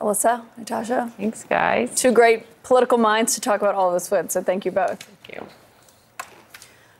Alyssa, 0.00 0.44
Natasha. 0.56 1.12
Thanks, 1.16 1.44
guys. 1.44 1.94
Two 1.94 2.12
great 2.12 2.62
political 2.62 2.98
minds 2.98 3.34
to 3.34 3.40
talk 3.40 3.60
about 3.60 3.74
all 3.74 3.88
of 3.88 3.94
this 3.94 4.10
with, 4.10 4.30
so 4.30 4.42
thank 4.42 4.64
you 4.64 4.70
both. 4.70 5.02
Thank 5.02 5.40
you. 5.40 5.46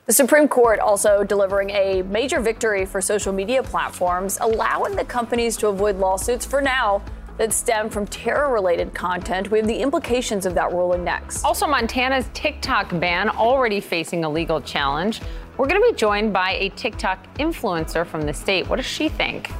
The 0.07 0.13
Supreme 0.13 0.47
Court 0.47 0.79
also 0.79 1.23
delivering 1.23 1.69
a 1.71 2.01
major 2.03 2.39
victory 2.39 2.85
for 2.85 3.01
social 3.01 3.33
media 3.33 3.61
platforms, 3.61 4.37
allowing 4.39 4.95
the 4.95 5.03
companies 5.03 5.57
to 5.57 5.67
avoid 5.67 5.97
lawsuits 5.97 6.45
for 6.45 6.61
now 6.61 7.03
that 7.37 7.53
stem 7.53 7.89
from 7.89 8.07
terror 8.07 8.51
related 8.51 8.93
content. 8.93 9.51
We 9.51 9.59
have 9.59 9.67
the 9.67 9.77
implications 9.77 10.45
of 10.45 10.55
that 10.55 10.71
ruling 10.71 11.03
next. 11.03 11.43
Also, 11.43 11.67
Montana's 11.67 12.29
TikTok 12.33 12.99
ban 12.99 13.29
already 13.29 13.79
facing 13.79 14.23
a 14.23 14.29
legal 14.29 14.59
challenge. 14.61 15.21
We're 15.57 15.67
going 15.67 15.81
to 15.81 15.87
be 15.87 15.95
joined 15.95 16.33
by 16.33 16.51
a 16.51 16.69
TikTok 16.69 17.37
influencer 17.37 18.05
from 18.05 18.21
the 18.21 18.33
state. 18.33 18.67
What 18.67 18.77
does 18.77 18.85
she 18.85 19.09
think? 19.09 19.51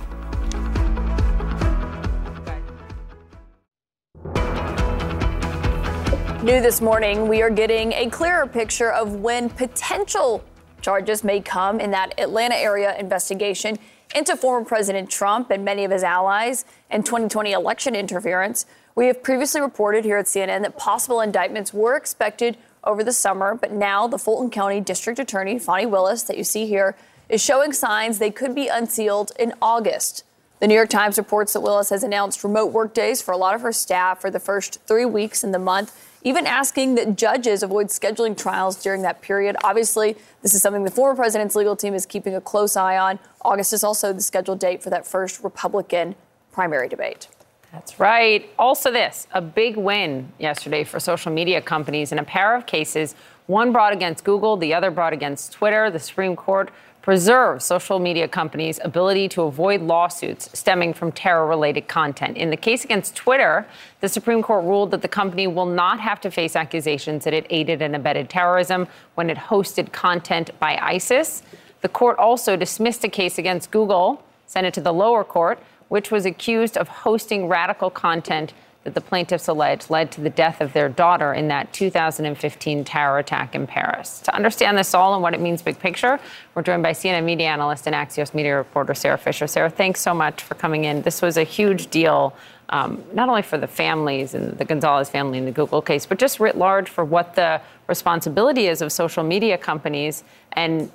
New 6.47 6.61
this 6.61 6.79
morning, 6.79 7.27
we 7.27 7.41
are 7.41 7.49
getting 7.49 7.91
a 7.91 8.09
clearer 8.09 8.47
picture 8.47 8.89
of 8.89 9.15
when 9.15 9.49
potential 9.49 10.41
charges 10.81 11.21
may 11.21 11.41
come 11.41 11.81
in 11.81 11.91
that 11.91 12.17
Atlanta 12.17 12.55
area 12.55 12.97
investigation 12.97 13.77
into 14.15 14.33
former 14.37 14.63
President 14.63 15.09
Trump 15.09 15.51
and 15.51 15.65
many 15.65 15.83
of 15.83 15.91
his 15.91 16.03
allies 16.03 16.63
and 16.89 17.05
2020 17.05 17.51
election 17.51 17.95
interference. 17.95 18.65
We 18.95 19.07
have 19.07 19.21
previously 19.21 19.59
reported 19.59 20.05
here 20.05 20.15
at 20.15 20.27
CNN 20.27 20.61
that 20.61 20.77
possible 20.77 21.19
indictments 21.19 21.73
were 21.73 21.97
expected 21.97 22.55
over 22.81 23.03
the 23.03 23.11
summer, 23.11 23.53
but 23.53 23.73
now 23.73 24.07
the 24.07 24.17
Fulton 24.17 24.49
County 24.49 24.79
District 24.79 25.19
Attorney, 25.19 25.59
Fani 25.59 25.85
Willis, 25.85 26.23
that 26.23 26.37
you 26.37 26.45
see 26.45 26.65
here, 26.65 26.95
is 27.27 27.43
showing 27.43 27.73
signs 27.73 28.19
they 28.19 28.31
could 28.31 28.55
be 28.55 28.69
unsealed 28.69 29.33
in 29.37 29.53
August. 29.61 30.23
The 30.61 30.67
New 30.67 30.75
York 30.75 30.89
Times 30.89 31.17
reports 31.17 31.51
that 31.51 31.59
Willis 31.59 31.89
has 31.89 32.03
announced 32.03 32.41
remote 32.41 32.71
work 32.71 32.93
days 32.93 33.21
for 33.21 33.33
a 33.33 33.37
lot 33.37 33.53
of 33.53 33.59
her 33.61 33.73
staff 33.73 34.21
for 34.21 34.31
the 34.31 34.39
first 34.39 34.79
three 34.87 35.05
weeks 35.05 35.43
in 35.43 35.51
the 35.51 35.59
month 35.59 36.06
even 36.27 36.45
asking 36.45 36.95
that 36.95 37.15
judges 37.15 37.63
avoid 37.63 37.87
scheduling 37.87 38.37
trials 38.37 38.75
during 38.75 39.01
that 39.01 39.21
period. 39.21 39.55
Obviously, 39.63 40.17
this 40.41 40.53
is 40.53 40.61
something 40.61 40.83
the 40.83 40.91
former 40.91 41.15
president's 41.15 41.55
legal 41.55 41.73
team 41.73 41.93
is 41.93 42.05
keeping 42.05 42.35
a 42.35 42.41
close 42.41 42.75
eye 42.75 42.97
on. 42.97 43.17
August 43.45 43.71
is 43.71 43.81
also 43.81 44.11
the 44.11 44.19
scheduled 44.19 44.59
date 44.59 44.83
for 44.83 44.89
that 44.89 45.07
first 45.07 45.41
Republican 45.41 46.15
primary 46.51 46.89
debate. 46.89 47.29
That's 47.71 47.97
right. 47.97 48.49
Also, 48.59 48.91
this 48.91 49.25
a 49.31 49.41
big 49.41 49.77
win 49.77 50.29
yesterday 50.37 50.83
for 50.83 50.99
social 50.99 51.31
media 51.31 51.61
companies 51.61 52.11
in 52.11 52.19
a 52.19 52.25
pair 52.25 52.55
of 52.57 52.65
cases. 52.65 53.15
One 53.45 53.71
brought 53.71 53.93
against 53.93 54.25
Google, 54.25 54.57
the 54.57 54.73
other 54.73 54.91
brought 54.91 55.13
against 55.13 55.53
Twitter. 55.53 55.89
The 55.89 55.99
Supreme 55.99 56.35
Court 56.35 56.71
preserve 57.07 57.63
social 57.63 57.99
media 57.99 58.27
companies' 58.27 58.81
ability 58.83 59.29
to 59.29 59.43
avoid 59.43 59.81
lawsuits 59.81 60.49
stemming 60.51 60.93
from 60.93 61.09
terror 61.09 61.47
related 61.47 61.87
content. 61.87 62.35
In 62.35 62.49
the 62.49 62.57
case 62.57 62.83
against 62.83 63.15
Twitter, 63.15 63.65
the 64.01 64.09
Supreme 64.09 64.43
Court 64.43 64.65
ruled 64.65 64.91
that 64.91 65.01
the 65.01 65.07
company 65.07 65.47
will 65.47 65.65
not 65.65 66.01
have 66.01 66.19
to 66.19 66.29
face 66.29 66.53
accusations 66.53 67.23
that 67.23 67.33
it 67.33 67.47
aided 67.49 67.81
and 67.81 67.95
abetted 67.95 68.29
terrorism 68.29 68.89
when 69.15 69.29
it 69.29 69.37
hosted 69.37 69.93
content 69.93 70.49
by 70.59 70.77
ISIS. 70.81 71.43
The 71.79 71.87
court 71.87 72.19
also 72.19 72.57
dismissed 72.57 73.05
a 73.05 73.09
case 73.09 73.37
against 73.37 73.71
Google, 73.71 74.21
sent 74.45 74.67
it 74.67 74.73
to 74.73 74.81
the 74.81 74.91
lower 74.91 75.23
court, 75.23 75.59
which 75.87 76.11
was 76.11 76.25
accused 76.25 76.75
of 76.75 76.89
hosting 76.89 77.47
radical 77.47 77.89
content 77.89 78.53
that 78.87 78.93
the 78.93 79.01
plaintiffs 79.01 79.49
allege 79.49 79.89
led 79.89 80.09
to 80.09 80.21
the 80.21 80.29
death 80.29 80.61
of 80.61 80.71
their 80.71 80.87
daughter 80.87 81.33
in 81.33 81.49
that 81.49 81.73
2015 81.73 82.85
terror 82.85 83.19
attack 83.19 83.53
in 83.53 83.67
Paris. 83.67 84.21
To 84.21 84.33
understand 84.33 84.77
this 84.77 84.93
all 84.93 85.13
and 85.13 85.21
what 85.21 85.33
it 85.33 85.41
means 85.41 85.61
big 85.61 85.77
picture, 85.77 86.17
we're 86.55 86.61
joined 86.61 86.83
by 86.83 86.91
CNN 86.91 87.25
media 87.25 87.47
analyst 87.47 87.85
and 87.85 87.93
Axios 87.93 88.33
media 88.33 88.55
reporter 88.55 88.93
Sara 88.93 89.17
Fischer. 89.17 89.45
Sarah, 89.45 89.69
thanks 89.69 89.99
so 89.99 90.13
much 90.13 90.41
for 90.41 90.55
coming 90.55 90.85
in. 90.85 91.01
This 91.01 91.21
was 91.21 91.35
a 91.35 91.43
huge 91.43 91.87
deal, 91.87 92.33
um, 92.69 93.03
not 93.11 93.27
only 93.27 93.41
for 93.41 93.57
the 93.57 93.67
families 93.67 94.33
and 94.33 94.57
the 94.57 94.63
Gonzalez 94.63 95.09
family 95.09 95.37
in 95.37 95.43
the 95.43 95.51
Google 95.51 95.81
case, 95.81 96.05
but 96.05 96.17
just 96.17 96.39
writ 96.39 96.57
large 96.57 96.87
for 96.87 97.03
what 97.03 97.35
the 97.35 97.59
responsibility 97.87 98.67
is 98.67 98.81
of 98.81 98.93
social 98.93 99.21
media 99.21 99.57
companies. 99.57 100.23
And 100.53 100.89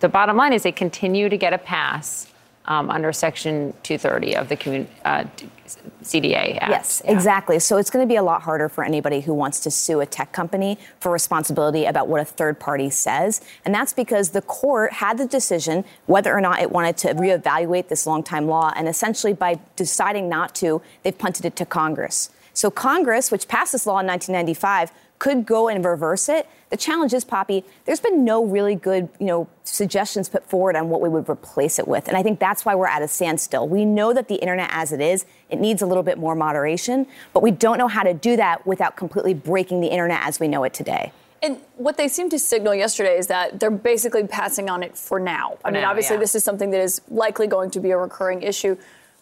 the 0.00 0.08
bottom 0.08 0.36
line 0.36 0.52
is 0.52 0.64
they 0.64 0.72
continue 0.72 1.28
to 1.28 1.36
get 1.36 1.52
a 1.52 1.58
pass 1.58 2.32
um, 2.64 2.90
under 2.90 3.12
Section 3.12 3.74
230 3.84 4.34
of 4.34 4.48
the 4.48 4.56
commun- 4.56 4.88
uh, 5.04 5.22
CDA 6.02 6.58
Act. 6.60 6.70
Yes, 6.70 7.02
yeah. 7.04 7.12
exactly. 7.12 7.58
So 7.58 7.76
it's 7.76 7.90
going 7.90 8.06
to 8.06 8.08
be 8.08 8.16
a 8.16 8.22
lot 8.22 8.42
harder 8.42 8.68
for 8.68 8.84
anybody 8.84 9.20
who 9.20 9.34
wants 9.34 9.60
to 9.60 9.70
sue 9.70 10.00
a 10.00 10.06
tech 10.06 10.32
company 10.32 10.78
for 11.00 11.12
responsibility 11.12 11.84
about 11.84 12.08
what 12.08 12.20
a 12.20 12.24
third 12.24 12.58
party 12.58 12.90
says. 12.90 13.40
And 13.64 13.74
that's 13.74 13.92
because 13.92 14.30
the 14.30 14.42
court 14.42 14.94
had 14.94 15.18
the 15.18 15.26
decision 15.26 15.84
whether 16.06 16.34
or 16.34 16.40
not 16.40 16.60
it 16.60 16.70
wanted 16.70 16.96
to 16.98 17.08
reevaluate 17.14 17.88
this 17.88 18.06
long 18.06 18.22
time 18.22 18.46
law. 18.46 18.72
And 18.76 18.88
essentially, 18.88 19.32
by 19.32 19.58
deciding 19.76 20.28
not 20.28 20.54
to, 20.56 20.82
they've 21.02 21.16
punted 21.16 21.44
it 21.44 21.56
to 21.56 21.66
Congress. 21.66 22.30
So 22.58 22.72
Congress, 22.72 23.30
which 23.30 23.46
passed 23.46 23.70
this 23.70 23.86
law 23.86 24.00
in 24.00 24.06
1995, 24.06 24.90
could 25.18 25.46
go 25.46 25.68
and 25.68 25.84
reverse 25.84 26.28
it. 26.28 26.48
The 26.70 26.76
challenge 26.76 27.14
is, 27.14 27.24
Poppy, 27.24 27.64
there's 27.86 28.00
been 28.00 28.24
no 28.24 28.44
really 28.44 28.74
good, 28.74 29.08
you 29.18 29.26
know, 29.26 29.48
suggestions 29.64 30.28
put 30.28 30.44
forward 30.48 30.76
on 30.76 30.90
what 30.90 31.00
we 31.00 31.08
would 31.08 31.28
replace 31.28 31.78
it 31.78 31.88
with. 31.88 32.08
And 32.08 32.16
I 32.16 32.22
think 32.22 32.38
that's 32.38 32.64
why 32.64 32.74
we're 32.74 32.86
at 32.86 33.02
a 33.02 33.08
standstill. 33.08 33.68
We 33.68 33.84
know 33.84 34.12
that 34.12 34.28
the 34.28 34.36
internet 34.36 34.68
as 34.72 34.92
it 34.92 35.00
is, 35.00 35.24
it 35.50 35.58
needs 35.58 35.82
a 35.82 35.86
little 35.86 36.02
bit 36.02 36.18
more 36.18 36.34
moderation, 36.34 37.06
but 37.32 37.42
we 37.42 37.50
don't 37.50 37.78
know 37.78 37.88
how 37.88 38.02
to 38.02 38.14
do 38.14 38.36
that 38.36 38.66
without 38.66 38.96
completely 38.96 39.34
breaking 39.34 39.80
the 39.80 39.88
internet 39.88 40.20
as 40.22 40.38
we 40.38 40.48
know 40.48 40.64
it 40.64 40.74
today. 40.74 41.12
And 41.42 41.58
what 41.76 41.96
they 41.96 42.08
seem 42.08 42.28
to 42.30 42.38
signal 42.38 42.74
yesterday 42.74 43.16
is 43.16 43.28
that 43.28 43.60
they're 43.60 43.70
basically 43.70 44.26
passing 44.26 44.68
on 44.68 44.82
it 44.82 44.96
for 44.96 45.20
now. 45.20 45.56
I 45.64 45.70
mean, 45.70 45.84
obviously, 45.84 46.16
yeah. 46.16 46.20
this 46.20 46.34
is 46.34 46.42
something 46.42 46.70
that 46.70 46.80
is 46.80 47.00
likely 47.08 47.46
going 47.46 47.70
to 47.70 47.80
be 47.80 47.92
a 47.92 47.96
recurring 47.96 48.42
issue. 48.42 48.76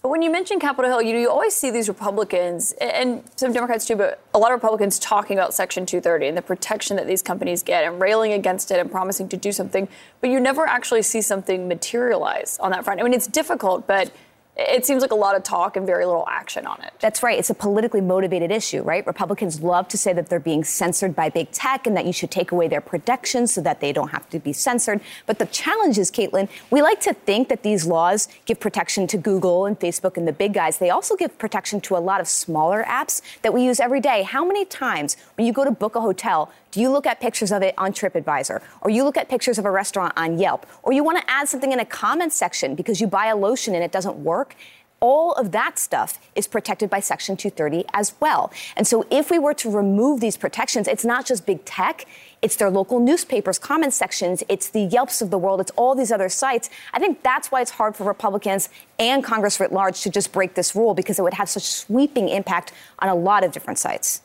But 0.06 0.10
when 0.10 0.22
you 0.22 0.30
mention 0.30 0.60
Capitol 0.60 0.88
Hill, 0.88 1.02
you, 1.02 1.14
know, 1.14 1.18
you 1.18 1.28
always 1.28 1.52
see 1.52 1.68
these 1.72 1.88
Republicans 1.88 2.70
and 2.80 3.24
some 3.34 3.52
Democrats 3.52 3.86
too, 3.86 3.96
but 3.96 4.20
a 4.34 4.38
lot 4.38 4.52
of 4.52 4.54
Republicans 4.54 5.00
talking 5.00 5.36
about 5.36 5.52
Section 5.52 5.84
230 5.84 6.28
and 6.28 6.38
the 6.38 6.42
protection 6.42 6.94
that 6.98 7.08
these 7.08 7.22
companies 7.22 7.64
get 7.64 7.82
and 7.82 8.00
railing 8.00 8.32
against 8.32 8.70
it 8.70 8.78
and 8.78 8.88
promising 8.88 9.28
to 9.30 9.36
do 9.36 9.50
something. 9.50 9.88
But 10.20 10.30
you 10.30 10.38
never 10.38 10.64
actually 10.64 11.02
see 11.02 11.20
something 11.22 11.66
materialize 11.66 12.56
on 12.60 12.70
that 12.70 12.84
front. 12.84 13.00
I 13.00 13.02
mean, 13.02 13.14
it's 13.14 13.26
difficult, 13.26 13.88
but 13.88 14.12
it 14.56 14.86
seems 14.86 15.02
like 15.02 15.10
a 15.10 15.16
lot 15.16 15.36
of 15.36 15.42
talk 15.42 15.76
and 15.76 15.86
very 15.86 16.06
little 16.06 16.26
action 16.28 16.66
on 16.66 16.80
it. 16.82 16.92
That's 17.00 17.22
right. 17.22 17.38
It's 17.38 17.50
a 17.50 17.54
politically 17.54 18.00
motivated 18.00 18.50
issue, 18.50 18.82
right? 18.82 19.06
Republicans 19.06 19.60
love 19.60 19.86
to 19.88 19.98
say 19.98 20.14
that 20.14 20.28
they're 20.28 20.40
being 20.40 20.64
censored 20.64 21.14
by 21.14 21.28
big 21.28 21.50
tech 21.50 21.86
and 21.86 21.94
that 21.96 22.06
you 22.06 22.12
should 22.12 22.30
take 22.30 22.52
away 22.52 22.66
their 22.66 22.80
protections 22.80 23.52
so 23.52 23.60
that 23.60 23.80
they 23.80 23.92
don't 23.92 24.08
have 24.08 24.28
to 24.30 24.38
be 24.38 24.54
censored. 24.54 25.02
But 25.26 25.38
the 25.38 25.46
challenge 25.46 25.98
is, 25.98 26.10
Kaitlan, 26.10 26.48
we 26.70 26.80
like 26.80 27.00
to 27.00 27.12
think 27.12 27.50
that 27.50 27.62
these 27.62 27.84
laws 27.84 28.28
give 28.46 28.58
protection 28.58 29.06
to 29.08 29.18
Google 29.18 29.66
and 29.66 29.78
Facebook 29.78 30.16
and 30.16 30.26
the 30.26 30.32
big 30.32 30.54
guys. 30.54 30.78
They 30.78 30.90
also 30.90 31.16
give 31.16 31.36
protection 31.38 31.80
to 31.82 31.96
a 31.96 31.98
lot 31.98 32.22
of 32.22 32.28
smaller 32.28 32.82
apps 32.84 33.20
that 33.42 33.52
we 33.52 33.62
use 33.62 33.78
every 33.78 34.00
day. 34.00 34.22
How 34.22 34.44
many 34.44 34.64
times 34.64 35.18
when 35.36 35.46
you 35.46 35.52
go 35.52 35.64
to 35.64 35.70
book 35.70 35.94
a 35.94 36.00
hotel, 36.00 36.50
do 36.70 36.80
you 36.80 36.90
look 36.90 37.06
at 37.06 37.20
pictures 37.20 37.52
of 37.52 37.62
it 37.62 37.74
on 37.78 37.92
TripAdvisor? 37.92 38.62
Or 38.80 38.90
you 38.90 39.04
look 39.04 39.16
at 39.16 39.28
pictures 39.28 39.58
of 39.58 39.64
a 39.64 39.70
restaurant 39.70 40.12
on 40.16 40.38
Yelp? 40.38 40.66
Or 40.82 40.92
you 40.92 41.04
want 41.04 41.18
to 41.18 41.30
add 41.30 41.48
something 41.48 41.72
in 41.72 41.78
a 41.78 41.84
comment 41.84 42.32
section 42.32 42.74
because 42.74 43.00
you 43.00 43.06
buy 43.06 43.26
a 43.26 43.36
lotion 43.36 43.74
and 43.74 43.84
it 43.84 43.92
doesn't 43.92 44.16
work? 44.16 44.56
all 45.00 45.32
of 45.34 45.52
that 45.52 45.78
stuff 45.78 46.18
is 46.34 46.46
protected 46.46 46.88
by 46.88 47.00
Section 47.00 47.36
230 47.36 47.84
as 47.92 48.14
well. 48.20 48.52
And 48.76 48.86
so 48.86 49.06
if 49.10 49.30
we 49.30 49.38
were 49.38 49.54
to 49.54 49.70
remove 49.70 50.20
these 50.20 50.36
protections, 50.36 50.88
it's 50.88 51.04
not 51.04 51.26
just 51.26 51.46
big 51.46 51.64
tech, 51.64 52.06
it's 52.42 52.56
their 52.56 52.70
local 52.70 52.98
newspapers, 52.98 53.58
comment 53.58 53.92
sections, 53.92 54.42
it's 54.48 54.70
the 54.70 54.80
Yelps 54.80 55.20
of 55.20 55.30
the 55.30 55.38
world, 55.38 55.60
it's 55.60 55.70
all 55.72 55.94
these 55.94 56.12
other 56.12 56.28
sites. 56.28 56.70
I 56.92 56.98
think 56.98 57.22
that's 57.22 57.50
why 57.50 57.60
it's 57.60 57.72
hard 57.72 57.94
for 57.96 58.04
Republicans 58.04 58.68
and 58.98 59.22
Congress 59.22 59.60
writ 59.60 59.72
large 59.72 60.00
to 60.02 60.10
just 60.10 60.32
break 60.32 60.54
this 60.54 60.74
rule 60.74 60.94
because 60.94 61.18
it 61.18 61.22
would 61.22 61.34
have 61.34 61.48
such 61.48 61.64
sweeping 61.64 62.28
impact 62.28 62.72
on 62.98 63.08
a 63.08 63.14
lot 63.14 63.44
of 63.44 63.52
different 63.52 63.78
sites. 63.78 64.22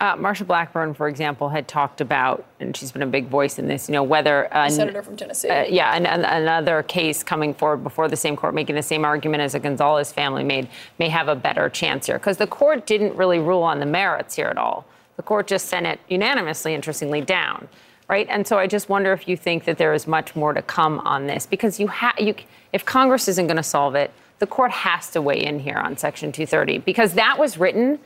Uh, 0.00 0.16
Marsha 0.16 0.46
Blackburn, 0.46 0.94
for 0.94 1.08
example, 1.08 1.50
had 1.50 1.68
talked 1.68 2.00
about, 2.00 2.46
and 2.58 2.74
she's 2.74 2.90
been 2.90 3.02
a 3.02 3.06
big 3.06 3.28
voice 3.28 3.58
in 3.58 3.68
this, 3.68 3.86
you 3.86 3.92
know, 3.92 4.02
whether. 4.02 4.52
Uh, 4.54 4.70
senator 4.70 5.02
from 5.02 5.14
Tennessee. 5.14 5.50
Uh, 5.50 5.64
yeah, 5.64 5.92
and, 5.94 6.06
and, 6.06 6.24
another 6.24 6.82
case 6.82 7.22
coming 7.22 7.52
forward 7.52 7.84
before 7.84 8.08
the 8.08 8.16
same 8.16 8.34
court 8.34 8.54
making 8.54 8.76
the 8.76 8.82
same 8.82 9.04
argument 9.04 9.42
as 9.42 9.52
the 9.52 9.58
Gonzalez 9.58 10.10
family 10.10 10.42
made 10.42 10.68
may 10.98 11.10
have 11.10 11.28
a 11.28 11.36
better 11.36 11.68
chance 11.68 12.06
here. 12.06 12.16
Because 12.16 12.38
the 12.38 12.46
court 12.46 12.86
didn't 12.86 13.14
really 13.14 13.38
rule 13.38 13.62
on 13.62 13.78
the 13.78 13.84
merits 13.84 14.34
here 14.34 14.46
at 14.46 14.56
all. 14.56 14.86
The 15.16 15.22
court 15.22 15.46
just 15.46 15.68
sent 15.68 15.84
it 15.84 16.00
unanimously, 16.08 16.72
interestingly, 16.72 17.20
down. 17.20 17.68
Right, 18.08 18.26
and 18.30 18.44
so 18.44 18.58
I 18.58 18.66
just 18.66 18.88
wonder 18.88 19.12
if 19.12 19.28
you 19.28 19.36
think 19.36 19.66
that 19.66 19.76
there 19.76 19.92
is 19.92 20.08
much 20.08 20.34
more 20.34 20.52
to 20.54 20.62
come 20.62 20.98
on 21.00 21.26
this, 21.26 21.46
because 21.46 21.78
you 21.78 21.86
have, 21.88 22.18
you, 22.18 22.34
if 22.72 22.84
Congress 22.84 23.28
isn't 23.28 23.46
going 23.46 23.56
to 23.58 23.62
solve 23.62 23.94
it, 23.94 24.10
the 24.40 24.48
court 24.48 24.72
has 24.72 25.10
to 25.10 25.22
weigh 25.22 25.44
in 25.44 25.60
here 25.60 25.76
on 25.76 25.96
Section 25.96 26.32
230, 26.32 26.78
because 26.78 27.12
that 27.12 27.38
was 27.38 27.56
written 27.56 28.00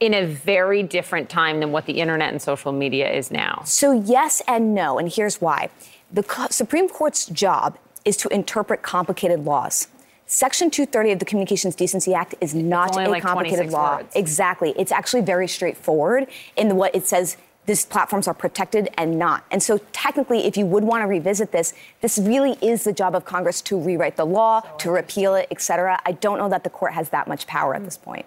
in 0.00 0.14
a 0.14 0.26
very 0.26 0.82
different 0.82 1.28
time 1.28 1.60
than 1.60 1.72
what 1.72 1.86
the 1.86 2.00
internet 2.00 2.30
and 2.30 2.40
social 2.40 2.72
media 2.72 3.10
is 3.10 3.30
now? 3.30 3.62
So, 3.64 3.92
yes 3.92 4.42
and 4.46 4.74
no. 4.74 4.98
And 4.98 5.10
here's 5.10 5.40
why 5.40 5.70
the 6.12 6.24
Supreme 6.50 6.88
Court's 6.88 7.26
job 7.26 7.78
is 8.04 8.16
to 8.18 8.28
interpret 8.28 8.82
complicated 8.82 9.44
laws. 9.44 9.88
Section 10.28 10.70
230 10.70 11.12
of 11.12 11.18
the 11.20 11.24
Communications 11.24 11.76
Decency 11.76 12.12
Act 12.12 12.34
is 12.40 12.54
not 12.54 12.96
a 12.96 13.08
like 13.08 13.22
complicated 13.22 13.70
law. 13.70 13.98
Words. 13.98 14.16
Exactly. 14.16 14.74
It's 14.76 14.90
actually 14.90 15.22
very 15.22 15.46
straightforward 15.46 16.26
in 16.56 16.76
what 16.76 16.94
it 16.94 17.06
says 17.06 17.36
these 17.66 17.84
platforms 17.84 18.26
are 18.28 18.34
protected 18.34 18.88
and 18.96 19.18
not. 19.18 19.44
And 19.50 19.62
so 19.62 19.78
technically, 19.92 20.46
if 20.46 20.56
you 20.56 20.66
would 20.66 20.84
want 20.84 21.02
to 21.02 21.06
revisit 21.06 21.52
this, 21.52 21.74
this 22.00 22.18
really 22.18 22.52
is 22.62 22.84
the 22.84 22.92
job 22.92 23.14
of 23.14 23.24
Congress 23.24 23.60
to 23.62 23.78
rewrite 23.78 24.16
the 24.16 24.24
law, 24.24 24.60
to 24.60 24.90
repeal 24.90 25.34
it, 25.34 25.48
et 25.50 25.60
cetera. 25.60 26.00
I 26.06 26.12
don't 26.12 26.38
know 26.38 26.48
that 26.48 26.64
the 26.64 26.70
court 26.70 26.92
has 26.92 27.10
that 27.10 27.26
much 27.26 27.46
power 27.46 27.74
at 27.74 27.84
this 27.84 27.98
point. 27.98 28.24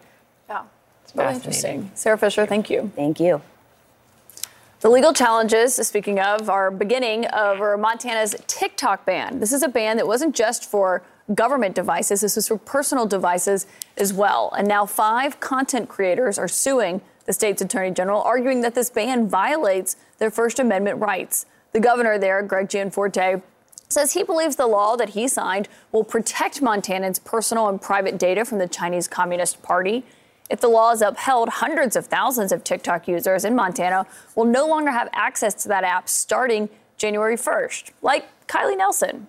It's 1.09 1.17
really 1.17 1.35
interesting. 1.35 1.91
Sara 1.95 2.17
Fischer, 2.17 2.45
thank 2.45 2.69
you. 2.69 2.91
Thank 2.95 3.19
you. 3.19 3.41
The 4.81 4.89
legal 4.89 5.11
challenges, 5.11 5.75
speaking 5.75 6.19
of, 6.19 6.49
are 6.49 6.69
beginning 6.69 7.25
over 7.33 7.75
Montana's 7.77 8.35
TikTok 8.45 9.05
ban. 9.05 9.39
This 9.39 9.51
is 9.51 9.63
a 9.63 9.67
ban 9.67 9.97
that 9.97 10.05
wasn't 10.05 10.35
just 10.35 10.69
for 10.69 11.01
government 11.33 11.75
devices, 11.75 12.21
this 12.21 12.35
was 12.35 12.47
for 12.47 12.57
personal 12.57 13.05
devices 13.05 13.65
as 13.97 14.13
well. 14.13 14.53
And 14.57 14.67
now 14.67 14.85
five 14.85 15.39
content 15.39 15.89
creators 15.89 16.37
are 16.37 16.47
suing 16.47 17.01
the 17.25 17.33
state's 17.33 17.61
attorney 17.61 17.91
general, 17.91 18.21
arguing 18.21 18.61
that 18.61 18.75
this 18.75 18.89
ban 18.89 19.27
violates 19.27 19.95
their 20.19 20.31
First 20.31 20.59
Amendment 20.59 20.99
rights. 20.99 21.45
The 21.73 21.79
governor 21.79 22.17
there, 22.17 22.41
Greg 22.41 22.69
Gianforte, 22.69 23.41
says 23.87 24.13
he 24.13 24.23
believes 24.23 24.55
the 24.55 24.67
law 24.67 24.95
that 24.95 25.09
he 25.09 25.27
signed 25.27 25.67
will 25.91 26.03
protect 26.03 26.61
Montanans' 26.61 27.23
personal 27.23 27.67
and 27.67 27.81
private 27.81 28.17
data 28.19 28.45
from 28.45 28.59
the 28.59 28.67
Chinese 28.67 29.07
Communist 29.07 29.61
Party. 29.63 30.05
If 30.49 30.61
the 30.61 30.67
law 30.67 30.91
is 30.91 31.01
upheld, 31.01 31.49
hundreds 31.49 31.95
of 31.95 32.07
thousands 32.07 32.51
of 32.51 32.63
TikTok 32.63 33.07
users 33.07 33.45
in 33.45 33.55
Montana 33.55 34.07
will 34.35 34.45
no 34.45 34.65
longer 34.67 34.89
have 34.89 35.07
access 35.13 35.53
to 35.63 35.67
that 35.69 35.83
app 35.83 36.09
starting 36.09 36.69
January 36.97 37.35
1st, 37.35 37.91
like 38.01 38.25
Kylie 38.47 38.77
Nelson. 38.77 39.27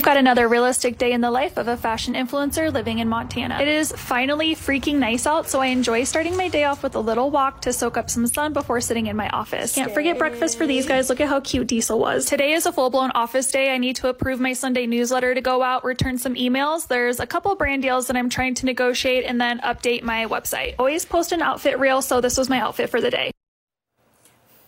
We've 0.00 0.06
got 0.06 0.16
another 0.16 0.48
realistic 0.48 0.96
day 0.96 1.12
in 1.12 1.20
the 1.20 1.30
life 1.30 1.58
of 1.58 1.68
a 1.68 1.76
fashion 1.76 2.14
influencer 2.14 2.72
living 2.72 3.00
in 3.00 3.08
Montana. 3.10 3.58
It 3.60 3.68
is 3.68 3.92
finally 3.92 4.54
freaking 4.54 4.94
nice 4.94 5.26
out, 5.26 5.46
so 5.46 5.60
I 5.60 5.66
enjoy 5.66 6.04
starting 6.04 6.38
my 6.38 6.48
day 6.48 6.64
off 6.64 6.82
with 6.82 6.94
a 6.94 6.98
little 6.98 7.30
walk 7.30 7.60
to 7.60 7.72
soak 7.74 7.98
up 7.98 8.08
some 8.08 8.26
sun 8.26 8.54
before 8.54 8.80
sitting 8.80 9.08
in 9.08 9.16
my 9.16 9.28
office. 9.28 9.74
Can't 9.74 9.92
forget 9.92 10.16
breakfast 10.16 10.56
for 10.56 10.66
these 10.66 10.86
guys. 10.86 11.10
Look 11.10 11.20
at 11.20 11.28
how 11.28 11.40
cute 11.40 11.66
Diesel 11.66 11.98
was. 11.98 12.24
Today 12.24 12.52
is 12.54 12.64
a 12.64 12.72
full 12.72 12.88
blown 12.88 13.10
office 13.10 13.50
day. 13.50 13.74
I 13.74 13.76
need 13.76 13.96
to 13.96 14.08
approve 14.08 14.40
my 14.40 14.54
Sunday 14.54 14.86
newsletter 14.86 15.34
to 15.34 15.42
go 15.42 15.62
out, 15.62 15.84
return 15.84 16.16
some 16.16 16.34
emails. 16.34 16.86
There's 16.86 17.20
a 17.20 17.26
couple 17.26 17.54
brand 17.54 17.82
deals 17.82 18.06
that 18.06 18.16
I'm 18.16 18.30
trying 18.30 18.54
to 18.54 18.64
negotiate, 18.64 19.26
and 19.26 19.38
then 19.38 19.58
update 19.58 20.02
my 20.02 20.24
website. 20.24 20.76
Always 20.78 21.04
post 21.04 21.32
an 21.32 21.42
outfit 21.42 21.78
reel, 21.78 22.00
so 22.00 22.22
this 22.22 22.38
was 22.38 22.48
my 22.48 22.60
outfit 22.60 22.88
for 22.88 23.02
the 23.02 23.10
day. 23.10 23.32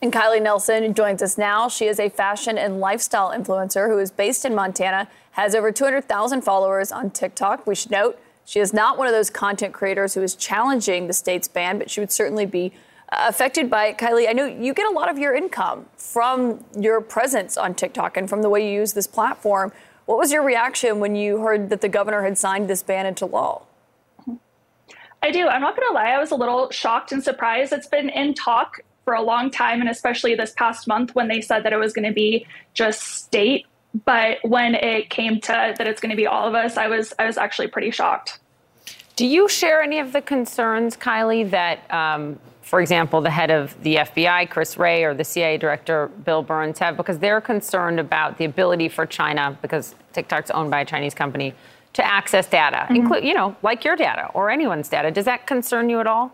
And 0.03 0.13
Kylie 0.13 0.43
Nelson 0.43 0.95
joins 0.95 1.23
us 1.23 1.39
now. 1.39 1.69
She 1.69 1.87
is 1.87 2.01
a 2.01 2.09
fashion 2.09 2.59
and 2.59 2.81
lifestyle 2.81 3.31
influencer 3.31 3.87
who 3.87 3.99
is 4.01 4.11
based 4.11 4.45
in 4.45 4.53
Montana, 4.53 5.07
has 5.31 5.55
over 5.55 5.71
200,000 5.71 6.43
followers 6.43 6.91
on 6.91 7.11
TikTok. 7.11 7.69
We 7.69 7.77
should 7.77 7.93
note 7.93 8.19
she 8.45 8.59
is 8.59 8.73
not 8.73 8.99
one 8.99 9.07
of 9.07 9.13
those 9.13 9.31
content 9.31 9.73
creators 9.73 10.15
who 10.15 10.23
is 10.23 10.35
challenging 10.35 11.07
the 11.07 11.13
state's 11.13 11.47
ban, 11.47 11.79
but 11.79 11.89
she 11.89 12.01
would 12.01 12.11
certainly 12.11 12.47
be 12.47 12.73
uh, 13.11 13.27
affected 13.29 13.71
by 13.71 13.87
it. 13.87 13.99
Kylie, 13.99 14.29
I 14.29 14.33
know 14.33 14.45
you 14.45 14.75
get 14.75 14.87
a 14.87 14.91
lot 14.91 15.09
of 15.09 15.19
your 15.19 15.37
income 15.37 15.87
from 15.97 16.65
your 16.77 17.01
presence 17.01 17.57
on 17.57 17.73
TikTok 17.73 18.17
and 18.17 18.29
from 18.29 18.43
the 18.43 18.49
way 18.49 18.69
you 18.69 18.81
use 18.81 18.95
this 18.95 19.07
platform. 19.07 19.71
What 20.07 20.19
was 20.19 20.33
your 20.33 20.43
reaction 20.43 20.99
when 20.99 21.15
you 21.15 21.39
heard 21.43 21.71
that 21.71 21.81
the 21.81 21.89
governor 21.89 22.23
had 22.23 22.37
signed 22.37 22.69
this 22.69 22.83
ban 22.83 23.07
into 23.07 23.25
law? 23.25 23.63
I 25.23 25.31
do. 25.31 25.47
I'm 25.47 25.61
not 25.61 25.77
going 25.77 25.87
to 25.89 25.95
lie. 25.95 26.11
I 26.11 26.19
was 26.19 26.33
a 26.33 26.35
little 26.35 26.71
shocked 26.71 27.13
and 27.13 27.23
surprised. 27.23 27.73
It's 27.73 27.87
been 27.87 28.09
in 28.09 28.35
talk 28.35 28.81
for 29.05 29.15
a 29.15 29.23
long 29.23 29.51
time, 29.51 29.81
and 29.81 29.89
especially 29.89 30.35
this 30.35 30.53
past 30.53 30.87
month 30.87 31.15
when 31.15 31.29
they 31.29 31.41
said 31.41 31.65
that 31.65 31.73
it 31.73 31.79
was 31.79 31.93
going 31.93 32.07
to 32.07 32.15
be 32.15 32.47
just 32.75 33.03
state 33.03 33.67
but 34.05 34.39
when 34.43 34.75
it 34.75 35.11
came 35.11 35.41
to 35.41 35.75
that 35.77 35.87
it's 35.87 36.01
going 36.01 36.11
to 36.11 36.17
be 36.17 36.27
all 36.27 36.49
of 36.49 36.55
us, 36.55 36.77
I 36.77 36.89
was 36.89 37.13
I 37.19 37.27
was 37.27 37.37
actually 37.37 37.69
pretty 37.69 37.91
shocked. 37.91 38.39
Do 39.17 39.27
you 39.27 39.49
share 39.49 39.83
any 39.83 39.99
of 39.99 40.13
the 40.13 40.23
concerns, 40.23 40.97
Kylie, 40.97 41.51
that, 41.51 41.93
um, 41.93 42.39
for 42.63 42.81
example, 42.81 43.21
the 43.21 43.31
head 43.31 43.51
of 43.51 43.81
the 43.83 43.97
FBI, 43.97 44.49
Chris 44.49 44.79
Wray, 44.79 45.05
or 45.05 45.13
the 45.13 45.25
CIA 45.25 45.59
director, 45.59 46.09
Bill 46.25 46.43
Burns, 46.43 46.79
have? 46.79 46.97
Because 46.97 47.19
they're 47.19 47.43
concerned 47.43 48.01
about 48.01 48.39
the 48.39 48.47
ability 48.47 48.89
for 48.89 49.05
China, 49.05 49.57
because 49.61 49.95
TikTok's 50.15 50.51
owned 50.51 50.71
by 50.71 50.81
a 50.81 50.85
Chinese 50.87 51.13
company, 51.13 51.53
to 51.93 52.05
access 52.05 52.49
data, 52.49 52.79
mm-hmm. 52.79 52.97
include, 52.97 53.25
you 53.25 53.35
know, 53.35 53.55
like 53.61 53.85
your 53.85 53.97
data 53.97 54.31
or 54.33 54.49
anyone's 54.49 54.89
data. 54.89 55.11
Does 55.11 55.27
that 55.27 55.47
concern 55.47 55.91
you 55.91 56.01
at 56.01 56.07
all? 56.07 56.33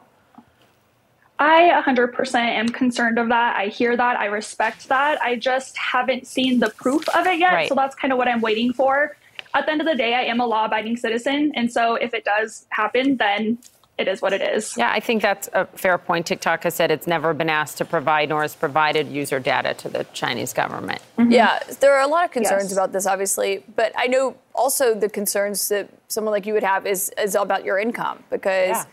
I 1.39 1.83
100% 1.87 2.35
am 2.35 2.69
concerned 2.69 3.19
of 3.19 3.29
that. 3.29 3.57
I 3.57 3.67
hear 3.67 3.97
that. 3.97 4.19
I 4.19 4.27
respect 4.27 4.89
that. 4.89 5.21
I 5.23 5.37
just 5.37 5.77
haven't 5.79 6.27
seen 6.27 6.59
the 6.59 6.71
proof 6.71 7.09
of 7.11 7.27
it 7.27 7.39
yet. 7.39 7.53
Right. 7.53 7.69
So 7.69 7.75
that's 7.75 7.95
kind 7.95 8.13
of 8.13 8.19
what 8.19 8.27
I'm 8.29 8.41
waiting 8.41 8.73
for. 8.73 9.17
At 9.55 9.67
the 9.67 9.73
end 9.73 9.81
of 9.81 9.87
the 9.87 9.95
day, 9.95 10.15
I 10.15 10.23
am 10.23 10.41
a 10.41 10.47
law 10.47 10.65
abiding 10.65 10.97
citizen. 10.97 11.53
And 11.55 11.73
so 11.73 11.95
if 11.95 12.13
it 12.13 12.25
does 12.25 12.67
happen, 12.71 13.17
then 13.17 13.59
it 13.99 14.09
is 14.09 14.21
what 14.21 14.33
it 14.33 14.41
is. 14.41 14.77
Yeah, 14.77 14.91
I 14.93 15.01
think 15.01 15.23
that's 15.23 15.49
a 15.53 15.67
fair 15.67 15.97
point. 15.99 16.27
TikTok 16.27 16.65
has 16.65 16.75
said 16.75 16.91
it's 16.91 17.07
never 17.07 17.35
been 17.35 17.51
asked 17.51 17.79
to 17.79 17.85
provide 17.85 18.29
nor 18.29 18.43
has 18.43 18.55
provided 18.55 19.09
user 19.09 19.41
data 19.41 19.75
to 19.75 19.89
the 19.89 20.05
Chinese 20.13 20.53
government. 20.53 21.03
Mm-hmm. 21.19 21.33
Yeah, 21.33 21.59
there 21.81 21.95
are 21.95 22.03
a 22.03 22.07
lot 22.07 22.25
of 22.25 22.31
concerns 22.31 22.65
yes. 22.65 22.73
about 22.73 22.93
this, 22.93 23.07
obviously. 23.07 23.65
But 23.75 23.93
I 23.97 24.07
know 24.07 24.37
also 24.55 24.95
the 24.95 25.09
concerns 25.09 25.69
that 25.69 25.89
someone 26.09 26.33
like 26.33 26.47
you 26.47 26.53
would 26.53 26.63
have 26.63 26.87
is, 26.87 27.13
is 27.17 27.37
about 27.37 27.65
your 27.65 27.79
income 27.79 28.25
because. 28.29 28.71
Yeah 28.71 28.85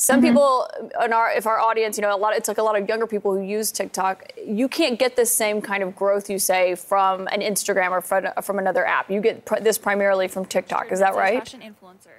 some 0.00 0.22
mm-hmm. 0.22 0.28
people 0.28 0.70
in 1.04 1.12
our 1.12 1.32
if 1.32 1.44
our 1.44 1.58
audience, 1.58 1.98
you 1.98 2.02
know, 2.02 2.14
a 2.14 2.16
lot 2.16 2.32
it's 2.36 2.46
like 2.46 2.58
a 2.58 2.62
lot 2.62 2.80
of 2.80 2.88
younger 2.88 3.06
people 3.08 3.34
who 3.34 3.42
use 3.42 3.72
TikTok. 3.72 4.32
You 4.46 4.68
can't 4.68 4.96
get 4.96 5.16
the 5.16 5.26
same 5.26 5.60
kind 5.60 5.82
of 5.82 5.96
growth 5.96 6.30
you 6.30 6.38
say 6.38 6.76
from 6.76 7.26
an 7.32 7.40
Instagram 7.40 7.90
or 7.90 8.00
from, 8.00 8.28
from 8.40 8.60
another 8.60 8.86
app. 8.86 9.10
You 9.10 9.20
get 9.20 9.44
pr- 9.44 9.58
this 9.60 9.76
primarily 9.76 10.28
from 10.28 10.44
TikTok. 10.44 10.92
Is 10.92 11.00
that 11.00 11.16
right? 11.16 11.44
Influencer. 11.44 12.14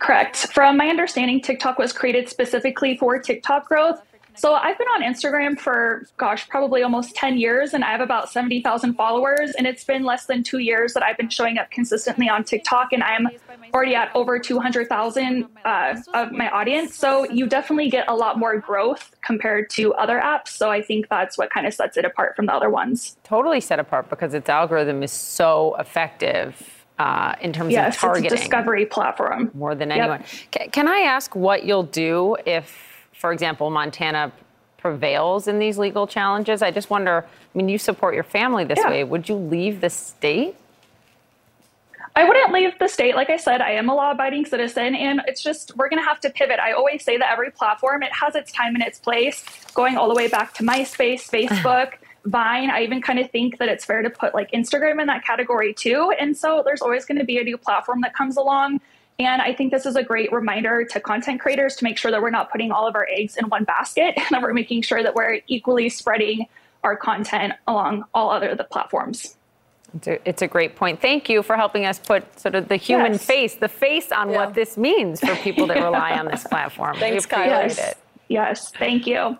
Correct. 0.00 0.48
From 0.52 0.76
my 0.76 0.88
understanding, 0.88 1.40
TikTok 1.40 1.78
was 1.78 1.92
created 1.92 2.28
specifically 2.28 2.96
for 2.96 3.16
TikTok 3.18 3.68
growth. 3.68 4.02
So 4.34 4.54
I've 4.54 4.78
been 4.78 4.88
on 4.88 5.02
Instagram 5.02 5.58
for, 5.58 6.06
gosh, 6.16 6.48
probably 6.48 6.82
almost 6.82 7.14
10 7.16 7.38
years, 7.38 7.74
and 7.74 7.84
I 7.84 7.90
have 7.90 8.00
about 8.00 8.30
70,000 8.30 8.94
followers. 8.94 9.52
And 9.56 9.66
it's 9.66 9.84
been 9.84 10.04
less 10.04 10.26
than 10.26 10.42
two 10.42 10.58
years 10.58 10.94
that 10.94 11.02
I've 11.02 11.16
been 11.16 11.28
showing 11.28 11.58
up 11.58 11.70
consistently 11.70 12.28
on 12.28 12.44
TikTok, 12.44 12.92
and 12.92 13.02
I'm 13.02 13.28
already 13.74 13.94
at 13.94 14.14
over 14.14 14.38
200,000 14.38 15.46
uh, 15.64 15.96
of 16.14 16.32
my 16.32 16.48
audience. 16.50 16.96
So 16.96 17.30
you 17.30 17.46
definitely 17.46 17.90
get 17.90 18.06
a 18.08 18.14
lot 18.14 18.38
more 18.38 18.58
growth 18.58 19.14
compared 19.22 19.70
to 19.70 19.94
other 19.94 20.20
apps. 20.20 20.48
So 20.48 20.70
I 20.70 20.82
think 20.82 21.08
that's 21.08 21.36
what 21.36 21.50
kind 21.50 21.66
of 21.66 21.74
sets 21.74 21.96
it 21.96 22.04
apart 22.04 22.36
from 22.36 22.46
the 22.46 22.54
other 22.54 22.70
ones. 22.70 23.16
Totally 23.24 23.60
set 23.60 23.78
apart 23.78 24.08
because 24.10 24.34
its 24.34 24.48
algorithm 24.48 25.02
is 25.02 25.12
so 25.12 25.76
effective. 25.78 26.76
Uh, 26.98 27.34
in 27.40 27.50
terms 27.50 27.72
yes, 27.72 27.94
of 27.94 28.00
targeting, 28.00 28.26
it's 28.26 28.34
a 28.34 28.36
discovery 28.36 28.84
platform 28.84 29.50
more 29.54 29.74
than 29.74 29.90
anyone. 29.90 30.22
Yep. 30.52 30.72
Can 30.72 30.86
I 30.86 30.98
ask 30.98 31.34
what 31.34 31.64
you'll 31.64 31.84
do 31.84 32.36
if 32.44 32.89
for 33.20 33.32
example, 33.32 33.68
Montana 33.70 34.32
prevails 34.78 35.46
in 35.46 35.58
these 35.58 35.76
legal 35.76 36.06
challenges. 36.06 36.62
I 36.62 36.70
just 36.70 36.88
wonder, 36.88 37.26
I 37.26 37.58
mean, 37.58 37.68
you 37.68 37.76
support 37.76 38.14
your 38.14 38.24
family 38.24 38.64
this 38.64 38.78
yeah. 38.78 38.88
way. 38.88 39.04
Would 39.04 39.28
you 39.28 39.34
leave 39.34 39.82
the 39.82 39.90
state? 39.90 40.56
I 42.16 42.24
wouldn't 42.24 42.50
leave 42.50 42.78
the 42.78 42.88
state. 42.88 43.14
Like 43.14 43.28
I 43.28 43.36
said, 43.36 43.60
I 43.60 43.72
am 43.72 43.90
a 43.90 43.94
law 43.94 44.10
abiding 44.12 44.46
citizen, 44.46 44.94
and 44.94 45.20
it's 45.26 45.42
just, 45.42 45.76
we're 45.76 45.90
going 45.90 46.02
to 46.02 46.08
have 46.08 46.18
to 46.20 46.30
pivot. 46.30 46.58
I 46.58 46.72
always 46.72 47.04
say 47.04 47.18
that 47.18 47.30
every 47.30 47.50
platform, 47.50 48.02
it 48.02 48.12
has 48.12 48.34
its 48.34 48.50
time 48.52 48.74
and 48.74 48.82
its 48.82 48.98
place, 48.98 49.44
going 49.74 49.98
all 49.98 50.08
the 50.08 50.14
way 50.14 50.26
back 50.26 50.54
to 50.54 50.62
MySpace, 50.62 51.28
Facebook. 51.30 51.92
Vine, 52.24 52.68
I 52.70 52.82
even 52.82 53.00
kind 53.00 53.18
of 53.18 53.30
think 53.30 53.58
that 53.58 53.68
it's 53.68 53.84
fair 53.84 54.02
to 54.02 54.10
put 54.10 54.34
like 54.34 54.50
Instagram 54.50 55.00
in 55.00 55.06
that 55.06 55.24
category 55.24 55.72
too. 55.72 56.12
And 56.20 56.36
so 56.36 56.62
there's 56.64 56.82
always 56.82 57.06
going 57.06 57.16
to 57.18 57.24
be 57.24 57.38
a 57.38 57.44
new 57.44 57.56
platform 57.56 58.02
that 58.02 58.14
comes 58.14 58.36
along. 58.36 58.80
And 59.20 59.42
I 59.42 59.52
think 59.52 59.70
this 59.70 59.84
is 59.84 59.96
a 59.96 60.02
great 60.02 60.32
reminder 60.32 60.82
to 60.82 60.98
content 60.98 61.40
creators 61.42 61.76
to 61.76 61.84
make 61.84 61.98
sure 61.98 62.10
that 62.10 62.22
we're 62.22 62.30
not 62.30 62.50
putting 62.50 62.72
all 62.72 62.86
of 62.86 62.94
our 62.94 63.06
eggs 63.10 63.36
in 63.36 63.50
one 63.50 63.64
basket 63.64 64.14
and 64.16 64.26
that 64.30 64.40
we're 64.40 64.54
making 64.54 64.82
sure 64.82 65.02
that 65.02 65.14
we're 65.14 65.40
equally 65.46 65.90
spreading 65.90 66.46
our 66.82 66.96
content 66.96 67.52
along 67.66 68.04
all 68.14 68.30
other 68.30 68.54
the 68.54 68.64
platforms. 68.64 69.36
It's 69.94 70.06
a, 70.06 70.28
it's 70.28 70.42
a, 70.42 70.46
great 70.46 70.76
point. 70.76 71.02
Thank 71.02 71.28
you 71.28 71.42
for 71.42 71.56
helping 71.56 71.84
us 71.84 71.98
put 71.98 72.40
sort 72.40 72.54
of 72.54 72.68
the 72.68 72.76
human 72.76 73.12
yes. 73.12 73.24
face, 73.24 73.54
the 73.56 73.68
face 73.68 74.10
on 74.12 74.30
yeah. 74.30 74.36
what 74.36 74.54
this 74.54 74.78
means 74.78 75.20
for 75.20 75.34
people 75.36 75.66
that 75.66 75.76
rely 75.82 76.12
on 76.18 76.26
this 76.26 76.44
platform. 76.44 76.96
Thanks, 76.96 77.26
we 77.26 77.32
appreciate 77.34 77.76
yes. 77.76 77.78
it. 77.78 77.98
Yes, 78.28 78.70
thank 78.70 79.06
you. 79.06 79.36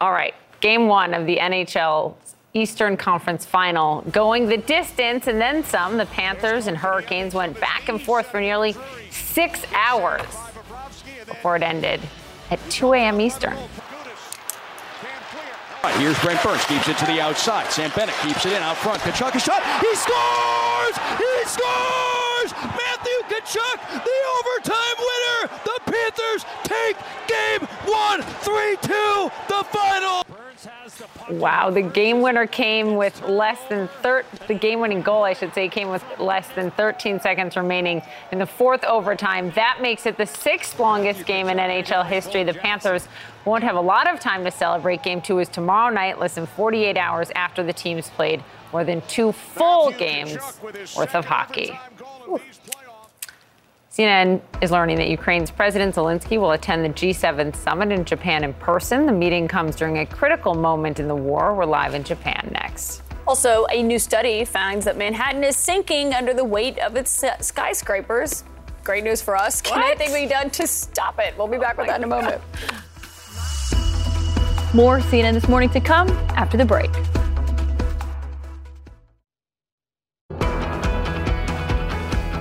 All 0.00 0.12
right, 0.12 0.34
game 0.60 0.86
one 0.86 1.12
of 1.12 1.26
the 1.26 1.36
NHL 1.38 2.14
Eastern 2.52 2.96
Conference 2.96 3.44
final 3.44 4.02
going 4.10 4.46
the 4.46 4.56
distance 4.56 5.28
and 5.28 5.40
then 5.40 5.62
some. 5.64 5.96
The 5.96 6.06
Panthers 6.06 6.66
and 6.66 6.76
Hurricanes 6.76 7.32
went 7.34 7.58
back 7.60 7.88
and 7.88 8.02
forth 8.02 8.26
for 8.26 8.40
nearly 8.40 8.74
six 9.10 9.64
hours 9.74 10.26
before 11.26 11.56
it 11.56 11.62
ended 11.62 12.00
at 12.50 12.58
2 12.70 12.94
a.m. 12.94 13.20
Eastern. 13.20 13.56
Here's 15.96 16.18
Brent 16.20 16.42
Burns, 16.42 16.64
keeps 16.66 16.88
it 16.88 16.98
to 16.98 17.06
the 17.06 17.20
outside. 17.20 17.70
Sam 17.70 17.90
Bennett 17.94 18.14
keeps 18.22 18.44
it 18.44 18.52
in 18.52 18.62
out 18.62 18.76
front. 18.76 19.00
Tkachuk 19.00 19.34
a 19.34 19.40
shot. 19.40 19.62
He 19.80 19.94
scores! 19.94 20.96
He 21.16 21.48
scores! 21.48 22.52
Matthew 22.52 23.18
Tkachuk, 23.28 24.04
the 24.04 24.18
overtime 24.36 24.96
winner. 24.98 25.58
The 25.64 25.80
Panthers 25.86 26.44
take 26.64 26.96
game 27.26 27.68
one, 27.86 28.20
3-2, 28.42 29.30
the 29.48 29.64
final. 29.70 30.29
Wow, 31.30 31.70
the 31.70 31.82
game 31.82 32.20
winner 32.20 32.46
came 32.46 32.96
with 32.96 33.22
less 33.22 33.58
than 33.68 33.88
thir- 34.02 34.24
the 34.48 34.54
game-winning 34.54 35.02
goal, 35.02 35.22
I 35.22 35.32
should 35.32 35.54
say, 35.54 35.68
came 35.68 35.88
with 35.88 36.04
less 36.18 36.48
than 36.50 36.70
13 36.72 37.20
seconds 37.20 37.56
remaining 37.56 38.02
in 38.32 38.38
the 38.38 38.46
fourth 38.46 38.84
overtime. 38.84 39.52
That 39.52 39.78
makes 39.80 40.06
it 40.06 40.16
the 40.16 40.26
sixth 40.26 40.78
longest 40.78 41.24
game 41.26 41.48
in 41.48 41.58
NHL 41.58 42.04
history. 42.04 42.44
The 42.44 42.54
Panthers 42.54 43.08
won't 43.44 43.64
have 43.64 43.76
a 43.76 43.80
lot 43.80 44.12
of 44.12 44.20
time 44.20 44.44
to 44.44 44.50
celebrate. 44.50 45.02
Game 45.02 45.22
two 45.22 45.38
is 45.38 45.48
tomorrow 45.48 45.92
night, 45.92 46.18
less 46.18 46.34
than 46.34 46.46
48 46.46 46.96
hours 46.96 47.30
after 47.34 47.62
the 47.62 47.72
teams 47.72 48.10
played 48.10 48.42
more 48.72 48.84
than 48.84 49.00
two 49.02 49.32
full 49.32 49.90
games 49.92 50.36
worth 50.96 51.14
of 51.14 51.24
hockey. 51.24 51.78
Ooh. 52.28 52.40
CNN 53.90 54.40
is 54.62 54.70
learning 54.70 54.98
that 54.98 55.08
Ukraine's 55.08 55.50
President 55.50 55.96
Zelensky 55.96 56.38
will 56.38 56.52
attend 56.52 56.84
the 56.84 56.90
G7 56.90 57.56
summit 57.56 57.90
in 57.90 58.04
Japan 58.04 58.44
in 58.44 58.54
person. 58.54 59.04
The 59.04 59.12
meeting 59.12 59.48
comes 59.48 59.74
during 59.74 59.98
a 59.98 60.06
critical 60.06 60.54
moment 60.54 61.00
in 61.00 61.08
the 61.08 61.14
war. 61.16 61.56
We're 61.56 61.64
live 61.64 61.94
in 61.94 62.04
Japan 62.04 62.50
next. 62.52 63.02
Also, 63.26 63.66
a 63.72 63.82
new 63.82 63.98
study 63.98 64.44
finds 64.44 64.84
that 64.84 64.96
Manhattan 64.96 65.42
is 65.42 65.56
sinking 65.56 66.14
under 66.14 66.32
the 66.32 66.44
weight 66.44 66.78
of 66.78 66.94
its 66.94 67.24
skyscrapers. 67.40 68.44
Great 68.84 69.02
news 69.02 69.20
for 69.20 69.36
us. 69.36 69.60
Can 69.60 69.82
anything 69.82 70.14
be 70.14 70.32
done 70.32 70.50
to 70.50 70.68
stop 70.68 71.18
it? 71.18 71.36
We'll 71.36 71.48
be 71.48 71.58
back 71.58 71.76
with 71.76 71.88
oh 71.88 71.90
that 71.90 71.98
in 71.98 72.04
a 72.04 72.06
moment. 72.06 72.40
More 74.72 75.00
CNN 75.00 75.34
this 75.34 75.48
morning 75.48 75.68
to 75.70 75.80
come 75.80 76.08
after 76.36 76.56
the 76.56 76.64
break. 76.64 76.92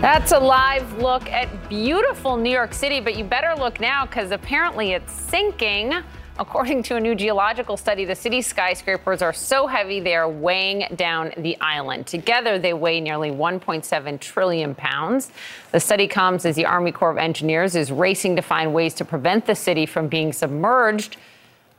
That's 0.02 0.32
a 0.32 0.40
live 0.40 0.98
look 1.00 1.30
at 1.30 1.50
beautiful 1.68 2.38
New 2.38 2.50
York 2.50 2.74
City, 2.74 3.02
but 3.02 3.18
you 3.18 3.26
better 3.26 3.54
look 3.62 3.82
now 3.82 4.06
because 4.06 4.32
apparently 4.32 4.94
it's 4.94 5.12
sinking. 5.12 5.94
According 6.40 6.84
to 6.84 6.96
a 6.96 7.02
new 7.02 7.16
geological 7.16 7.76
study, 7.76 8.06
the 8.06 8.16
city's 8.16 8.48
skyscrapers 8.48 9.22
are 9.22 9.34
so 9.34 9.68
heavy 9.68 10.00
they 10.00 10.16
are 10.16 10.30
weighing 10.30 10.86
down 10.96 11.34
the 11.36 11.60
island. 11.60 12.08
Together, 12.08 12.58
they 12.58 12.72
weigh 12.72 13.02
nearly 13.02 13.30
1.7 13.30 14.20
trillion 14.22 14.74
pounds. 14.74 15.32
The 15.74 15.82
study 15.82 16.08
comes 16.08 16.46
as 16.46 16.56
the 16.56 16.66
Army 16.66 16.94
Corps 16.94 17.12
of 17.12 17.18
Engineers 17.18 17.76
is 17.76 17.92
racing 17.92 18.38
to 18.38 18.42
find 18.42 18.74
ways 18.74 18.94
to 18.96 19.06
prevent 19.06 19.46
the 19.48 19.56
city 19.56 19.86
from 19.86 20.08
being 20.08 20.32
submerged 20.32 21.18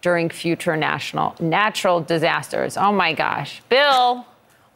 during 0.02 0.28
future 0.28 0.76
national 0.76 1.36
natural 1.40 2.02
disasters. 2.02 2.76
Oh 2.76 2.92
my 2.92 3.14
gosh. 3.14 3.62
Bill. 3.70 4.26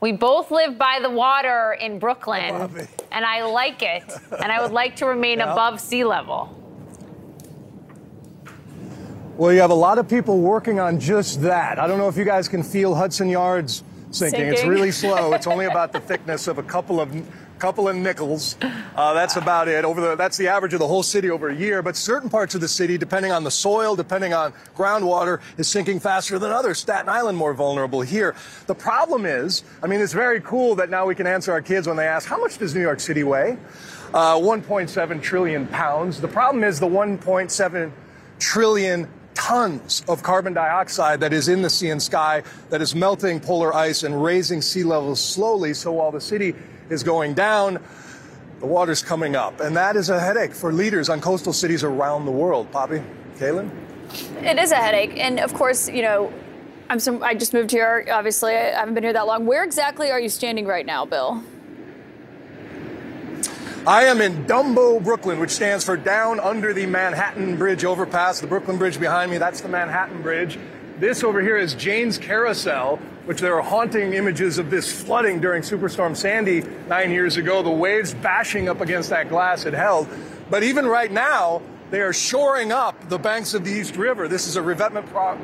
We 0.04 0.12
both 0.12 0.50
live 0.50 0.76
by 0.76 0.98
the 1.00 1.08
water 1.08 1.78
in 1.80 1.98
Brooklyn, 1.98 2.86
and 3.10 3.24
I 3.24 3.46
like 3.46 3.82
it. 3.82 4.04
and 4.32 4.52
I 4.52 4.60
would 4.60 4.70
like 4.70 4.96
to 4.96 5.06
remain 5.06 5.38
yep. 5.38 5.48
above 5.48 5.80
sea 5.80 6.04
level. 6.04 6.54
Well, 9.38 9.50
you 9.50 9.62
have 9.62 9.70
a 9.70 9.74
lot 9.74 9.96
of 9.96 10.06
people 10.06 10.40
working 10.40 10.78
on 10.78 11.00
just 11.00 11.40
that. 11.40 11.78
I 11.78 11.86
don't 11.86 11.96
know 11.96 12.08
if 12.08 12.18
you 12.18 12.26
guys 12.26 12.48
can 12.48 12.62
feel 12.62 12.94
Hudson 12.94 13.30
Yards 13.30 13.82
sinking. 14.10 14.40
sinking. 14.40 14.52
It's 14.52 14.64
really 14.64 14.90
slow. 14.90 15.32
it's 15.32 15.46
only 15.46 15.64
about 15.72 15.90
the 15.90 16.00
thickness 16.00 16.48
of 16.48 16.58
a 16.58 16.62
couple 16.62 17.00
of 17.00 17.10
couple 17.64 17.88
of 17.88 17.96
nickels. 17.96 18.56
Uh, 18.94 19.14
that's 19.14 19.36
about 19.36 19.68
it. 19.68 19.86
Over 19.86 19.98
the 20.02 20.16
that's 20.16 20.36
the 20.36 20.48
average 20.48 20.74
of 20.74 20.80
the 20.80 20.86
whole 20.86 21.02
city 21.02 21.30
over 21.30 21.48
a 21.48 21.56
year. 21.56 21.80
But 21.80 21.96
certain 21.96 22.28
parts 22.28 22.54
of 22.54 22.60
the 22.60 22.68
city, 22.68 22.98
depending 22.98 23.32
on 23.32 23.42
the 23.42 23.50
soil, 23.50 23.96
depending 23.96 24.34
on 24.34 24.52
groundwater, 24.76 25.40
is 25.56 25.66
sinking 25.66 26.00
faster 26.00 26.38
than 26.38 26.50
others. 26.50 26.78
Staten 26.78 27.08
Island 27.08 27.38
more 27.38 27.54
vulnerable 27.54 28.02
here. 28.02 28.34
The 28.66 28.74
problem 28.74 29.24
is, 29.24 29.64
I 29.82 29.86
mean, 29.86 30.02
it's 30.02 30.12
very 30.12 30.42
cool 30.42 30.74
that 30.74 30.90
now 30.90 31.06
we 31.06 31.14
can 31.14 31.26
answer 31.26 31.52
our 31.52 31.62
kids 31.62 31.86
when 31.86 31.96
they 31.96 32.06
ask, 32.06 32.28
"How 32.28 32.38
much 32.38 32.58
does 32.58 32.74
New 32.74 32.82
York 32.82 33.00
City 33.00 33.24
weigh?" 33.24 33.56
Uh, 34.12 34.36
1.7 34.36 35.22
trillion 35.22 35.66
pounds. 35.66 36.20
The 36.20 36.28
problem 36.28 36.64
is 36.64 36.78
the 36.78 36.86
1.7 36.86 37.92
trillion 38.38 39.08
tons 39.32 40.04
of 40.06 40.22
carbon 40.22 40.52
dioxide 40.52 41.20
that 41.20 41.32
is 41.32 41.48
in 41.48 41.62
the 41.62 41.70
sea 41.70 41.88
and 41.88 42.02
sky 42.02 42.42
that 42.68 42.82
is 42.82 42.94
melting 42.94 43.40
polar 43.40 43.74
ice 43.74 44.02
and 44.02 44.22
raising 44.22 44.60
sea 44.62 44.84
levels 44.84 45.18
slowly. 45.18 45.72
So 45.74 45.92
while 45.92 46.12
the 46.12 46.20
city 46.20 46.54
is 46.90 47.02
going 47.02 47.34
down, 47.34 47.78
the 48.60 48.66
water's 48.66 49.02
coming 49.02 49.36
up. 49.36 49.60
And 49.60 49.76
that 49.76 49.96
is 49.96 50.10
a 50.10 50.20
headache 50.20 50.54
for 50.54 50.72
leaders 50.72 51.08
on 51.08 51.20
coastal 51.20 51.52
cities 51.52 51.84
around 51.84 52.24
the 52.26 52.32
world. 52.32 52.70
Poppy, 52.70 53.02
Kaitlan? 53.36 53.70
It 54.42 54.58
is 54.58 54.72
a 54.72 54.76
headache. 54.76 55.18
And 55.18 55.40
of 55.40 55.54
course, 55.54 55.88
you 55.88 56.02
know, 56.02 56.32
I'm 56.88 57.00
some, 57.00 57.22
I 57.22 57.34
just 57.34 57.52
moved 57.52 57.70
here. 57.70 58.06
Obviously, 58.10 58.54
I 58.54 58.78
haven't 58.78 58.94
been 58.94 59.02
here 59.02 59.12
that 59.12 59.26
long. 59.26 59.46
Where 59.46 59.64
exactly 59.64 60.10
are 60.10 60.20
you 60.20 60.28
standing 60.28 60.66
right 60.66 60.86
now, 60.86 61.04
Bill? 61.04 61.42
I 63.86 64.04
am 64.04 64.22
in 64.22 64.46
Dumbo, 64.46 65.02
Brooklyn, 65.02 65.38
which 65.38 65.50
stands 65.50 65.84
for 65.84 65.96
Down 65.96 66.40
Under 66.40 66.72
the 66.72 66.86
Manhattan 66.86 67.56
Bridge 67.56 67.84
Overpass. 67.84 68.40
The 68.40 68.46
Brooklyn 68.46 68.78
Bridge 68.78 68.98
behind 68.98 69.30
me, 69.30 69.36
that's 69.36 69.60
the 69.60 69.68
Manhattan 69.68 70.22
Bridge. 70.22 70.58
This 70.98 71.22
over 71.22 71.42
here 71.42 71.58
is 71.58 71.74
Jane's 71.74 72.16
Carousel, 72.16 72.98
which 73.26 73.40
there 73.40 73.56
are 73.56 73.62
haunting 73.62 74.12
images 74.12 74.58
of 74.58 74.70
this 74.70 74.90
flooding 74.92 75.40
during 75.40 75.62
Superstorm 75.62 76.16
Sandy 76.16 76.62
nine 76.88 77.10
years 77.10 77.36
ago. 77.36 77.62
The 77.62 77.70
waves 77.70 78.14
bashing 78.14 78.68
up 78.68 78.80
against 78.80 79.10
that 79.10 79.28
glass 79.28 79.64
it 79.64 79.74
held. 79.74 80.08
But 80.50 80.62
even 80.62 80.86
right 80.86 81.10
now, 81.10 81.62
they 81.90 82.00
are 82.00 82.12
shoring 82.12 82.72
up 82.72 83.08
the 83.08 83.18
banks 83.18 83.54
of 83.54 83.64
the 83.64 83.70
East 83.70 83.96
River. 83.96 84.28
This 84.28 84.46
is 84.46 84.56
a 84.56 84.62
revetment 84.62 85.06
pro- 85.06 85.38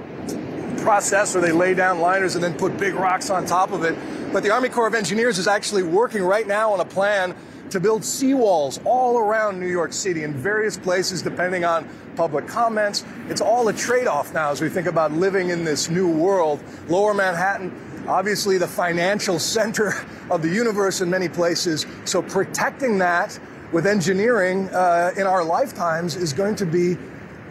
process 0.83 1.35
where 1.35 1.43
they 1.43 1.53
lay 1.53 1.75
down 1.75 2.01
liners 2.01 2.35
and 2.35 2.45
then 2.45 2.55
put 2.55 2.77
big 2.77 2.95
rocks 2.95 3.31
on 3.31 3.47
top 3.47 3.73
of 3.73 3.85
it. 3.85 3.97
But 4.33 4.43
the 4.43 4.51
Army 4.51 4.69
Corps 4.69 4.87
of 4.87 4.95
Engineers 4.95 5.39
is 5.39 5.47
actually 5.47 5.83
working 5.83 6.23
right 6.23 6.47
now 6.47 6.73
on 6.73 6.81
a 6.81 6.85
plan 6.85 7.35
to 7.71 7.81
build 7.81 8.03
seawalls 8.03 8.81
all 8.85 9.19
around 9.19 9.61
New 9.61 9.69
York 9.69 9.93
City 9.93 10.25
in 10.25 10.35
various 10.35 10.77
places, 10.77 11.23
depending 11.23 11.65
on 11.65 11.89
public 12.21 12.47
comments. 12.47 13.03
It's 13.31 13.41
all 13.41 13.67
a 13.69 13.73
trade 13.73 14.07
off 14.07 14.35
now 14.35 14.51
as 14.51 14.61
we 14.61 14.69
think 14.69 14.87
about 14.87 15.11
living 15.11 15.49
in 15.49 15.65
this 15.65 15.89
new 15.89 16.07
world. 16.07 16.63
Lower 16.87 17.15
Manhattan, 17.15 17.73
obviously 18.07 18.59
the 18.59 18.69
financial 18.69 19.39
center 19.57 19.95
of 20.31 20.43
the 20.43 20.49
universe 20.51 21.01
in 21.01 21.09
many 21.09 21.31
places. 21.31 21.87
So 22.05 22.21
protecting 22.21 22.99
that 22.99 23.41
with 23.73 23.87
engineering 23.87 24.69
uh, 24.69 25.13
in 25.17 25.27
our 25.27 25.43
lifetimes 25.43 26.15
is 26.15 26.35
going 26.35 26.57
to 26.57 26.67
be 26.67 26.99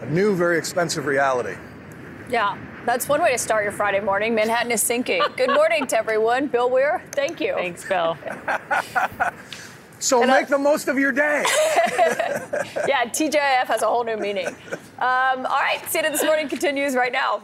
a 0.01 0.05
new, 0.05 0.35
very 0.35 0.59
expensive 0.59 1.07
reality. 1.07 1.55
Yeah. 2.29 2.55
That's 2.85 3.09
one 3.09 3.23
way 3.23 3.31
to 3.31 3.39
start 3.39 3.63
your 3.63 3.71
Friday 3.71 4.01
morning. 4.01 4.35
Manhattan 4.35 4.71
is 4.71 4.83
sinking. 4.83 5.23
Good 5.35 5.49
morning 5.49 5.87
to 5.87 5.97
everyone. 5.97 6.45
Bill 6.45 6.69
Weir, 6.69 7.03
thank 7.11 7.41
you. 7.41 7.55
Thanks, 7.55 7.87
Bill. 7.89 8.17
So 9.99 10.21
and 10.21 10.31
make 10.31 10.47
I, 10.47 10.49
the 10.49 10.57
most 10.57 10.87
of 10.87 10.97
your 10.97 11.11
day. 11.11 11.43
yeah, 12.87 13.05
TGIF 13.05 13.65
has 13.65 13.81
a 13.81 13.87
whole 13.87 14.03
new 14.03 14.17
meaning. 14.17 14.47
Um, 14.47 15.45
all 15.45 15.59
right, 15.59 15.79
CNN 15.83 16.11
This 16.11 16.23
Morning 16.23 16.47
continues 16.47 16.95
right 16.95 17.11
now. 17.11 17.41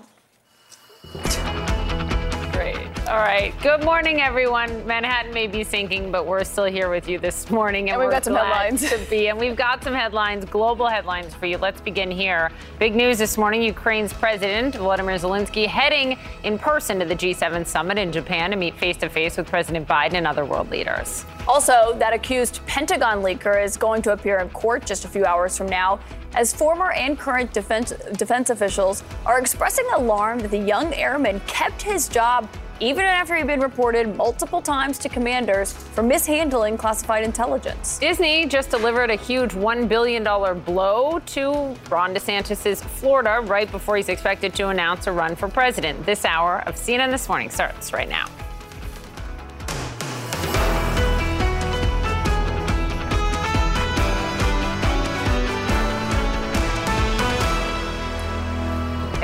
All 3.08 3.20
right. 3.20 3.54
Good 3.62 3.84
morning, 3.84 4.20
everyone. 4.20 4.84
Manhattan 4.88 5.32
may 5.32 5.46
be 5.46 5.64
sinking, 5.64 6.12
but 6.12 6.26
we're 6.26 6.44
still 6.44 6.66
here 6.66 6.90
with 6.90 7.08
you 7.08 7.20
this 7.20 7.52
morning, 7.52 7.92
and, 7.92 7.92
and 7.92 8.00
we've 8.02 8.10
got 8.10 8.24
some 8.24 8.34
headlines 8.34 8.90
to 8.90 8.98
be. 9.12 9.28
And 9.28 9.40
we've 9.40 9.56
got 9.56 9.84
some 9.84 9.94
headlines, 9.94 10.44
global 10.46 10.88
headlines 10.88 11.36
for 11.36 11.46
you. 11.46 11.60
Let's 11.60 11.80
begin 11.80 12.10
here. 12.10 12.52
Big 12.80 12.96
news 12.96 13.20
this 13.20 13.38
morning: 13.38 13.62
Ukraine's 13.62 14.12
President 14.12 14.74
Volodymyr 14.74 15.20
Zelensky 15.20 15.68
heading 15.68 16.18
in 16.44 16.58
person 16.58 16.98
to 16.98 17.06
the 17.06 17.16
G7 17.16 17.68
summit 17.68 18.00
in 18.00 18.12
Japan 18.12 18.50
to 18.50 18.56
meet 18.58 18.76
face 18.76 18.98
to 18.98 19.10
face 19.10 19.38
with 19.38 19.48
President 19.48 19.88
Biden 19.88 20.16
and 20.16 20.26
other 20.26 20.44
world 20.44 20.72
leaders. 20.72 21.26
Also, 21.48 21.96
that 22.00 22.12
accused 22.12 22.66
Pentagon 22.66 23.22
leaker 23.22 23.64
is 23.64 23.78
going 23.78 24.02
to 24.02 24.14
appear 24.14 24.40
in 24.40 24.50
court 24.50 24.84
just 24.84 25.06
a 25.06 25.08
few 25.08 25.26
hours 25.26 25.56
from 25.56 25.68
now 25.68 26.00
as 26.36 26.54
former 26.54 26.92
and 26.92 27.18
current 27.18 27.54
defense, 27.54 27.94
defense 28.18 28.50
officials 28.50 29.04
are 29.26 29.40
expressing 29.40 29.86
alarm 29.96 30.40
that 30.40 30.52
the 30.52 30.60
young 30.60 30.94
airman 30.94 31.40
kept 31.48 31.82
his 31.82 32.08
job 32.08 32.48
even 32.82 33.06
after 33.06 33.36
he'd 33.36 33.48
been 33.48 33.62
reported 33.62 34.18
multiple 34.18 34.62
times 34.62 34.98
to 35.00 35.08
commanders 35.08 35.72
for 35.72 36.04
mishandling 36.04 36.78
classified 36.78 37.24
intelligence. 37.24 38.00
Disney 38.00 38.46
just 38.46 38.70
delivered 38.70 39.10
a 39.10 39.16
huge 39.16 39.52
$1 39.52 39.88
billion 39.88 40.24
blow 40.64 41.20
to 41.20 41.52
Ron 41.90 42.14
DeSantis' 42.14 42.84
Florida 42.84 43.40
right 43.44 43.72
before 43.72 43.96
he's 43.96 44.10
expected 44.10 44.54
to 44.56 44.68
announce 44.68 45.08
a 45.08 45.12
run 45.14 45.38
for 45.38 45.48
president. 45.48 46.06
This 46.06 46.26
hour 46.26 46.64
of 46.68 46.76
CNN 46.76 47.12
This 47.12 47.30
Morning 47.30 47.50
starts 47.50 47.94
right 47.94 48.10
now. 48.10 48.28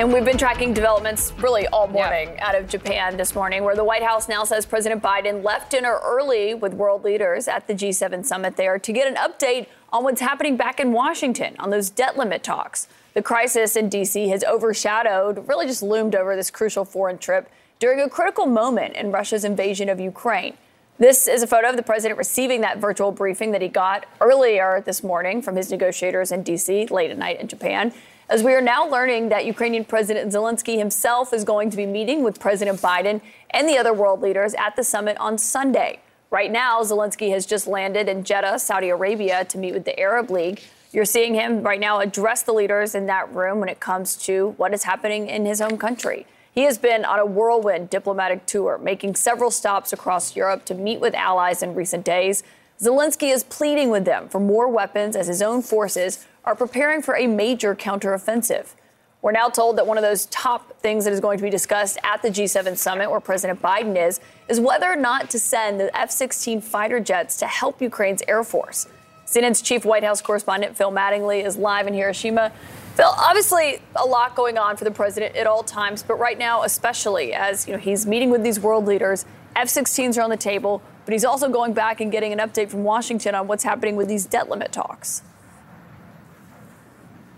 And 0.01 0.11
we've 0.11 0.25
been 0.25 0.35
tracking 0.35 0.73
developments 0.73 1.31
really 1.37 1.67
all 1.67 1.85
morning 1.85 2.29
yeah. 2.29 2.47
out 2.47 2.55
of 2.55 2.67
Japan 2.67 3.17
this 3.17 3.35
morning, 3.35 3.63
where 3.63 3.75
the 3.75 3.83
White 3.83 4.01
House 4.01 4.27
now 4.27 4.43
says 4.43 4.65
President 4.65 5.03
Biden 5.03 5.43
left 5.43 5.69
dinner 5.69 5.99
early 6.03 6.55
with 6.55 6.73
world 6.73 7.03
leaders 7.03 7.47
at 7.47 7.67
the 7.67 7.75
G7 7.75 8.25
summit 8.25 8.55
there 8.55 8.79
to 8.79 8.91
get 8.91 9.07
an 9.07 9.13
update 9.13 9.67
on 9.93 10.03
what's 10.03 10.19
happening 10.19 10.57
back 10.57 10.79
in 10.79 10.91
Washington 10.91 11.55
on 11.59 11.69
those 11.69 11.91
debt 11.91 12.17
limit 12.17 12.41
talks. 12.41 12.87
The 13.13 13.21
crisis 13.21 13.75
in 13.75 13.89
D.C. 13.89 14.29
has 14.29 14.43
overshadowed, 14.43 15.47
really 15.47 15.67
just 15.67 15.83
loomed 15.83 16.15
over 16.15 16.35
this 16.35 16.49
crucial 16.49 16.83
foreign 16.83 17.19
trip 17.19 17.47
during 17.77 17.99
a 17.99 18.09
critical 18.09 18.47
moment 18.47 18.95
in 18.95 19.11
Russia's 19.11 19.43
invasion 19.43 19.87
of 19.87 19.99
Ukraine. 19.99 20.57
This 20.97 21.27
is 21.27 21.43
a 21.43 21.47
photo 21.47 21.69
of 21.69 21.77
the 21.77 21.83
president 21.83 22.17
receiving 22.17 22.61
that 22.61 22.79
virtual 22.79 23.11
briefing 23.11 23.51
that 23.51 23.61
he 23.61 23.67
got 23.67 24.07
earlier 24.19 24.81
this 24.83 25.03
morning 25.03 25.43
from 25.43 25.57
his 25.57 25.69
negotiators 25.69 26.31
in 26.31 26.41
D.C. 26.41 26.87
late 26.87 27.11
at 27.11 27.19
night 27.19 27.39
in 27.39 27.47
Japan 27.47 27.93
as 28.31 28.43
we 28.43 28.53
are 28.53 28.61
now 28.61 28.87
learning 28.87 29.27
that 29.27 29.45
Ukrainian 29.45 29.83
President 29.83 30.31
Zelensky 30.31 30.77
himself 30.77 31.33
is 31.33 31.43
going 31.43 31.69
to 31.69 31.75
be 31.75 31.85
meeting 31.85 32.23
with 32.23 32.39
President 32.39 32.79
Biden 32.79 33.19
and 33.49 33.67
the 33.67 33.77
other 33.77 33.93
world 33.93 34.21
leaders 34.21 34.53
at 34.53 34.77
the 34.77 34.85
summit 34.85 35.17
on 35.17 35.37
Sunday. 35.37 35.99
Right 36.29 36.49
now, 36.49 36.81
Zelensky 36.81 37.29
has 37.31 37.45
just 37.45 37.67
landed 37.67 38.07
in 38.07 38.23
Jeddah, 38.23 38.57
Saudi 38.59 38.87
Arabia, 38.87 39.43
to 39.43 39.57
meet 39.57 39.73
with 39.73 39.83
the 39.83 39.99
Arab 39.99 40.31
League. 40.31 40.61
You're 40.93 41.03
seeing 41.03 41.33
him 41.33 41.61
right 41.61 41.79
now 41.79 41.99
address 41.99 42.43
the 42.43 42.53
leaders 42.53 42.95
in 42.95 43.05
that 43.07 43.29
room 43.33 43.59
when 43.59 43.67
it 43.67 43.81
comes 43.81 44.15
to 44.27 44.53
what 44.55 44.73
is 44.73 44.83
happening 44.83 45.27
in 45.27 45.45
his 45.45 45.59
home 45.59 45.77
country. 45.77 46.25
He 46.53 46.63
has 46.63 46.77
been 46.77 47.03
on 47.03 47.19
a 47.19 47.25
whirlwind 47.25 47.89
diplomatic 47.89 48.45
tour, 48.45 48.77
making 48.77 49.15
several 49.15 49.51
stops 49.51 49.91
across 49.91 50.37
Europe 50.37 50.63
to 50.65 50.73
meet 50.73 51.01
with 51.01 51.15
allies 51.15 51.61
in 51.61 51.75
recent 51.75 52.05
days. 52.05 52.43
Zelensky 52.79 53.33
is 53.33 53.43
pleading 53.43 53.89
with 53.89 54.05
them 54.05 54.29
for 54.29 54.39
more 54.39 54.69
weapons 54.69 55.17
as 55.17 55.27
his 55.27 55.41
own 55.41 55.61
forces 55.61 56.25
are 56.43 56.55
preparing 56.55 57.01
for 57.01 57.15
a 57.15 57.27
major 57.27 57.75
counteroffensive. 57.75 58.73
We're 59.21 59.31
now 59.31 59.49
told 59.49 59.77
that 59.77 59.85
one 59.85 59.97
of 59.97 60.01
those 60.01 60.25
top 60.27 60.79
things 60.79 61.05
that 61.05 61.13
is 61.13 61.19
going 61.19 61.37
to 61.37 61.43
be 61.43 61.51
discussed 61.51 61.99
at 62.03 62.23
the 62.23 62.29
G7 62.29 62.75
summit, 62.75 63.11
where 63.11 63.19
President 63.19 63.61
Biden 63.61 63.95
is, 63.95 64.19
is 64.49 64.59
whether 64.59 64.91
or 64.91 64.95
not 64.95 65.29
to 65.29 65.39
send 65.39 65.79
the 65.79 65.95
F 65.95 66.09
16 66.09 66.59
fighter 66.61 66.99
jets 66.99 67.37
to 67.37 67.45
help 67.45 67.81
Ukraine's 67.81 68.23
Air 68.27 68.43
Force. 68.43 68.87
CNN's 69.27 69.61
chief 69.61 69.85
White 69.85 70.03
House 70.03 70.21
correspondent, 70.21 70.75
Phil 70.75 70.91
Mattingly, 70.91 71.45
is 71.45 71.55
live 71.55 71.85
in 71.85 71.93
Hiroshima. 71.93 72.51
Phil, 72.95 73.13
obviously 73.17 73.79
a 73.95 74.05
lot 74.05 74.35
going 74.35 74.57
on 74.57 74.75
for 74.75 74.83
the 74.83 74.91
president 74.91 75.35
at 75.35 75.45
all 75.45 75.63
times, 75.63 76.01
but 76.03 76.15
right 76.15 76.37
now, 76.37 76.63
especially 76.63 77.33
as 77.33 77.67
you 77.67 77.73
know, 77.73 77.79
he's 77.79 78.07
meeting 78.07 78.31
with 78.31 78.43
these 78.43 78.59
world 78.59 78.85
leaders, 78.85 79.25
F 79.55 79.67
16s 79.67 80.17
are 80.17 80.21
on 80.21 80.31
the 80.31 80.37
table, 80.37 80.81
but 81.05 81.13
he's 81.13 81.23
also 81.23 81.47
going 81.47 81.73
back 81.73 82.01
and 82.01 82.11
getting 82.11 82.33
an 82.33 82.39
update 82.39 82.69
from 82.69 82.83
Washington 82.83 83.35
on 83.35 83.47
what's 83.47 83.63
happening 83.63 83.95
with 83.95 84.07
these 84.07 84.25
debt 84.25 84.49
limit 84.49 84.71
talks. 84.71 85.21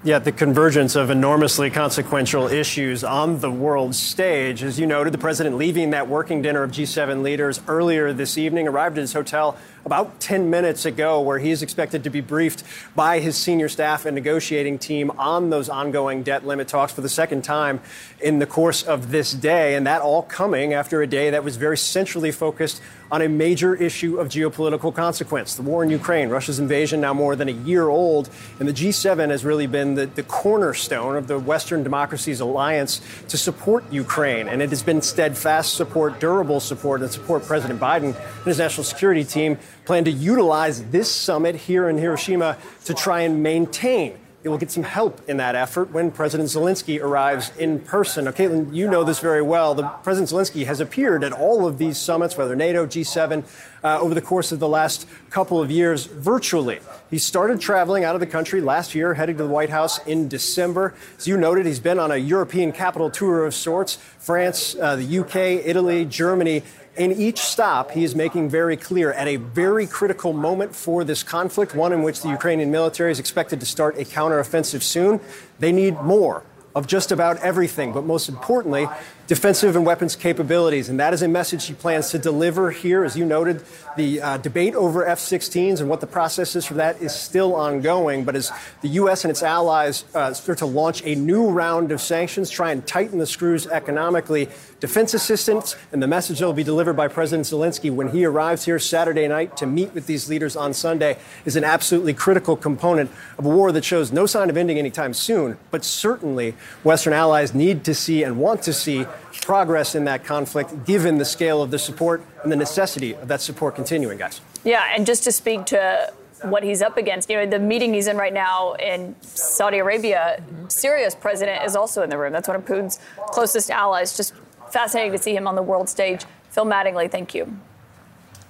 Yeah, 0.06 0.20
the 0.20 0.34
convergence 0.34 0.98
of 0.98 1.10
enormously 1.10 1.70
consequential 1.70 2.50
issues 2.50 3.06
on 3.06 3.40
the 3.40 3.50
world 3.50 3.96
stage. 3.96 4.62
As 4.62 4.78
you 4.78 4.86
noted, 4.86 5.14
the 5.14 5.18
president 5.18 5.56
leaving 5.56 5.92
that 5.92 6.10
working 6.10 6.42
dinner 6.42 6.62
of 6.62 6.72
G7 6.72 7.22
leaders 7.22 7.62
earlier 7.70 8.12
this 8.12 8.38
evening 8.38 8.68
arrived 8.68 8.98
at 8.98 9.02
his 9.02 9.14
hotel 9.14 9.58
about 9.85 10.19
10 10.19 10.49
minutes 10.49 10.85
ago, 10.85 11.22
where 11.22 11.39
he 11.39 11.51
is 11.51 11.61
expected 11.61 12.03
to 12.03 12.10
be 12.10 12.22
briefed 12.22 12.64
by 12.95 13.19
his 13.19 13.35
senior 13.35 13.69
staff 13.69 14.05
and 14.05 14.15
negotiating 14.15 14.80
team 14.80 15.11
on 15.18 15.49
those 15.49 15.69
ongoing 15.69 16.23
debt 16.23 16.45
limit 16.45 16.68
talks 16.68 16.93
for 16.93 17.01
the 17.01 17.10
second 17.10 17.43
time 17.43 17.81
in 18.22 18.39
the 18.39 18.45
course 18.45 18.84
of 18.84 19.11
this 19.11 19.34
day. 19.34 19.76
And 19.76 19.85
that 19.85 20.01
all 20.01 20.23
coming 20.23 20.73
after 20.73 21.01
a 21.01 21.07
day 21.07 21.30
that 21.31 21.43
was 21.43 21.57
very 21.57 21.77
centrally 21.77 22.31
focused 22.31 22.81
on 23.11 23.22
a 23.22 23.30
major 23.30 23.76
issue 23.76 24.18
of 24.18 24.27
geopolitical 24.27 24.93
consequence 24.93 25.53
the 25.53 25.61
war 25.61 25.84
in 25.84 25.89
Ukraine, 25.91 26.30
Russia's 26.30 26.60
invasion 26.60 26.99
now 26.99 27.14
more 27.14 27.35
than 27.35 27.47
a 27.47 27.51
year 27.51 27.88
old. 27.88 28.27
And 28.60 28.68
the 28.68 28.73
G7 28.73 29.30
has 29.30 29.45
really 29.45 29.68
been 29.68 29.93
the, 29.93 30.07
the 30.07 30.23
cornerstone 30.23 31.15
of 31.15 31.27
the 31.27 31.38
Western 31.38 31.84
democracies 31.84 32.39
alliance 32.39 33.01
to 33.27 33.38
support 33.38 33.84
Ukraine. 33.91 34.47
And 34.47 34.64
it 34.64 34.69
has 34.69 34.81
been 34.81 35.01
steadfast 35.01 35.76
support, 35.76 36.19
durable 36.19 36.60
support, 36.60 37.01
and 37.01 37.11
support 37.11 37.43
President 37.43 37.80
Biden 37.80 38.15
and 38.15 38.45
his 38.45 38.57
national 38.57 38.84
security 38.84 39.23
team 39.23 39.60
plan 39.85 40.05
to 40.05 40.11
utilize 40.11 40.84
this 40.85 41.11
summit 41.11 41.55
here 41.55 41.89
in 41.89 41.97
Hiroshima 41.97 42.57
to 42.85 42.93
try 42.93 43.22
and 43.22 43.43
maintain 43.43 44.18
it 44.43 44.49
will 44.49 44.57
get 44.57 44.72
some 44.72 44.84
help 44.84 45.30
in 45.30 45.38
that 45.38 45.55
effort 45.55 45.91
when 45.91 46.11
President 46.11 46.49
Zelensky 46.49 47.01
arrives 47.01 47.55
in 47.57 47.80
person. 47.80 48.26
Now, 48.26 48.31
Kaitlan, 48.31 48.76
you 48.76 48.89
know 48.89 49.05
this 49.05 49.19
very 49.19 49.41
well. 49.41 49.73
The 49.73 49.88
President 50.03 50.30
Zelensky 50.30 50.65
has 50.65 50.81
appeared 50.81 51.23
at 51.23 51.31
all 51.31 51.65
of 51.65 51.77
these 51.77 51.97
summits, 51.97 52.35
whether 52.35 52.53
NATO, 52.53 52.85
G7, 52.85 53.45
uh, 53.84 53.99
over 54.01 54.14
the 54.14 54.22
course 54.22 54.51
of 54.51 54.60
the 54.60 54.68
last 54.68 55.07
couple 55.30 55.61
of 55.61 55.72
years, 55.72 56.07
virtually. 56.07 56.80
He 57.10 57.19
started 57.19 57.61
traveling 57.61 58.03
out 58.03 58.15
of 58.15 58.19
the 58.19 58.27
country 58.27 58.60
last 58.60 58.93
year, 58.93 59.14
heading 59.14 59.38
to 59.38 59.43
the 59.43 59.49
White 59.49 59.69
House 59.69 60.05
in 60.05 60.27
December. 60.27 60.93
As 61.18 61.26
you 61.26 61.38
noted, 61.38 61.65
he's 61.65 61.80
been 61.80 61.99
on 61.99 62.11
a 62.11 62.18
European 62.18 62.73
capital 62.73 63.10
tour 63.10 63.45
of 63.45 63.53
sorts 63.53 63.95
France, 63.95 64.76
uh, 64.80 64.97
the 64.97 65.19
UK, 65.19 65.35
Italy, 65.65 66.05
Germany. 66.05 66.64
In 66.95 67.11
each 67.11 67.40
stop, 67.40 67.90
he 67.90 68.03
is 68.03 68.14
making 68.14 68.49
very 68.49 68.78
clear 68.78 69.11
at 69.14 69.28
a 69.28 69.38
very 69.38 69.88
critical 69.88 70.32
moment 70.32 70.76
for 70.76 71.03
this 71.03 71.24
conflict, 71.24 71.74
one 71.74 71.91
in 71.91 72.03
which 72.03 72.22
the 72.22 72.30
Ukrainian 72.30 72.70
military 72.70 73.11
is 73.11 73.20
expected 73.20 73.60
to 73.61 73.65
start 73.65 73.98
a 73.98 74.03
counteroffensive 74.03 74.84
soon, 74.84 75.20
they 75.57 75.72
need 75.72 75.99
more 76.02 76.44
of 76.76 76.86
just 76.86 77.11
about 77.11 77.38
everything, 77.38 77.94
but 77.94 78.03
most 78.03 78.30
importantly, 78.30 78.88
defensive 79.28 79.76
and 79.76 79.86
weapons 79.86 80.15
capabilities. 80.15 80.90
And 80.90 80.99
that 80.99 81.14
is 81.14 81.22
a 81.22 81.28
message 81.28 81.65
he 81.65 81.74
plans 81.74 82.11
to 82.11 82.20
deliver 82.20 82.70
here. 82.70 83.03
As 83.03 83.15
you 83.15 83.26
noted, 83.26 83.64
the 83.95 84.22
uh, 84.22 84.38
debate 84.38 84.76
over 84.76 85.06
F 85.06 85.20
16s 85.20 85.80
and 85.80 85.90
what 85.90 86.02
the 86.02 86.07
process 86.07 86.56
is 86.56 86.65
for 86.65 86.76
that 86.76 87.02
is 87.02 87.14
still 87.14 87.56
ongoing. 87.56 88.24
But 88.24 88.36
as 88.36 88.52
the 88.82 88.90
U.S. 88.90 89.24
and 89.24 89.32
its 89.32 89.44
allies 89.44 90.06
uh, 90.14 90.34
start 90.34 90.60
to 90.60 90.65
launch 90.65 91.03
a 91.06 91.15
new 91.15 91.49
round 91.49 91.91
of 91.91 92.02
sanctions, 92.02 92.49
try 92.49 92.72
and 92.72 92.86
tighten 92.86 93.20
the 93.20 93.26
screws 93.26 93.68
economically, 93.68 94.49
defense 94.80 95.14
assistance 95.14 95.76
and 95.91 96.03
the 96.03 96.07
message 96.07 96.40
that 96.40 96.45
will 96.45 96.53
be 96.53 96.64
delivered 96.64 96.94
by 96.94 97.07
President 97.07 97.45
Zelensky 97.45 97.90
when 97.90 98.10
he 98.10 98.26
arrives 98.26 98.65
here 98.65 98.80
Saturday 98.80 99.28
night 99.28 99.56
to 99.57 99.65
meet 99.65 99.94
with 99.94 100.07
these 100.07 100.30
leaders 100.30 100.56
on 100.56 100.74
Sunday 100.74 101.18
is 101.45 101.56
an 101.56 101.64
absolutely 101.64 102.14
critical 102.14 102.57
component 102.57 103.10
of 103.38 103.45
a 103.45 103.49
war 103.49 103.72
that 103.72 103.86
shows 103.86 104.11
no 104.11 104.26
sign 104.26 104.49
of 104.49 104.57
ending 104.57 104.78
anytime 104.78 105.14
soon. 105.14 105.57
But 105.72 105.86
certainly, 105.86 106.56
Western 106.84 107.14
allies 107.14 107.53
need 107.53 107.86
to 107.86 107.94
see 107.94 108.24
and 108.24 108.38
want 108.38 108.61
to 108.64 108.74
see 108.74 109.06
progress 109.41 109.95
in 109.95 110.06
that 110.06 110.24
conflict, 110.24 110.86
given 110.86 111.18
the 111.18 111.26
scale 111.26 111.61
of 111.61 111.72
the 111.72 111.80
support 111.80 112.22
and 112.44 112.52
the 112.52 112.56
necessity 112.56 113.14
of 113.15 113.28
that 113.28 113.41
support 113.41 113.76
continuing, 113.76 114.18
guys. 114.18 114.41
Yeah, 114.64 114.84
and 114.94 115.06
just 115.06 115.24
to 115.24 115.32
speak 115.32 115.65
to 115.68 116.11
what 116.44 116.64
he's 116.64 116.82
up 116.82 116.98
against, 116.98 117.30
you 117.30 117.38
know, 117.38 117.45
the 117.45 117.60
meeting 117.60 117.94
he's 117.94 118.07
in 118.07 118.18
right 118.18 118.34
now 118.34 118.74
in 118.74 119.15
Saudi 119.22 119.80
Arabia, 119.80 120.44
Syria's 120.68 121.15
president 121.15 121.64
is 121.64 121.76
also 121.76 122.03
in 122.03 122.10
the 122.10 122.18
room. 122.18 122.34
That's 122.34 122.48
one 122.48 122.57
of 122.57 122.65
Putin's 122.65 122.99
closest 123.28 123.72
allies. 123.72 124.15
Just 124.15 124.34
fascinating 124.70 125.14
to 125.14 125.18
see 125.18 125.36
him 125.36 125.48
on 125.48 125.56
the 125.56 125.61
world 125.61 125.88
stage. 125.90 126.26
Phil 126.49 126.65
Mattingly, 126.65 127.10
thank 127.10 127.34
you. 127.34 127.57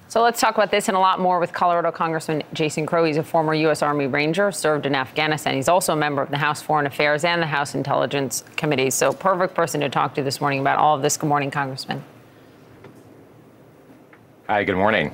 So 0.07 0.21
let's 0.21 0.39
talk 0.39 0.55
about 0.55 0.69
this 0.69 0.89
and 0.89 0.95
a 0.95 0.99
lot 0.99 1.19
more 1.19 1.39
with 1.39 1.53
Colorado 1.53 1.91
Congressman 1.91 2.43
Jason 2.53 2.85
Crow. 2.85 3.03
He's 3.03 3.17
a 3.17 3.23
former 3.23 3.55
U.S. 3.55 3.81
Army 3.81 4.05
Ranger, 4.05 4.51
served 4.51 4.85
in 4.85 4.93
Afghanistan. 4.93 5.55
He's 5.55 5.69
also 5.69 5.93
a 5.93 5.95
member 5.95 6.21
of 6.21 6.29
the 6.29 6.37
House 6.37 6.61
Foreign 6.61 6.85
Affairs 6.85 7.23
and 7.23 7.41
the 7.41 7.47
House 7.47 7.73
Intelligence 7.73 8.43
Committee. 8.55 8.91
So, 8.91 9.11
perfect 9.11 9.55
person 9.55 9.81
to 9.81 9.89
talk 9.89 10.13
to 10.15 10.21
this 10.21 10.39
morning 10.39 10.59
about 10.59 10.77
all 10.77 10.95
of 10.95 11.01
this. 11.01 11.17
Good 11.17 11.29
morning, 11.29 11.49
Congressman. 11.49 12.03
Hi, 14.53 14.63
good 14.63 14.75
morning. 14.75 15.11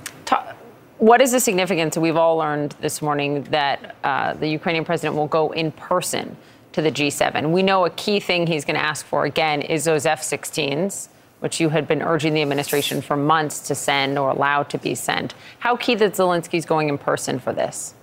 what 0.98 1.22
is 1.22 1.32
the 1.32 1.40
significance? 1.40 1.98
We've 1.98 2.18
all 2.18 2.36
learned 2.36 2.76
this 2.82 3.02
morning 3.02 3.44
that 3.44 3.96
uh, 4.04 4.34
the 4.34 4.50
Ukrainian 4.50 4.84
president 4.84 5.16
will 5.16 5.30
go 5.30 5.52
in 5.52 5.72
person 5.72 6.36
to 6.74 6.82
the 6.82 6.92
G7. 6.92 7.50
We 7.50 7.64
know 7.64 7.86
a 7.86 7.90
key 7.92 8.20
thing 8.20 8.48
he's 8.48 8.66
going 8.66 8.76
to 8.76 8.84
ask 8.84 9.06
for 9.06 9.24
again 9.24 9.62
is 9.62 9.86
those 9.86 10.06
F 10.06 10.22
16s 10.24 11.08
which 11.40 11.62
you 11.62 11.70
had 11.70 11.88
been 11.88 12.02
urging 12.02 12.34
the 12.34 12.42
administration 12.42 13.02
for 13.02 13.16
months 13.16 13.62
to 13.70 13.76
send 13.76 14.20
or 14.20 14.32
allow 14.32 14.64
to 14.64 14.78
be 14.78 14.94
sent. 14.94 15.36
How 15.60 15.78
key 15.78 15.96
that 15.96 16.16
Zelensky's 16.16 16.66
going 16.66 16.90
in 16.90 16.98
person 16.98 17.40
for 17.40 17.54
this? 17.54 17.94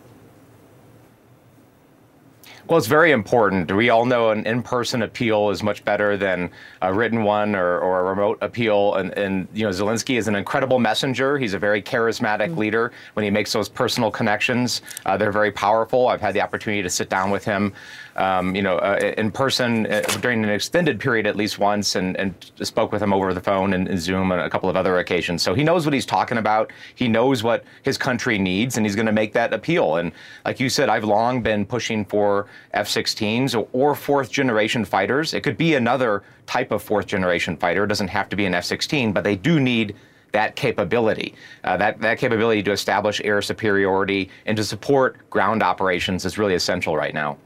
Well, 2.68 2.78
it's 2.78 2.88
very 2.88 3.12
important. 3.12 3.70
We 3.70 3.90
all 3.90 4.04
know 4.04 4.30
an 4.30 4.44
in-person 4.44 5.02
appeal 5.02 5.50
is 5.50 5.62
much 5.62 5.84
better 5.84 6.16
than 6.16 6.50
a 6.82 6.92
written 6.92 7.22
one 7.22 7.54
or, 7.54 7.78
or 7.78 8.00
a 8.00 8.02
remote 8.02 8.38
appeal. 8.40 8.94
And, 8.94 9.16
and, 9.16 9.46
you 9.54 9.62
know, 9.62 9.70
Zelensky 9.70 10.18
is 10.18 10.26
an 10.26 10.34
incredible 10.34 10.80
messenger. 10.80 11.38
He's 11.38 11.54
a 11.54 11.60
very 11.60 11.80
charismatic 11.80 12.48
mm-hmm. 12.48 12.58
leader. 12.58 12.92
When 13.14 13.22
he 13.22 13.30
makes 13.30 13.52
those 13.52 13.68
personal 13.68 14.10
connections, 14.10 14.82
uh, 15.04 15.16
they're 15.16 15.30
very 15.30 15.52
powerful. 15.52 16.08
I've 16.08 16.20
had 16.20 16.34
the 16.34 16.40
opportunity 16.40 16.82
to 16.82 16.90
sit 16.90 17.08
down 17.08 17.30
with 17.30 17.44
him 17.44 17.72
um, 18.16 18.56
you 18.56 18.62
know, 18.62 18.78
uh, 18.78 19.12
in 19.18 19.30
person 19.30 19.86
uh, 19.86 20.00
during 20.20 20.42
an 20.42 20.50
extended 20.50 20.98
period 20.98 21.26
at 21.26 21.36
least 21.36 21.58
once, 21.58 21.96
and, 21.96 22.16
and 22.16 22.34
spoke 22.62 22.90
with 22.90 23.02
him 23.02 23.12
over 23.12 23.34
the 23.34 23.40
phone 23.40 23.74
and, 23.74 23.88
and, 23.88 24.00
Zoom 24.00 24.32
and 24.32 24.40
a 24.40 24.48
couple 24.48 24.70
of 24.70 24.76
other 24.76 24.98
occasions. 24.98 25.42
So 25.42 25.54
he 25.54 25.62
knows 25.62 25.84
what 25.84 25.92
he's 25.92 26.06
talking 26.06 26.38
about. 26.38 26.72
He 26.94 27.08
knows 27.08 27.42
what 27.42 27.64
his 27.82 27.98
country 27.98 28.38
needs, 28.38 28.76
and 28.76 28.86
he's 28.86 28.94
going 28.94 29.06
to 29.06 29.12
make 29.12 29.32
that 29.34 29.52
appeal. 29.52 29.96
And 29.96 30.12
like 30.44 30.58
you 30.58 30.68
said, 30.68 30.88
I've 30.88 31.04
long 31.04 31.42
been 31.42 31.66
pushing 31.66 32.04
for 32.04 32.46
F-16s 32.72 33.54
or, 33.54 33.68
or 33.72 33.94
fourth 33.94 34.30
generation 34.30 34.84
fighters. 34.84 35.34
It 35.34 35.42
could 35.42 35.58
be 35.58 35.74
another 35.74 36.22
type 36.46 36.70
of 36.70 36.82
fourth 36.82 37.06
generation 37.06 37.56
fighter. 37.56 37.84
It 37.84 37.88
doesn't 37.88 38.08
have 38.08 38.28
to 38.30 38.36
be 38.36 38.46
an 38.46 38.54
F-16, 38.54 39.12
but 39.12 39.24
they 39.24 39.36
do 39.36 39.60
need 39.60 39.94
that 40.32 40.56
capability, 40.56 41.34
uh, 41.64 41.76
that, 41.76 42.00
that 42.00 42.18
capability 42.18 42.62
to 42.62 42.70
establish 42.70 43.20
air 43.24 43.40
superiority 43.40 44.28
and 44.46 44.56
to 44.56 44.64
support 44.64 45.28
ground 45.30 45.62
operations 45.62 46.24
is 46.24 46.38
really 46.38 46.54
essential 46.54 46.96
right 46.96 47.14
now. 47.14 47.38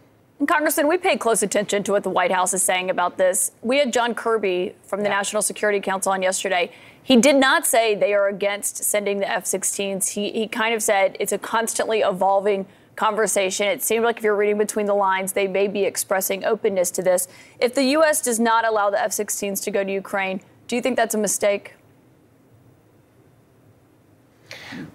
Congressman, 0.46 0.88
we 0.88 0.96
paid 0.96 1.20
close 1.20 1.42
attention 1.42 1.82
to 1.82 1.92
what 1.92 2.02
the 2.02 2.10
White 2.10 2.32
House 2.32 2.54
is 2.54 2.62
saying 2.62 2.88
about 2.88 3.18
this. 3.18 3.52
We 3.60 3.78
had 3.78 3.92
John 3.92 4.14
Kirby 4.14 4.74
from 4.82 5.00
the 5.00 5.08
yeah. 5.10 5.16
National 5.16 5.42
Security 5.42 5.80
Council 5.80 6.12
on 6.12 6.22
yesterday. 6.22 6.72
He 7.02 7.16
did 7.18 7.36
not 7.36 7.66
say 7.66 7.94
they 7.94 8.14
are 8.14 8.28
against 8.28 8.82
sending 8.82 9.18
the 9.18 9.28
F 9.30 9.44
16s. 9.44 10.08
He, 10.08 10.30
he 10.30 10.48
kind 10.48 10.74
of 10.74 10.82
said 10.82 11.16
it's 11.20 11.32
a 11.32 11.38
constantly 11.38 12.00
evolving 12.00 12.66
conversation. 12.96 13.66
It 13.66 13.82
seemed 13.82 14.04
like 14.04 14.18
if 14.18 14.24
you're 14.24 14.36
reading 14.36 14.58
between 14.58 14.86
the 14.86 14.94
lines, 14.94 15.32
they 15.34 15.46
may 15.46 15.68
be 15.68 15.84
expressing 15.84 16.44
openness 16.44 16.90
to 16.92 17.02
this. 17.02 17.28
If 17.58 17.74
the 17.74 17.84
U.S. 17.84 18.22
does 18.22 18.40
not 18.40 18.66
allow 18.66 18.88
the 18.88 19.00
F 19.00 19.10
16s 19.10 19.62
to 19.64 19.70
go 19.70 19.84
to 19.84 19.92
Ukraine, 19.92 20.40
do 20.68 20.76
you 20.76 20.82
think 20.82 20.96
that's 20.96 21.14
a 21.14 21.18
mistake? 21.18 21.74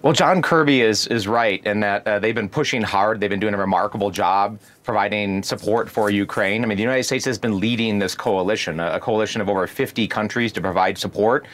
Well, 0.02 0.12
John 0.12 0.42
Kirby 0.42 0.80
is 0.80 1.06
is 1.06 1.26
right 1.26 1.64
in 1.66 1.80
that 1.80 2.06
uh, 2.06 2.18
they've 2.18 2.34
been 2.34 2.48
pushing 2.48 2.82
hard. 2.82 3.20
They've 3.20 3.30
been 3.30 3.40
doing 3.40 3.54
a 3.54 3.58
remarkable 3.58 4.10
job 4.10 4.58
providing 4.84 5.42
support 5.42 5.90
for 5.90 6.10
Ukraine. 6.10 6.62
I 6.62 6.66
mean, 6.66 6.76
the 6.76 6.82
United 6.82 7.04
States 7.04 7.24
has 7.24 7.38
been 7.38 7.58
leading 7.58 7.98
this 7.98 8.14
coalition, 8.14 8.78
a 8.78 9.00
coalition 9.00 9.40
of 9.40 9.48
over 9.48 9.66
50 9.66 10.06
countries 10.06 10.52
to 10.52 10.60
provide 10.60 10.96
support. 10.96 11.46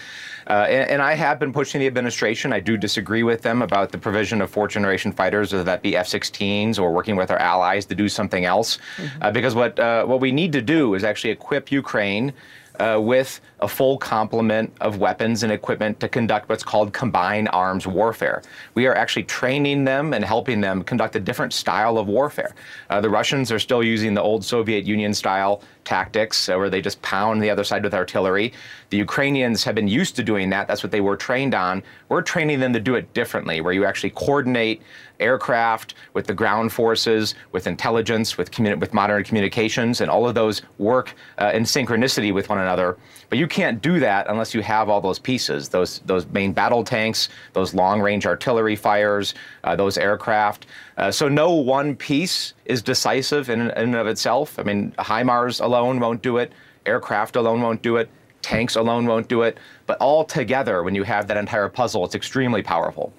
Uh, 0.47 0.67
and, 0.69 0.91
and, 0.91 1.03
I 1.03 1.15
have 1.15 1.39
been 1.39 1.53
pushing 1.53 1.81
the 1.81 1.87
administration. 1.87 2.53
I 2.53 2.59
do 2.59 2.77
disagree 2.77 3.23
with 3.23 3.43
them 3.43 3.63
about 3.63 3.93
the 3.93 3.99
provision 3.99 4.43
of 4.43 4.51
fourth 4.51 4.73
generation 4.73 5.13
fighters, 5.13 5.53
whether 5.53 5.65
that 5.65 5.83
be 5.83 5.97
F 5.97 6.09
16s 6.09 6.81
or 6.81 6.93
working 6.93 7.15
with 7.15 7.31
our 7.31 7.39
allies 7.39 7.87
to 7.87 7.95
do 7.95 8.09
something 8.09 8.45
else. 8.45 8.79
Mm-hmm. 8.97 9.23
Uh, 9.23 9.31
because 9.31 9.55
what, 9.55 9.79
uh, 9.79 10.05
what 10.05 10.21
we 10.21 10.33
need 10.33 10.53
to 10.53 10.61
do 10.61 10.95
is 10.95 11.05
actually 11.05 11.31
equip 11.31 11.71
Ukraine 11.71 12.33
uh, 12.81 12.99
with 13.01 13.41
a 13.63 13.69
full 13.69 13.97
complement 13.97 14.73
of 14.81 14.99
weapons 14.99 15.45
and 15.45 15.53
equipment 15.53 16.01
to 16.01 16.09
conduct 16.09 16.49
what's 16.49 16.65
called 16.65 16.93
combined 16.93 17.49
arms 17.53 17.87
warfare. 17.87 18.43
We 18.75 18.87
are 18.87 18.95
actually 18.95 19.23
training 19.23 19.85
them 19.85 20.13
and 20.13 20.25
helping 20.25 20.61
them 20.61 20.83
conduct 20.83 21.15
a 21.15 21.21
different 21.21 21.53
style 21.53 21.97
of 21.97 22.09
warfare. 22.09 22.55
Uh, 22.91 23.01
the 23.01 23.09
Russians 23.09 23.53
are 23.53 23.61
still 23.61 23.85
using 23.85 24.15
the 24.15 24.21
old 24.21 24.45
Soviet 24.45 24.85
Union 24.85 25.15
style 25.15 25.63
tactics 25.85 26.49
uh, 26.49 26.57
where 26.57 26.71
they 26.71 26.81
just 26.81 27.01
pound 27.03 27.43
the 27.43 27.51
other 27.51 27.65
side 27.65 27.85
with 27.85 27.95
artillery. 27.95 28.53
The 28.91 28.97
Ukrainians 28.97 29.63
have 29.65 29.75
been 29.75 29.89
used 29.89 30.17
to 30.17 30.23
doing 30.23 30.51
that. 30.51 30.67
That's 30.67 30.83
what 30.83 30.93
they 30.93 31.01
were 31.01 31.17
trained 31.17 31.55
on. 31.55 31.83
We're 32.09 32.23
training 32.23 32.61
them 32.61 32.73
to 32.73 32.81
do 32.81 32.97
it 32.97 33.13
differently, 33.15 33.61
where 33.61 33.73
you 33.73 33.85
actually 33.85 34.11
coordinate 34.11 34.83
aircraft 35.21 35.95
with 36.15 36.27
the 36.27 36.35
ground 36.35 36.73
forces, 36.73 37.35
with 37.53 37.67
intelligence, 37.67 38.37
with, 38.37 38.57
with 38.59 38.93
modern 38.93 39.25
communications, 39.25 40.01
and 40.01 40.11
all 40.11 40.29
of 40.29 40.35
those 40.35 40.63
work 40.79 41.15
uh, 41.39 41.53
in 41.55 41.63
synchronicity 41.63 42.35
with 42.35 42.49
one 42.49 42.59
another. 42.59 42.99
But 43.29 43.39
you 43.39 43.47
can't 43.53 43.83
do 43.83 44.01
that 44.01 44.27
unless 44.29 44.55
you 44.55 44.63
have 44.63 44.89
all 44.89 45.01
those 45.01 45.19
pieces, 45.19 45.69
those, 45.69 46.01
those 46.07 46.27
main 46.29 46.53
battle 46.53 46.83
tanks, 46.83 47.29
those 47.53 47.75
long-range 47.75 48.27
artillery 48.27 48.75
fires, 48.75 49.35
uh, 49.65 49.77
those 49.77 49.99
aircraft. 49.99 50.67
Uh, 50.97 51.11
so 51.11 51.29
no 51.29 51.53
one 51.53 51.95
piece 51.95 52.55
is 52.65 52.81
decisive 52.83 53.51
in, 53.51 53.61
in 53.61 53.71
and 53.71 53.95
of 53.95 54.07
itself. 54.07 54.59
I 54.59 54.63
mean, 54.63 54.93
HIMARS 54.99 55.61
alone 55.61 56.01
won't 56.01 56.23
do 56.23 56.39
it. 56.39 56.51
Aircraft 56.87 57.37
alone 57.37 57.61
won't 57.61 57.83
do 57.83 57.97
it. 57.99 58.09
Tanks 58.41 58.75
alone 58.75 59.07
won't 59.07 59.29
do 59.29 59.43
it. 59.43 59.59
But 59.87 59.99
all 59.99 60.25
together, 60.25 60.83
when 60.83 60.95
you 60.95 61.03
have 61.03 61.29
that 61.29 61.37
entire 61.37 61.69
puzzle, 61.69 62.05
it's 62.07 62.15
extremely 62.15 62.63
powerful. 62.63 63.13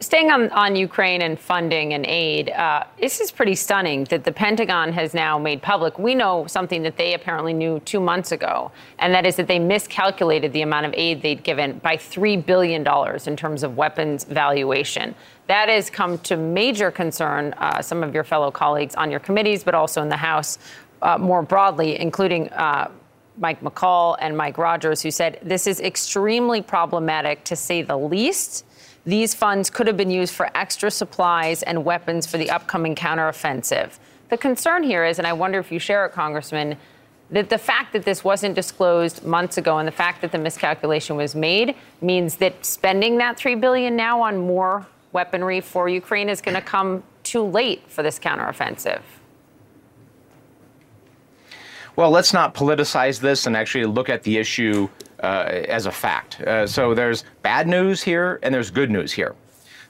Staying 0.00 0.30
on, 0.30 0.50
on 0.50 0.76
Ukraine 0.76 1.22
and 1.22 1.40
funding 1.40 1.94
and 1.94 2.04
aid, 2.04 2.50
uh, 2.50 2.84
this 3.00 3.18
is 3.18 3.32
pretty 3.32 3.54
stunning 3.54 4.04
that 4.04 4.24
the 4.24 4.32
Pentagon 4.32 4.92
has 4.92 5.14
now 5.14 5.38
made 5.38 5.62
public. 5.62 5.98
We 5.98 6.14
know 6.14 6.46
something 6.46 6.82
that 6.82 6.98
they 6.98 7.14
apparently 7.14 7.54
knew 7.54 7.80
two 7.80 7.98
months 7.98 8.30
ago, 8.30 8.72
and 8.98 9.14
that 9.14 9.24
is 9.24 9.36
that 9.36 9.46
they 9.46 9.58
miscalculated 9.58 10.52
the 10.52 10.60
amount 10.60 10.84
of 10.84 10.92
aid 10.94 11.22
they'd 11.22 11.42
given 11.42 11.78
by 11.78 11.96
$3 11.96 12.44
billion 12.44 12.86
in 13.26 13.36
terms 13.38 13.62
of 13.62 13.78
weapons 13.78 14.24
valuation. 14.24 15.14
That 15.46 15.70
has 15.70 15.88
come 15.88 16.18
to 16.18 16.36
major 16.36 16.90
concern, 16.90 17.54
uh, 17.54 17.80
some 17.80 18.02
of 18.02 18.12
your 18.12 18.24
fellow 18.24 18.50
colleagues 18.50 18.94
on 18.96 19.10
your 19.10 19.20
committees, 19.20 19.64
but 19.64 19.74
also 19.74 20.02
in 20.02 20.10
the 20.10 20.16
House 20.18 20.58
uh, 21.00 21.16
more 21.16 21.40
broadly, 21.40 21.98
including 21.98 22.50
uh, 22.50 22.90
Mike 23.38 23.62
McCaul 23.62 24.18
and 24.20 24.36
Mike 24.36 24.58
Rogers, 24.58 25.00
who 25.00 25.10
said 25.10 25.38
this 25.42 25.66
is 25.66 25.80
extremely 25.80 26.60
problematic 26.60 27.44
to 27.44 27.56
say 27.56 27.80
the 27.80 27.96
least. 27.96 28.65
These 29.06 29.34
funds 29.34 29.70
could 29.70 29.86
have 29.86 29.96
been 29.96 30.10
used 30.10 30.34
for 30.34 30.50
extra 30.56 30.90
supplies 30.90 31.62
and 31.62 31.84
weapons 31.84 32.26
for 32.26 32.38
the 32.38 32.50
upcoming 32.50 32.96
counteroffensive. 32.96 33.98
The 34.30 34.36
concern 34.36 34.82
here 34.82 35.04
is, 35.04 35.18
and 35.18 35.26
I 35.26 35.32
wonder 35.32 35.60
if 35.60 35.70
you 35.70 35.78
share 35.78 36.04
it, 36.06 36.12
Congressman, 36.12 36.76
that 37.30 37.48
the 37.48 37.58
fact 37.58 37.92
that 37.92 38.04
this 38.04 38.24
wasn't 38.24 38.56
disclosed 38.56 39.24
months 39.24 39.58
ago 39.58 39.78
and 39.78 39.86
the 39.86 39.92
fact 39.92 40.22
that 40.22 40.32
the 40.32 40.38
miscalculation 40.38 41.16
was 41.16 41.36
made 41.36 41.76
means 42.00 42.36
that 42.36 42.64
spending 42.64 43.18
that 43.18 43.36
3 43.36 43.54
billion 43.54 43.94
now 43.94 44.22
on 44.22 44.38
more 44.38 44.86
weaponry 45.12 45.60
for 45.60 45.88
Ukraine 45.88 46.28
is 46.28 46.40
going 46.40 46.56
to 46.56 46.60
come 46.60 47.04
too 47.22 47.42
late 47.42 47.82
for 47.88 48.02
this 48.02 48.18
counteroffensive. 48.18 49.02
Well, 51.94 52.10
let's 52.10 52.32
not 52.32 52.54
politicize 52.54 53.20
this 53.20 53.46
and 53.46 53.56
actually 53.56 53.86
look 53.86 54.08
at 54.08 54.24
the 54.24 54.36
issue 54.36 54.88
as 55.24 55.86
a 55.86 55.92
fact. 55.92 56.40
Uh, 56.40 56.66
so 56.66 56.94
there's 56.94 57.24
bad 57.42 57.66
news 57.66 58.02
here 58.02 58.38
and 58.42 58.54
there's 58.54 58.70
good 58.70 58.90
news 58.90 59.12
here. 59.12 59.34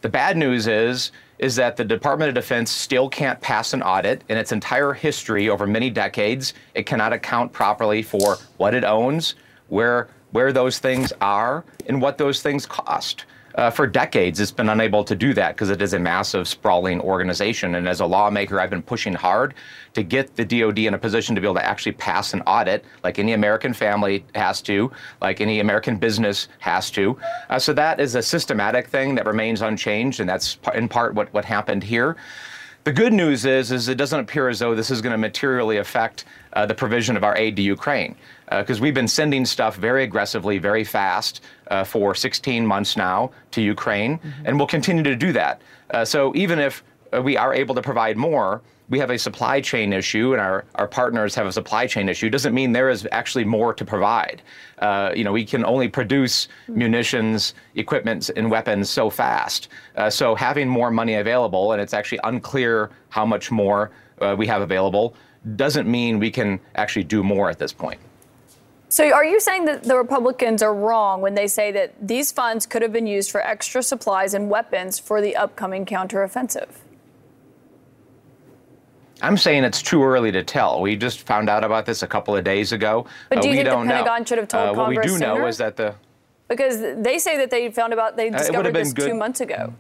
The 0.02 0.08
bad 0.08 0.36
news 0.36 0.66
is 0.66 1.12
is 1.38 1.56
that 1.56 1.76
the 1.76 1.84
Department 1.84 2.28
of 2.30 2.34
Defense 2.34 2.70
still 2.70 3.08
can't 3.08 3.40
pass 3.40 3.74
an 3.74 3.82
audit 3.82 4.22
in 4.28 4.38
its 4.38 4.52
entire 4.52 4.92
history 4.92 5.48
over 5.48 5.66
many 5.66 5.90
decades. 5.90 6.54
It 6.74 6.86
cannot 6.86 7.12
account 7.12 7.52
properly 7.52 8.02
for 8.02 8.38
what 8.56 8.74
it 8.74 8.84
owns, 8.84 9.34
where 9.68 10.08
where 10.32 10.52
those 10.52 10.78
things 10.78 11.12
are, 11.20 11.64
and 11.86 12.02
what 12.02 12.18
those 12.18 12.42
things 12.42 12.66
cost. 12.66 13.24
Uh, 13.54 13.70
for 13.70 13.86
decades, 13.86 14.38
it's 14.38 14.50
been 14.50 14.68
unable 14.68 15.02
to 15.02 15.14
do 15.16 15.32
that 15.32 15.54
because 15.54 15.70
it 15.70 15.80
is 15.80 15.94
a 15.94 15.98
massive, 15.98 16.46
sprawling 16.46 17.00
organization. 17.00 17.74
And 17.76 17.88
as 17.88 18.00
a 18.00 18.06
lawmaker, 18.06 18.60
I've 18.60 18.68
been 18.68 18.82
pushing 18.82 19.14
hard 19.14 19.54
to 19.96 20.02
get 20.02 20.36
the 20.36 20.44
DoD 20.44 20.80
in 20.80 20.92
a 20.92 20.98
position 20.98 21.34
to 21.34 21.40
be 21.40 21.46
able 21.46 21.54
to 21.54 21.64
actually 21.64 21.92
pass 21.92 22.34
an 22.34 22.42
audit, 22.42 22.84
like 23.02 23.18
any 23.18 23.32
American 23.32 23.72
family 23.72 24.26
has 24.34 24.60
to, 24.60 24.92
like 25.22 25.40
any 25.40 25.58
American 25.58 25.96
business 25.96 26.48
has 26.58 26.90
to. 26.90 27.18
Uh, 27.48 27.58
so 27.58 27.72
that 27.72 27.98
is 27.98 28.14
a 28.14 28.22
systematic 28.22 28.88
thing 28.88 29.14
that 29.14 29.24
remains 29.24 29.62
unchanged, 29.62 30.20
and 30.20 30.28
that's 30.28 30.58
in 30.74 30.86
part 30.86 31.14
what, 31.14 31.32
what 31.32 31.46
happened 31.46 31.82
here. 31.82 32.14
The 32.84 32.92
good 32.92 33.14
news 33.14 33.46
is, 33.46 33.72
is 33.72 33.88
it 33.88 33.96
doesn't 33.96 34.20
appear 34.20 34.50
as 34.50 34.58
though 34.58 34.74
this 34.74 34.90
is 34.90 35.00
going 35.00 35.12
to 35.12 35.18
materially 35.18 35.78
affect 35.78 36.26
uh, 36.52 36.66
the 36.66 36.74
provision 36.74 37.16
of 37.16 37.24
our 37.24 37.34
aid 37.34 37.56
to 37.56 37.62
Ukraine 37.62 38.16
because 38.50 38.78
uh, 38.78 38.82
we've 38.82 38.94
been 38.94 39.08
sending 39.08 39.46
stuff 39.46 39.76
very 39.76 40.04
aggressively, 40.04 40.58
very 40.58 40.84
fast 40.84 41.42
uh, 41.68 41.84
for 41.84 42.14
16 42.14 42.66
months 42.66 42.98
now 42.98 43.30
to 43.52 43.62
Ukraine, 43.62 44.18
mm-hmm. 44.18 44.46
and 44.46 44.58
we'll 44.58 44.68
continue 44.68 45.02
to 45.02 45.16
do 45.16 45.32
that. 45.32 45.62
Uh, 45.90 46.04
so 46.04 46.32
even 46.36 46.58
if 46.58 46.84
uh, 47.12 47.22
we 47.22 47.36
are 47.36 47.54
able 47.54 47.74
to 47.74 47.82
provide 47.82 48.16
more, 48.16 48.60
we 48.88 48.98
have 48.98 49.10
a 49.10 49.18
supply 49.18 49.60
chain 49.60 49.92
issue 49.92 50.32
and 50.32 50.40
our, 50.40 50.64
our 50.76 50.86
partners 50.86 51.34
have 51.34 51.46
a 51.46 51.52
supply 51.52 51.86
chain 51.86 52.08
issue 52.08 52.30
doesn't 52.30 52.54
mean 52.54 52.72
there 52.72 52.88
is 52.88 53.06
actually 53.10 53.44
more 53.44 53.74
to 53.74 53.84
provide. 53.84 54.42
Uh, 54.78 55.12
you 55.14 55.24
know, 55.24 55.32
we 55.32 55.44
can 55.44 55.64
only 55.64 55.88
produce 55.88 56.48
munitions, 56.68 57.54
equipment, 57.74 58.30
and 58.36 58.50
weapons 58.50 58.88
so 58.88 59.10
fast. 59.10 59.68
Uh, 59.96 60.08
so 60.08 60.34
having 60.34 60.68
more 60.68 60.90
money 60.90 61.14
available, 61.14 61.72
and 61.72 61.82
it's 61.82 61.94
actually 61.94 62.20
unclear 62.24 62.90
how 63.08 63.26
much 63.26 63.50
more 63.50 63.90
uh, 64.20 64.34
we 64.38 64.46
have 64.46 64.62
available, 64.62 65.14
doesn't 65.56 65.88
mean 65.88 66.18
we 66.18 66.30
can 66.30 66.60
actually 66.76 67.04
do 67.04 67.22
more 67.22 67.50
at 67.50 67.58
this 67.58 67.72
point. 67.72 68.00
So, 68.88 69.10
are 69.10 69.24
you 69.24 69.40
saying 69.40 69.64
that 69.64 69.82
the 69.82 69.96
Republicans 69.96 70.62
are 70.62 70.72
wrong 70.72 71.20
when 71.20 71.34
they 71.34 71.48
say 71.48 71.72
that 71.72 71.94
these 72.00 72.30
funds 72.30 72.66
could 72.66 72.82
have 72.82 72.92
been 72.92 73.06
used 73.06 73.32
for 73.32 73.40
extra 73.40 73.82
supplies 73.82 74.32
and 74.32 74.48
weapons 74.48 75.00
for 75.00 75.20
the 75.20 75.34
upcoming 75.34 75.84
counteroffensive? 75.84 76.68
I'm 79.22 79.36
saying 79.36 79.64
it's 79.64 79.82
too 79.82 80.02
early 80.04 80.30
to 80.32 80.42
tell. 80.42 80.80
We 80.82 80.96
just 80.96 81.22
found 81.22 81.48
out 81.48 81.64
about 81.64 81.86
this 81.86 82.02
a 82.02 82.06
couple 82.06 82.36
of 82.36 82.44
days 82.44 82.72
ago. 82.72 83.06
But 83.30 83.40
do 83.40 83.48
you 83.48 83.54
uh, 83.54 83.56
think 83.56 83.68
the 83.68 83.74
Pentagon 83.74 84.20
know. 84.20 84.24
should 84.26 84.38
have 84.38 84.48
told 84.48 84.68
uh, 84.68 84.74
Congress 84.74 84.96
What 84.96 85.04
we 85.04 85.08
do 85.08 85.18
sooner? 85.18 85.40
know 85.40 85.46
is 85.46 85.58
that 85.58 85.76
the 85.76 85.94
because 86.48 86.78
they 87.02 87.18
say 87.18 87.36
that 87.38 87.50
they 87.50 87.70
found 87.70 87.92
about 87.92 88.16
they 88.16 88.28
Uh, 88.28 88.38
discovered 88.38 88.58
would've 88.58 88.74
this 88.74 88.92
good. 88.92 89.08
two 89.08 89.14
months 89.14 89.40
ago. 89.40 89.72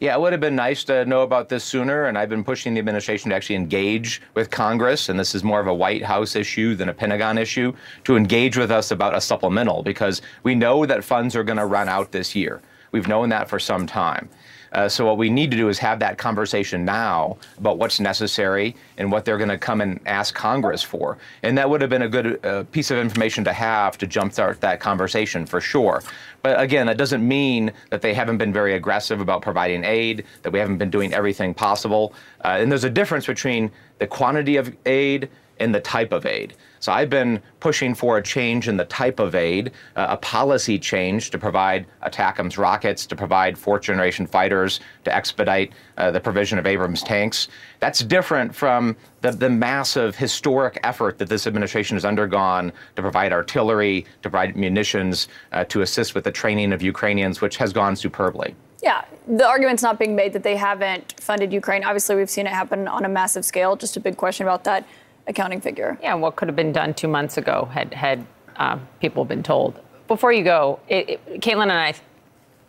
Yeah, 0.00 0.14
it 0.14 0.20
would 0.20 0.32
have 0.32 0.40
been 0.40 0.56
nice 0.56 0.82
to 0.84 1.04
know 1.04 1.20
about 1.20 1.50
this 1.50 1.62
sooner, 1.62 2.06
and 2.06 2.16
I've 2.16 2.30
been 2.30 2.42
pushing 2.42 2.72
the 2.72 2.78
administration 2.80 3.28
to 3.30 3.36
actually 3.36 3.56
engage 3.56 4.22
with 4.32 4.48
Congress, 4.50 5.10
and 5.10 5.20
this 5.20 5.34
is 5.34 5.44
more 5.44 5.60
of 5.60 5.66
a 5.66 5.74
White 5.74 6.02
House 6.02 6.34
issue 6.34 6.74
than 6.74 6.88
a 6.88 6.94
Pentagon 6.94 7.36
issue, 7.36 7.74
to 8.04 8.16
engage 8.16 8.56
with 8.56 8.70
us 8.70 8.90
about 8.92 9.14
a 9.14 9.20
supplemental 9.20 9.82
because 9.82 10.22
we 10.42 10.54
know 10.54 10.86
that 10.86 11.04
funds 11.04 11.36
are 11.36 11.44
going 11.44 11.58
to 11.58 11.66
run 11.66 11.86
out 11.86 12.12
this 12.12 12.34
year. 12.34 12.62
We've 12.92 13.08
known 13.08 13.28
that 13.28 13.50
for 13.50 13.58
some 13.58 13.86
time. 13.86 14.30
Uh, 14.72 14.88
so 14.88 15.04
what 15.04 15.18
we 15.18 15.28
need 15.28 15.50
to 15.50 15.56
do 15.56 15.68
is 15.68 15.78
have 15.78 15.98
that 15.98 16.18
conversation 16.18 16.84
now 16.84 17.36
about 17.58 17.78
what's 17.78 18.00
necessary 18.00 18.74
and 18.98 19.10
what 19.10 19.24
they're 19.24 19.38
going 19.38 19.48
to 19.48 19.58
come 19.58 19.80
and 19.80 20.00
ask 20.06 20.34
Congress 20.34 20.82
for. 20.82 21.18
And 21.42 21.56
that 21.58 21.68
would 21.68 21.80
have 21.80 21.90
been 21.90 22.02
a 22.02 22.08
good 22.08 22.44
uh, 22.44 22.64
piece 22.64 22.90
of 22.90 22.98
information 22.98 23.44
to 23.44 23.52
have 23.52 23.98
to 23.98 24.06
jumpstart 24.06 24.60
that 24.60 24.80
conversation 24.80 25.46
for 25.46 25.60
sure. 25.60 26.02
But 26.42 26.60
again, 26.60 26.86
that 26.86 26.96
doesn't 26.96 27.26
mean 27.26 27.72
that 27.90 28.00
they 28.00 28.14
haven't 28.14 28.38
been 28.38 28.52
very 28.52 28.74
aggressive 28.74 29.20
about 29.20 29.42
providing 29.42 29.84
aid, 29.84 30.24
that 30.42 30.52
we 30.52 30.58
haven't 30.58 30.78
been 30.78 30.90
doing 30.90 31.12
everything 31.12 31.52
possible. 31.52 32.14
Uh, 32.44 32.58
and 32.60 32.70
there's 32.70 32.84
a 32.84 32.90
difference 32.90 33.26
between 33.26 33.70
the 33.98 34.06
quantity 34.06 34.56
of 34.56 34.74
aid 34.86 35.28
and 35.58 35.74
the 35.74 35.80
type 35.80 36.12
of 36.12 36.24
aid. 36.24 36.54
So 36.80 36.92
I've 36.92 37.10
been 37.10 37.42
pushing 37.60 37.94
for 37.94 38.16
a 38.16 38.22
change 38.22 38.66
in 38.66 38.78
the 38.78 38.86
type 38.86 39.20
of 39.20 39.34
aid, 39.34 39.72
uh, 39.96 40.06
a 40.10 40.16
policy 40.16 40.78
change 40.78 41.28
to 41.30 41.38
provide 41.38 41.86
ATACMS 42.02 42.56
rockets, 42.56 43.04
to 43.06 43.14
provide 43.14 43.58
fourth 43.58 43.82
generation 43.82 44.26
fighters, 44.26 44.80
to 45.04 45.14
expedite 45.14 45.72
uh, 45.98 46.10
the 46.10 46.20
provision 46.20 46.58
of 46.58 46.66
Abrams 46.66 47.02
tanks. 47.02 47.48
That's 47.80 48.00
different 48.00 48.54
from 48.54 48.96
the, 49.20 49.30
the 49.30 49.50
massive 49.50 50.16
historic 50.16 50.80
effort 50.82 51.18
that 51.18 51.28
this 51.28 51.46
administration 51.46 51.96
has 51.96 52.06
undergone 52.06 52.72
to 52.96 53.02
provide 53.02 53.32
artillery, 53.32 54.06
to 54.22 54.30
provide 54.30 54.56
munitions, 54.56 55.28
uh, 55.52 55.64
to 55.64 55.82
assist 55.82 56.14
with 56.14 56.24
the 56.24 56.32
training 56.32 56.72
of 56.72 56.80
Ukrainians, 56.80 57.42
which 57.42 57.58
has 57.58 57.74
gone 57.74 57.94
superbly. 57.94 58.54
Yeah, 58.82 59.04
the 59.28 59.46
argument's 59.46 59.82
not 59.82 59.98
being 59.98 60.16
made 60.16 60.32
that 60.32 60.42
they 60.42 60.56
haven't 60.56 61.20
funded 61.20 61.52
Ukraine. 61.52 61.84
Obviously, 61.84 62.16
we've 62.16 62.30
seen 62.30 62.46
it 62.46 62.52
happen 62.54 62.88
on 62.88 63.04
a 63.04 63.10
massive 63.10 63.44
scale. 63.44 63.76
Just 63.76 63.98
a 63.98 64.00
big 64.00 64.16
question 64.16 64.46
about 64.46 64.64
that 64.64 64.86
accounting 65.30 65.60
figure. 65.60 65.98
Yeah, 66.02 66.14
what 66.14 66.36
could 66.36 66.48
have 66.48 66.56
been 66.56 66.72
done 66.72 66.92
two 66.92 67.08
months 67.08 67.38
ago 67.38 67.68
had 67.72 67.94
had 67.94 68.26
uh, 68.56 68.78
people 69.00 69.24
been 69.24 69.42
told. 69.42 69.80
Before 70.06 70.32
you 70.32 70.44
go, 70.44 70.80
it, 70.88 71.08
it, 71.08 71.40
Kaitlan 71.40 71.62
and 71.62 71.72
I 71.72 71.94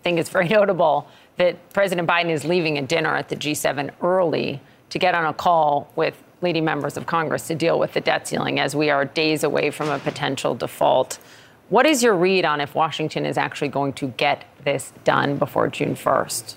think 0.03 0.19
it's 0.19 0.29
very 0.29 0.47
notable 0.59 1.07
that 1.37 1.73
President 1.73 2.07
Biden 2.07 2.29
is 2.29 2.45
leaving 2.45 2.77
a 2.77 2.81
dinner 2.81 3.15
at 3.15 3.29
the 3.29 3.35
G7 3.35 3.91
early 4.01 4.61
to 4.89 4.99
get 4.99 5.15
on 5.15 5.25
a 5.25 5.33
call 5.33 5.91
with 5.95 6.21
leading 6.41 6.65
members 6.65 6.97
of 6.97 7.05
Congress 7.05 7.47
to 7.47 7.55
deal 7.55 7.79
with 7.79 7.93
the 7.93 8.01
debt 8.01 8.27
ceiling 8.27 8.59
as 8.59 8.75
we 8.75 8.89
are 8.89 9.05
days 9.05 9.43
away 9.43 9.71
from 9.71 9.89
a 9.89 9.99
potential 9.99 10.55
default. 10.55 11.19
What 11.69 11.85
is 11.85 12.03
your 12.03 12.15
read 12.15 12.45
on 12.45 12.59
if 12.59 12.75
Washington 12.75 13.25
is 13.25 13.37
actually 13.37 13.69
going 13.69 13.93
to 13.93 14.07
get 14.07 14.43
this 14.63 14.91
done 15.03 15.37
before 15.37 15.67
June 15.67 15.95
1st? 15.95 16.55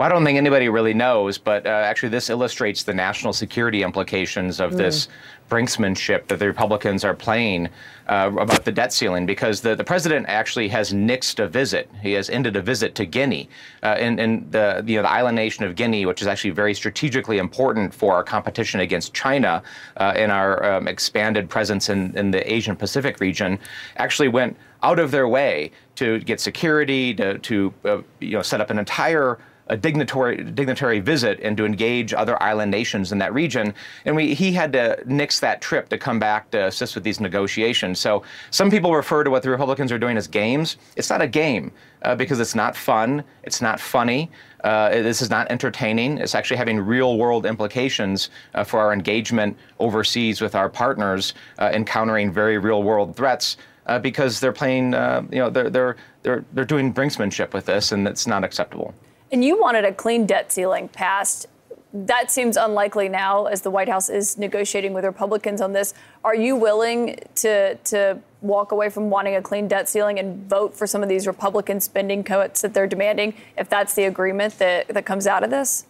Well, 0.00 0.06
I 0.06 0.12
don't 0.12 0.24
think 0.24 0.38
anybody 0.38 0.70
really 0.70 0.94
knows, 0.94 1.36
but 1.36 1.66
uh, 1.66 1.68
actually, 1.68 2.08
this 2.08 2.30
illustrates 2.30 2.84
the 2.84 2.94
national 2.94 3.34
security 3.34 3.82
implications 3.82 4.58
of 4.58 4.72
mm. 4.72 4.78
this 4.78 5.08
brinksmanship 5.50 6.26
that 6.28 6.38
the 6.38 6.46
Republicans 6.46 7.04
are 7.04 7.12
playing 7.12 7.68
uh, 8.08 8.32
about 8.38 8.64
the 8.64 8.72
debt 8.72 8.94
ceiling 8.94 9.26
because 9.26 9.60
the, 9.60 9.76
the 9.76 9.84
president 9.84 10.24
actually 10.26 10.68
has 10.68 10.94
nixed 10.94 11.38
a 11.38 11.46
visit. 11.46 11.90
He 12.00 12.12
has 12.12 12.30
ended 12.30 12.56
a 12.56 12.62
visit 12.62 12.94
to 12.94 13.04
Guinea, 13.04 13.50
uh, 13.82 13.98
in, 14.00 14.18
in 14.18 14.50
the, 14.50 14.82
you 14.86 14.96
know, 14.96 15.02
the 15.02 15.10
island 15.10 15.36
nation 15.36 15.64
of 15.64 15.76
Guinea, 15.76 16.06
which 16.06 16.22
is 16.22 16.26
actually 16.26 16.52
very 16.52 16.72
strategically 16.72 17.36
important 17.36 17.92
for 17.92 18.14
our 18.14 18.24
competition 18.24 18.80
against 18.80 19.12
China 19.12 19.62
uh, 19.98 20.14
and 20.16 20.32
our 20.32 20.64
um, 20.64 20.88
expanded 20.88 21.50
presence 21.50 21.90
in, 21.90 22.16
in 22.16 22.30
the 22.30 22.50
Asian 22.50 22.74
Pacific 22.74 23.20
region, 23.20 23.58
actually 23.96 24.28
went 24.28 24.56
out 24.82 24.98
of 24.98 25.10
their 25.10 25.28
way 25.28 25.70
to 25.96 26.20
get 26.20 26.40
security, 26.40 27.12
to, 27.12 27.38
to 27.40 27.74
uh, 27.84 27.98
you 28.20 28.30
know, 28.30 28.40
set 28.40 28.62
up 28.62 28.70
an 28.70 28.78
entire 28.78 29.38
a 29.70 29.76
dignitary 29.76 30.42
dignitary 30.42 31.00
visit 31.00 31.38
and 31.42 31.56
to 31.56 31.64
engage 31.64 32.12
other 32.12 32.40
island 32.42 32.70
nations 32.70 33.12
in 33.12 33.18
that 33.18 33.32
region. 33.32 33.72
And 34.04 34.14
we, 34.16 34.34
he 34.34 34.52
had 34.52 34.72
to 34.74 34.98
nix 35.06 35.40
that 35.40 35.62
trip 35.62 35.88
to 35.90 35.96
come 35.96 36.18
back 36.18 36.50
to 36.50 36.66
assist 36.66 36.96
with 36.96 37.04
these 37.04 37.20
negotiations. 37.20 37.98
So 38.00 38.24
some 38.50 38.70
people 38.70 38.94
refer 38.94 39.24
to 39.24 39.30
what 39.30 39.42
the 39.42 39.50
Republicans 39.50 39.92
are 39.92 39.98
doing 39.98 40.16
as 40.16 40.26
games. 40.26 40.76
It's 40.96 41.08
not 41.08 41.22
a 41.22 41.28
game 41.28 41.70
uh, 42.02 42.16
because 42.16 42.40
it's 42.40 42.56
not 42.56 42.76
fun. 42.76 43.24
It's 43.44 43.62
not 43.62 43.80
funny. 43.80 44.30
Uh, 44.64 44.90
this 44.90 45.22
is 45.22 45.30
not 45.30 45.50
entertaining. 45.50 46.18
It's 46.18 46.34
actually 46.34 46.56
having 46.56 46.78
real 46.80 47.16
world 47.16 47.46
implications 47.46 48.30
uh, 48.54 48.64
for 48.64 48.80
our 48.80 48.92
engagement 48.92 49.56
overseas 49.78 50.40
with 50.40 50.54
our 50.54 50.68
partners, 50.68 51.34
uh, 51.60 51.70
encountering 51.72 52.32
very 52.32 52.58
real 52.58 52.82
world 52.82 53.16
threats. 53.16 53.56
Uh, 53.86 53.98
because 53.98 54.38
they're 54.38 54.52
playing, 54.52 54.94
uh, 54.94 55.22
you 55.32 55.38
know, 55.38 55.50
they're, 55.50 55.70
they're, 55.70 55.96
they're, 56.22 56.44
they're 56.52 56.66
doing 56.66 56.94
brinksmanship 56.94 57.52
with 57.54 57.64
this, 57.66 57.90
and 57.90 58.06
it's 58.06 58.26
not 58.26 58.44
acceptable. 58.44 58.94
And 59.32 59.44
you 59.44 59.60
wanted 59.60 59.84
a 59.84 59.92
clean 59.92 60.26
debt 60.26 60.50
ceiling 60.52 60.88
passed. 60.88 61.46
That 61.92 62.30
seems 62.30 62.56
unlikely 62.56 63.08
now 63.08 63.46
as 63.46 63.62
the 63.62 63.70
White 63.70 63.88
House 63.88 64.08
is 64.08 64.38
negotiating 64.38 64.92
with 64.92 65.04
Republicans 65.04 65.60
on 65.60 65.72
this. 65.72 65.94
Are 66.24 66.34
you 66.34 66.56
willing 66.56 67.18
to, 67.36 67.74
to 67.76 68.18
walk 68.42 68.72
away 68.72 68.90
from 68.90 69.10
wanting 69.10 69.36
a 69.36 69.42
clean 69.42 69.68
debt 69.68 69.88
ceiling 69.88 70.18
and 70.18 70.48
vote 70.48 70.74
for 70.74 70.86
some 70.86 71.02
of 71.02 71.08
these 71.08 71.26
Republican 71.26 71.80
spending 71.80 72.22
cuts 72.22 72.62
that 72.62 72.74
they're 72.74 72.86
demanding 72.86 73.34
if 73.56 73.68
that's 73.68 73.94
the 73.94 74.04
agreement 74.04 74.58
that, 74.58 74.88
that 74.88 75.04
comes 75.04 75.26
out 75.26 75.42
of 75.42 75.50
this? 75.50 75.86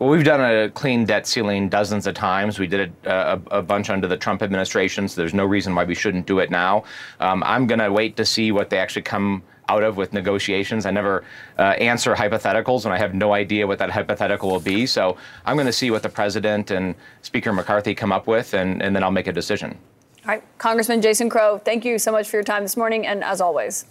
well, 0.00 0.08
we've 0.08 0.24
done 0.24 0.40
a 0.40 0.70
clean 0.70 1.04
debt 1.04 1.26
ceiling 1.26 1.68
dozens 1.68 2.06
of 2.06 2.14
times. 2.14 2.58
We 2.58 2.66
did 2.66 2.80
it 2.80 3.06
uh, 3.06 3.38
a, 3.50 3.58
a, 3.58 3.62
bunch 3.62 3.90
under 3.90 4.08
the 4.08 4.16
Trump 4.16 4.42
administration, 4.42 5.06
so 5.06 5.20
there's 5.20 5.34
no 5.34 5.44
reason 5.44 5.74
why 5.74 5.84
we 5.84 5.94
shouldn't 5.94 6.26
do 6.26 6.38
it 6.38 6.50
now. 6.50 6.84
Um, 7.20 7.42
I'm 7.44 7.66
going 7.66 7.80
to 7.80 7.92
wait 7.92 8.16
to 8.16 8.24
see 8.24 8.50
what 8.50 8.70
they 8.70 8.78
actually 8.78 9.02
come 9.02 9.42
out 9.70 9.82
of 9.82 9.96
with 9.96 10.12
negotiations. 10.12 10.84
I 10.84 10.90
never 10.90 11.24
uh, 11.58 11.62
answer 11.90 12.14
hypotheticals, 12.14 12.84
and 12.84 12.92
I 12.92 12.98
have 12.98 13.14
no 13.14 13.32
idea 13.32 13.66
what 13.66 13.78
that 13.78 13.90
hypothetical 13.90 14.50
will 14.50 14.66
be. 14.74 14.86
So 14.86 15.16
I'm 15.46 15.56
going 15.56 15.66
to 15.66 15.78
see 15.82 15.90
what 15.90 16.02
the 16.02 16.08
president 16.08 16.70
and 16.70 16.94
Speaker 17.22 17.52
McCarthy 17.52 17.94
come 17.94 18.12
up 18.12 18.26
with, 18.26 18.54
and, 18.54 18.82
and 18.82 18.94
then 18.94 19.02
I'll 19.04 19.16
make 19.20 19.28
a 19.28 19.32
decision. 19.32 19.78
All 20.24 20.34
right, 20.34 20.42
Congressman 20.58 21.00
Jason 21.00 21.30
Crow, 21.30 21.58
thank 21.58 21.84
you 21.84 21.98
so 21.98 22.12
much 22.12 22.28
for 22.28 22.36
your 22.36 22.44
time 22.44 22.62
this 22.62 22.76
morning, 22.76 23.06
and 23.06 23.24
as 23.24 23.40
always. 23.40 23.86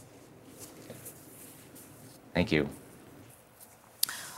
Thank 2.33 2.51
you. 2.51 2.69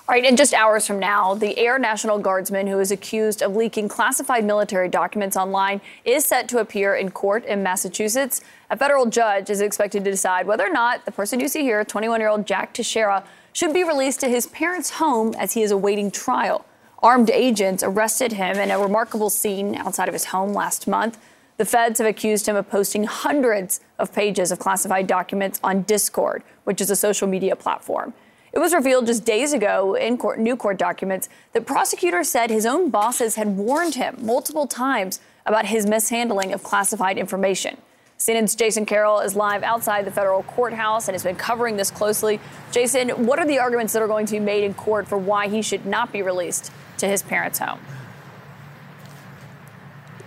All 0.10 0.16
right, 0.16 0.26
in 0.26 0.36
just 0.36 0.56
hours 0.56 0.88
from 0.88 0.98
now, 0.98 1.36
the 1.36 1.58
Air 1.60 1.78
National 1.78 2.18
Guardsman 2.18 2.66
who 2.66 2.80
is 2.80 2.90
accused 2.90 3.44
of 3.44 3.56
leaking 3.56 3.88
classified 3.88 4.44
military 4.44 4.90
documents 4.90 5.38
online 5.38 5.80
is 6.04 6.26
set 6.26 6.50
to 6.50 6.58
appear 6.58 6.96
in 6.96 7.12
court 7.12 7.46
in 7.46 7.62
Massachusetts. 7.62 8.42
A 8.72 8.76
federal 8.76 9.06
judge 9.06 9.52
is 9.52 9.62
expected 9.62 10.04
to 10.04 10.12
decide 10.12 10.48
whether 10.48 10.66
or 10.66 10.72
not 10.72 11.06
the 11.06 11.12
person 11.12 11.40
you 11.40 11.48
see 11.48 11.62
here, 11.62 11.86
21 11.86 12.20
year 12.20 12.30
old 12.30 12.48
Jack 12.48 12.74
Teixeira, 12.74 13.24
should 13.54 13.74
be 13.74 13.84
released 13.84 14.20
to 14.22 14.28
his 14.28 14.48
parents' 14.48 14.90
home 14.90 15.36
as 15.38 15.54
he 15.54 15.62
is 15.62 15.70
awaiting 15.70 16.10
trial. 16.10 16.66
Armed 17.04 17.30
agents 17.30 17.84
arrested 17.84 18.34
him 18.34 18.58
in 18.58 18.72
a 18.72 18.80
remarkable 18.80 19.30
scene 19.30 19.76
outside 19.76 20.08
of 20.08 20.14
his 20.14 20.26
home 20.26 20.52
last 20.52 20.88
month. 20.88 21.20
The 21.58 21.66
feds 21.66 22.00
have 22.00 22.08
accused 22.08 22.48
him 22.48 22.56
of 22.56 22.68
posting 22.70 23.04
hundreds 23.04 23.82
of 24.00 24.12
pages 24.12 24.52
of 24.52 24.58
classified 24.58 25.06
documents 25.06 25.60
on 25.64 25.84
Discord, 25.84 26.42
which 26.64 26.82
is 26.82 26.90
a 26.90 26.96
social 26.96 27.28
media 27.28 27.56
platform. 27.56 28.14
It 28.54 28.60
was 28.60 28.74
revealed 28.74 29.06
just 29.06 29.24
days 29.24 29.54
ago 29.54 29.96
in 29.96 30.18
court, 30.18 30.38
new 30.38 30.58
court 30.58 30.78
documents 30.78 31.30
that 31.54 31.66
prosecutors 31.66 32.30
said 32.30 32.50
his 32.50 32.66
own 32.66 32.90
bosses 32.90 33.36
had 33.36 33.56
warned 33.56 33.96
him 33.96 34.18
multiple 34.20 34.68
times 34.68 35.22
about 35.46 35.66
his 35.66 35.86
mishandling 35.86 36.52
of 36.52 36.62
classified 36.62 37.18
information. 37.18 37.78
CNN's 38.20 38.54
Jason 38.54 38.86
Carroll 38.86 39.22
is 39.22 39.36
live 39.36 39.64
outside 39.64 40.06
the 40.06 40.12
federal 40.12 40.44
courthouse 40.44 41.08
and 41.08 41.16
has 41.16 41.24
been 41.24 41.38
covering 41.38 41.78
this 41.78 41.90
closely. 41.90 42.40
Jason, 42.72 43.26
what 43.26 43.40
are 43.40 43.48
the 43.48 43.58
arguments 43.58 43.94
that 43.94 44.02
are 44.02 44.08
going 44.08 44.26
to 44.26 44.34
be 44.34 44.40
made 44.40 44.64
in 44.64 44.74
court 44.74 45.08
for 45.08 45.18
why 45.18 45.48
he 45.48 45.62
should 45.62 45.86
not 45.86 46.12
be 46.12 46.22
released 46.22 46.72
to 46.98 47.08
his 47.08 47.24
parents' 47.24 47.58
home? 47.58 47.80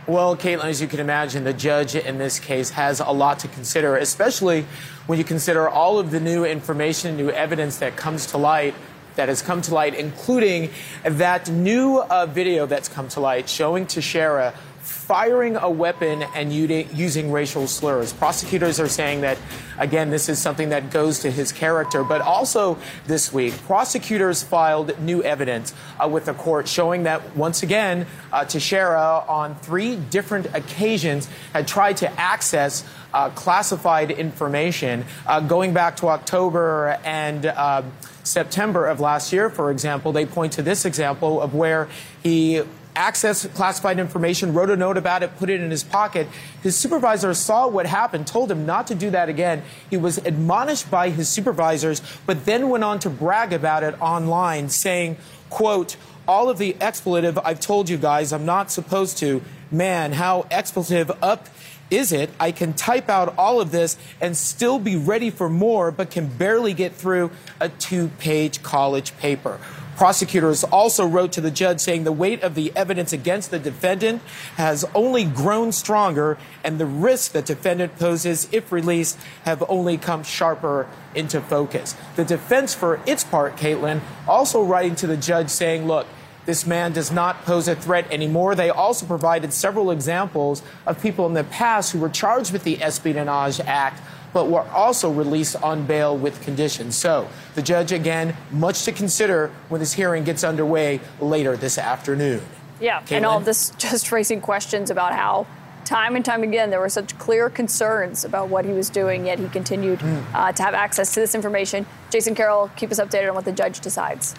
Well, 0.06 0.36
Kaitlan, 0.36 0.66
as 0.66 0.82
you 0.82 0.86
can 0.86 1.00
imagine, 1.00 1.44
the 1.44 1.54
judge 1.54 1.94
in 1.94 2.18
this 2.18 2.38
case 2.38 2.68
has 2.70 3.00
a 3.00 3.10
lot 3.10 3.38
to 3.38 3.48
consider, 3.48 3.96
especially 3.96 4.66
when 5.06 5.18
you 5.18 5.24
consider 5.24 5.66
all 5.66 5.98
of 5.98 6.10
the 6.10 6.20
new 6.20 6.44
information, 6.44 7.16
new 7.16 7.30
evidence 7.30 7.78
that 7.78 7.96
comes 7.96 8.26
to 8.26 8.36
light 8.36 8.74
that 9.16 9.30
has 9.30 9.40
come 9.40 9.62
to 9.62 9.72
light, 9.72 9.94
including 9.94 10.68
that 11.04 11.48
new 11.48 12.00
uh, 12.00 12.26
video 12.26 12.66
that's 12.66 12.88
come 12.88 13.08
to 13.08 13.20
light 13.20 13.48
showing 13.48 13.86
Teixeira 13.86 14.52
firing 14.84 15.56
a 15.56 15.70
weapon 15.70 16.22
and 16.34 16.52
using 16.52 17.32
racial 17.32 17.66
slurs. 17.66 18.12
Prosecutors 18.12 18.78
are 18.78 18.88
saying 18.88 19.22
that, 19.22 19.38
again, 19.78 20.10
this 20.10 20.28
is 20.28 20.38
something 20.38 20.68
that 20.68 20.90
goes 20.90 21.20
to 21.20 21.30
his 21.30 21.52
character. 21.52 22.04
But 22.04 22.20
also 22.20 22.78
this 23.06 23.32
week, 23.32 23.54
prosecutors 23.66 24.42
filed 24.42 24.98
new 25.00 25.22
evidence 25.22 25.72
uh, 25.98 26.06
with 26.06 26.26
the 26.26 26.34
court 26.34 26.68
showing 26.68 27.04
that, 27.04 27.34
once 27.34 27.62
again, 27.62 28.06
uh, 28.30 28.44
Teixeira, 28.44 29.24
on 29.26 29.54
three 29.54 29.96
different 29.96 30.54
occasions, 30.54 31.30
had 31.54 31.66
tried 31.66 31.96
to 31.98 32.20
access 32.20 32.84
uh, 33.14 33.30
classified 33.30 34.10
information 34.10 35.06
uh, 35.26 35.40
going 35.40 35.72
back 35.72 35.96
to 35.96 36.08
October 36.08 36.98
and 37.04 37.46
uh, 37.46 37.82
September 38.22 38.86
of 38.86 39.00
last 39.00 39.32
year, 39.32 39.48
for 39.48 39.70
example. 39.70 40.12
They 40.12 40.26
point 40.26 40.52
to 40.54 40.62
this 40.62 40.84
example 40.84 41.40
of 41.40 41.54
where 41.54 41.88
he 42.22 42.62
accessed 42.94 43.54
classified 43.54 43.98
information, 43.98 44.54
wrote 44.54 44.70
a 44.70 44.76
note 44.76 44.96
about 44.96 45.22
it, 45.22 45.36
put 45.36 45.50
it 45.50 45.60
in 45.60 45.70
his 45.70 45.84
pocket. 45.84 46.28
His 46.62 46.76
supervisor 46.76 47.34
saw 47.34 47.68
what 47.68 47.86
happened, 47.86 48.26
told 48.26 48.50
him 48.50 48.66
not 48.66 48.86
to 48.88 48.94
do 48.94 49.10
that 49.10 49.28
again. 49.28 49.62
He 49.90 49.96
was 49.96 50.18
admonished 50.18 50.90
by 50.90 51.10
his 51.10 51.28
supervisors, 51.28 52.02
but 52.26 52.44
then 52.44 52.68
went 52.68 52.84
on 52.84 52.98
to 53.00 53.10
brag 53.10 53.52
about 53.52 53.82
it 53.82 54.00
online, 54.00 54.68
saying, 54.68 55.16
quote, 55.50 55.96
all 56.26 56.48
of 56.48 56.58
the 56.58 56.76
expletive 56.80 57.38
I've 57.38 57.60
told 57.60 57.88
you 57.88 57.98
guys 57.98 58.32
I'm 58.32 58.46
not 58.46 58.70
supposed 58.70 59.18
to. 59.18 59.42
Man, 59.70 60.12
how 60.12 60.46
expletive 60.50 61.10
up 61.22 61.48
is 61.90 62.12
it? 62.12 62.30
I 62.40 62.52
can 62.52 62.72
type 62.72 63.08
out 63.08 63.34
all 63.36 63.60
of 63.60 63.70
this 63.70 63.96
and 64.20 64.36
still 64.36 64.78
be 64.78 64.96
ready 64.96 65.30
for 65.30 65.48
more, 65.48 65.90
but 65.90 66.10
can 66.10 66.26
barely 66.26 66.72
get 66.72 66.94
through 66.94 67.30
a 67.60 67.68
two 67.68 68.08
page 68.18 68.62
college 68.62 69.16
paper. 69.18 69.60
Prosecutors 69.96 70.64
also 70.64 71.06
wrote 71.06 71.32
to 71.32 71.40
the 71.40 71.50
judge 71.50 71.80
saying 71.80 72.04
the 72.04 72.12
weight 72.12 72.42
of 72.42 72.54
the 72.54 72.72
evidence 72.74 73.12
against 73.12 73.50
the 73.50 73.58
defendant 73.58 74.22
has 74.56 74.84
only 74.94 75.24
grown 75.24 75.70
stronger 75.72 76.36
and 76.64 76.78
the 76.78 76.86
risk 76.86 77.32
the 77.32 77.42
defendant 77.42 77.96
poses 77.98 78.48
if 78.50 78.72
released 78.72 79.18
have 79.44 79.62
only 79.68 79.96
come 79.96 80.24
sharper 80.24 80.88
into 81.14 81.40
focus. 81.40 81.94
The 82.16 82.24
defense, 82.24 82.74
for 82.74 83.00
its 83.06 83.22
part, 83.22 83.56
Kaitlan, 83.56 84.00
also 84.26 84.62
writing 84.62 84.96
to 84.96 85.06
the 85.06 85.16
judge 85.16 85.48
saying, 85.48 85.86
look, 85.86 86.06
this 86.46 86.66
man 86.66 86.92
does 86.92 87.10
not 87.10 87.44
pose 87.44 87.68
a 87.68 87.74
threat 87.74 88.10
anymore. 88.12 88.54
They 88.54 88.70
also 88.70 89.06
provided 89.06 89.52
several 89.52 89.90
examples 89.90 90.62
of 90.86 91.00
people 91.00 91.26
in 91.26 91.34
the 91.34 91.44
past 91.44 91.92
who 91.92 92.00
were 92.00 92.10
charged 92.10 92.52
with 92.52 92.64
the 92.64 92.82
Espionage 92.82 93.60
Act 93.60 94.02
but 94.34 94.50
were 94.50 94.68
also 94.70 95.10
released 95.10 95.56
on 95.62 95.86
bail 95.86 96.18
with 96.18 96.42
conditions. 96.42 96.96
So 96.96 97.26
the 97.54 97.62
judge, 97.62 97.92
again, 97.92 98.36
much 98.50 98.82
to 98.84 98.92
consider 98.92 99.50
when 99.70 99.78
this 99.78 99.94
hearing 99.94 100.24
gets 100.24 100.44
underway 100.44 101.00
later 101.20 101.56
this 101.56 101.78
afternoon. 101.78 102.42
Yeah, 102.80 103.00
Kaitlan? 103.00 103.12
and 103.12 103.26
all 103.26 103.40
this 103.40 103.70
just 103.78 104.12
raising 104.12 104.40
questions 104.40 104.90
about 104.90 105.14
how 105.14 105.46
time 105.84 106.16
and 106.16 106.24
time 106.24 106.42
again 106.42 106.70
there 106.70 106.80
were 106.80 106.88
such 106.88 107.16
clear 107.18 107.48
concerns 107.48 108.24
about 108.24 108.48
what 108.48 108.64
he 108.64 108.72
was 108.72 108.90
doing, 108.90 109.26
yet 109.26 109.38
he 109.38 109.48
continued 109.48 110.00
mm. 110.00 110.24
uh, 110.34 110.50
to 110.50 110.62
have 110.62 110.74
access 110.74 111.14
to 111.14 111.20
this 111.20 111.34
information. 111.34 111.86
Jason 112.10 112.34
Carroll, 112.34 112.70
keep 112.76 112.90
us 112.90 112.98
updated 112.98 113.28
on 113.28 113.34
what 113.34 113.44
the 113.44 113.52
judge 113.52 113.80
decides. 113.80 114.34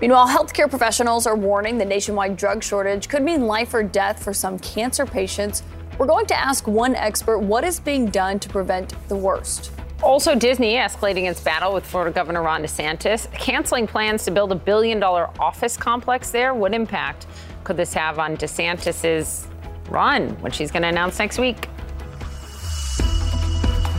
Meanwhile, 0.00 0.28
healthcare 0.28 0.68
professionals 0.68 1.26
are 1.26 1.36
warning 1.36 1.76
the 1.76 1.84
nationwide 1.84 2.36
drug 2.36 2.64
shortage 2.64 3.06
could 3.08 3.22
mean 3.22 3.46
life 3.46 3.74
or 3.74 3.82
death 3.82 4.24
for 4.24 4.32
some 4.32 4.58
cancer 4.58 5.04
patients 5.04 5.62
we're 6.00 6.06
going 6.06 6.24
to 6.24 6.34
ask 6.34 6.66
one 6.66 6.94
expert 6.94 7.40
what 7.40 7.62
is 7.62 7.78
being 7.78 8.06
done 8.06 8.38
to 8.38 8.48
prevent 8.48 8.94
the 9.08 9.14
worst. 9.14 9.70
Also, 10.02 10.34
Disney 10.34 10.76
escalating 10.76 11.30
its 11.30 11.42
battle 11.42 11.74
with 11.74 11.84
Florida 11.84 12.10
Governor 12.10 12.42
Ron 12.42 12.62
DeSantis, 12.62 13.30
canceling 13.32 13.86
plans 13.86 14.24
to 14.24 14.30
build 14.30 14.50
a 14.50 14.54
billion 14.54 14.98
dollar 14.98 15.28
office 15.38 15.76
complex 15.76 16.30
there. 16.30 16.54
What 16.54 16.72
impact 16.72 17.26
could 17.64 17.76
this 17.76 17.92
have 17.92 18.18
on 18.18 18.38
DeSantis's 18.38 19.46
run, 19.90 20.30
which 20.40 20.56
he's 20.56 20.70
going 20.70 20.84
to 20.84 20.88
announce 20.88 21.18
next 21.18 21.38
week? 21.38 21.68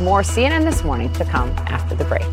More 0.02 0.24
CNN 0.24 0.64
this 0.64 0.84
morning 0.84 1.14
to 1.14 1.24
come 1.24 1.52
after 1.68 1.94
the 1.94 2.06
break. 2.06 2.26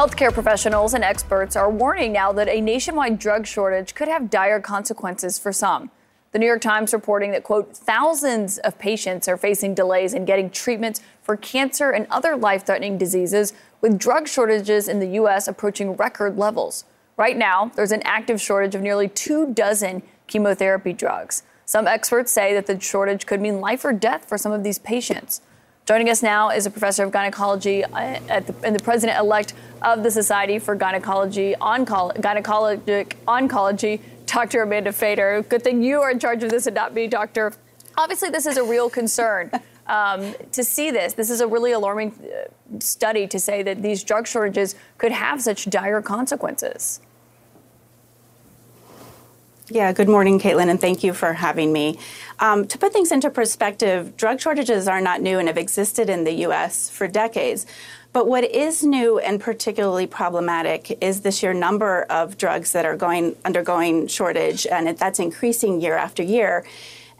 Healthcare 0.00 0.32
professionals 0.32 0.94
and 0.94 1.04
experts 1.04 1.56
are 1.56 1.68
warning 1.68 2.10
now 2.10 2.32
that 2.32 2.48
a 2.48 2.62
nationwide 2.62 3.18
drug 3.18 3.46
shortage 3.46 3.94
could 3.94 4.08
have 4.08 4.30
dire 4.30 4.58
consequences 4.58 5.38
for 5.38 5.52
some. 5.52 5.90
The 6.32 6.38
New 6.38 6.46
York 6.46 6.62
Times 6.62 6.94
reporting 6.94 7.32
that, 7.32 7.44
quote, 7.44 7.76
thousands 7.76 8.56
of 8.56 8.78
patients 8.78 9.28
are 9.28 9.36
facing 9.36 9.74
delays 9.74 10.14
in 10.14 10.24
getting 10.24 10.48
treatments 10.48 11.02
for 11.20 11.36
cancer 11.36 11.90
and 11.90 12.06
other 12.08 12.34
life 12.34 12.64
threatening 12.64 12.96
diseases, 12.96 13.52
with 13.82 13.98
drug 13.98 14.26
shortages 14.26 14.88
in 14.88 15.00
the 15.00 15.08
U.S. 15.08 15.46
approaching 15.46 15.92
record 15.96 16.38
levels. 16.38 16.86
Right 17.18 17.36
now, 17.36 17.70
there's 17.76 17.92
an 17.92 18.00
active 18.06 18.40
shortage 18.40 18.74
of 18.74 18.80
nearly 18.80 19.06
two 19.06 19.52
dozen 19.52 20.02
chemotherapy 20.28 20.94
drugs. 20.94 21.42
Some 21.66 21.86
experts 21.86 22.32
say 22.32 22.54
that 22.54 22.64
the 22.64 22.80
shortage 22.80 23.26
could 23.26 23.42
mean 23.42 23.60
life 23.60 23.84
or 23.84 23.92
death 23.92 24.26
for 24.26 24.38
some 24.38 24.52
of 24.52 24.64
these 24.64 24.78
patients. 24.78 25.42
Joining 25.86 26.08
us 26.08 26.22
now 26.22 26.50
is 26.50 26.66
a 26.66 26.70
professor 26.70 27.02
of 27.02 27.10
gynecology 27.10 27.84
uh, 27.84 28.20
the, 28.28 28.54
and 28.62 28.74
the 28.74 28.82
president 28.82 29.18
elect 29.18 29.54
of 29.82 30.02
the 30.02 30.10
Society 30.10 30.58
for 30.58 30.76
Gynecology, 30.76 31.54
Onco- 31.60 32.14
Gynecologic 32.16 33.14
Oncology, 33.26 34.00
Dr. 34.26 34.62
Amanda 34.62 34.92
Fader. 34.92 35.44
Good 35.48 35.62
thing 35.62 35.82
you 35.82 36.00
are 36.00 36.10
in 36.10 36.18
charge 36.18 36.44
of 36.44 36.50
this 36.50 36.66
and 36.66 36.76
not 36.76 36.94
me, 36.94 37.08
Doctor. 37.08 37.52
Obviously, 37.96 38.30
this 38.30 38.46
is 38.46 38.56
a 38.56 38.64
real 38.64 38.88
concern. 38.90 39.50
Um, 39.86 40.36
to 40.52 40.62
see 40.62 40.92
this, 40.92 41.14
this 41.14 41.30
is 41.30 41.40
a 41.40 41.48
really 41.48 41.72
alarming 41.72 42.12
uh, 42.22 42.78
study 42.78 43.26
to 43.26 43.40
say 43.40 43.64
that 43.64 43.82
these 43.82 44.04
drug 44.04 44.28
shortages 44.28 44.76
could 44.98 45.10
have 45.10 45.42
such 45.42 45.68
dire 45.68 46.00
consequences. 46.00 47.00
Yeah, 49.72 49.92
good 49.92 50.08
morning, 50.08 50.40
Kaitlan, 50.40 50.68
and 50.68 50.80
thank 50.80 51.04
you 51.04 51.14
for 51.14 51.32
having 51.32 51.72
me. 51.72 51.96
Um, 52.40 52.66
to 52.66 52.76
put 52.76 52.92
things 52.92 53.12
into 53.12 53.30
perspective, 53.30 54.16
drug 54.16 54.40
shortages 54.40 54.88
are 54.88 55.00
not 55.00 55.22
new 55.22 55.38
and 55.38 55.46
have 55.46 55.56
existed 55.56 56.10
in 56.10 56.24
the 56.24 56.32
U.S. 56.46 56.90
for 56.90 57.06
decades. 57.06 57.66
But 58.12 58.26
what 58.26 58.42
is 58.42 58.82
new 58.82 59.20
and 59.20 59.40
particularly 59.40 60.08
problematic 60.08 60.98
is 61.00 61.20
the 61.20 61.30
sheer 61.30 61.54
number 61.54 62.02
of 62.10 62.36
drugs 62.36 62.72
that 62.72 62.84
are 62.84 62.96
going 62.96 63.36
undergoing 63.44 64.08
shortage, 64.08 64.66
and 64.66 64.88
that's 64.98 65.20
increasing 65.20 65.80
year 65.80 65.96
after 65.96 66.24
year. 66.24 66.64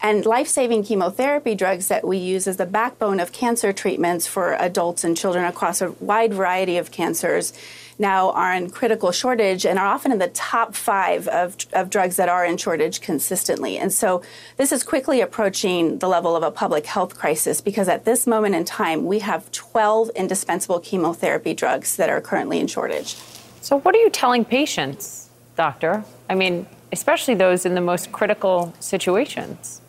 And 0.02 0.26
life 0.26 0.48
saving 0.48 0.82
chemotherapy 0.82 1.54
drugs 1.54 1.86
that 1.86 2.04
we 2.04 2.18
use 2.18 2.48
as 2.48 2.56
the 2.56 2.66
backbone 2.66 3.20
of 3.20 3.30
cancer 3.30 3.72
treatments 3.72 4.26
for 4.26 4.54
adults 4.54 5.04
and 5.04 5.16
children 5.16 5.44
across 5.44 5.80
a 5.80 5.92
wide 5.92 6.34
variety 6.34 6.78
of 6.78 6.90
cancers 6.90 7.52
now 8.00 8.30
are 8.32 8.52
in 8.52 8.70
critical 8.70 9.12
shortage 9.12 9.64
and 9.64 9.78
are 9.78 9.86
often 9.86 10.10
in 10.10 10.18
the 10.18 10.28
top 10.28 10.74
five 10.74 11.28
of, 11.28 11.56
of 11.72 11.90
drugs 11.90 12.16
that 12.16 12.28
are 12.28 12.44
in 12.44 12.56
shortage 12.56 13.00
consistently. 13.00 13.76
And 13.78 13.92
so 13.92 14.22
this 14.56 14.72
is 14.72 14.82
quickly 14.82 15.20
approaching 15.20 15.98
the 15.98 16.08
level 16.08 16.34
of 16.34 16.42
a 16.42 16.50
public 16.50 16.86
health 16.86 17.16
crisis 17.16 17.60
because 17.60 17.88
at 17.88 18.04
this 18.04 18.26
moment 18.26 18.54
in 18.54 18.64
time, 18.64 19.04
we 19.04 19.20
have 19.20 19.52
12 19.52 20.10
indispensable 20.16 20.80
chemotherapy 20.80 21.54
drugs 21.54 21.96
that 21.96 22.08
are 22.08 22.20
currently 22.20 22.58
in 22.58 22.66
shortage. 22.66 23.16
So, 23.60 23.78
what 23.80 23.94
are 23.94 23.98
you 23.98 24.08
telling 24.08 24.44
patients, 24.44 25.28
doctor? 25.54 26.02
I 26.30 26.34
mean, 26.34 26.66
especially 26.92 27.34
those 27.34 27.66
in 27.66 27.74
the 27.74 27.80
most 27.80 28.10
critical 28.10 28.72
situations. 28.80 29.79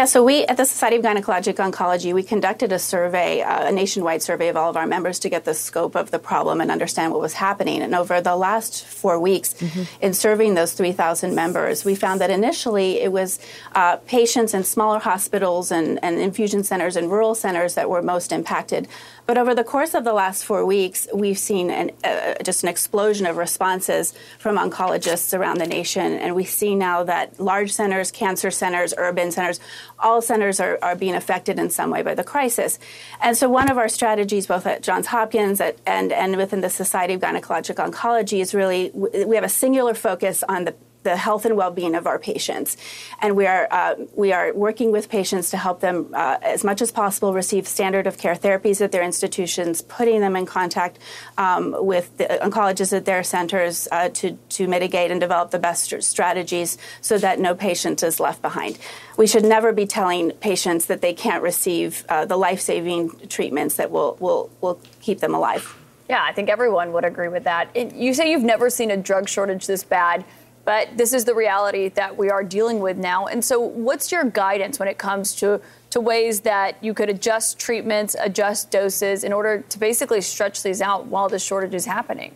Yeah, 0.00 0.06
so 0.06 0.24
we 0.24 0.46
at 0.46 0.56
the 0.56 0.64
Society 0.64 0.96
of 0.96 1.02
Gynecologic 1.02 1.56
Oncology, 1.56 2.14
we 2.14 2.22
conducted 2.22 2.72
a 2.72 2.78
survey, 2.78 3.42
uh, 3.42 3.66
a 3.68 3.70
nationwide 3.70 4.22
survey 4.22 4.48
of 4.48 4.56
all 4.56 4.70
of 4.70 4.76
our 4.78 4.86
members 4.86 5.18
to 5.18 5.28
get 5.28 5.44
the 5.44 5.52
scope 5.52 5.94
of 5.94 6.10
the 6.10 6.18
problem 6.18 6.62
and 6.62 6.70
understand 6.70 7.12
what 7.12 7.20
was 7.20 7.34
happening. 7.34 7.82
And 7.82 7.94
over 7.94 8.22
the 8.22 8.34
last 8.34 8.86
four 8.86 9.20
weeks, 9.20 9.52
mm-hmm. 9.52 9.82
in 10.00 10.14
serving 10.14 10.54
those 10.54 10.72
3,000 10.72 11.34
members, 11.34 11.84
we 11.84 11.94
found 11.94 12.18
that 12.22 12.30
initially 12.30 13.02
it 13.02 13.12
was 13.12 13.40
uh, 13.74 13.96
patients 14.06 14.54
in 14.54 14.64
smaller 14.64 15.00
hospitals 15.00 15.70
and, 15.70 16.02
and 16.02 16.18
infusion 16.18 16.64
centers 16.64 16.96
and 16.96 17.10
rural 17.10 17.34
centers 17.34 17.74
that 17.74 17.90
were 17.90 18.00
most 18.00 18.32
impacted. 18.32 18.88
But 19.26 19.38
over 19.38 19.54
the 19.54 19.64
course 19.64 19.94
of 19.94 20.04
the 20.04 20.12
last 20.12 20.44
four 20.44 20.64
weeks, 20.66 21.06
we've 21.14 21.38
seen 21.38 21.70
an, 21.70 21.90
uh, 22.02 22.34
just 22.42 22.62
an 22.62 22.68
explosion 22.68 23.26
of 23.26 23.36
responses 23.36 24.14
from 24.38 24.56
oncologists 24.56 25.36
around 25.36 25.58
the 25.58 25.66
nation. 25.66 26.14
And 26.14 26.34
we 26.34 26.44
see 26.44 26.74
now 26.74 27.04
that 27.04 27.38
large 27.38 27.72
centers, 27.72 28.10
cancer 28.10 28.50
centers, 28.50 28.92
urban 28.96 29.30
centers, 29.30 29.60
all 29.98 30.20
centers 30.20 30.60
are, 30.60 30.78
are 30.82 30.96
being 30.96 31.14
affected 31.14 31.58
in 31.58 31.70
some 31.70 31.90
way 31.90 32.02
by 32.02 32.14
the 32.14 32.24
crisis. 32.24 32.78
And 33.20 33.36
so 33.36 33.48
one 33.48 33.70
of 33.70 33.78
our 33.78 33.88
strategies, 33.88 34.46
both 34.46 34.66
at 34.66 34.82
Johns 34.82 35.06
Hopkins 35.06 35.60
at, 35.60 35.78
and, 35.86 36.12
and 36.12 36.36
within 36.36 36.60
the 36.60 36.70
Society 36.70 37.14
of 37.14 37.20
Gynecologic 37.20 37.76
Oncology, 37.76 38.40
is 38.40 38.54
really 38.54 38.90
we 38.94 39.36
have 39.36 39.44
a 39.44 39.48
singular 39.48 39.94
focus 39.94 40.42
on 40.48 40.64
the 40.64 40.74
the 41.02 41.16
health 41.16 41.44
and 41.44 41.56
well-being 41.56 41.94
of 41.94 42.06
our 42.06 42.18
patients, 42.18 42.76
and 43.20 43.36
we 43.36 43.46
are 43.46 43.66
uh, 43.70 43.94
we 44.14 44.32
are 44.32 44.52
working 44.52 44.92
with 44.92 45.08
patients 45.08 45.50
to 45.50 45.56
help 45.56 45.80
them 45.80 46.10
uh, 46.14 46.36
as 46.42 46.62
much 46.64 46.82
as 46.82 46.92
possible 46.92 47.32
receive 47.32 47.66
standard 47.66 48.06
of 48.06 48.18
care 48.18 48.34
therapies 48.34 48.80
at 48.80 48.92
their 48.92 49.02
institutions, 49.02 49.82
putting 49.82 50.20
them 50.20 50.36
in 50.36 50.46
contact 50.46 50.98
um, 51.38 51.74
with 51.78 52.16
the 52.18 52.24
oncologists 52.42 52.94
at 52.96 53.04
their 53.04 53.22
centers 53.22 53.88
uh, 53.92 54.08
to 54.10 54.36
to 54.50 54.68
mitigate 54.68 55.10
and 55.10 55.20
develop 55.20 55.50
the 55.50 55.58
best 55.58 56.02
strategies 56.02 56.76
so 57.00 57.18
that 57.18 57.38
no 57.38 57.54
patient 57.54 58.02
is 58.02 58.20
left 58.20 58.42
behind. 58.42 58.78
We 59.16 59.26
should 59.26 59.44
never 59.44 59.72
be 59.72 59.86
telling 59.86 60.32
patients 60.32 60.86
that 60.86 61.00
they 61.00 61.14
can't 61.14 61.42
receive 61.42 62.04
uh, 62.08 62.24
the 62.24 62.36
life-saving 62.36 63.28
treatments 63.28 63.76
that 63.76 63.90
will 63.90 64.16
will 64.20 64.50
will 64.60 64.80
keep 65.00 65.20
them 65.20 65.34
alive. 65.34 65.76
Yeah, 66.08 66.24
I 66.24 66.32
think 66.32 66.48
everyone 66.48 66.92
would 66.92 67.04
agree 67.04 67.28
with 67.28 67.44
that. 67.44 67.70
It, 67.72 67.94
you 67.94 68.14
say 68.14 68.32
you've 68.32 68.42
never 68.42 68.68
seen 68.68 68.90
a 68.90 68.96
drug 68.96 69.28
shortage 69.28 69.66
this 69.68 69.84
bad. 69.84 70.24
But 70.64 70.96
this 70.96 71.12
is 71.12 71.24
the 71.24 71.34
reality 71.34 71.88
that 71.90 72.16
we 72.16 72.30
are 72.30 72.44
dealing 72.44 72.80
with 72.80 72.96
now. 72.96 73.26
And 73.26 73.44
so, 73.44 73.60
what's 73.60 74.12
your 74.12 74.24
guidance 74.24 74.78
when 74.78 74.88
it 74.88 74.98
comes 74.98 75.34
to, 75.36 75.60
to 75.90 76.00
ways 76.00 76.40
that 76.40 76.82
you 76.82 76.94
could 76.94 77.08
adjust 77.08 77.58
treatments, 77.58 78.14
adjust 78.20 78.70
doses 78.70 79.24
in 79.24 79.32
order 79.32 79.64
to 79.68 79.78
basically 79.78 80.20
stretch 80.20 80.62
these 80.62 80.80
out 80.80 81.06
while 81.06 81.28
the 81.28 81.38
shortage 81.38 81.74
is 81.74 81.86
happening? 81.86 82.34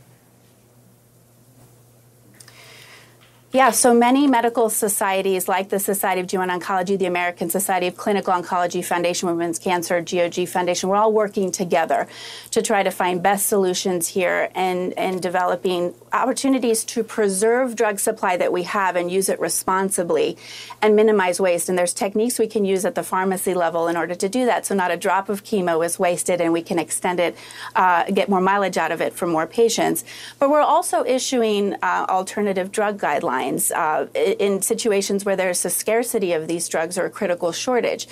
Yeah, 3.54 3.70
so 3.70 3.94
many 3.94 4.26
medical 4.26 4.68
societies 4.68 5.46
like 5.46 5.68
the 5.68 5.78
Society 5.78 6.20
of 6.20 6.26
GYN 6.26 6.58
Oncology, 6.58 6.98
the 6.98 7.06
American 7.06 7.48
Society 7.50 7.86
of 7.86 7.96
Clinical 7.96 8.34
Oncology, 8.34 8.84
Foundation 8.84 9.28
Women's 9.28 9.60
Cancer, 9.60 10.00
GOG 10.00 10.48
Foundation, 10.48 10.88
we're 10.88 10.96
all 10.96 11.12
working 11.12 11.52
together 11.52 12.08
to 12.50 12.62
try 12.62 12.82
to 12.82 12.90
find 12.90 13.22
best 13.22 13.46
solutions 13.46 14.08
here 14.08 14.50
and, 14.56 14.92
and 14.94 15.22
developing 15.22 15.94
opportunities 16.14 16.84
to 16.84 17.02
preserve 17.04 17.76
drug 17.76 17.98
supply 17.98 18.36
that 18.36 18.52
we 18.52 18.62
have 18.62 18.96
and 18.96 19.10
use 19.10 19.28
it 19.28 19.38
responsibly 19.40 20.36
and 20.80 20.94
minimize 20.96 21.40
waste. 21.40 21.68
And 21.68 21.76
there's 21.76 21.92
techniques 21.92 22.38
we 22.38 22.46
can 22.46 22.64
use 22.64 22.84
at 22.84 22.94
the 22.94 23.02
pharmacy 23.02 23.52
level 23.54 23.88
in 23.88 23.96
order 23.96 24.14
to 24.14 24.28
do 24.28 24.46
that. 24.46 24.64
So 24.64 24.74
not 24.74 24.90
a 24.90 24.96
drop 24.96 25.28
of 25.28 25.44
chemo 25.44 25.84
is 25.84 25.98
wasted 25.98 26.40
and 26.40 26.52
we 26.52 26.62
can 26.62 26.78
extend 26.78 27.20
it, 27.20 27.36
uh, 27.74 28.04
get 28.04 28.28
more 28.28 28.40
mileage 28.40 28.78
out 28.78 28.92
of 28.92 29.00
it 29.00 29.12
for 29.12 29.26
more 29.26 29.46
patients. 29.46 30.04
But 30.38 30.50
we're 30.50 30.60
also 30.60 31.04
issuing 31.04 31.74
uh, 31.82 32.06
alternative 32.08 32.70
drug 32.70 32.98
guidelines 33.00 33.72
uh, 33.74 34.06
in 34.14 34.62
situations 34.62 35.24
where 35.24 35.36
there's 35.36 35.64
a 35.64 35.70
scarcity 35.70 36.32
of 36.32 36.46
these 36.46 36.68
drugs 36.68 36.96
or 36.96 37.06
a 37.06 37.10
critical 37.10 37.52
shortage. 37.52 38.06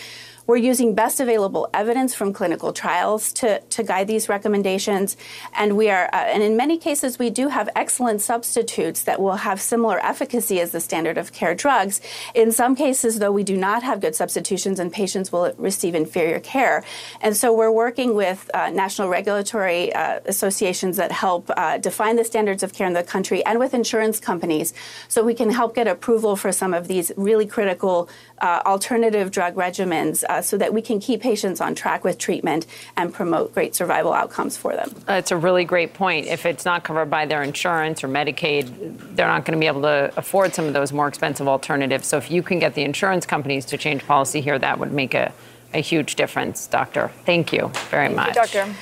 We're 0.47 0.57
using 0.57 0.95
best 0.95 1.21
available 1.21 1.69
evidence 1.73 2.15
from 2.15 2.33
clinical 2.33 2.73
trials 2.73 3.33
to, 3.35 3.61
to 3.61 3.83
guide 3.85 4.09
these 4.09 4.29
recommendations. 4.29 5.17
And 5.55 5.77
we 5.77 5.89
are, 5.89 6.07
uh, 6.13 6.17
and 6.17 6.43
in 6.43 6.57
many 6.57 6.79
cases, 6.79 7.19
we 7.19 7.31
do 7.31 7.49
have 7.49 7.69
excellent 7.77 8.23
substitutes 8.23 9.03
that 9.05 9.21
will 9.21 9.37
have 9.37 9.61
similar 9.61 10.05
efficacy 10.05 10.61
as 10.61 10.73
the 10.73 10.81
standard 10.81 11.17
of 11.17 11.33
care 11.33 11.55
drugs. 11.55 12.01
In 12.35 12.51
some 12.51 12.75
cases, 12.75 13.21
though, 13.21 13.31
we 13.31 13.45
do 13.45 13.57
not 13.57 13.85
have 13.85 14.01
good 14.01 14.17
substitutions 14.17 14.81
and 14.81 14.93
patients 14.93 15.31
will 15.31 15.55
receive 15.59 15.95
inferior 15.95 16.41
care. 16.41 16.83
And 17.21 17.37
so 17.37 17.55
we're 17.55 17.71
working 17.71 18.15
with 18.15 18.51
uh, 18.53 18.71
national 18.71 19.09
regulatory 19.09 19.95
uh, 19.95 20.21
associations 20.27 20.97
that 20.97 21.13
help 21.13 21.51
uh, 21.57 21.79
define 21.79 22.17
the 22.17 22.25
standards 22.25 22.65
of 22.65 22.73
care 22.73 22.89
in 22.89 22.95
the 22.95 23.05
country 23.05 23.45
and 23.45 23.61
with 23.61 23.75
insurance 23.75 24.19
companies 24.19 24.75
so 25.07 25.23
we 25.23 25.35
can 25.35 25.51
help 25.51 25.75
get 25.77 25.87
approval 25.87 26.35
for 26.35 26.51
some 26.51 26.75
of 26.75 26.89
these 26.89 27.13
really 27.17 27.47
critical 27.47 28.09
uh, 28.41 28.61
alternative 28.67 29.31
drug 29.31 29.55
regimens 29.55 30.25
uh, 30.33 30.41
so 30.41 30.57
that 30.57 30.73
we 30.73 30.81
can 30.81 30.99
keep 30.99 31.21
patients 31.21 31.61
on 31.61 31.75
track 31.75 32.05
with 32.05 32.17
treatment 32.17 32.67
and 32.97 33.13
promote 33.13 33.53
great 33.53 33.75
survival 33.75 34.13
outcomes 34.13 34.57
for 34.57 34.75
them. 34.75 34.95
It's 35.09 35.31
a 35.31 35.37
really 35.37 35.65
great 35.65 35.93
point. 35.93 36.27
If 36.27 36.47
it's 36.47 36.65
not 36.65 36.85
covered 36.85 37.11
by 37.11 37.27
their 37.27 37.43
insurance 37.43 38.03
or 38.03 38.09
Medicaid, 38.09 39.15
they're 39.15 39.27
not 39.27 39.45
going 39.45 39.59
to 39.59 39.61
be 39.61 39.67
able 39.67 39.83
to 39.83 40.13
afford 40.17 40.55
some 40.55 40.65
of 40.65 40.73
those 40.73 40.93
more 40.93 41.07
expensive 41.07 41.49
alternatives. 41.49 42.07
So 42.07 42.17
if 42.17 42.31
you 42.31 42.43
can 42.43 42.59
get 42.59 42.75
the 42.75 42.83
insurance 42.83 43.27
companies 43.27 43.67
to 43.67 43.77
change 43.77 44.07
policy 44.07 44.41
here, 44.41 44.59
that 44.59 44.79
would 44.79 44.93
make 44.93 45.15
a, 45.15 45.33
a 45.75 45.81
huge 45.81 46.17
difference, 46.17 46.67
Doctor. 46.67 47.11
Thank 47.27 47.53
you 47.53 47.71
very 47.91 48.07
Thank 48.07 48.17
much. 48.17 48.29
You, 48.29 48.35
doctor. 48.35 48.75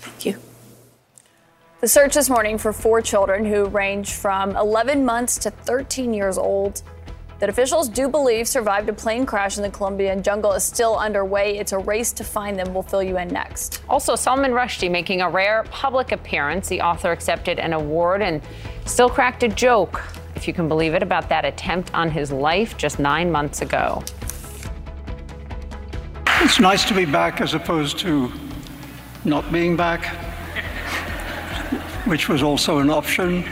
Thank 0.00 0.26
you. 0.26 0.36
The 1.80 1.88
search 1.88 2.14
this 2.14 2.28
morning 2.28 2.58
for 2.58 2.72
four 2.72 3.00
children 3.00 3.44
who 3.44 3.66
range 3.66 4.12
from 4.12 4.56
11 4.56 5.04
months 5.04 5.38
to 5.38 5.50
13 5.50 6.14
years 6.14 6.36
old 6.38 6.82
that 7.42 7.48
officials 7.48 7.88
do 7.88 8.08
believe 8.08 8.46
survived 8.46 8.88
a 8.88 8.92
plane 8.92 9.26
crash 9.26 9.56
in 9.56 9.64
the 9.64 9.68
Colombian 9.68 10.22
jungle 10.22 10.52
is 10.52 10.62
still 10.62 10.96
underway. 10.96 11.58
It's 11.58 11.72
a 11.72 11.78
race 11.78 12.12
to 12.12 12.22
find 12.22 12.56
them. 12.56 12.72
We'll 12.72 12.84
fill 12.84 13.02
you 13.02 13.18
in 13.18 13.26
next. 13.26 13.82
Also, 13.88 14.14
Salman 14.14 14.52
Rushdie 14.52 14.88
making 14.88 15.22
a 15.22 15.28
rare 15.28 15.64
public 15.64 16.12
appearance. 16.12 16.68
The 16.68 16.80
author 16.80 17.10
accepted 17.10 17.58
an 17.58 17.72
award 17.72 18.22
and 18.22 18.40
still 18.86 19.10
cracked 19.10 19.42
a 19.42 19.48
joke, 19.48 20.04
if 20.36 20.46
you 20.46 20.54
can 20.54 20.68
believe 20.68 20.94
it, 20.94 21.02
about 21.02 21.28
that 21.30 21.44
attempt 21.44 21.92
on 21.94 22.12
his 22.12 22.30
life 22.30 22.76
just 22.76 23.00
nine 23.00 23.32
months 23.32 23.60
ago. 23.60 24.04
It's 26.42 26.60
nice 26.60 26.84
to 26.84 26.94
be 26.94 27.06
back 27.06 27.40
as 27.40 27.54
opposed 27.54 27.98
to 27.98 28.30
not 29.24 29.50
being 29.50 29.76
back, 29.76 30.04
which 32.04 32.28
was 32.28 32.40
also 32.40 32.78
an 32.78 32.88
option. 32.88 33.44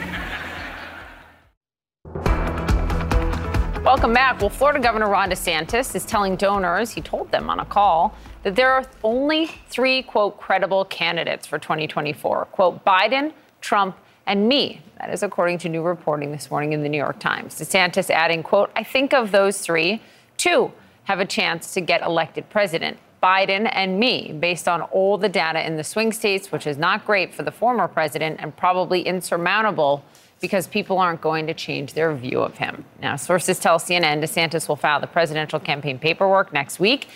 Welcome 4.01 4.15
back. 4.15 4.41
Well, 4.41 4.49
Florida 4.49 4.79
Governor 4.79 5.09
Ron 5.09 5.29
DeSantis 5.29 5.93
is 5.93 6.07
telling 6.07 6.35
donors, 6.35 6.89
he 6.89 7.01
told 7.01 7.31
them 7.31 7.51
on 7.51 7.59
a 7.59 7.65
call, 7.65 8.17
that 8.41 8.55
there 8.55 8.71
are 8.71 8.83
only 9.03 9.45
three, 9.69 10.01
quote, 10.01 10.39
credible 10.39 10.85
candidates 10.85 11.45
for 11.45 11.59
2024. 11.59 12.45
Quote, 12.45 12.83
Biden, 12.83 13.31
Trump, 13.61 13.95
and 14.25 14.47
me. 14.47 14.81
That 14.97 15.11
is 15.11 15.21
according 15.21 15.59
to 15.59 15.69
new 15.69 15.83
reporting 15.83 16.31
this 16.31 16.49
morning 16.49 16.73
in 16.73 16.81
the 16.81 16.89
New 16.89 16.97
York 16.97 17.19
Times. 17.19 17.59
DeSantis 17.59 18.09
adding, 18.09 18.41
quote, 18.41 18.71
I 18.75 18.83
think 18.83 19.13
of 19.13 19.31
those 19.31 19.61
three, 19.61 20.01
two 20.35 20.71
have 21.03 21.19
a 21.19 21.25
chance 21.25 21.71
to 21.75 21.79
get 21.79 22.01
elected 22.01 22.49
president. 22.49 22.97
Biden 23.21 23.69
and 23.71 23.99
me, 23.99 24.35
based 24.39 24.67
on 24.67 24.81
all 24.81 25.19
the 25.19 25.29
data 25.29 25.63
in 25.63 25.77
the 25.77 25.83
swing 25.83 26.11
states, 26.11 26.51
which 26.51 26.65
is 26.65 26.79
not 26.79 27.05
great 27.05 27.35
for 27.35 27.43
the 27.43 27.51
former 27.51 27.87
president 27.87 28.37
and 28.39 28.57
probably 28.57 29.03
insurmountable 29.03 30.03
because 30.41 30.67
people 30.67 30.97
aren't 30.97 31.21
going 31.21 31.47
to 31.47 31.53
change 31.53 31.93
their 31.93 32.13
view 32.13 32.41
of 32.41 32.57
him. 32.57 32.83
Now, 33.01 33.15
sources 33.15 33.59
tell 33.59 33.79
CNN 33.79 34.21
DeSantis 34.21 34.67
will 34.67 34.75
file 34.75 34.99
the 34.99 35.07
presidential 35.07 35.59
campaign 35.59 35.99
paperwork 35.99 36.51
next 36.51 36.79
week. 36.79 37.07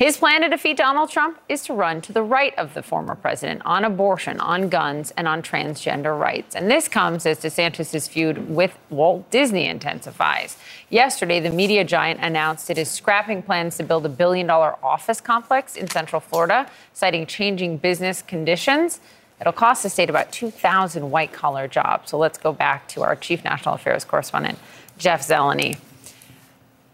His 0.00 0.16
plan 0.16 0.40
to 0.40 0.48
defeat 0.48 0.78
Donald 0.78 1.10
Trump 1.10 1.38
is 1.46 1.62
to 1.64 1.74
run 1.74 2.00
to 2.00 2.12
the 2.14 2.22
right 2.22 2.54
of 2.56 2.72
the 2.72 2.82
former 2.82 3.14
president 3.14 3.60
on 3.66 3.84
abortion, 3.84 4.40
on 4.40 4.70
guns, 4.70 5.12
and 5.14 5.28
on 5.28 5.42
transgender 5.42 6.18
rights. 6.18 6.56
And 6.56 6.70
this 6.70 6.88
comes 6.88 7.26
as 7.26 7.40
DeSantis' 7.40 8.08
feud 8.08 8.48
with 8.48 8.78
Walt 8.88 9.30
Disney 9.30 9.66
intensifies. 9.66 10.56
Yesterday, 10.88 11.38
the 11.38 11.50
media 11.50 11.84
giant 11.84 12.20
announced 12.22 12.70
it 12.70 12.78
is 12.78 12.90
scrapping 12.90 13.42
plans 13.42 13.76
to 13.76 13.82
build 13.82 14.06
a 14.06 14.08
billion 14.08 14.46
dollar 14.46 14.76
office 14.82 15.20
complex 15.20 15.76
in 15.76 15.86
Central 15.86 16.20
Florida, 16.20 16.66
citing 16.94 17.26
changing 17.26 17.76
business 17.76 18.22
conditions. 18.22 19.00
It'll 19.40 19.52
cost 19.52 19.82
the 19.82 19.88
state 19.88 20.10
about 20.10 20.32
2,000 20.32 21.10
white 21.10 21.32
collar 21.32 21.66
jobs. 21.66 22.10
So 22.10 22.18
let's 22.18 22.38
go 22.38 22.52
back 22.52 22.88
to 22.88 23.02
our 23.02 23.16
chief 23.16 23.42
national 23.42 23.74
affairs 23.74 24.04
correspondent, 24.04 24.58
Jeff 24.98 25.26
Zeleny. 25.26 25.78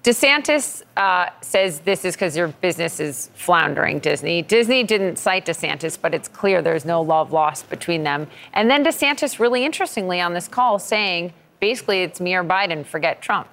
DeSantis 0.04 0.84
uh, 0.96 1.30
says 1.40 1.80
this 1.80 2.04
is 2.04 2.14
because 2.14 2.36
your 2.36 2.46
business 2.46 3.00
is 3.00 3.28
floundering, 3.34 3.98
Disney. 3.98 4.40
Disney 4.40 4.84
didn't 4.84 5.16
cite 5.16 5.46
DeSantis, 5.46 5.98
but 6.00 6.14
it's 6.14 6.28
clear 6.28 6.62
there's 6.62 6.84
no 6.84 7.02
love 7.02 7.32
lost 7.32 7.68
between 7.68 8.04
them. 8.04 8.28
And 8.52 8.70
then 8.70 8.84
DeSantis, 8.84 9.40
really 9.40 9.64
interestingly, 9.64 10.20
on 10.20 10.32
this 10.32 10.46
call, 10.46 10.78
saying 10.78 11.32
basically 11.58 12.04
it's 12.04 12.20
me 12.20 12.36
or 12.36 12.44
Biden, 12.44 12.86
forget 12.86 13.20
Trump. 13.20 13.48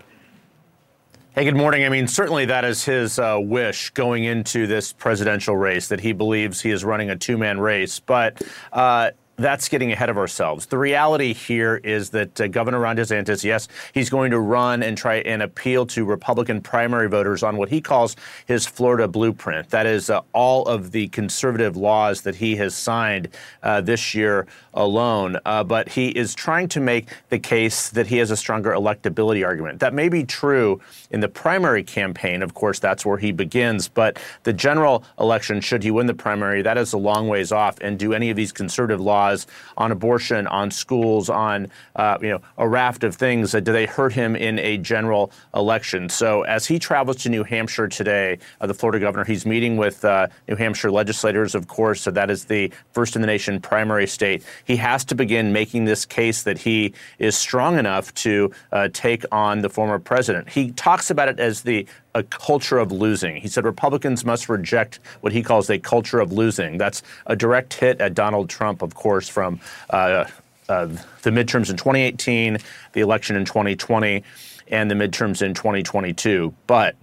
Hey, 1.35 1.45
good 1.45 1.55
morning. 1.55 1.83
I 1.83 1.89
mean, 1.89 2.07
certainly 2.07 2.45
that 2.45 2.63
is 2.63 2.85
his 2.85 3.17
uh, 3.17 3.39
wish 3.41 3.89
going 3.89 4.23
into 4.23 4.67
this 4.67 4.93
presidential 4.93 5.57
race 5.57 5.87
that 5.87 5.99
he 5.99 6.13
believes 6.13 6.61
he 6.61 6.69
is 6.69 6.85
running 6.85 7.09
a 7.09 7.15
two 7.15 7.39
man 7.39 7.59
race. 7.59 7.99
But 7.99 8.39
uh, 8.71 9.09
that's 9.35 9.67
getting 9.67 9.91
ahead 9.91 10.09
of 10.09 10.17
ourselves. 10.17 10.67
The 10.67 10.77
reality 10.77 11.33
here 11.33 11.81
is 11.83 12.11
that 12.11 12.39
uh, 12.39 12.47
Governor 12.47 12.79
Ron 12.79 12.97
DeSantis, 12.97 13.43
yes, 13.43 13.67
he's 13.93 14.09
going 14.09 14.29
to 14.31 14.39
run 14.39 14.83
and 14.83 14.95
try 14.95 15.15
and 15.15 15.41
appeal 15.41 15.85
to 15.87 16.05
Republican 16.05 16.61
primary 16.61 17.09
voters 17.09 17.41
on 17.41 17.57
what 17.57 17.69
he 17.69 17.81
calls 17.81 18.15
his 18.45 18.67
Florida 18.67 19.07
blueprint. 19.07 19.69
That 19.71 19.87
is 19.87 20.09
uh, 20.09 20.21
all 20.33 20.65
of 20.67 20.91
the 20.91 21.07
conservative 21.07 21.75
laws 21.75 22.21
that 22.21 22.35
he 22.35 22.55
has 22.57 22.75
signed 22.75 23.29
uh, 23.63 23.81
this 23.81 24.13
year 24.13 24.45
alone. 24.75 25.37
Uh, 25.45 25.63
but 25.63 25.89
he 25.89 26.09
is 26.09 26.35
trying 26.35 26.67
to 26.67 26.79
make 26.79 27.09
the 27.29 27.39
case 27.39 27.89
that 27.89 28.07
he 28.07 28.17
has 28.17 28.29
a 28.29 28.37
stronger 28.37 28.71
electability 28.71 29.43
argument. 29.45 29.79
That 29.79 29.95
may 29.95 30.09
be 30.09 30.23
true 30.23 30.79
in 31.09 31.21
the 31.21 31.27
primary 31.27 31.83
campaign. 31.83 32.43
Of 32.43 32.53
course, 32.53 32.77
that's 32.77 33.05
where 33.05 33.17
he 33.17 33.31
begins. 33.31 33.87
But 33.87 34.19
the 34.43 34.53
general 34.53 35.03
election, 35.19 35.59
should 35.59 35.81
he 35.81 35.89
win 35.91 36.05
the 36.05 36.13
primary, 36.13 36.61
that 36.61 36.77
is 36.77 36.93
a 36.93 36.97
long 36.97 37.27
ways 37.27 37.51
off. 37.51 37.79
And 37.81 37.97
do 37.97 38.13
any 38.13 38.29
of 38.29 38.35
these 38.35 38.51
conservative 38.51 39.01
laws 39.01 39.22
laws 39.23 39.47
on 39.77 39.91
abortion, 39.91 40.47
on 40.47 40.71
schools, 40.71 41.29
on 41.29 41.67
uh, 41.95 42.17
you 42.21 42.29
know 42.29 42.41
a 42.57 42.67
raft 42.67 43.03
of 43.03 43.15
things. 43.15 43.51
Do 43.51 43.61
they 43.61 43.85
hurt 43.85 44.13
him 44.13 44.35
in 44.35 44.59
a 44.59 44.77
general 44.77 45.31
election? 45.53 46.09
So 46.09 46.43
as 46.43 46.65
he 46.65 46.79
travels 46.79 47.17
to 47.23 47.29
New 47.29 47.43
Hampshire 47.43 47.87
today, 47.87 48.39
uh, 48.61 48.67
the 48.67 48.73
Florida 48.73 48.99
governor, 48.99 49.25
he's 49.25 49.45
meeting 49.45 49.77
with 49.77 50.03
uh, 50.05 50.27
New 50.47 50.55
Hampshire 50.55 50.91
legislators, 50.91 51.55
of 51.55 51.67
course. 51.67 52.01
So 52.01 52.11
that 52.11 52.29
is 52.29 52.45
the 52.45 52.71
first 52.91 53.15
in 53.15 53.21
the 53.21 53.27
nation 53.27 53.61
primary 53.61 54.07
state. 54.07 54.43
He 54.65 54.75
has 54.77 55.05
to 55.05 55.15
begin 55.15 55.53
making 55.53 55.85
this 55.85 56.05
case 56.05 56.43
that 56.43 56.57
he 56.57 56.93
is 57.19 57.35
strong 57.35 57.77
enough 57.77 58.13
to 58.25 58.51
uh, 58.71 58.89
take 58.93 59.23
on 59.31 59.61
the 59.61 59.69
former 59.69 59.99
president. 59.99 60.49
He 60.49 60.71
talks 60.71 61.09
about 61.09 61.27
it 61.29 61.39
as 61.39 61.61
the 61.61 61.87
a 62.15 62.23
culture 62.23 62.77
of 62.77 62.91
losing. 62.91 63.37
He 63.37 63.47
said 63.47 63.65
Republicans 63.65 64.23
must 64.23 64.49
reject 64.49 64.99
what 65.21 65.33
he 65.33 65.41
calls 65.41 65.69
a 65.69 65.79
culture 65.79 66.19
of 66.19 66.31
losing. 66.31 66.77
That's 66.77 67.01
a 67.25 67.35
direct 67.35 67.73
hit 67.73 67.99
at 68.01 68.13
Donald 68.13 68.49
Trump, 68.49 68.81
of 68.81 68.95
course, 68.95 69.27
from 69.27 69.59
uh, 69.89 70.25
uh, 70.69 70.87
the 71.23 71.29
midterms 71.29 71.69
in 71.69 71.77
2018, 71.77 72.57
the 72.93 73.01
election 73.01 73.35
in 73.35 73.45
2020, 73.45 74.23
and 74.67 74.89
the 74.89 74.95
midterms 74.95 75.41
in 75.41 75.53
2022. 75.53 76.53
But 76.67 76.95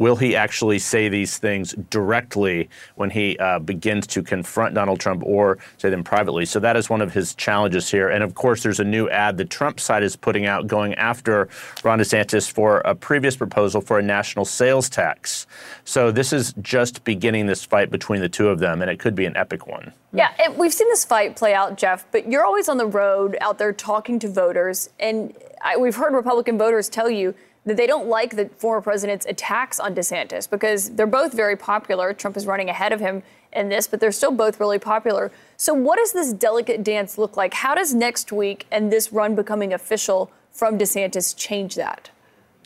Will 0.00 0.16
he 0.16 0.34
actually 0.34 0.78
say 0.78 1.10
these 1.10 1.36
things 1.36 1.74
directly 1.90 2.70
when 2.94 3.10
he 3.10 3.36
uh, 3.36 3.58
begins 3.58 4.06
to 4.08 4.22
confront 4.22 4.74
Donald 4.74 4.98
Trump 4.98 5.22
or 5.26 5.58
say 5.76 5.90
them 5.90 6.02
privately? 6.02 6.46
So 6.46 6.58
that 6.58 6.74
is 6.74 6.88
one 6.88 7.02
of 7.02 7.12
his 7.12 7.34
challenges 7.34 7.90
here. 7.90 8.08
And 8.08 8.24
of 8.24 8.34
course, 8.34 8.62
there's 8.62 8.80
a 8.80 8.84
new 8.84 9.10
ad 9.10 9.36
the 9.36 9.44
Trump 9.44 9.78
side 9.78 10.02
is 10.02 10.16
putting 10.16 10.46
out 10.46 10.66
going 10.66 10.94
after 10.94 11.50
Ron 11.84 11.98
DeSantis 11.98 12.50
for 12.50 12.78
a 12.78 12.94
previous 12.94 13.36
proposal 13.36 13.82
for 13.82 13.98
a 13.98 14.02
national 14.02 14.46
sales 14.46 14.88
tax. 14.88 15.46
So 15.84 16.10
this 16.10 16.32
is 16.32 16.54
just 16.62 17.04
beginning 17.04 17.44
this 17.44 17.62
fight 17.62 17.90
between 17.90 18.22
the 18.22 18.28
two 18.30 18.48
of 18.48 18.58
them, 18.58 18.80
and 18.80 18.90
it 18.90 18.98
could 18.98 19.14
be 19.14 19.26
an 19.26 19.36
epic 19.36 19.66
one. 19.66 19.92
Yeah, 20.14 20.30
we've 20.56 20.72
seen 20.72 20.88
this 20.88 21.04
fight 21.04 21.36
play 21.36 21.52
out, 21.52 21.76
Jeff, 21.76 22.06
but 22.10 22.26
you're 22.26 22.44
always 22.44 22.70
on 22.70 22.78
the 22.78 22.86
road 22.86 23.36
out 23.42 23.58
there 23.58 23.74
talking 23.74 24.18
to 24.20 24.28
voters. 24.30 24.88
And 24.98 25.36
I, 25.62 25.76
we've 25.76 25.94
heard 25.94 26.14
Republican 26.14 26.56
voters 26.56 26.88
tell 26.88 27.10
you 27.10 27.34
that 27.66 27.76
they 27.76 27.86
don't 27.86 28.08
like 28.08 28.36
the 28.36 28.48
former 28.56 28.80
president's 28.80 29.26
attacks 29.26 29.78
on 29.78 29.94
DeSantis 29.94 30.48
because 30.48 30.90
they're 30.90 31.06
both 31.06 31.32
very 31.32 31.56
popular. 31.56 32.14
Trump 32.14 32.36
is 32.36 32.46
running 32.46 32.70
ahead 32.70 32.92
of 32.92 33.00
him 33.00 33.22
in 33.52 33.68
this, 33.68 33.86
but 33.86 34.00
they're 34.00 34.12
still 34.12 34.30
both 34.30 34.60
really 34.60 34.78
popular. 34.78 35.30
So, 35.56 35.74
what 35.74 35.98
does 35.98 36.12
this 36.12 36.32
delicate 36.32 36.82
dance 36.82 37.18
look 37.18 37.36
like? 37.36 37.54
How 37.54 37.74
does 37.74 37.92
next 37.92 38.32
week 38.32 38.66
and 38.70 38.92
this 38.92 39.12
run 39.12 39.34
becoming 39.34 39.72
official 39.72 40.30
from 40.50 40.78
DeSantis 40.78 41.36
change 41.36 41.74
that? 41.74 42.10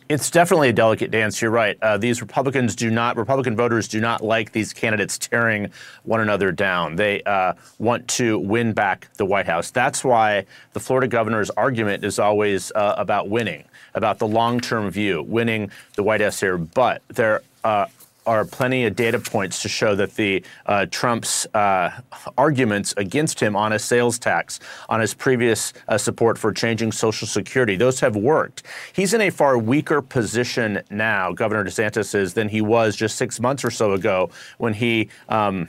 It's 0.07 0.31
definitely 0.31 0.69
a 0.69 0.73
delicate 0.73 1.11
dance. 1.11 1.41
You're 1.41 1.51
right. 1.51 1.79
Uh, 1.81 1.97
these 1.97 2.21
Republicans 2.21 2.77
do 2.77 2.91
not, 2.91 3.17
Republican 3.17 3.57
voters 3.57 3.89
do 3.89 4.01
not 4.01 4.23
like 4.23 4.53
these 4.53 4.75
candidates 4.75 5.17
tearing 5.17 5.71
one 6.03 6.21
another 6.21 6.53
down. 6.53 6.97
They 6.97 7.23
uh, 7.23 7.55
want 7.79 8.07
to 8.09 8.39
win 8.39 8.75
back 8.75 9.09
the 9.17 9.25
White 9.25 9.47
House. 9.47 9.71
That's 9.71 10.05
why 10.05 10.45
the 10.75 10.81
Florida 10.81 11.09
governor's 11.09 11.49
argument 11.49 12.05
is 12.05 12.19
always 12.19 12.71
uh, 12.73 12.95
about 12.99 13.31
winning 13.31 13.65
about 13.95 14.19
the 14.19 14.27
long 14.27 14.61
term 14.61 14.91
view, 14.91 15.23
winning 15.23 15.71
the 15.95 16.03
White 16.03 16.21
House 16.21 16.41
here. 16.41 16.59
But 16.59 17.03
there 17.09 17.43
uh, 17.63 17.87
are 18.27 18.45
plenty 18.45 18.85
of 18.85 18.97
data 18.97 19.19
points 19.19 19.63
to 19.63 19.69
show 19.69 19.95
that 19.95 20.15
the 20.17 20.43
uh, 20.67 20.87
Trump's 20.91 21.47
uh, 21.55 21.91
arguments 22.39 22.95
against 22.97 23.41
him 23.41 23.55
on 23.55 23.73
a 23.73 23.79
sales 23.79 24.19
tax, 24.19 24.61
on 24.89 25.01
his 25.01 25.15
previous 25.15 25.73
uh, 25.89 25.99
support 25.99 26.39
for 26.39 26.53
changing 26.53 26.93
Social 26.93 27.29
Security, 27.29 27.77
those 27.77 28.01
have 28.01 28.17
worked. 28.17 28.63
He's 28.93 29.13
in 29.15 29.21
a 29.21 29.31
far 29.31 29.59
weaker 29.59 30.01
position 30.01 30.83
now, 30.91 31.33
Governor 31.33 31.65
DeSantis 31.65 32.15
is, 32.15 32.35
than 32.35 32.49
he 32.49 32.61
was 32.61 32.97
just 32.97 33.17
six 33.17 33.41
months 33.41 33.65
or 33.65 33.71
so 33.71 33.93
ago 33.93 34.31
when 34.59 34.73
he 34.73 35.09
um, 35.29 35.69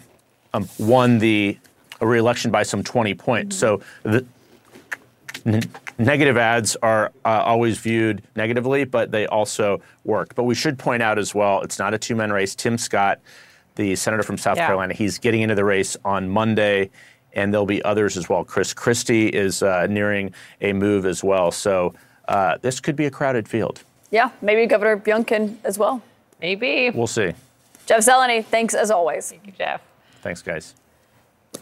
um, 0.54 0.68
won 0.80 1.20
the 1.20 1.58
reelection 2.02 2.52
by 2.52 2.64
some 2.64 2.84
20 2.84 3.14
points. 3.16 3.58
So 3.58 3.82
the, 4.04 4.26
negative 5.98 6.38
ads 6.38 6.76
are 6.78 7.12
uh, 7.24 7.42
always 7.46 7.78
viewed 7.78 8.24
negatively, 8.36 8.84
but 8.84 9.12
they 9.12 9.28
also 9.28 9.82
work. 10.04 10.36
But 10.36 10.44
we 10.44 10.56
should 10.56 10.78
point 10.78 11.02
out 11.02 11.18
as 11.18 11.34
well, 11.34 11.62
it's 11.62 11.80
not 11.80 11.94
a 11.94 11.98
two 11.98 12.16
man 12.16 12.32
race. 12.32 12.56
Tim 12.56 12.78
Scott, 12.78 13.20
the 13.76 13.96
senator 13.96 14.24
from 14.24 14.38
South 14.38 14.58
yeah. 14.58 14.68
Carolina, 14.68 14.94
he's 14.94 15.18
getting 15.18 15.42
into 15.42 15.56
the 15.56 15.66
race 15.66 15.98
on 16.06 16.30
Monday, 16.30 16.90
and 17.34 17.54
there'll 17.54 17.66
be 17.66 17.84
others 17.84 18.18
as 18.18 18.30
well. 18.30 18.44
Chris 18.44 18.74
Christie 18.74 19.28
is 19.28 19.62
uh, 19.64 19.88
nearing 19.88 20.34
a 20.62 20.74
move 20.74 21.06
as 21.06 21.24
well. 21.24 21.52
So 21.52 21.94
uh, 22.28 22.58
this 22.62 22.80
could 22.80 22.96
be 22.96 23.06
a 23.06 23.12
crowded 23.12 23.48
field. 23.48 23.84
Yeah, 24.12 24.32
maybe 24.42 24.66
Governor 24.66 24.98
Youngkin 24.98 25.58
as 25.64 25.78
well. 25.78 26.02
Maybe. 26.42 26.90
We'll 26.90 27.08
see. 27.08 27.34
Jeff 27.86 28.02
Zeleny, 28.02 28.44
thanks 28.44 28.74
as 28.74 28.92
always. 28.92 29.30
Thank 29.30 29.46
you, 29.46 29.54
Jeff. 29.58 29.82
Thanks, 30.22 30.42
guys. 30.42 30.74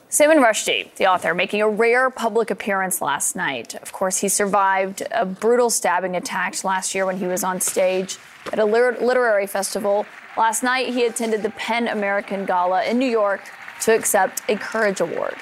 Salman 0.10 0.38
Rushdie, 0.38 0.94
the 0.96 1.08
author, 1.08 1.34
making 1.34 1.62
a 1.62 1.70
rare 1.70 2.10
public 2.10 2.52
appearance 2.52 3.02
last 3.02 3.36
night. 3.36 3.76
Of 3.76 3.92
course, 3.92 4.20
he 4.20 4.30
survived 4.30 5.04
a 5.12 5.26
brutal 5.26 5.70
stabbing 5.70 6.16
attack 6.16 6.64
last 6.64 6.94
year 6.94 7.06
when 7.06 7.18
he 7.18 7.26
was 7.26 7.44
on 7.44 7.60
stage 7.60 8.18
at 8.52 8.60
a 8.60 8.66
literary 8.66 9.48
festival. 9.48 10.06
Last 10.38 10.64
night, 10.64 10.94
he 10.94 11.06
attended 11.06 11.42
the 11.44 11.52
PEN 11.52 11.88
American 11.88 12.46
Gala 12.46 12.84
in 12.84 13.00
New 13.00 13.10
York 13.10 13.42
to 13.82 13.96
accept 13.96 14.42
a 14.50 14.56
Courage 14.56 15.02
Award. 15.02 15.36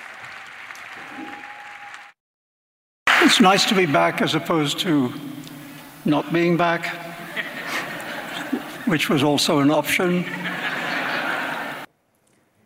It's 3.08 3.40
nice 3.40 3.66
to 3.66 3.76
be 3.76 3.86
back 3.86 4.22
as 4.22 4.36
opposed 4.36 4.80
to 4.80 5.14
not 6.06 6.34
being 6.34 6.58
back, 6.58 6.88
which 8.86 9.10
was 9.10 9.24
also 9.24 9.60
an 9.60 9.70
option. 9.70 10.26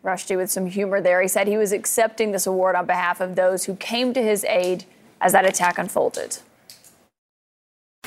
Rushdie 0.06 0.36
with 0.36 0.50
some 0.50 0.66
humor 0.66 1.00
there. 1.00 1.20
He 1.20 1.28
said 1.28 1.48
he 1.48 1.56
was 1.56 1.72
accepting 1.72 2.32
this 2.32 2.46
award 2.46 2.76
on 2.76 2.86
behalf 2.86 3.20
of 3.20 3.34
those 3.34 3.64
who 3.64 3.74
came 3.76 4.14
to 4.14 4.22
his 4.22 4.44
aid 4.44 4.84
as 5.20 5.32
that 5.32 5.44
attack 5.44 5.78
unfolded. 5.78 6.38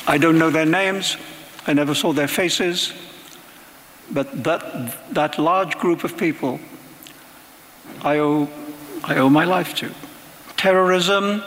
I 0.07 0.17
don't 0.17 0.39
know 0.39 0.49
their 0.49 0.65
names. 0.65 1.17
I 1.67 1.73
never 1.73 1.93
saw 1.93 2.13
their 2.13 2.27
faces. 2.27 2.93
But 4.11 4.43
that, 4.43 5.13
that 5.13 5.37
large 5.37 5.77
group 5.77 6.03
of 6.03 6.17
people, 6.17 6.59
I 8.01 8.17
owe, 8.17 8.49
I 9.03 9.17
owe 9.17 9.29
my 9.29 9.43
life 9.43 9.75
to. 9.75 9.91
Terrorism 10.57 11.43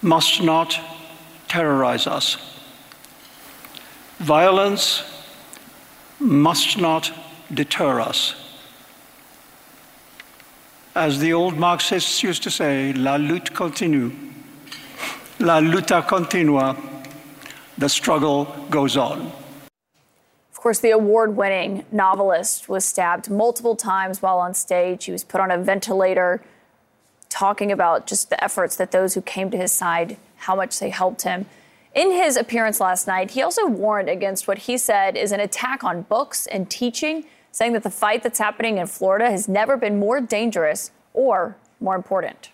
must 0.00 0.42
not 0.42 0.78
terrorize 1.48 2.06
us. 2.06 2.36
Violence 4.18 5.02
must 6.18 6.78
not 6.78 7.12
deter 7.52 8.00
us. 8.00 8.34
As 10.94 11.18
the 11.18 11.32
old 11.32 11.56
Marxists 11.56 12.22
used 12.22 12.42
to 12.42 12.50
say, 12.50 12.92
la 12.92 13.16
lutte 13.16 13.54
continue. 13.54 14.10
La 15.38 15.60
lutte 15.60 16.06
continua. 16.06 16.76
The 17.78 17.88
struggle 17.88 18.44
goes 18.70 18.96
on. 18.96 19.32
Of 20.50 20.62
course, 20.62 20.80
the 20.80 20.90
award 20.90 21.36
winning 21.36 21.86
novelist 21.90 22.68
was 22.68 22.84
stabbed 22.84 23.30
multiple 23.30 23.76
times 23.76 24.20
while 24.20 24.38
on 24.38 24.52
stage. 24.52 25.06
He 25.06 25.12
was 25.12 25.24
put 25.24 25.40
on 25.40 25.50
a 25.50 25.56
ventilator, 25.56 26.42
talking 27.30 27.72
about 27.72 28.06
just 28.06 28.28
the 28.28 28.42
efforts 28.44 28.76
that 28.76 28.90
those 28.90 29.14
who 29.14 29.22
came 29.22 29.50
to 29.52 29.56
his 29.56 29.72
side, 29.72 30.18
how 30.36 30.54
much 30.54 30.78
they 30.78 30.90
helped 30.90 31.22
him. 31.22 31.46
In 31.94 32.10
his 32.10 32.36
appearance 32.36 32.78
last 32.78 33.06
night, 33.06 33.30
he 33.30 33.42
also 33.42 33.66
warned 33.66 34.08
against 34.08 34.46
what 34.46 34.58
he 34.58 34.76
said 34.76 35.16
is 35.16 35.32
an 35.32 35.40
attack 35.40 35.82
on 35.82 36.02
books 36.02 36.46
and 36.46 36.68
teaching 36.68 37.24
saying 37.52 37.72
that 37.72 37.82
the 37.82 37.90
fight 37.90 38.22
that's 38.22 38.38
happening 38.38 38.78
in 38.78 38.86
Florida 38.86 39.30
has 39.30 39.48
never 39.48 39.76
been 39.76 39.98
more 39.98 40.20
dangerous 40.20 40.90
or 41.14 41.56
more 41.80 41.96
important. 41.96 42.50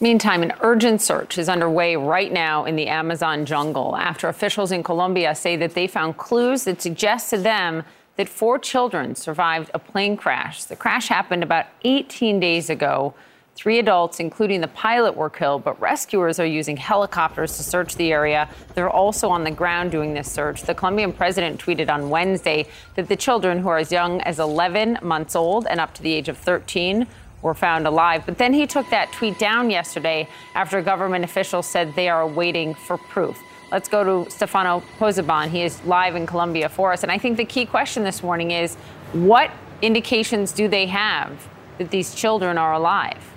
Meantime, 0.00 0.42
an 0.42 0.52
urgent 0.60 1.00
search 1.00 1.38
is 1.38 1.48
underway 1.48 1.96
right 1.96 2.32
now 2.32 2.64
in 2.64 2.76
the 2.76 2.88
Amazon 2.88 3.46
jungle 3.46 3.96
after 3.96 4.28
officials 4.28 4.72
in 4.72 4.82
Colombia 4.82 5.34
say 5.34 5.56
that 5.56 5.74
they 5.74 5.86
found 5.86 6.16
clues 6.16 6.64
that 6.64 6.82
suggest 6.82 7.30
to 7.30 7.38
them 7.38 7.84
that 8.16 8.28
four 8.28 8.58
children 8.58 9.14
survived 9.14 9.70
a 9.72 9.78
plane 9.78 10.16
crash. 10.16 10.64
The 10.64 10.76
crash 10.76 11.08
happened 11.08 11.42
about 11.42 11.66
18 11.84 12.38
days 12.40 12.70
ago. 12.70 13.14
Three 13.54 13.78
adults, 13.78 14.18
including 14.18 14.60
the 14.60 14.68
pilot, 14.68 15.16
were 15.16 15.30
killed, 15.30 15.62
but 15.62 15.80
rescuers 15.80 16.40
are 16.40 16.46
using 16.46 16.76
helicopters 16.76 17.56
to 17.56 17.62
search 17.62 17.94
the 17.94 18.10
area. 18.12 18.48
They're 18.74 18.90
also 18.90 19.28
on 19.28 19.44
the 19.44 19.50
ground 19.52 19.92
doing 19.92 20.12
this 20.12 20.30
search. 20.30 20.62
The 20.62 20.74
Colombian 20.74 21.12
president 21.12 21.60
tweeted 21.60 21.88
on 21.88 22.10
Wednesday 22.10 22.66
that 22.96 23.06
the 23.06 23.14
children, 23.14 23.60
who 23.60 23.68
are 23.68 23.78
as 23.78 23.92
young 23.92 24.20
as 24.22 24.40
11 24.40 24.98
months 25.02 25.36
old 25.36 25.68
and 25.68 25.78
up 25.78 25.94
to 25.94 26.02
the 26.02 26.12
age 26.12 26.28
of 26.28 26.36
13, 26.36 27.06
were 27.42 27.54
found 27.54 27.86
alive. 27.86 28.24
But 28.26 28.38
then 28.38 28.52
he 28.52 28.66
took 28.66 28.90
that 28.90 29.12
tweet 29.12 29.38
down 29.38 29.70
yesterday 29.70 30.28
after 30.56 30.82
government 30.82 31.24
officials 31.24 31.66
said 31.66 31.94
they 31.94 32.08
are 32.08 32.26
waiting 32.26 32.74
for 32.74 32.98
proof. 32.98 33.40
Let's 33.70 33.88
go 33.88 34.24
to 34.24 34.30
Stefano 34.30 34.82
Pozzebon. 34.98 35.48
He 35.48 35.62
is 35.62 35.82
live 35.84 36.16
in 36.16 36.26
Colombia 36.26 36.68
for 36.68 36.92
us. 36.92 37.02
And 37.02 37.12
I 37.12 37.18
think 37.18 37.36
the 37.36 37.44
key 37.44 37.66
question 37.66 38.02
this 38.02 38.22
morning 38.22 38.50
is 38.50 38.74
what 39.12 39.50
indications 39.80 40.50
do 40.52 40.66
they 40.66 40.86
have 40.86 41.48
that 41.78 41.90
these 41.90 42.14
children 42.14 42.58
are 42.58 42.72
alive? 42.72 43.33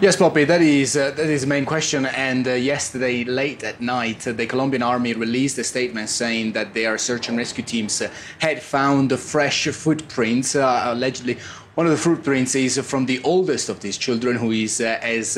Yes, 0.00 0.14
Poppy, 0.14 0.44
that 0.44 0.62
is 0.62 0.96
uh, 0.96 1.10
that 1.10 1.28
is 1.28 1.40
the 1.40 1.48
main 1.48 1.64
question. 1.64 2.06
And 2.06 2.46
uh, 2.46 2.52
yesterday, 2.52 3.24
late 3.24 3.64
at 3.64 3.80
night, 3.80 4.28
uh, 4.28 4.32
the 4.32 4.46
Colombian 4.46 4.80
army 4.80 5.12
released 5.12 5.58
a 5.58 5.64
statement 5.64 6.08
saying 6.08 6.52
that 6.52 6.72
their 6.72 6.96
search 6.98 7.28
and 7.28 7.36
rescue 7.36 7.64
teams 7.64 8.00
uh, 8.00 8.08
had 8.38 8.62
found 8.62 9.12
fresh 9.18 9.66
footprints, 9.66 10.54
uh, 10.54 10.82
allegedly. 10.84 11.38
One 11.74 11.86
of 11.86 11.90
the 11.90 11.98
footprints 11.98 12.54
is 12.54 12.78
from 12.78 13.06
the 13.06 13.20
oldest 13.24 13.68
of 13.68 13.80
these 13.80 13.98
children, 13.98 14.36
who 14.36 14.52
is 14.52 14.80
uh, 14.80 15.00
as 15.02 15.34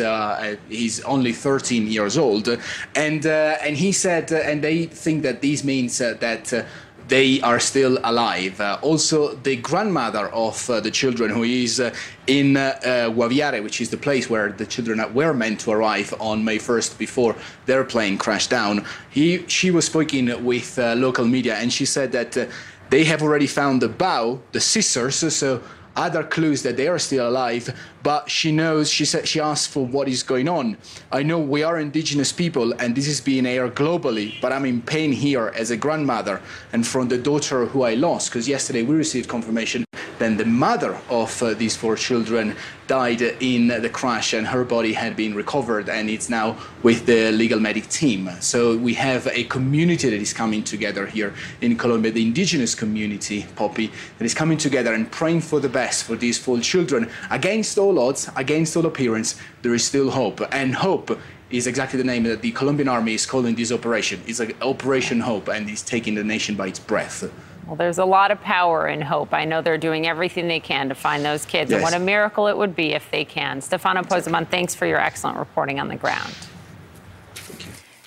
he's 0.68 1.00
only 1.04 1.32
13 1.32 1.86
years 1.86 2.18
old, 2.18 2.48
and 2.94 3.24
and 3.24 3.76
he 3.78 3.92
said, 3.92 4.30
and 4.30 4.62
they 4.62 4.84
think 4.84 5.22
that 5.22 5.40
this 5.40 5.64
means 5.64 5.96
that 5.96 6.66
they 7.10 7.40
are 7.42 7.58
still 7.58 7.98
alive. 8.04 8.60
Uh, 8.60 8.78
also, 8.80 9.34
the 9.34 9.56
grandmother 9.56 10.28
of 10.28 10.70
uh, 10.70 10.80
the 10.80 10.90
children, 10.90 11.28
who 11.30 11.42
is 11.42 11.80
uh, 11.80 11.92
in 12.26 12.56
uh, 12.56 12.60
uh, 12.60 12.86
Guaviare, 13.10 13.62
which 13.62 13.80
is 13.80 13.90
the 13.90 13.96
place 13.96 14.30
where 14.30 14.52
the 14.52 14.64
children 14.64 15.02
were 15.12 15.34
meant 15.34 15.60
to 15.60 15.72
arrive 15.72 16.14
on 16.20 16.44
May 16.44 16.58
1st 16.58 16.96
before 16.96 17.34
their 17.66 17.84
plane 17.84 18.16
crashed 18.16 18.50
down, 18.50 18.86
he, 19.10 19.44
she 19.48 19.70
was 19.70 19.86
speaking 19.86 20.44
with 20.44 20.78
uh, 20.78 20.94
local 20.94 21.26
media 21.26 21.56
and 21.56 21.72
she 21.72 21.84
said 21.84 22.12
that 22.12 22.48
they 22.90 23.04
have 23.04 23.22
already 23.22 23.46
found 23.46 23.82
the 23.82 23.88
bow, 23.88 24.40
the 24.52 24.60
scissors, 24.60 25.16
so 25.34 25.62
other 26.00 26.24
clues 26.24 26.62
that 26.62 26.78
they 26.78 26.88
are 26.88 26.98
still 26.98 27.28
alive, 27.28 27.68
but 28.02 28.30
she 28.30 28.50
knows, 28.50 28.90
she 28.90 29.04
said, 29.04 29.28
she 29.28 29.38
asked 29.38 29.68
for 29.68 29.86
what 29.86 30.08
is 30.08 30.22
going 30.22 30.48
on. 30.48 30.78
I 31.12 31.22
know 31.22 31.38
we 31.38 31.62
are 31.62 31.78
indigenous 31.78 32.32
people 32.32 32.72
and 32.80 32.94
this 32.94 33.06
is 33.06 33.20
being 33.20 33.44
aired 33.44 33.74
globally, 33.74 34.40
but 34.40 34.50
I'm 34.50 34.64
in 34.64 34.80
pain 34.80 35.12
here 35.12 35.52
as 35.54 35.70
a 35.70 35.76
grandmother 35.76 36.40
and 36.72 36.86
from 36.86 37.08
the 37.08 37.18
daughter 37.18 37.66
who 37.66 37.82
I 37.82 37.94
lost, 37.94 38.30
because 38.30 38.48
yesterday 38.48 38.82
we 38.82 38.94
received 38.94 39.28
confirmation 39.28 39.84
then 40.20 40.36
the 40.36 40.44
mother 40.44 40.96
of 41.08 41.42
uh, 41.42 41.54
these 41.54 41.74
four 41.74 41.96
children 41.96 42.54
died 42.86 43.22
in 43.22 43.68
the 43.68 43.88
crash 43.88 44.34
and 44.34 44.46
her 44.46 44.64
body 44.64 44.92
had 44.92 45.16
been 45.16 45.34
recovered 45.34 45.88
and 45.88 46.10
it's 46.10 46.28
now 46.28 46.56
with 46.82 47.06
the 47.06 47.32
legal 47.32 47.58
medic 47.58 47.88
team. 47.88 48.28
So 48.40 48.76
we 48.76 48.94
have 48.94 49.26
a 49.28 49.44
community 49.44 50.10
that 50.10 50.20
is 50.20 50.32
coming 50.32 50.62
together 50.62 51.06
here 51.06 51.32
in 51.60 51.76
Colombia, 51.76 52.12
the 52.12 52.22
indigenous 52.22 52.74
community, 52.74 53.46
Poppy, 53.56 53.90
that 54.18 54.24
is 54.24 54.34
coming 54.34 54.58
together 54.58 54.92
and 54.92 55.10
praying 55.10 55.40
for 55.40 55.58
the 55.58 55.68
best 55.68 56.04
for 56.04 56.16
these 56.16 56.36
four 56.36 56.60
children. 56.60 57.08
Against 57.30 57.78
all 57.78 57.98
odds, 57.98 58.28
against 58.36 58.76
all 58.76 58.84
appearance, 58.86 59.40
there 59.62 59.72
is 59.72 59.84
still 59.84 60.10
hope. 60.10 60.40
And 60.52 60.74
hope 60.74 61.18
is 61.50 61.66
exactly 61.66 61.96
the 61.96 62.04
name 62.04 62.24
that 62.24 62.42
the 62.42 62.52
Colombian 62.52 62.88
army 62.88 63.14
is 63.14 63.26
calling 63.26 63.54
this 63.54 63.72
operation. 63.72 64.20
It's 64.26 64.38
like 64.38 64.56
Operation 64.62 65.20
Hope 65.20 65.48
and 65.48 65.68
it's 65.68 65.82
taking 65.82 66.14
the 66.14 66.24
nation 66.24 66.54
by 66.54 66.68
its 66.68 66.78
breath. 66.78 67.24
Well, 67.70 67.76
there's 67.76 67.98
a 67.98 68.04
lot 68.04 68.32
of 68.32 68.40
power 68.40 68.88
in 68.88 69.00
hope. 69.00 69.32
I 69.32 69.44
know 69.44 69.62
they're 69.62 69.78
doing 69.78 70.04
everything 70.04 70.48
they 70.48 70.58
can 70.58 70.88
to 70.88 70.96
find 70.96 71.24
those 71.24 71.46
kids. 71.46 71.70
Yes. 71.70 71.76
And 71.76 71.84
what 71.84 71.94
a 71.94 72.04
miracle 72.04 72.48
it 72.48 72.58
would 72.58 72.74
be 72.74 72.94
if 72.94 73.08
they 73.12 73.24
can. 73.24 73.60
Stefano 73.60 74.02
Pozzebon, 74.02 74.48
thanks 74.48 74.74
for 74.74 74.86
your 74.86 74.98
excellent 74.98 75.38
reporting 75.38 75.78
on 75.78 75.86
the 75.86 75.94
ground. 75.94 76.34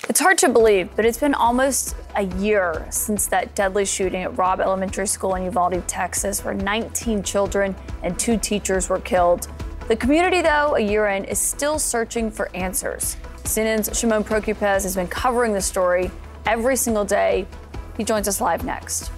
It's 0.09 0.19
hard 0.19 0.37
to 0.39 0.49
believe, 0.49 0.89
but 0.97 1.05
it's 1.05 1.17
been 1.17 1.33
almost 1.33 1.95
a 2.17 2.23
year 2.23 2.85
since 2.89 3.27
that 3.27 3.55
deadly 3.55 3.85
shooting 3.85 4.23
at 4.23 4.37
Robb 4.37 4.59
Elementary 4.59 5.07
School 5.07 5.35
in 5.35 5.45
Uvalde, 5.45 5.87
Texas, 5.87 6.43
where 6.43 6.53
19 6.53 7.23
children 7.23 7.73
and 8.03 8.19
two 8.19 8.37
teachers 8.37 8.89
were 8.89 8.99
killed. 8.99 9.47
The 9.87 9.95
community, 9.95 10.41
though, 10.41 10.75
a 10.75 10.81
year 10.81 11.07
in, 11.07 11.23
is 11.23 11.39
still 11.39 11.79
searching 11.79 12.29
for 12.29 12.53
answers. 12.53 13.15
CNN's 13.43 13.97
Shimon 13.97 14.25
Prokupecz 14.25 14.83
has 14.83 14.95
been 14.95 15.07
covering 15.07 15.53
the 15.53 15.61
story 15.61 16.11
every 16.45 16.75
single 16.75 17.05
day. 17.05 17.47
He 17.95 18.03
joins 18.03 18.27
us 18.27 18.41
live 18.41 18.65
next. 18.65 19.09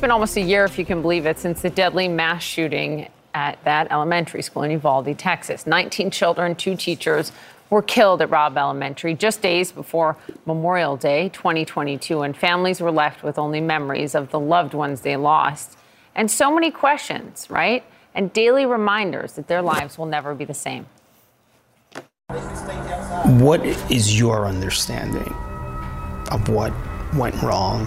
It's 0.00 0.02
been 0.06 0.12
almost 0.12 0.38
a 0.38 0.40
year, 0.40 0.64
if 0.64 0.78
you 0.78 0.86
can 0.86 1.02
believe 1.02 1.26
it, 1.26 1.38
since 1.38 1.60
the 1.60 1.68
deadly 1.68 2.08
mass 2.08 2.42
shooting 2.42 3.10
at 3.34 3.62
that 3.64 3.92
elementary 3.92 4.40
school 4.40 4.62
in 4.62 4.70
Uvalde, 4.70 5.18
Texas. 5.18 5.66
19 5.66 6.10
children, 6.10 6.54
two 6.54 6.74
teachers 6.74 7.32
were 7.68 7.82
killed 7.82 8.22
at 8.22 8.30
Robb 8.30 8.56
Elementary 8.56 9.12
just 9.12 9.42
days 9.42 9.70
before 9.72 10.16
Memorial 10.46 10.96
Day 10.96 11.28
2022, 11.28 12.22
and 12.22 12.34
families 12.34 12.80
were 12.80 12.90
left 12.90 13.22
with 13.22 13.38
only 13.38 13.60
memories 13.60 14.14
of 14.14 14.30
the 14.30 14.40
loved 14.40 14.72
ones 14.72 15.02
they 15.02 15.18
lost. 15.18 15.76
And 16.14 16.30
so 16.30 16.50
many 16.50 16.70
questions, 16.70 17.46
right? 17.50 17.84
And 18.14 18.32
daily 18.32 18.64
reminders 18.64 19.34
that 19.34 19.48
their 19.48 19.60
lives 19.60 19.98
will 19.98 20.06
never 20.06 20.34
be 20.34 20.46
the 20.46 20.54
same. 20.54 20.86
What 23.38 23.62
is 23.90 24.18
your 24.18 24.46
understanding 24.46 25.34
of 26.30 26.48
what 26.48 26.72
went 27.14 27.42
wrong 27.42 27.86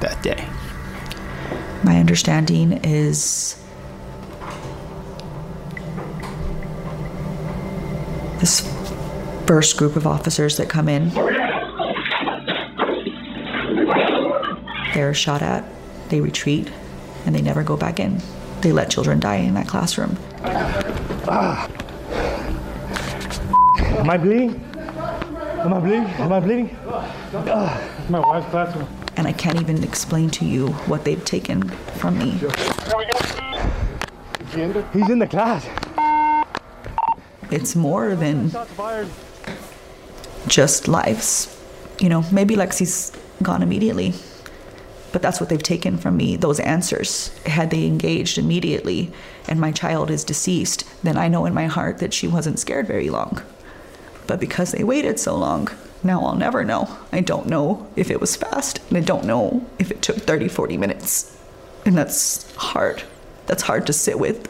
that 0.00 0.20
day? 0.20 0.44
My 1.82 1.98
understanding 1.98 2.72
is 2.84 3.56
this 8.40 8.60
first 9.46 9.76
group 9.76 9.96
of 9.96 10.06
officers 10.06 10.56
that 10.56 10.68
come 10.68 10.88
in, 10.88 11.10
they're 14.94 15.14
shot 15.14 15.42
at, 15.42 15.64
they 16.08 16.20
retreat, 16.20 16.70
and 17.26 17.34
they 17.34 17.42
never 17.42 17.62
go 17.62 17.76
back 17.76 18.00
in. 18.00 18.20
They 18.60 18.72
let 18.72 18.90
children 18.90 19.20
die 19.20 19.36
in 19.36 19.54
that 19.54 19.68
classroom. 19.68 20.16
Ah. 21.26 21.68
Am 23.98 24.10
I 24.10 24.16
bleeding? 24.16 24.73
Am 25.64 25.72
I 25.72 25.80
bleeding? 25.80 26.04
Am 26.04 26.32
I 26.32 26.40
bleeding? 26.40 26.76
Ah, 26.84 27.90
my 28.08 28.20
wife's 28.20 28.50
classroom 28.50 28.86
and 29.16 29.26
I 29.26 29.32
can't 29.32 29.60
even 29.60 29.82
explain 29.84 30.30
to 30.30 30.44
you 30.44 30.68
what 30.86 31.04
they've 31.04 31.24
taken 31.24 31.68
from 31.98 32.18
me. 32.18 32.30
He's 34.92 35.10
in 35.10 35.18
the 35.18 35.26
class. 35.28 35.66
It's 37.50 37.76
more 37.76 38.16
than 38.16 38.50
just 40.48 40.88
lives. 40.88 41.50
You 42.00 42.08
know, 42.08 42.24
maybe 42.32 42.56
Lexi's 42.56 43.12
gone 43.42 43.62
immediately, 43.62 44.14
but 45.12 45.22
that's 45.22 45.40
what 45.40 45.48
they've 45.48 45.62
taken 45.62 45.96
from 45.96 46.16
me 46.16 46.36
those 46.36 46.58
answers. 46.60 47.28
Had 47.46 47.70
they 47.70 47.86
engaged 47.86 48.38
immediately 48.38 49.12
and 49.46 49.60
my 49.60 49.70
child 49.70 50.10
is 50.10 50.24
deceased, 50.24 50.84
then 51.04 51.16
I 51.16 51.28
know 51.28 51.46
in 51.46 51.54
my 51.54 51.66
heart 51.66 51.98
that 51.98 52.12
she 52.12 52.26
wasn't 52.26 52.58
scared 52.58 52.86
very 52.86 53.10
long. 53.10 53.42
But 54.26 54.40
because 54.40 54.72
they 54.72 54.84
waited 54.84 55.20
so 55.20 55.36
long, 55.36 55.68
now 56.02 56.24
I'll 56.24 56.36
never 56.36 56.64
know. 56.64 56.96
I 57.12 57.20
don't 57.20 57.46
know 57.46 57.86
if 57.96 58.10
it 58.10 58.20
was 58.20 58.36
fast, 58.36 58.80
and 58.88 58.98
I 58.98 59.00
don't 59.00 59.24
know 59.24 59.66
if 59.78 59.90
it 59.90 60.02
took 60.02 60.16
30, 60.16 60.48
40 60.48 60.76
minutes. 60.76 61.36
And 61.86 61.96
that's 61.96 62.54
hard. 62.56 63.02
That's 63.46 63.62
hard 63.62 63.86
to 63.86 63.92
sit 63.92 64.18
with. 64.18 64.48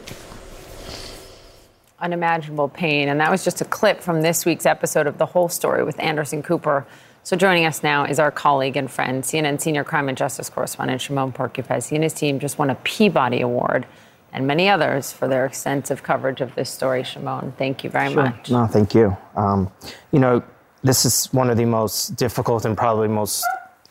Unimaginable 1.99 2.69
pain. 2.69 3.09
And 3.09 3.19
that 3.19 3.31
was 3.31 3.43
just 3.43 3.61
a 3.61 3.65
clip 3.65 4.01
from 4.01 4.21
this 4.21 4.45
week's 4.45 4.65
episode 4.65 5.07
of 5.07 5.17
The 5.17 5.25
Whole 5.25 5.49
Story 5.49 5.83
with 5.83 5.99
Anderson 5.99 6.43
Cooper. 6.43 6.85
So 7.23 7.35
joining 7.35 7.65
us 7.65 7.81
now 7.81 8.05
is 8.05 8.19
our 8.19 8.31
colleague 8.31 8.77
and 8.77 8.89
friend, 8.89 9.23
CNN 9.23 9.59
senior 9.59 9.83
crime 9.83 10.09
and 10.09 10.17
justice 10.17 10.49
correspondent 10.49 11.01
Shimon 11.01 11.31
Prokupecz. 11.31 11.89
He 11.89 11.95
and 11.95 12.03
his 12.03 12.13
team 12.13 12.39
just 12.39 12.59
won 12.59 12.69
a 12.69 12.75
Peabody 12.75 13.41
Award 13.41 13.87
and 14.35 14.45
many 14.45 14.69
others 14.69 15.13
for 15.13 15.29
their 15.29 15.45
extensive 15.45 16.03
coverage 16.03 16.41
of 16.41 16.53
this 16.55 16.69
story. 16.69 17.03
Shimon, 17.03 17.53
thank 17.57 17.85
you 17.85 17.89
very 17.89 18.11
sure. 18.11 18.23
much. 18.23 18.51
No, 18.51 18.67
thank 18.67 18.93
you. 18.93 19.15
Um, 19.37 19.71
you 20.11 20.19
know, 20.19 20.43
this 20.83 21.05
is 21.05 21.27
one 21.31 21.49
of 21.49 21.55
the 21.55 21.63
most 21.63 22.17
difficult 22.17 22.65
and 22.65 22.77
probably 22.77 23.07
most, 23.07 23.45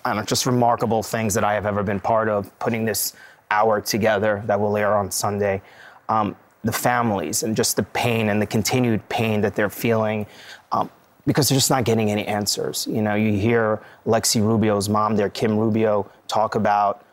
I 0.04 0.10
don't 0.10 0.18
know, 0.18 0.24
just 0.24 0.44
remarkable 0.44 1.02
things 1.02 1.32
that 1.32 1.44
I 1.44 1.54
have 1.54 1.64
ever 1.64 1.82
been 1.82 1.98
part 1.98 2.28
of, 2.28 2.56
putting 2.58 2.84
this 2.84 3.14
hour 3.50 3.80
together 3.80 4.42
that 4.44 4.60
will 4.60 4.76
air 4.76 4.94
on 4.94 5.10
Sunday. 5.10 5.62
Um, 6.10 6.36
the 6.62 6.72
families 6.72 7.42
and 7.42 7.56
just 7.56 7.76
the 7.76 7.82
pain 7.82 8.28
and 8.28 8.40
the 8.40 8.46
continued 8.46 9.06
pain 9.08 9.40
that 9.40 9.54
they're 9.54 9.70
feeling. 9.70 10.26
Um, 10.72 10.90
because 11.26 11.48
they're 11.48 11.56
just 11.56 11.70
not 11.70 11.84
getting 11.84 12.10
any 12.10 12.26
answers. 12.26 12.86
You 12.86 13.00
know, 13.00 13.14
you 13.14 13.32
hear 13.32 13.80
Lexi 14.06 14.46
Rubio's 14.46 14.90
mom 14.90 15.16
there, 15.16 15.30
Kim 15.30 15.56
Rubio, 15.56 16.10
talk 16.28 16.54
about 16.54 17.03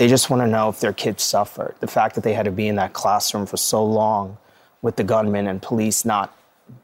they 0.00 0.08
just 0.08 0.30
want 0.30 0.40
to 0.40 0.46
know 0.46 0.70
if 0.70 0.80
their 0.80 0.94
kids 0.94 1.22
suffered. 1.22 1.74
The 1.80 1.86
fact 1.86 2.14
that 2.14 2.24
they 2.24 2.32
had 2.32 2.46
to 2.46 2.50
be 2.50 2.68
in 2.68 2.76
that 2.76 2.94
classroom 2.94 3.44
for 3.44 3.58
so 3.58 3.84
long 3.84 4.38
with 4.80 4.96
the 4.96 5.04
gunman 5.04 5.46
and 5.46 5.60
police 5.60 6.06
not 6.06 6.34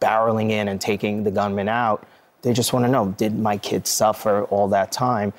barreling 0.02 0.50
in 0.50 0.68
and 0.68 0.78
taking 0.78 1.24
the 1.24 1.30
gunman 1.30 1.66
out, 1.66 2.06
they 2.42 2.52
just 2.52 2.74
want 2.74 2.84
to 2.84 2.92
know 2.92 3.14
did 3.16 3.34
my 3.34 3.56
kids 3.56 3.88
suffer 3.88 4.42
all 4.44 4.68
that 4.68 4.92
time? 4.92 5.32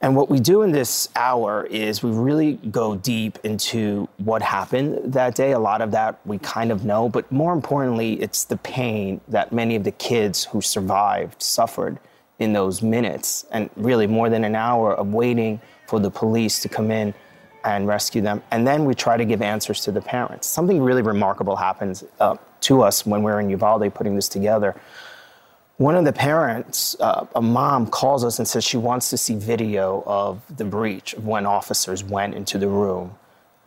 And 0.00 0.16
what 0.16 0.28
we 0.28 0.40
do 0.40 0.62
in 0.62 0.72
this 0.72 1.08
hour 1.14 1.68
is 1.70 2.02
we 2.02 2.10
really 2.10 2.54
go 2.72 2.96
deep 2.96 3.38
into 3.44 4.08
what 4.16 4.42
happened 4.42 5.12
that 5.12 5.36
day. 5.36 5.52
A 5.52 5.60
lot 5.60 5.82
of 5.82 5.92
that 5.92 6.18
we 6.24 6.38
kind 6.38 6.72
of 6.72 6.84
know, 6.84 7.08
but 7.08 7.30
more 7.30 7.52
importantly, 7.52 8.14
it's 8.14 8.42
the 8.42 8.56
pain 8.56 9.20
that 9.28 9.52
many 9.52 9.76
of 9.76 9.84
the 9.84 9.92
kids 9.92 10.46
who 10.46 10.60
survived 10.60 11.40
suffered 11.40 12.00
in 12.40 12.52
those 12.52 12.82
minutes 12.82 13.46
and 13.52 13.70
really 13.76 14.08
more 14.08 14.28
than 14.28 14.42
an 14.42 14.56
hour 14.56 14.92
of 14.92 15.14
waiting 15.14 15.60
for 15.86 16.00
the 16.00 16.10
police 16.10 16.60
to 16.60 16.68
come 16.68 16.90
in 16.90 17.14
and 17.64 17.86
rescue 17.86 18.22
them. 18.22 18.42
And 18.50 18.66
then 18.66 18.84
we 18.84 18.94
try 18.94 19.16
to 19.16 19.24
give 19.24 19.42
answers 19.42 19.80
to 19.82 19.92
the 19.92 20.00
parents. 20.00 20.46
Something 20.46 20.80
really 20.80 21.02
remarkable 21.02 21.56
happens 21.56 22.04
uh, 22.20 22.36
to 22.62 22.82
us 22.82 23.04
when 23.04 23.22
we're 23.22 23.40
in 23.40 23.50
Uvalde 23.50 23.92
putting 23.94 24.14
this 24.14 24.28
together 24.28 24.76
one 25.78 25.94
of 25.94 26.06
the 26.06 26.12
parents, 26.12 26.96
uh, 27.00 27.26
a 27.34 27.42
mom, 27.42 27.86
calls 27.86 28.24
us 28.24 28.38
and 28.38 28.48
says 28.48 28.64
she 28.64 28.78
wants 28.78 29.10
to 29.10 29.18
see 29.18 29.34
video 29.34 30.02
of 30.06 30.40
the 30.56 30.64
breach 30.64 31.12
of 31.12 31.26
when 31.26 31.44
officers 31.44 32.02
went 32.02 32.34
into 32.34 32.56
the 32.56 32.68
room 32.68 33.14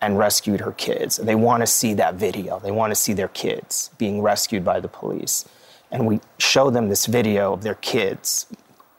and 0.02 0.18
rescued 0.18 0.62
her 0.62 0.72
kids. 0.72 1.18
They 1.18 1.36
want 1.36 1.62
to 1.62 1.68
see 1.68 1.94
that 1.96 2.16
video. 2.16 2.60
They 2.60 2.72
want 2.72 2.92
to 2.92 2.96
see 2.96 3.14
their 3.14 3.28
kids 3.28 3.92
being 4.00 4.22
rescued 4.22 4.66
by 4.66 4.80
the 4.80 4.88
police. 4.88 5.46
And 5.92 6.08
we 6.08 6.20
show 6.40 6.72
them 6.72 6.90
this 6.90 7.06
video 7.06 7.54
of 7.54 7.62
their 7.62 7.76
kids 7.76 8.48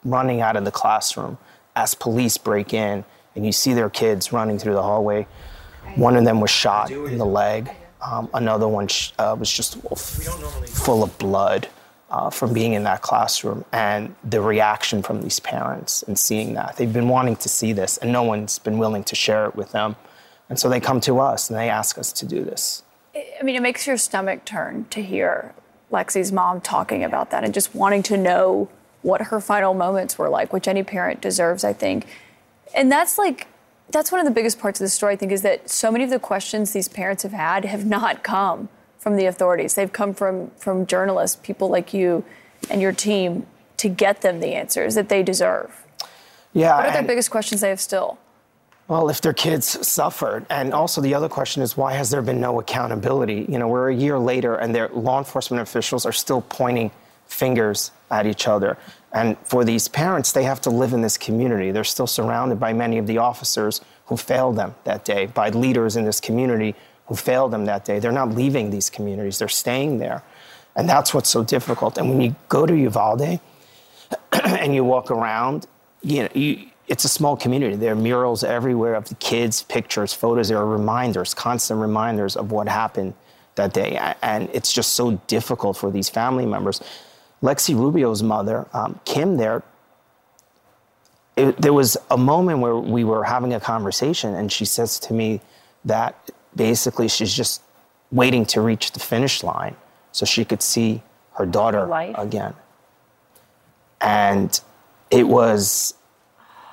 running 0.05 0.39
out 0.39 0.55
of 0.55 0.63
the 0.63 0.71
classroom 0.71 1.37
as 1.75 1.93
police 1.95 2.37
break 2.37 2.73
in, 2.73 3.03
and 3.35 3.45
you 3.45 3.51
see 3.51 3.73
their 3.73 3.89
kids 3.89 4.33
running 4.33 4.59
through 4.59 4.73
the 4.73 4.83
hallway. 4.83 5.27
One 5.95 6.15
of 6.15 6.25
them 6.25 6.41
was 6.41 6.51
shot 6.51 6.91
in 6.91 7.17
the 7.17 7.25
leg. 7.25 7.69
Um, 8.01 8.29
another 8.33 8.67
one 8.67 8.87
uh, 9.19 9.35
was 9.37 9.51
just 9.51 9.81
full 9.81 11.03
of 11.03 11.17
blood 11.17 11.69
uh, 12.09 12.29
from 12.29 12.53
being 12.53 12.73
in 12.73 12.83
that 12.83 13.01
classroom 13.01 13.63
and 13.71 14.15
the 14.23 14.41
reaction 14.41 15.01
from 15.01 15.21
these 15.21 15.39
parents 15.39 16.03
and 16.03 16.17
seeing 16.17 16.53
that. 16.55 16.75
They've 16.77 16.91
been 16.91 17.07
wanting 17.07 17.37
to 17.37 17.49
see 17.49 17.73
this, 17.73 17.97
and 17.97 18.11
no 18.11 18.23
one's 18.23 18.59
been 18.59 18.77
willing 18.77 19.03
to 19.05 19.15
share 19.15 19.45
it 19.45 19.55
with 19.55 19.71
them. 19.71 19.95
And 20.49 20.59
so 20.59 20.67
they 20.67 20.81
come 20.81 20.99
to 21.01 21.19
us 21.19 21.49
and 21.49 21.57
they 21.57 21.69
ask 21.69 21.97
us 21.97 22.11
to 22.13 22.25
do 22.25 22.43
this. 22.43 22.83
I 23.15 23.43
mean, 23.43 23.55
it 23.55 23.61
makes 23.61 23.87
your 23.87 23.97
stomach 23.97 24.43
turn 24.43 24.85
to 24.89 25.01
hear 25.01 25.53
Lexi's 25.91 26.31
mom 26.31 26.59
talking 26.61 27.03
about 27.03 27.31
that 27.31 27.43
and 27.43 27.53
just 27.53 27.73
wanting 27.73 28.03
to 28.03 28.17
know 28.17 28.69
what 29.01 29.21
her 29.23 29.39
final 29.41 29.73
moments 29.73 30.17
were 30.17 30.29
like, 30.29 30.53
which 30.53 30.67
any 30.67 30.83
parent 30.83 31.21
deserves, 31.21 31.63
I 31.63 31.73
think. 31.73 32.07
And 32.75 32.91
that's 32.91 33.17
like, 33.17 33.47
that's 33.89 34.11
one 34.11 34.19
of 34.19 34.25
the 34.25 34.31
biggest 34.31 34.59
parts 34.59 34.79
of 34.79 34.85
the 34.85 34.89
story, 34.89 35.13
I 35.13 35.15
think, 35.17 35.31
is 35.31 35.41
that 35.41 35.69
so 35.69 35.91
many 35.91 36.03
of 36.03 36.09
the 36.09 36.19
questions 36.19 36.71
these 36.71 36.87
parents 36.87 37.23
have 37.23 37.33
had 37.33 37.65
have 37.65 37.85
not 37.85 38.23
come 38.23 38.69
from 38.97 39.15
the 39.15 39.25
authorities. 39.25 39.75
They've 39.75 39.91
come 39.91 40.13
from 40.13 40.51
from 40.51 40.85
journalists, 40.85 41.39
people 41.41 41.69
like 41.69 41.93
you 41.93 42.23
and 42.69 42.81
your 42.81 42.93
team, 42.93 43.45
to 43.77 43.89
get 43.89 44.21
them 44.21 44.39
the 44.39 44.53
answers 44.53 44.95
that 44.95 45.09
they 45.09 45.23
deserve. 45.23 45.85
Yeah. 46.53 46.77
What 46.77 46.95
are 46.95 47.01
the 47.01 47.07
biggest 47.07 47.31
questions 47.31 47.61
they 47.61 47.69
have 47.69 47.81
still? 47.81 48.17
Well, 48.87 49.09
if 49.09 49.21
their 49.21 49.33
kids 49.33 49.87
suffered, 49.87 50.45
and 50.49 50.73
also 50.73 51.01
the 51.01 51.13
other 51.13 51.29
question 51.29 51.63
is 51.63 51.77
why 51.77 51.93
has 51.93 52.09
there 52.09 52.21
been 52.21 52.41
no 52.41 52.59
accountability? 52.59 53.45
You 53.47 53.57
know, 53.57 53.67
we're 53.67 53.89
a 53.89 53.95
year 53.95 54.19
later, 54.19 54.55
and 54.55 54.75
their 54.75 54.89
law 54.89 55.17
enforcement 55.17 55.61
officials 55.61 56.05
are 56.05 56.11
still 56.11 56.41
pointing 56.41 56.91
fingers 57.25 57.91
at 58.11 58.27
each 58.27 58.47
other. 58.47 58.77
And 59.13 59.37
for 59.43 59.65
these 59.65 59.87
parents, 59.87 60.31
they 60.31 60.43
have 60.43 60.61
to 60.61 60.69
live 60.69 60.93
in 60.93 61.01
this 61.01 61.17
community. 61.17 61.71
They're 61.71 61.83
still 61.83 62.07
surrounded 62.07 62.59
by 62.59 62.73
many 62.73 62.97
of 62.97 63.07
the 63.07 63.17
officers 63.17 63.81
who 64.05 64.17
failed 64.17 64.57
them 64.57 64.75
that 64.83 65.05
day, 65.05 65.25
by 65.25 65.49
leaders 65.49 65.95
in 65.95 66.05
this 66.05 66.19
community 66.19 66.75
who 67.07 67.15
failed 67.15 67.51
them 67.51 67.65
that 67.65 67.83
day. 67.83 67.99
They're 67.99 68.11
not 68.11 68.29
leaving 68.29 68.69
these 68.69 68.89
communities, 68.89 69.39
they're 69.39 69.49
staying 69.49 69.99
there. 69.99 70.23
And 70.75 70.87
that's 70.87 71.13
what's 71.13 71.29
so 71.29 71.43
difficult. 71.43 71.97
And 71.97 72.09
when 72.09 72.21
you 72.21 72.35
go 72.47 72.65
to 72.65 72.73
Uvalde 72.73 73.39
and 74.31 74.73
you 74.73 74.85
walk 74.85 75.11
around, 75.11 75.67
you 76.01 76.23
know, 76.23 76.29
you, 76.33 76.67
it's 76.87 77.03
a 77.03 77.09
small 77.09 77.35
community. 77.35 77.75
There 77.75 77.91
are 77.91 77.95
murals 77.95 78.43
everywhere 78.43 78.95
of 78.95 79.09
the 79.09 79.15
kids, 79.15 79.63
pictures, 79.63 80.13
photos. 80.13 80.47
There 80.47 80.57
are 80.57 80.65
reminders, 80.65 81.33
constant 81.33 81.79
reminders 81.79 82.35
of 82.37 82.51
what 82.51 82.67
happened 82.67 83.13
that 83.55 83.73
day. 83.73 83.97
And 84.21 84.49
it's 84.53 84.71
just 84.71 84.93
so 84.93 85.11
difficult 85.27 85.77
for 85.77 85.91
these 85.91 86.09
family 86.09 86.45
members. 86.45 86.81
Lexi 87.41 87.75
Rubio's 87.75 88.21
mother, 88.21 88.67
um, 88.73 88.99
Kim, 89.05 89.37
there, 89.37 89.63
it, 91.35 91.59
there 91.61 91.73
was 91.73 91.97
a 92.09 92.17
moment 92.17 92.59
where 92.59 92.75
we 92.75 93.03
were 93.03 93.23
having 93.23 93.53
a 93.53 93.59
conversation, 93.59 94.33
and 94.35 94.51
she 94.51 94.65
says 94.65 94.99
to 94.99 95.13
me 95.13 95.41
that 95.85 96.29
basically 96.55 97.07
she's 97.07 97.33
just 97.33 97.61
waiting 98.11 98.45
to 98.45 98.61
reach 98.61 98.91
the 98.91 98.99
finish 98.99 99.43
line 99.43 99.75
so 100.11 100.25
she 100.25 100.45
could 100.45 100.61
see 100.61 101.01
her 101.33 101.45
daughter 101.45 101.87
again. 102.15 102.53
And 104.01 104.59
it 105.09 105.27
was 105.27 105.93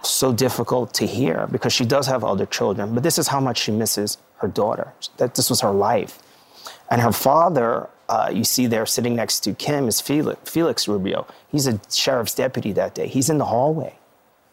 so 0.02 0.32
difficult 0.32 0.94
to 0.94 1.06
hear 1.06 1.48
because 1.50 1.72
she 1.72 1.84
does 1.84 2.06
have 2.06 2.24
other 2.24 2.46
children, 2.46 2.94
but 2.94 3.02
this 3.02 3.18
is 3.18 3.28
how 3.28 3.40
much 3.40 3.58
she 3.58 3.72
misses 3.72 4.18
her 4.36 4.48
daughter. 4.48 4.92
That 5.16 5.34
this 5.34 5.50
was 5.50 5.60
her 5.60 5.70
life. 5.70 6.18
And 6.90 7.00
her 7.00 7.12
father, 7.12 7.88
uh, 8.08 8.30
you 8.32 8.44
see 8.44 8.66
there 8.66 8.86
sitting 8.86 9.14
next 9.14 9.40
to 9.40 9.52
Kim, 9.54 9.88
is 9.88 10.00
Felix, 10.00 10.50
Felix 10.50 10.88
Rubio. 10.88 11.26
He's 11.48 11.66
a 11.66 11.80
sheriff's 11.90 12.34
deputy 12.34 12.72
that 12.72 12.94
day. 12.94 13.06
He's 13.06 13.28
in 13.28 13.38
the 13.38 13.44
hallway 13.44 13.98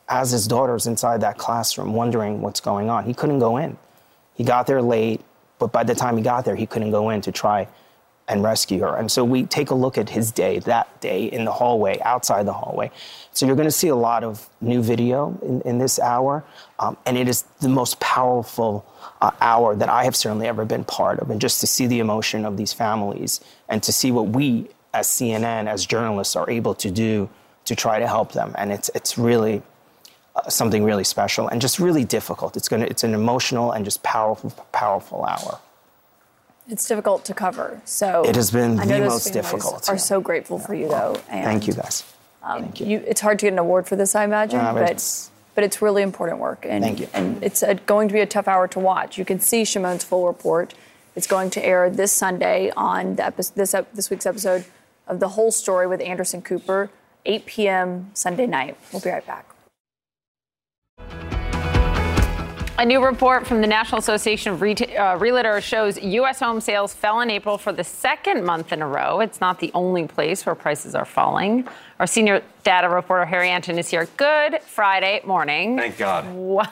as 0.08 0.32
his 0.32 0.48
daughter's 0.48 0.86
inside 0.86 1.22
that 1.22 1.38
classroom 1.38 1.94
wondering 1.94 2.42
what's 2.42 2.60
going 2.60 2.90
on. 2.90 3.06
He 3.06 3.14
couldn't 3.14 3.40
go 3.40 3.58
in. 3.58 3.78
He 4.36 4.44
got 4.44 4.68
there 4.68 4.82
late, 4.82 5.22
but 5.58 5.72
by 5.72 5.84
the 5.84 5.96
time 5.96 6.18
he 6.18 6.24
got 6.24 6.46
there, 6.46 6.56
he 6.56 6.66
couldn't 6.66 6.92
go 6.92 7.10
in 7.10 7.22
to 7.22 7.32
try 7.32 7.68
and 8.28 8.44
rescue 8.44 8.80
her. 8.80 8.96
And 8.96 9.12
so 9.12 9.24
we 9.24 9.44
take 9.44 9.70
a 9.70 9.76
look 9.76 9.98
at 9.98 10.10
his 10.10 10.32
day, 10.32 10.60
that 10.60 11.00
day 11.00 11.26
in 11.26 11.46
the 11.46 11.52
hallway, 11.52 12.00
outside 12.02 12.46
the 12.46 12.54
hallway. 12.54 12.92
So 13.32 13.46
you're 13.46 13.56
going 13.56 13.68
to 13.68 13.72
see 13.72 13.88
a 13.88 13.96
lot 13.96 14.24
of 14.24 14.50
new 14.62 14.82
video 14.82 15.38
in, 15.44 15.62
in 15.62 15.78
this 15.78 16.00
hour. 16.00 16.44
Um, 16.80 16.98
and 17.06 17.18
it 17.18 17.28
is 17.28 17.44
the 17.62 17.70
most 17.70 18.00
powerful 18.00 18.86
uh, 19.26 19.32
hour 19.42 19.76
that 19.76 19.90
I 19.90 20.04
have 20.04 20.16
certainly 20.16 20.48
ever 20.48 20.66
been 20.66 20.84
part 20.84 21.20
of. 21.20 21.30
And 21.32 21.42
just 21.42 21.60
to 21.62 21.68
see 21.68 21.88
the 21.88 22.00
emotion 22.00 22.46
of 22.46 22.58
these 22.58 22.74
families 22.74 23.42
and 23.68 23.82
to 23.84 23.92
see 23.92 24.12
what 24.12 24.28
we 24.30 24.68
as 24.94 25.08
CNN, 25.08 25.68
as 25.68 25.86
journalists, 25.86 26.36
are 26.36 26.50
able 26.50 26.74
to 26.76 26.90
do 26.92 27.30
to 27.66 27.76
try 27.76 28.00
to 28.00 28.08
help 28.08 28.32
them. 28.32 28.54
And 28.58 28.72
it's, 28.72 28.90
it's 28.96 29.18
really 29.18 29.62
uh, 30.36 30.48
something 30.50 30.84
really 30.84 31.04
special 31.04 31.48
and 31.48 31.60
just 31.60 31.80
really 31.80 32.06
difficult. 32.06 32.56
It's, 32.56 32.70
gonna, 32.70 32.86
it's 32.86 33.04
an 33.04 33.14
emotional 33.14 33.72
and 33.72 33.84
just 33.84 34.04
powerful, 34.04 34.52
powerful 34.72 35.26
hour. 35.26 35.60
It's 36.68 36.88
difficult 36.88 37.26
to 37.26 37.34
cover. 37.34 37.82
So 37.86 38.24
It 38.26 38.36
has 38.36 38.52
been 38.52 38.76
the 38.76 39.00
most 39.00 39.34
difficult, 39.34 39.90
Are 39.90 39.98
so 39.98 40.22
grateful 40.22 40.60
for 40.60 40.74
you, 40.74 40.88
though. 40.88 41.16
And, 41.30 41.44
Thank 41.46 41.68
you, 41.68 41.74
guys. 41.74 42.04
Um, 42.42 42.62
Thank 42.62 42.80
you. 42.80 42.88
you. 42.88 43.04
It's 43.08 43.22
hard 43.22 43.40
to 43.40 43.46
get 43.48 43.54
an 43.54 43.60
award 43.60 43.88
for 43.88 43.96
this, 43.96 44.16
I 44.16 44.24
imagine, 44.24 44.60
Uh, 44.60 44.74
but 44.74 45.30
but 45.56 45.64
it's- 45.64 45.82
really 45.82 46.04
important 46.04 46.40
work. 46.40 46.66
And, 46.68 46.84
Thank 46.84 47.00
you. 47.00 47.08
And 47.14 47.42
it's 47.44 47.64
a, 47.64 47.76
going 47.76 48.08
to 48.10 48.14
be 48.14 48.20
a 48.22 48.26
tough 48.26 48.48
hour 48.48 48.68
to 48.70 48.80
watch. 48.80 49.18
You 49.18 49.26
can 49.26 49.40
see 49.40 49.66
Shimon's 49.66 50.04
full 50.04 50.28
report. 50.28 50.74
It's 51.16 51.28
going 51.28 51.50
to 51.52 51.66
air 51.66 51.90
this 51.90 52.12
Sunday 52.12 52.72
on 52.76 53.16
the 53.16 53.26
epi- 53.26 53.44
this 53.56 53.74
ep- 53.74 53.92
this 53.94 54.10
week's 54.10 54.26
episode 54.26 54.66
of 55.08 55.20
the 55.20 55.30
whole 55.30 55.52
story 55.52 55.88
with 55.88 56.02
Anderson 56.02 56.42
Cooper, 56.42 56.90
8 57.26 57.46
p.m. 57.46 58.12
Sunday 58.14 58.46
night. 58.48 58.78
We'll 58.92 59.02
be 59.02 59.10
right 59.10 59.26
back. 59.26 59.55
A 62.78 62.86
new 62.86 63.02
report 63.04 63.48
from 63.48 63.62
the 63.62 63.68
National 63.68 64.00
Association 64.00 64.52
of 64.52 64.60
Reta- 64.60 64.94
uh, 65.00 65.18
Realtors 65.18 65.62
shows 65.62 65.98
U.S. 66.04 66.42
home 66.42 66.60
sales 66.60 66.94
fell 66.94 67.22
in 67.22 67.30
April 67.30 67.58
for 67.58 67.72
the 67.72 67.86
second 67.86 68.44
month 68.44 68.74
in 68.74 68.82
a 68.82 68.88
row. 68.88 69.22
It's 69.22 69.40
not 69.40 69.62
the 69.62 69.72
only 69.74 70.08
place 70.08 70.46
where 70.46 70.56
prices 70.56 70.94
are 70.94 71.06
falling. 71.06 71.70
Our 72.00 72.08
senior 72.08 72.44
data 72.64 72.90
reporter 72.90 73.24
Harry 73.24 73.48
Enten 73.48 73.78
is 73.78 73.90
here. 73.90 74.10
Good 74.18 74.62
Friday 74.64 75.22
morning. 75.26 75.78
Thank 75.78 75.98
God. 75.98 76.30
Wha- 76.34 76.68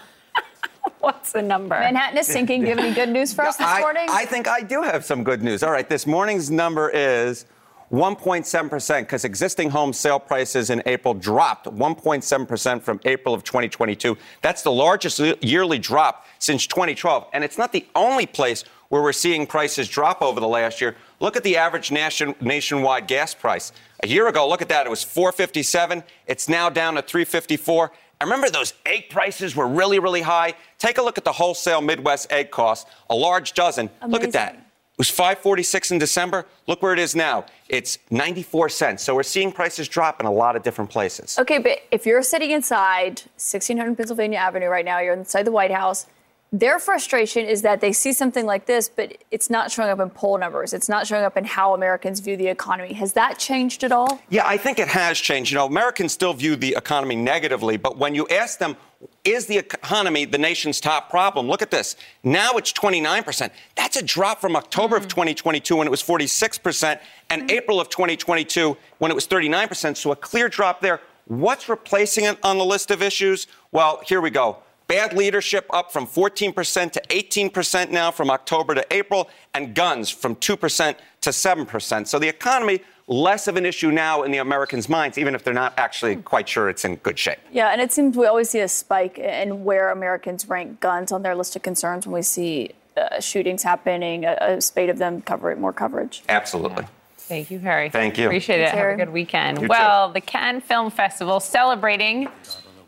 What's 1.00 1.32
the 1.32 1.42
number? 1.42 1.80
Manhattan 1.80 2.18
is 2.18 2.28
sinking. 2.28 2.62
Do 2.64 2.68
you 2.68 2.76
have 2.76 2.84
any 2.84 2.94
good 2.94 3.08
news 3.10 3.34
for 3.34 3.46
us 3.46 3.56
this 3.56 3.66
I, 3.66 3.80
morning? 3.80 4.08
I 4.10 4.26
think 4.26 4.50
I 4.50 4.60
do 4.60 4.82
have 4.82 5.06
some 5.06 5.24
good 5.24 5.42
news. 5.42 5.64
All 5.64 5.72
right, 5.72 5.88
this 5.88 6.06
morning's 6.06 6.52
number 6.52 6.90
is 6.90 7.46
1.7% 7.94 9.02
because 9.02 9.24
existing 9.24 9.70
home 9.70 9.94
sale 9.94 10.20
prices 10.20 10.72
in 10.72 10.82
April 10.88 11.14
dropped 11.14 11.68
1.7% 11.68 12.82
from 12.82 13.00
April 13.06 13.36
of 13.36 13.44
2022. 13.44 14.18
That's 14.42 14.64
the 14.64 14.72
largest 14.72 15.20
yearly 15.44 15.78
drop 15.78 16.26
since 16.40 16.66
2012. 16.66 17.28
And 17.34 17.44
it's 17.44 17.60
not 17.60 17.72
the 17.72 17.86
only 17.96 18.26
place 18.26 18.64
where 18.90 19.04
we're 19.04 19.14
seeing 19.14 19.46
prices 19.46 19.88
drop 19.88 20.24
over 20.24 20.40
the 20.40 20.48
last 20.48 20.82
year. 20.82 20.96
Look 21.20 21.38
at 21.38 21.44
the 21.44 21.56
average 21.56 21.92
nation, 21.92 22.34
nationwide 22.42 23.06
gas 23.06 23.36
price. 23.36 23.72
A 24.02 24.08
year 24.08 24.28
ago, 24.28 24.50
look 24.50 24.64
at 24.64 24.70
that, 24.70 24.88
it 24.88 24.90
was 24.90 25.04
457. 25.04 26.04
It's 26.26 26.50
now 26.50 26.72
down 26.72 26.96
to 26.96 27.04
354. 27.04 27.92
I 28.20 28.24
remember 28.24 28.50
those 28.50 28.74
egg 28.88 29.12
prices 29.12 29.56
were 29.56 29.68
really, 29.68 30.00
really 30.00 30.22
high. 30.22 30.56
Take 30.80 30.98
a 30.98 31.04
look 31.04 31.20
at 31.20 31.26
the 31.26 31.32
wholesale 31.32 31.82
Midwest 31.82 32.32
egg 32.32 32.50
cost, 32.50 32.88
a 33.12 33.16
large 33.16 33.54
dozen. 33.54 33.92
Look 34.08 34.24
at 34.24 34.32
that. 34.32 34.63
It 34.94 35.00
was 35.00 35.10
546 35.10 35.90
in 35.90 35.98
December. 35.98 36.46
Look 36.68 36.84
where 36.84 36.94
it 36.94 37.00
is 37.00 37.16
now. 37.16 37.48
It's 37.68 37.98
94 38.12 38.70
cents. 38.70 39.02
So 39.02 39.16
we're 39.16 39.24
seeing 39.24 39.52
prices 39.52 39.88
drop 39.88 40.20
in 40.20 40.28
a 40.28 40.32
lot 40.32 40.56
of 40.56 40.62
different 40.62 40.92
places. 40.92 41.40
Okay, 41.40 41.58
but 41.58 41.80
if 41.90 42.06
you're 42.06 42.22
sitting 42.22 42.52
inside 42.52 43.22
1600 43.38 43.98
Pennsylvania 43.98 44.38
Avenue 44.38 44.68
right 44.68 44.86
now, 44.86 45.00
you're 45.00 45.16
inside 45.16 45.44
the 45.44 45.52
White 45.52 45.72
House. 45.72 46.06
Their 46.52 46.78
frustration 46.78 47.48
is 47.48 47.64
that 47.64 47.82
they 47.82 47.92
see 47.92 48.14
something 48.14 48.46
like 48.46 48.68
this, 48.68 48.88
but 48.88 49.18
it's 49.32 49.50
not 49.50 49.72
showing 49.72 49.90
up 49.90 50.00
in 50.00 50.12
poll 50.12 50.38
numbers. 50.38 50.74
It's 50.74 50.88
not 50.88 51.08
showing 51.08 51.26
up 51.26 51.36
in 51.38 51.46
how 51.46 51.74
Americans 51.74 52.20
view 52.20 52.38
the 52.38 52.46
economy. 52.46 52.94
Has 52.94 53.14
that 53.14 53.40
changed 53.40 53.84
at 53.84 53.92
all? 53.92 54.22
Yeah, 54.30 54.46
I 54.46 54.58
think 54.58 54.78
it 54.78 54.90
has 54.90 55.18
changed. 55.18 55.52
You 55.52 55.58
know, 55.58 55.66
Americans 55.66 56.14
still 56.14 56.34
view 56.34 56.56
the 56.56 56.76
economy 56.78 57.16
negatively, 57.16 57.78
but 57.78 57.98
when 57.98 58.14
you 58.14 58.28
ask 58.28 58.60
them, 58.60 58.78
is 59.24 59.46
the 59.46 59.58
economy 59.58 60.26
the 60.26 60.38
nation's 60.38 60.80
top 60.80 61.10
problem? 61.10 61.48
Look 61.48 61.62
at 61.62 61.72
this. 61.72 61.96
Now 62.24 62.54
it's 62.54 62.74
29%. 62.74 63.50
That's 63.76 63.98
a 63.98 64.04
drop 64.04 64.42
from 64.42 64.56
October 64.56 64.96
mm-hmm. 64.96 65.06
of 65.06 65.10
2022 65.10 65.76
when 65.76 65.88
it 65.88 65.92
was 65.92 66.04
46% 66.04 67.00
and 67.30 67.42
mm-hmm. 67.42 67.52
April 67.52 67.80
of 67.80 67.90
2022 67.90 68.78
when 69.00 69.12
it 69.12 69.16
was 69.16 69.28
39%. 69.28 69.98
So 69.98 70.12
a 70.12 70.16
clear 70.16 70.50
drop 70.50 70.82
there. 70.82 71.02
What's 71.26 71.70
replacing 71.70 72.26
it 72.26 72.38
on 72.44 72.58
the 72.58 72.66
list 72.66 72.92
of 72.92 73.02
issues? 73.02 73.48
Well, 73.72 74.02
here 74.06 74.20
we 74.20 74.30
go. 74.30 74.58
Bad 74.88 75.14
leadership 75.14 75.66
up 75.72 75.92
from 75.92 76.06
14% 76.06 76.92
to 76.92 77.02
18% 77.10 77.90
now 77.90 78.12
from 78.12 78.30
October 78.30 78.76
to 78.76 78.86
April, 78.92 79.30
and 79.54 79.74
guns 79.74 80.10
from 80.10 80.36
2% 80.36 80.96
to 81.22 81.30
7%. 81.30 82.08
So 82.08 82.20
the 82.20 82.28
economy, 82.28 82.82
less 83.08 83.48
of 83.48 83.58
an 83.58 83.66
issue 83.66 83.92
now 83.92 84.24
in 84.24 84.32
the 84.32 84.38
Americans' 84.38 84.88
minds, 84.88 85.18
even 85.18 85.36
if 85.36 85.44
they're 85.44 85.54
not 85.54 85.74
actually 85.78 86.16
quite 86.18 86.48
sure 86.48 86.70
it's 86.70 86.86
in 86.86 86.96
good 86.98 87.20
shape. 87.20 87.40
Yeah, 87.52 87.70
and 87.70 87.82
it 87.82 87.92
seems 87.92 88.18
we 88.18 88.26
always 88.26 88.50
see 88.50 88.62
a 88.62 88.68
spike 88.68 89.18
in 89.18 89.64
where 89.64 89.90
Americans 89.90 90.48
rank 90.48 90.80
guns 90.80 91.12
on 91.12 91.22
their 91.22 91.36
list 91.36 91.56
of 91.56 91.62
concerns 91.62 92.08
when 92.08 92.14
we 92.14 92.22
see 92.22 92.72
uh, 92.96 93.20
shootings 93.20 93.64
happening, 93.64 94.26
a, 94.26 94.38
a, 94.40 94.62
spate 94.62 94.90
of 94.90 94.98
them 94.98 95.22
cover 95.22 95.56
more 95.56 95.74
coverage. 95.74 96.24
Absolutely. 96.30 96.84
Yeah. 96.84 96.90
Thank 97.18 97.52
you, 97.52 97.60
Harry. 97.60 97.90
Thank 97.90 98.18
you. 98.18 98.26
Appreciate 98.26 98.60
it. 98.60 98.70
Have 98.70 98.94
a 98.94 98.96
good 98.96 99.10
weekend. 99.10 99.62
You 99.62 99.68
well, 99.68 100.10
too. 100.10 100.14
the 100.14 100.22
Cannes 100.22 100.62
Film 100.62 100.92
Festival 100.92 101.40
celebrating 101.40 102.28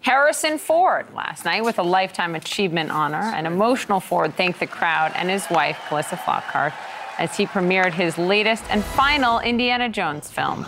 Harrison 0.02 0.60
Ford 0.60 1.08
last 1.16 1.46
night 1.46 1.64
with 1.64 1.80
a 1.80 1.84
Lifetime 1.84 2.36
Achievement 2.36 2.92
Honor. 2.92 3.18
An 3.18 3.48
emotional 3.48 4.00
Ford 4.00 4.36
thanked 4.36 4.60
the 4.60 4.68
crowd 4.68 5.12
and 5.16 5.30
his 5.30 5.50
wife, 5.50 5.80
Calista 5.88 6.16
Flockhart, 6.16 6.74
as 7.18 7.38
he 7.38 7.46
premiered 7.46 7.94
his 7.94 8.18
latest 8.18 8.64
and 8.70 8.84
final 8.84 9.40
Indiana 9.40 9.90
Jones 9.90 10.30
film. 10.30 10.66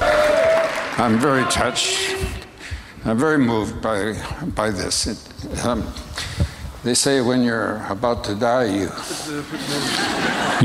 I'm 0.00 1.18
very 1.18 1.44
touched. 1.44 2.16
I'm 3.04 3.18
very 3.18 3.38
moved 3.38 3.80
by, 3.80 4.14
by 4.54 4.70
this. 4.70 5.06
It, 5.06 5.64
um, 5.64 5.86
they 6.84 6.94
say 6.94 7.20
when 7.20 7.42
you're 7.42 7.84
about 7.88 8.24
to 8.24 8.34
die, 8.34 8.64
you, 8.64 8.90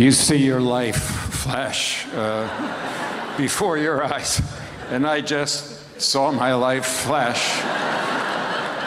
you 0.02 0.12
see 0.12 0.38
your 0.38 0.62
life 0.62 1.02
flash 1.04 2.08
uh, 2.14 3.38
before 3.38 3.78
your 3.78 4.04
eyes. 4.04 4.42
And 4.90 5.06
I 5.06 5.22
just 5.22 6.02
saw 6.02 6.32
my 6.32 6.54
life 6.54 6.86
flash 6.86 7.60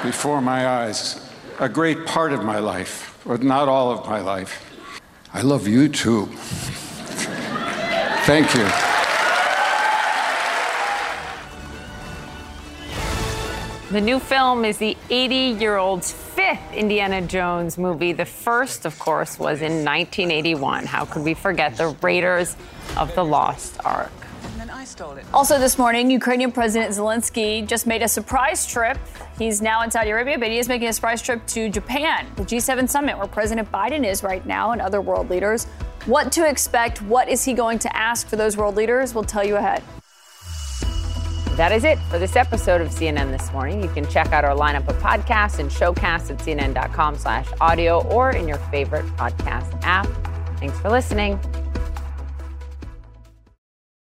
before 0.03 0.41
my 0.41 0.67
eyes. 0.67 1.21
A 1.59 1.69
great 1.69 2.07
part 2.07 2.33
of 2.33 2.45
my 2.45 2.59
life, 2.59 3.21
but 3.27 3.43
not 3.43 3.69
all 3.69 3.91
of 3.91 4.07
my 4.07 4.21
life. 4.21 4.66
I 5.33 5.43
love 5.43 5.67
you 5.67 5.89
too. 5.89 6.27
Thank 8.27 8.55
you. 8.55 8.67
The 13.91 14.01
new 14.01 14.19
film 14.19 14.65
is 14.65 14.79
the 14.79 14.97
80 15.11 15.35
year 15.61 15.77
old's 15.77 16.11
fifth 16.13 16.73
Indiana 16.73 17.23
Jones 17.23 17.79
movie. 17.79 18.13
The 18.13 18.25
first, 18.25 18.85
of 18.85 18.99
course, 18.99 19.39
was 19.39 19.63
in 19.63 19.85
1981. 19.85 20.87
How 20.87 21.05
could 21.05 21.23
we 21.23 21.35
forget 21.35 21.77
the 21.77 21.97
Raiders 22.03 22.57
of 22.97 23.15
the 23.15 23.25
Lost 23.25 23.79
Ark? 23.85 24.26
Also, 25.35 25.59
this 25.59 25.79
morning, 25.79 26.11
Ukrainian 26.11 26.51
President 26.53 26.93
Zelensky 26.93 27.67
just 27.67 27.87
made 27.87 28.03
a 28.03 28.09
surprise 28.09 28.67
trip. 28.67 28.99
He's 29.39 29.61
now 29.61 29.83
in 29.83 29.91
Saudi 29.91 30.11
Arabia, 30.11 30.39
but 30.39 30.49
he 30.49 30.59
is 30.59 30.69
making 30.69 30.89
a 30.89 30.93
surprise 30.93 31.21
trip 31.21 31.45
to 31.49 31.69
Japan, 31.69 32.27
the 32.37 32.43
G7 32.43 32.89
summit 32.89 33.19
where 33.19 33.27
President 33.27 33.71
Biden 33.71 34.07
is 34.07 34.23
right 34.23 34.45
now 34.47 34.73
and 34.73 34.81
other 34.81 35.01
world 35.01 35.29
leaders. 35.29 35.65
What 36.07 36.33
to 36.33 36.49
expect? 36.49 37.03
What 37.03 37.29
is 37.29 37.45
he 37.45 37.53
going 37.53 37.79
to 37.81 37.97
ask 37.97 38.27
for 38.27 38.37
those 38.37 38.57
world 38.57 38.77
leaders? 38.77 39.15
We'll 39.15 39.25
tell 39.25 39.45
you 39.45 39.57
ahead. 39.57 39.83
That 41.57 41.73
is 41.73 41.85
it 41.85 41.99
for 42.11 42.19
this 42.19 42.37
episode 42.37 42.81
of 42.83 42.89
CNN 42.89 43.37
This 43.37 43.51
Morning. 43.51 43.83
You 43.83 43.89
can 43.89 44.07
check 44.09 44.33
out 44.33 44.45
our 44.45 44.55
lineup 44.55 44.87
of 44.89 44.97
podcasts 44.99 45.59
and 45.59 45.71
showcasts 45.71 46.31
at 46.31 46.39
cnn.com 46.39 47.17
slash 47.17 47.49
audio 47.61 48.03
or 48.09 48.31
in 48.31 48.47
your 48.47 48.59
favorite 48.71 49.07
podcast 49.17 49.79
app. 49.83 50.07
Thanks 50.59 50.79
for 50.81 50.91
listening. 50.91 51.41